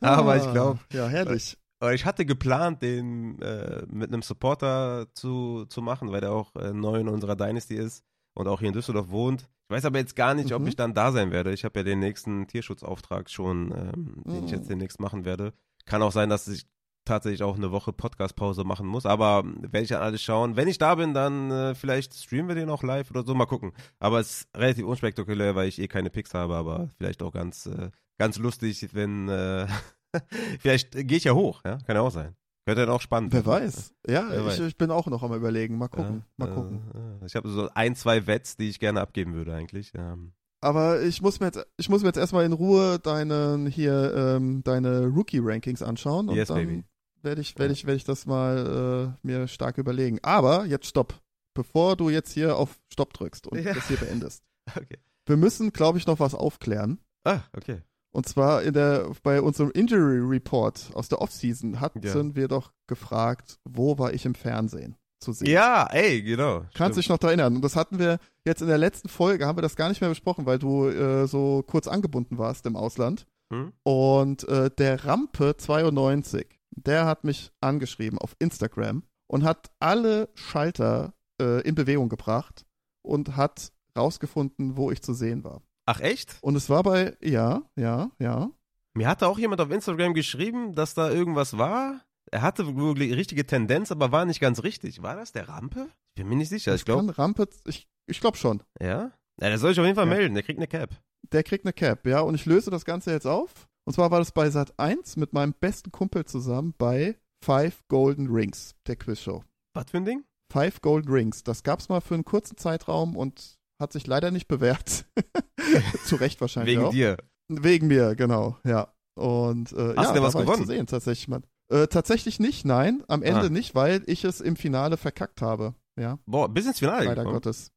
aber 0.00 0.36
ich 0.36 0.42
Ah, 0.44 0.52
glaube, 0.52 0.80
Ja, 0.92 1.06
herrlich. 1.08 1.56
ich 1.94 2.04
hatte 2.04 2.26
geplant, 2.26 2.82
den 2.82 3.40
äh, 3.40 3.86
mit 3.88 4.12
einem 4.12 4.22
Supporter 4.22 5.06
zu, 5.14 5.64
zu 5.66 5.80
machen, 5.82 6.12
weil 6.12 6.20
der 6.20 6.32
auch 6.32 6.54
äh, 6.56 6.72
neu 6.72 7.00
in 7.00 7.08
unserer 7.08 7.36
Dynasty 7.36 7.76
ist 7.76 8.04
und 8.34 8.46
auch 8.48 8.58
hier 8.60 8.68
in 8.68 8.74
Düsseldorf 8.74 9.08
wohnt. 9.10 9.48
Ich 9.70 9.76
weiß 9.76 9.84
aber 9.84 9.98
jetzt 10.00 10.16
gar 10.16 10.34
nicht, 10.34 10.52
ob 10.52 10.62
Mhm. 10.62 10.66
ich 10.68 10.74
dann 10.74 10.94
da 10.94 11.12
sein 11.12 11.30
werde. 11.30 11.52
Ich 11.52 11.64
habe 11.64 11.78
ja 11.78 11.84
den 11.84 12.00
nächsten 12.00 12.48
Tierschutzauftrag 12.48 13.30
schon, 13.30 13.70
ähm, 13.70 14.22
den 14.26 14.44
ich 14.44 14.50
Mhm. 14.50 14.58
jetzt 14.58 14.68
demnächst 14.68 14.98
machen 14.98 15.24
werde. 15.24 15.52
Kann 15.86 16.02
auch 16.02 16.10
sein, 16.10 16.28
dass 16.28 16.48
ich 16.48 16.66
tatsächlich 17.04 17.44
auch 17.44 17.54
eine 17.54 17.70
Woche 17.70 17.92
Podcast-Pause 17.92 18.64
machen 18.64 18.88
muss, 18.88 19.06
aber 19.06 19.44
werde 19.44 19.82
ich 19.82 19.90
dann 19.90 20.02
alles 20.02 20.22
schauen. 20.22 20.56
Wenn 20.56 20.66
ich 20.66 20.78
da 20.78 20.96
bin, 20.96 21.14
dann 21.14 21.52
äh, 21.52 21.74
vielleicht 21.76 22.14
streamen 22.14 22.48
wir 22.48 22.56
den 22.56 22.68
auch 22.68 22.82
live 22.82 23.12
oder 23.12 23.22
so, 23.22 23.32
mal 23.32 23.46
gucken. 23.46 23.70
Aber 24.00 24.18
es 24.18 24.40
ist 24.40 24.48
relativ 24.56 24.86
unspektakulär, 24.86 25.54
weil 25.54 25.68
ich 25.68 25.78
eh 25.80 25.86
keine 25.86 26.10
Picks 26.10 26.34
habe, 26.34 26.56
aber 26.56 26.88
vielleicht 26.98 27.22
auch 27.22 27.30
ganz, 27.32 27.66
äh, 27.66 27.90
ganz 28.18 28.38
lustig, 28.38 28.88
wenn, 28.92 29.28
äh, 29.28 29.68
vielleicht 30.58 30.90
gehe 30.92 31.16
ich 31.18 31.24
ja 31.24 31.32
hoch, 31.34 31.62
ja, 31.64 31.78
kann 31.86 31.94
ja 31.94 32.02
auch 32.02 32.10
sein. 32.10 32.34
Könnte 32.66 32.82
dann 32.86 32.90
auch 32.94 33.00
spannend 33.00 33.32
Wer 33.32 33.44
weiß. 33.46 33.94
Ja, 34.06 34.26
Wer 34.30 34.40
ich, 34.40 34.46
weiß. 34.46 34.60
ich 34.60 34.76
bin 34.76 34.90
auch 34.90 35.06
noch 35.06 35.22
am 35.22 35.32
überlegen. 35.34 35.78
Mal 35.78 35.88
gucken. 35.88 36.24
Ja, 36.38 36.46
mal 36.46 36.54
gucken. 36.54 36.82
äh, 37.22 37.26
ich 37.26 37.34
habe 37.34 37.48
so 37.48 37.68
ein, 37.74 37.96
zwei 37.96 38.26
Wets, 38.26 38.56
die 38.56 38.68
ich 38.68 38.78
gerne 38.78 39.00
abgeben 39.00 39.34
würde 39.34 39.54
eigentlich. 39.54 39.92
Ähm, 39.94 40.32
Aber 40.60 41.02
ich 41.02 41.22
muss 41.22 41.40
mir 41.40 41.46
jetzt, 41.46 41.66
ich 41.78 41.88
muss 41.88 42.02
mir 42.02 42.08
jetzt 42.08 42.18
erstmal 42.18 42.44
in 42.44 42.52
Ruhe 42.52 42.98
deinen 42.98 43.66
hier, 43.66 44.14
ähm, 44.14 44.62
deine 44.62 45.06
Rookie-Rankings 45.06 45.82
anschauen 45.82 46.28
und 46.28 46.36
Yes, 46.36 46.48
dann 46.48 46.84
werde 47.22 47.40
ich, 47.40 47.58
werde 47.58 47.72
ich, 47.72 47.86
werde 47.86 47.96
ich 47.96 48.04
das 48.04 48.26
mal 48.26 49.16
äh, 49.22 49.26
mir 49.26 49.48
stark 49.48 49.78
überlegen. 49.78 50.18
Aber 50.22 50.66
jetzt 50.66 50.86
stopp. 50.86 51.14
Bevor 51.54 51.96
du 51.96 52.10
jetzt 52.10 52.30
hier 52.32 52.56
auf 52.56 52.78
Stopp 52.92 53.12
drückst 53.14 53.46
und 53.48 53.58
Ja. 53.62 53.74
das 53.74 53.88
hier 53.88 53.96
beendest. 53.96 54.44
okay. 54.76 54.98
Wir 55.26 55.36
müssen, 55.36 55.72
glaube 55.72 55.98
ich, 55.98 56.06
noch 56.06 56.20
was 56.20 56.34
aufklären. 56.34 56.98
Ah, 57.24 57.40
okay. 57.56 57.82
Und 58.12 58.26
zwar 58.28 58.62
in 58.62 58.74
der, 58.74 59.10
bei 59.22 59.40
unserem 59.40 59.70
Injury 59.70 60.18
Report 60.20 60.90
aus 60.94 61.08
der 61.08 61.20
Offseason 61.20 61.80
hatten 61.80 62.00
Ja. 62.04 62.34
wir 62.34 62.48
doch 62.48 62.72
gefragt, 62.88 63.58
wo 63.64 63.98
war 63.98 64.12
ich 64.12 64.26
im 64.26 64.34
Fernsehen 64.34 64.96
zu 65.20 65.32
sehen? 65.32 65.48
Ja, 65.50 65.86
ey, 65.92 66.22
genau. 66.22 66.64
Kannst 66.74 66.98
dich 66.98 67.08
noch 67.08 67.18
daran 67.18 67.38
erinnern. 67.38 67.56
Und 67.56 67.62
das 67.64 67.76
hatten 67.76 67.98
wir 67.98 68.18
jetzt 68.44 68.62
in 68.62 68.68
der 68.68 68.78
letzten 68.78 69.08
Folge, 69.08 69.46
haben 69.46 69.58
wir 69.58 69.62
das 69.62 69.76
gar 69.76 69.88
nicht 69.88 70.00
mehr 70.00 70.10
besprochen, 70.10 70.44
weil 70.46 70.58
du 70.58 70.86
äh, 70.88 71.26
so 71.28 71.62
kurz 71.66 71.86
angebunden 71.86 72.36
warst 72.38 72.66
im 72.66 72.74
Ausland. 72.74 73.26
Hm? 73.52 73.72
Und 73.84 74.48
äh, 74.48 74.70
der 74.76 74.98
Rampe92, 75.00 76.46
der 76.72 77.06
hat 77.06 77.24
mich 77.24 77.52
angeschrieben 77.60 78.18
auf 78.18 78.34
Instagram 78.38 79.02
und 79.28 79.44
hat 79.44 79.70
alle 79.78 80.28
Schalter 80.34 81.14
äh, 81.40 81.60
in 81.62 81.74
Bewegung 81.74 82.08
gebracht 82.08 82.64
und 83.02 83.36
hat 83.36 83.72
rausgefunden, 83.96 84.76
wo 84.76 84.90
ich 84.90 85.02
zu 85.02 85.14
sehen 85.14 85.44
war. 85.44 85.62
Ach, 85.92 86.00
echt? 86.00 86.38
Und 86.40 86.54
es 86.56 86.70
war 86.70 86.82
bei, 86.84 87.16
ja, 87.20 87.62
ja, 87.76 88.10
ja. 88.20 88.50
Mir 88.94 89.08
hatte 89.08 89.26
auch 89.26 89.38
jemand 89.38 89.60
auf 89.60 89.70
Instagram 89.70 90.14
geschrieben, 90.14 90.74
dass 90.74 90.94
da 90.94 91.10
irgendwas 91.10 91.58
war. 91.58 92.00
Er 92.30 92.42
hatte 92.42 92.76
wohl 92.76 92.94
die 92.94 93.12
richtige 93.12 93.44
Tendenz, 93.44 93.90
aber 93.90 94.12
war 94.12 94.24
nicht 94.24 94.38
ganz 94.40 94.62
richtig. 94.62 95.02
War 95.02 95.16
das 95.16 95.32
der 95.32 95.48
Rampe? 95.48 95.88
Ich 96.14 96.22
bin 96.22 96.28
mir 96.28 96.36
nicht 96.36 96.48
sicher. 96.48 96.74
Ich 96.74 96.82
Das 96.82 96.84
glaube, 96.84 97.18
Rampe, 97.18 97.48
ich, 97.66 97.88
ich 98.06 98.20
glaube 98.20 98.36
schon. 98.36 98.62
ja. 98.80 99.10
Ja, 99.40 99.48
der 99.48 99.58
soll 99.58 99.70
sich 99.70 99.80
auf 99.80 99.86
jeden 99.86 99.96
Fall 99.96 100.06
Ja. 100.06 100.14
melden. 100.14 100.34
Der 100.34 100.42
kriegt 100.42 100.58
eine 100.58 100.66
Cap. 100.68 100.90
Der 101.32 101.42
kriegt 101.42 101.64
eine 101.64 101.72
Cap, 101.72 102.06
ja. 102.06 102.20
Und 102.20 102.34
ich 102.34 102.44
löse 102.46 102.70
das 102.70 102.84
Ganze 102.84 103.10
jetzt 103.10 103.26
auf. 103.26 103.66
Und 103.84 103.94
zwar 103.94 104.10
war 104.10 104.18
das 104.18 104.32
bei 104.32 104.50
Sat 104.50 104.78
1 104.78 105.16
mit 105.16 105.32
meinem 105.32 105.54
besten 105.58 105.90
Kumpel 105.90 106.24
zusammen 106.26 106.74
bei 106.76 107.16
Five 107.44 107.82
Golden 107.88 108.28
Rings, 108.28 108.74
der 108.86 108.96
Quizshow. 108.96 109.42
Was 109.74 109.90
für 109.90 109.96
ein 109.96 110.04
Ding? 110.04 110.24
Five 110.52 110.82
Golden 110.82 111.10
Rings. 111.10 111.42
Das 111.42 111.62
gab's 111.62 111.88
mal 111.88 112.00
für 112.02 112.14
einen 112.14 112.24
kurzen 112.26 112.56
Zeitraum 112.58 113.16
und 113.16 113.58
hat 113.80 113.92
sich 113.92 114.06
leider 114.06 114.30
nicht 114.30 114.46
bewährt. 114.48 115.06
Zu 116.04 116.16
Recht 116.16 116.40
wahrscheinlich 116.40 116.76
Wegen 116.76 116.84
auch. 116.86 116.90
dir. 116.92 117.16
Wegen 117.48 117.88
mir, 117.88 118.14
genau, 118.14 118.58
ja. 118.64 118.92
Und 119.16 119.72
äh, 119.72 119.94
Hast 119.96 119.96
ja, 119.96 120.08
du 120.08 120.14
denn 120.14 120.22
was 120.22 120.34
war 120.34 120.42
gewonnen? 120.42 120.62
zu 120.62 120.68
sehen, 120.68 120.86
tatsächlich, 120.86 121.26
Mann. 121.28 121.44
Äh, 121.72 121.88
tatsächlich 121.88 122.38
nicht, 122.40 122.64
nein. 122.64 123.02
Am 123.08 123.22
Ende 123.22 123.46
Ah. 123.46 123.50
nicht, 123.50 123.74
weil 123.74 124.02
ich 124.06 124.24
es 124.24 124.40
im 124.40 124.56
Finale 124.56 124.96
verkackt 124.96 125.42
habe. 125.42 125.74
Ja, 125.98 126.18
Boah, 126.26 126.48
bis 126.48 126.66
ins 126.66 126.78
Finale 126.78 127.04
leider 127.06 127.22
gekommen. 127.22 127.34
Gottes. 127.34 127.72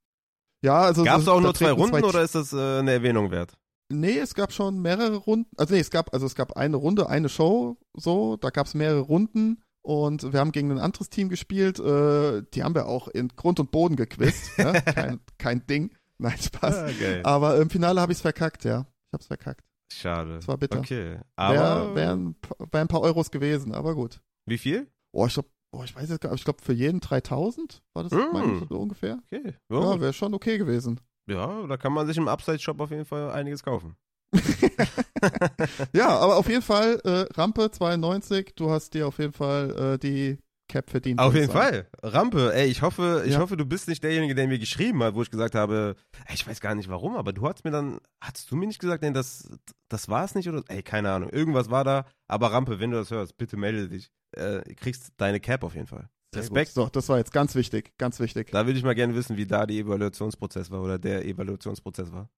Ja, 0.64 0.82
also 0.82 1.04
Gab 1.04 1.20
es 1.22 1.28
auch 1.28 1.42
nur 1.42 1.54
zwei 1.54 1.72
Runden 1.72 2.04
oder 2.04 2.22
ist 2.22 2.36
das 2.36 2.54
äh, 2.54 2.80
eine 2.80 2.92
Erwähnung 2.92 3.32
wert? 3.32 3.58
Nee, 3.92 4.18
es 4.20 4.34
gab 4.34 4.54
schon 4.54 4.82
mehrere 4.82 5.16
Runden. 5.18 5.50
Also 5.58 5.74
nee, 5.74 5.80
es 5.82 5.90
gab, 5.92 6.14
also 6.14 6.26
es 6.26 6.36
gab 6.36 6.54
eine 6.56 6.78
Runde, 6.78 7.10
eine 7.10 7.28
Show, 7.30 7.78
so, 7.96 8.38
da 8.38 8.50
gab 8.50 8.68
es 8.68 8.74
mehrere 8.74 9.02
Runden 9.02 9.62
und 9.84 10.34
wir 10.34 10.40
haben 10.40 10.52
gegen 10.52 10.72
ein 10.72 10.80
anderes 10.80 11.10
Team 11.10 11.30
gespielt. 11.30 11.80
Äh, 11.80 12.42
die 12.54 12.64
haben 12.64 12.74
wir 12.74 12.88
auch 12.88 13.08
in 13.08 13.28
Grund 13.30 13.60
und 13.60 13.70
Boden 13.72 13.96
gequizt. 13.96 14.58
ja? 14.58 14.74
kein, 14.82 15.20
kein 15.38 15.68
Ding. 15.68 15.92
Nein, 16.18 16.38
Spaß. 16.40 16.76
Ah, 16.78 16.90
geil. 17.00 17.22
Aber 17.24 17.58
im 17.62 17.70
Finale 17.70 18.00
habe 18.02 18.12
ich 18.12 18.18
es 18.18 18.22
verkackt, 18.22 18.64
ja. 18.64 18.82
Ich 18.82 19.14
habe 19.14 19.22
es 19.22 19.28
verkackt. 19.28 19.64
Schade. 19.94 20.36
Das 20.36 20.48
war 20.48 20.58
bitter. 20.58 20.80
Okay. 20.80 21.20
Aber 21.36 21.94
wär 21.96 22.12
ein, 22.16 22.36
wär 22.72 22.82
ein 22.82 22.88
paar 22.88 23.02
Euros 23.02 23.30
gewesen, 23.30 23.74
aber 23.74 23.94
gut. 23.94 24.22
wie 24.48 24.58
viel? 24.58 24.88
Oh, 25.12 25.28
ich 25.28 25.34
glaube, 25.36 25.50
oh, 25.72 25.84
ich 25.84 25.96
weiß 25.96 26.10
jetzt 26.10 26.22
gar 26.22 26.32
nicht, 26.32 26.40
ich 26.40 26.46
glaube 26.46 26.64
für 26.64 26.74
jeden 26.74 27.00
3000 27.00 27.84
war 27.94 28.04
das, 28.04 28.12
Mm. 28.14 28.64
so 28.70 28.80
ungefähr. 28.80 29.20
Okay. 29.32 29.54
Ja, 29.70 29.80
Ja, 29.80 30.00
wäre 30.02 30.14
schon 30.14 30.34
okay 30.34 30.58
gewesen. 30.58 31.00
ja, 31.28 31.68
da 31.68 31.78
kann 31.78 31.94
man 31.94 32.08
sich 32.08 32.18
im 32.18 32.28
Upside-Shop 32.28 32.80
auf 32.80 32.90
jeden 32.90 33.06
Fall 33.06 33.30
einiges 33.32 33.62
kaufen. 33.64 33.96
Ja, 35.94 36.10
aber 36.10 36.38
auf 36.38 36.50
jeden 36.50 36.62
Fall, 36.62 37.00
äh, 37.04 37.26
Rampe 37.40 37.72
92, 37.72 38.54
du 38.56 38.70
hast 38.70 38.94
dir 38.94 39.08
auf 39.08 39.20
jeden 39.20 39.34
Fall 39.34 39.94
äh, 39.96 39.98
die 40.00 40.38
Cap 40.70 40.90
verdient. 40.90 41.20
Auf 41.20 41.34
jeden 41.34 41.48
sagen. 41.52 41.86
Fall. 42.02 42.12
Rampe, 42.12 42.54
ey, 42.54 42.68
ich 42.68 42.82
hoffe, 42.82 43.24
ich 43.26 43.34
Ja. 43.34 43.40
hoffe, 43.40 43.58
du 43.58 43.66
bist 43.66 43.88
nicht 43.88 44.04
derjenige, 44.04 44.34
der 44.34 44.48
mir 44.48 44.60
geschrieben 44.60 45.04
hat, 45.04 45.14
wo 45.14 45.22
ich 45.22 45.30
gesagt 45.30 45.56
habe, 45.56 45.96
ey, 46.26 46.36
ich 46.36 46.48
weiß 46.48 46.62
gar 46.62 46.74
nicht 46.74 46.90
warum, 46.90 47.16
aber 47.16 47.34
du 47.34 47.48
hast 47.48 47.64
mir 47.64 47.72
dann, 47.72 48.00
hast 48.22 48.50
du 48.50 48.56
mir 48.56 48.68
nicht 48.68 48.80
gesagt, 48.80 49.04
nee, 49.04 49.12
das, 49.12 49.50
das 49.90 50.10
war 50.10 50.24
es 50.24 50.36
nicht 50.36 50.50
oder, 50.50 50.64
ey, 50.70 50.82
keine 50.82 51.12
Ahnung, 51.12 51.30
irgendwas 51.30 51.70
war 51.70 51.84
da, 51.84 52.06
aber 52.28 52.52
Rampe, 52.52 52.80
wenn 52.80 52.92
du 52.92 52.98
das 52.98 53.12
hörst, 53.12 53.38
bitte 53.38 53.58
melde 53.58 53.90
dich, 53.90 54.10
äh, 54.36 54.62
kriegst 54.76 55.12
deine 55.18 55.40
Cap 55.40 55.64
auf 55.64 55.76
jeden 55.76 55.88
Fall. 55.88 56.10
Respekt. 56.36 56.72
So, 56.72 56.88
das 56.88 57.10
war 57.10 57.20
jetzt 57.20 57.32
ganz 57.32 57.54
wichtig, 57.54 57.92
ganz 58.00 58.20
wichtig. 58.20 58.50
Da 58.52 58.66
würde 58.66 58.80
ich 58.80 58.84
mal 58.84 58.96
gerne 58.96 59.14
wissen, 59.14 59.38
wie 59.38 59.46
da 59.46 59.68
die 59.68 59.80
Evaluationsprozess 59.80 60.72
war 60.72 60.82
oder 60.82 60.98
der 60.98 61.26
Evaluationsprozess 61.26 62.12
war. 62.12 62.30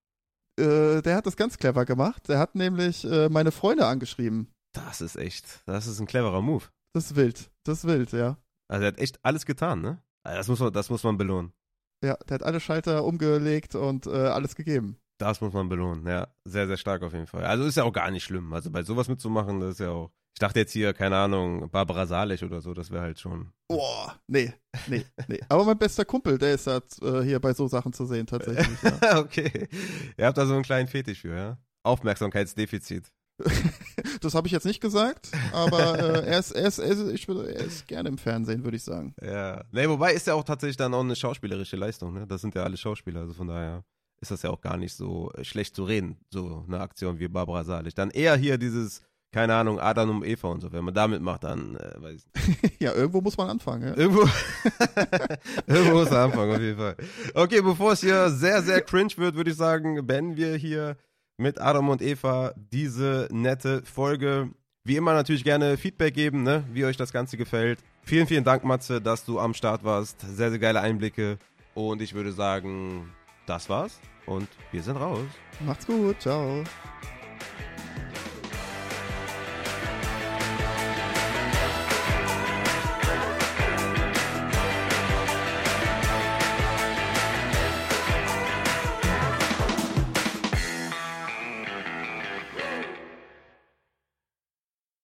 Äh, 0.58 1.02
der 1.02 1.16
hat 1.16 1.26
das 1.26 1.36
ganz 1.36 1.58
clever 1.58 1.84
gemacht. 1.84 2.28
Der 2.28 2.38
hat 2.38 2.54
nämlich 2.54 3.04
äh, 3.04 3.28
meine 3.28 3.52
Freunde 3.52 3.86
angeschrieben. 3.86 4.48
Das 4.72 5.00
ist 5.00 5.16
echt, 5.16 5.62
das 5.66 5.86
ist 5.86 6.00
ein 6.00 6.06
cleverer 6.06 6.42
Move. 6.42 6.64
Das 6.94 7.06
ist 7.10 7.16
wild, 7.16 7.50
das 7.64 7.78
ist 7.78 7.86
wild, 7.86 8.12
ja. 8.12 8.38
Also 8.68 8.84
er 8.84 8.88
hat 8.88 8.98
echt 8.98 9.18
alles 9.22 9.46
getan, 9.46 9.80
ne? 9.80 10.02
Also 10.22 10.38
Das 10.38 10.48
muss 10.48 10.60
man, 10.60 10.72
das 10.72 10.90
muss 10.90 11.04
man 11.04 11.16
belohnen. 11.16 11.52
Ja, 12.04 12.16
der 12.28 12.34
hat 12.36 12.42
alle 12.42 12.60
Schalter 12.60 13.04
umgelegt 13.04 13.74
und 13.74 14.06
äh, 14.06 14.10
alles 14.10 14.54
gegeben. 14.54 14.98
Das 15.18 15.40
muss 15.40 15.52
man 15.54 15.68
belohnen, 15.68 16.06
ja. 16.06 16.28
Sehr, 16.44 16.66
sehr 16.66 16.76
stark 16.76 17.02
auf 17.02 17.12
jeden 17.12 17.26
Fall. 17.26 17.44
Also 17.44 17.64
ist 17.64 17.76
ja 17.76 17.84
auch 17.84 17.92
gar 17.92 18.10
nicht 18.10 18.24
schlimm. 18.24 18.52
Also 18.52 18.70
bei 18.70 18.82
sowas 18.82 19.08
mitzumachen, 19.08 19.60
das 19.60 19.72
ist 19.74 19.80
ja 19.80 19.90
auch. 19.90 20.10
Ich 20.36 20.40
dachte 20.40 20.58
jetzt 20.58 20.72
hier, 20.72 20.92
keine 20.92 21.16
Ahnung, 21.16 21.70
Barbara 21.70 22.04
Salech 22.04 22.44
oder 22.44 22.60
so, 22.60 22.74
das 22.74 22.90
wäre 22.90 23.00
halt 23.00 23.18
schon. 23.18 23.52
Boah, 23.68 24.20
nee, 24.26 24.52
nee, 24.86 25.02
nee. 25.28 25.40
Aber 25.48 25.64
mein 25.64 25.78
bester 25.78 26.04
Kumpel, 26.04 26.36
der 26.36 26.52
ist 26.52 26.66
halt 26.66 26.84
äh, 27.00 27.22
hier 27.22 27.40
bei 27.40 27.54
so 27.54 27.66
Sachen 27.68 27.94
zu 27.94 28.04
sehen, 28.04 28.26
tatsächlich. 28.26 28.82
Ja. 28.82 29.18
okay. 29.18 29.66
Ihr 30.18 30.26
habt 30.26 30.36
da 30.36 30.44
so 30.44 30.52
einen 30.52 30.62
kleinen 30.62 30.88
Fetisch 30.88 31.22
für, 31.22 31.34
ja? 31.34 31.58
Aufmerksamkeitsdefizit. 31.84 33.10
das 34.20 34.34
habe 34.34 34.46
ich 34.46 34.52
jetzt 34.52 34.66
nicht 34.66 34.82
gesagt, 34.82 35.30
aber 35.54 35.98
äh, 35.98 36.26
er, 36.26 36.38
ist, 36.38 36.50
er, 36.50 36.66
ist, 36.66 36.80
er, 36.80 36.88
ist, 36.88 37.08
ich, 37.14 37.26
würde- 37.28 37.54
er 37.54 37.64
ist 37.64 37.86
gerne 37.88 38.10
im 38.10 38.18
Fernsehen, 38.18 38.62
würde 38.62 38.76
ich 38.76 38.84
sagen. 38.84 39.14
Ja. 39.22 39.64
Nee, 39.72 39.88
wobei 39.88 40.12
ist 40.12 40.26
ja 40.26 40.34
auch 40.34 40.44
tatsächlich 40.44 40.76
dann 40.76 40.92
auch 40.92 41.00
eine 41.00 41.16
schauspielerische 41.16 41.76
Leistung, 41.76 42.12
ne? 42.12 42.26
Das 42.26 42.42
sind 42.42 42.54
ja 42.54 42.62
alle 42.62 42.76
Schauspieler, 42.76 43.20
also 43.20 43.32
von 43.32 43.48
daher 43.48 43.84
ist 44.20 44.30
das 44.30 44.42
ja 44.42 44.50
auch 44.50 44.60
gar 44.60 44.76
nicht 44.76 44.92
so 44.92 45.32
äh, 45.32 45.44
schlecht 45.44 45.74
zu 45.74 45.84
reden, 45.84 46.18
so 46.30 46.62
eine 46.68 46.80
Aktion 46.80 47.18
wie 47.20 47.28
Barbara 47.28 47.64
Salech. 47.64 47.94
Dann 47.94 48.10
eher 48.10 48.36
hier 48.36 48.58
dieses, 48.58 49.00
keine 49.36 49.54
Ahnung, 49.54 49.78
Adam 49.78 50.22
und 50.22 50.24
Eva 50.24 50.48
und 50.48 50.62
so. 50.62 50.72
Wenn 50.72 50.82
man 50.82 50.94
damit 50.94 51.20
macht, 51.20 51.44
dann 51.44 51.76
äh, 51.76 52.02
weiß 52.02 52.14
ich 52.14 52.62
nicht. 52.62 52.76
ja, 52.80 52.94
irgendwo 52.94 53.20
muss 53.20 53.36
man 53.36 53.50
anfangen. 53.50 53.88
Ja? 53.88 53.94
Irgendwo, 53.94 54.26
irgendwo 55.66 55.98
muss 55.98 56.10
er 56.10 56.24
anfangen, 56.24 56.54
auf 56.54 56.60
jeden 56.62 56.78
Fall. 56.78 56.96
Okay, 57.34 57.60
bevor 57.60 57.92
es 57.92 58.00
hier 58.00 58.30
sehr, 58.30 58.62
sehr 58.62 58.80
cringe 58.80 59.12
wird, 59.18 59.34
würde 59.34 59.50
ich 59.50 59.56
sagen, 59.58 60.06
beenden 60.06 60.38
wir 60.38 60.56
hier 60.56 60.96
mit 61.36 61.60
Adam 61.60 61.90
und 61.90 62.00
Eva 62.00 62.54
diese 62.56 63.28
nette 63.30 63.82
Folge. 63.82 64.48
Wie 64.84 64.96
immer 64.96 65.12
natürlich 65.12 65.44
gerne 65.44 65.76
Feedback 65.76 66.14
geben, 66.14 66.42
ne? 66.42 66.64
wie 66.72 66.86
euch 66.86 66.96
das 66.96 67.12
Ganze 67.12 67.36
gefällt. 67.36 67.80
Vielen, 68.04 68.26
vielen 68.26 68.44
Dank, 68.44 68.64
Matze, 68.64 69.02
dass 69.02 69.26
du 69.26 69.38
am 69.38 69.52
Start 69.52 69.84
warst. 69.84 70.18
Sehr, 70.22 70.48
sehr 70.48 70.58
geile 70.58 70.80
Einblicke. 70.80 71.36
Und 71.74 72.00
ich 72.00 72.14
würde 72.14 72.32
sagen, 72.32 73.10
das 73.44 73.68
war's 73.68 74.00
und 74.24 74.48
wir 74.72 74.82
sind 74.82 74.96
raus. 74.96 75.26
Macht's 75.60 75.86
gut, 75.86 76.22
ciao. 76.22 76.64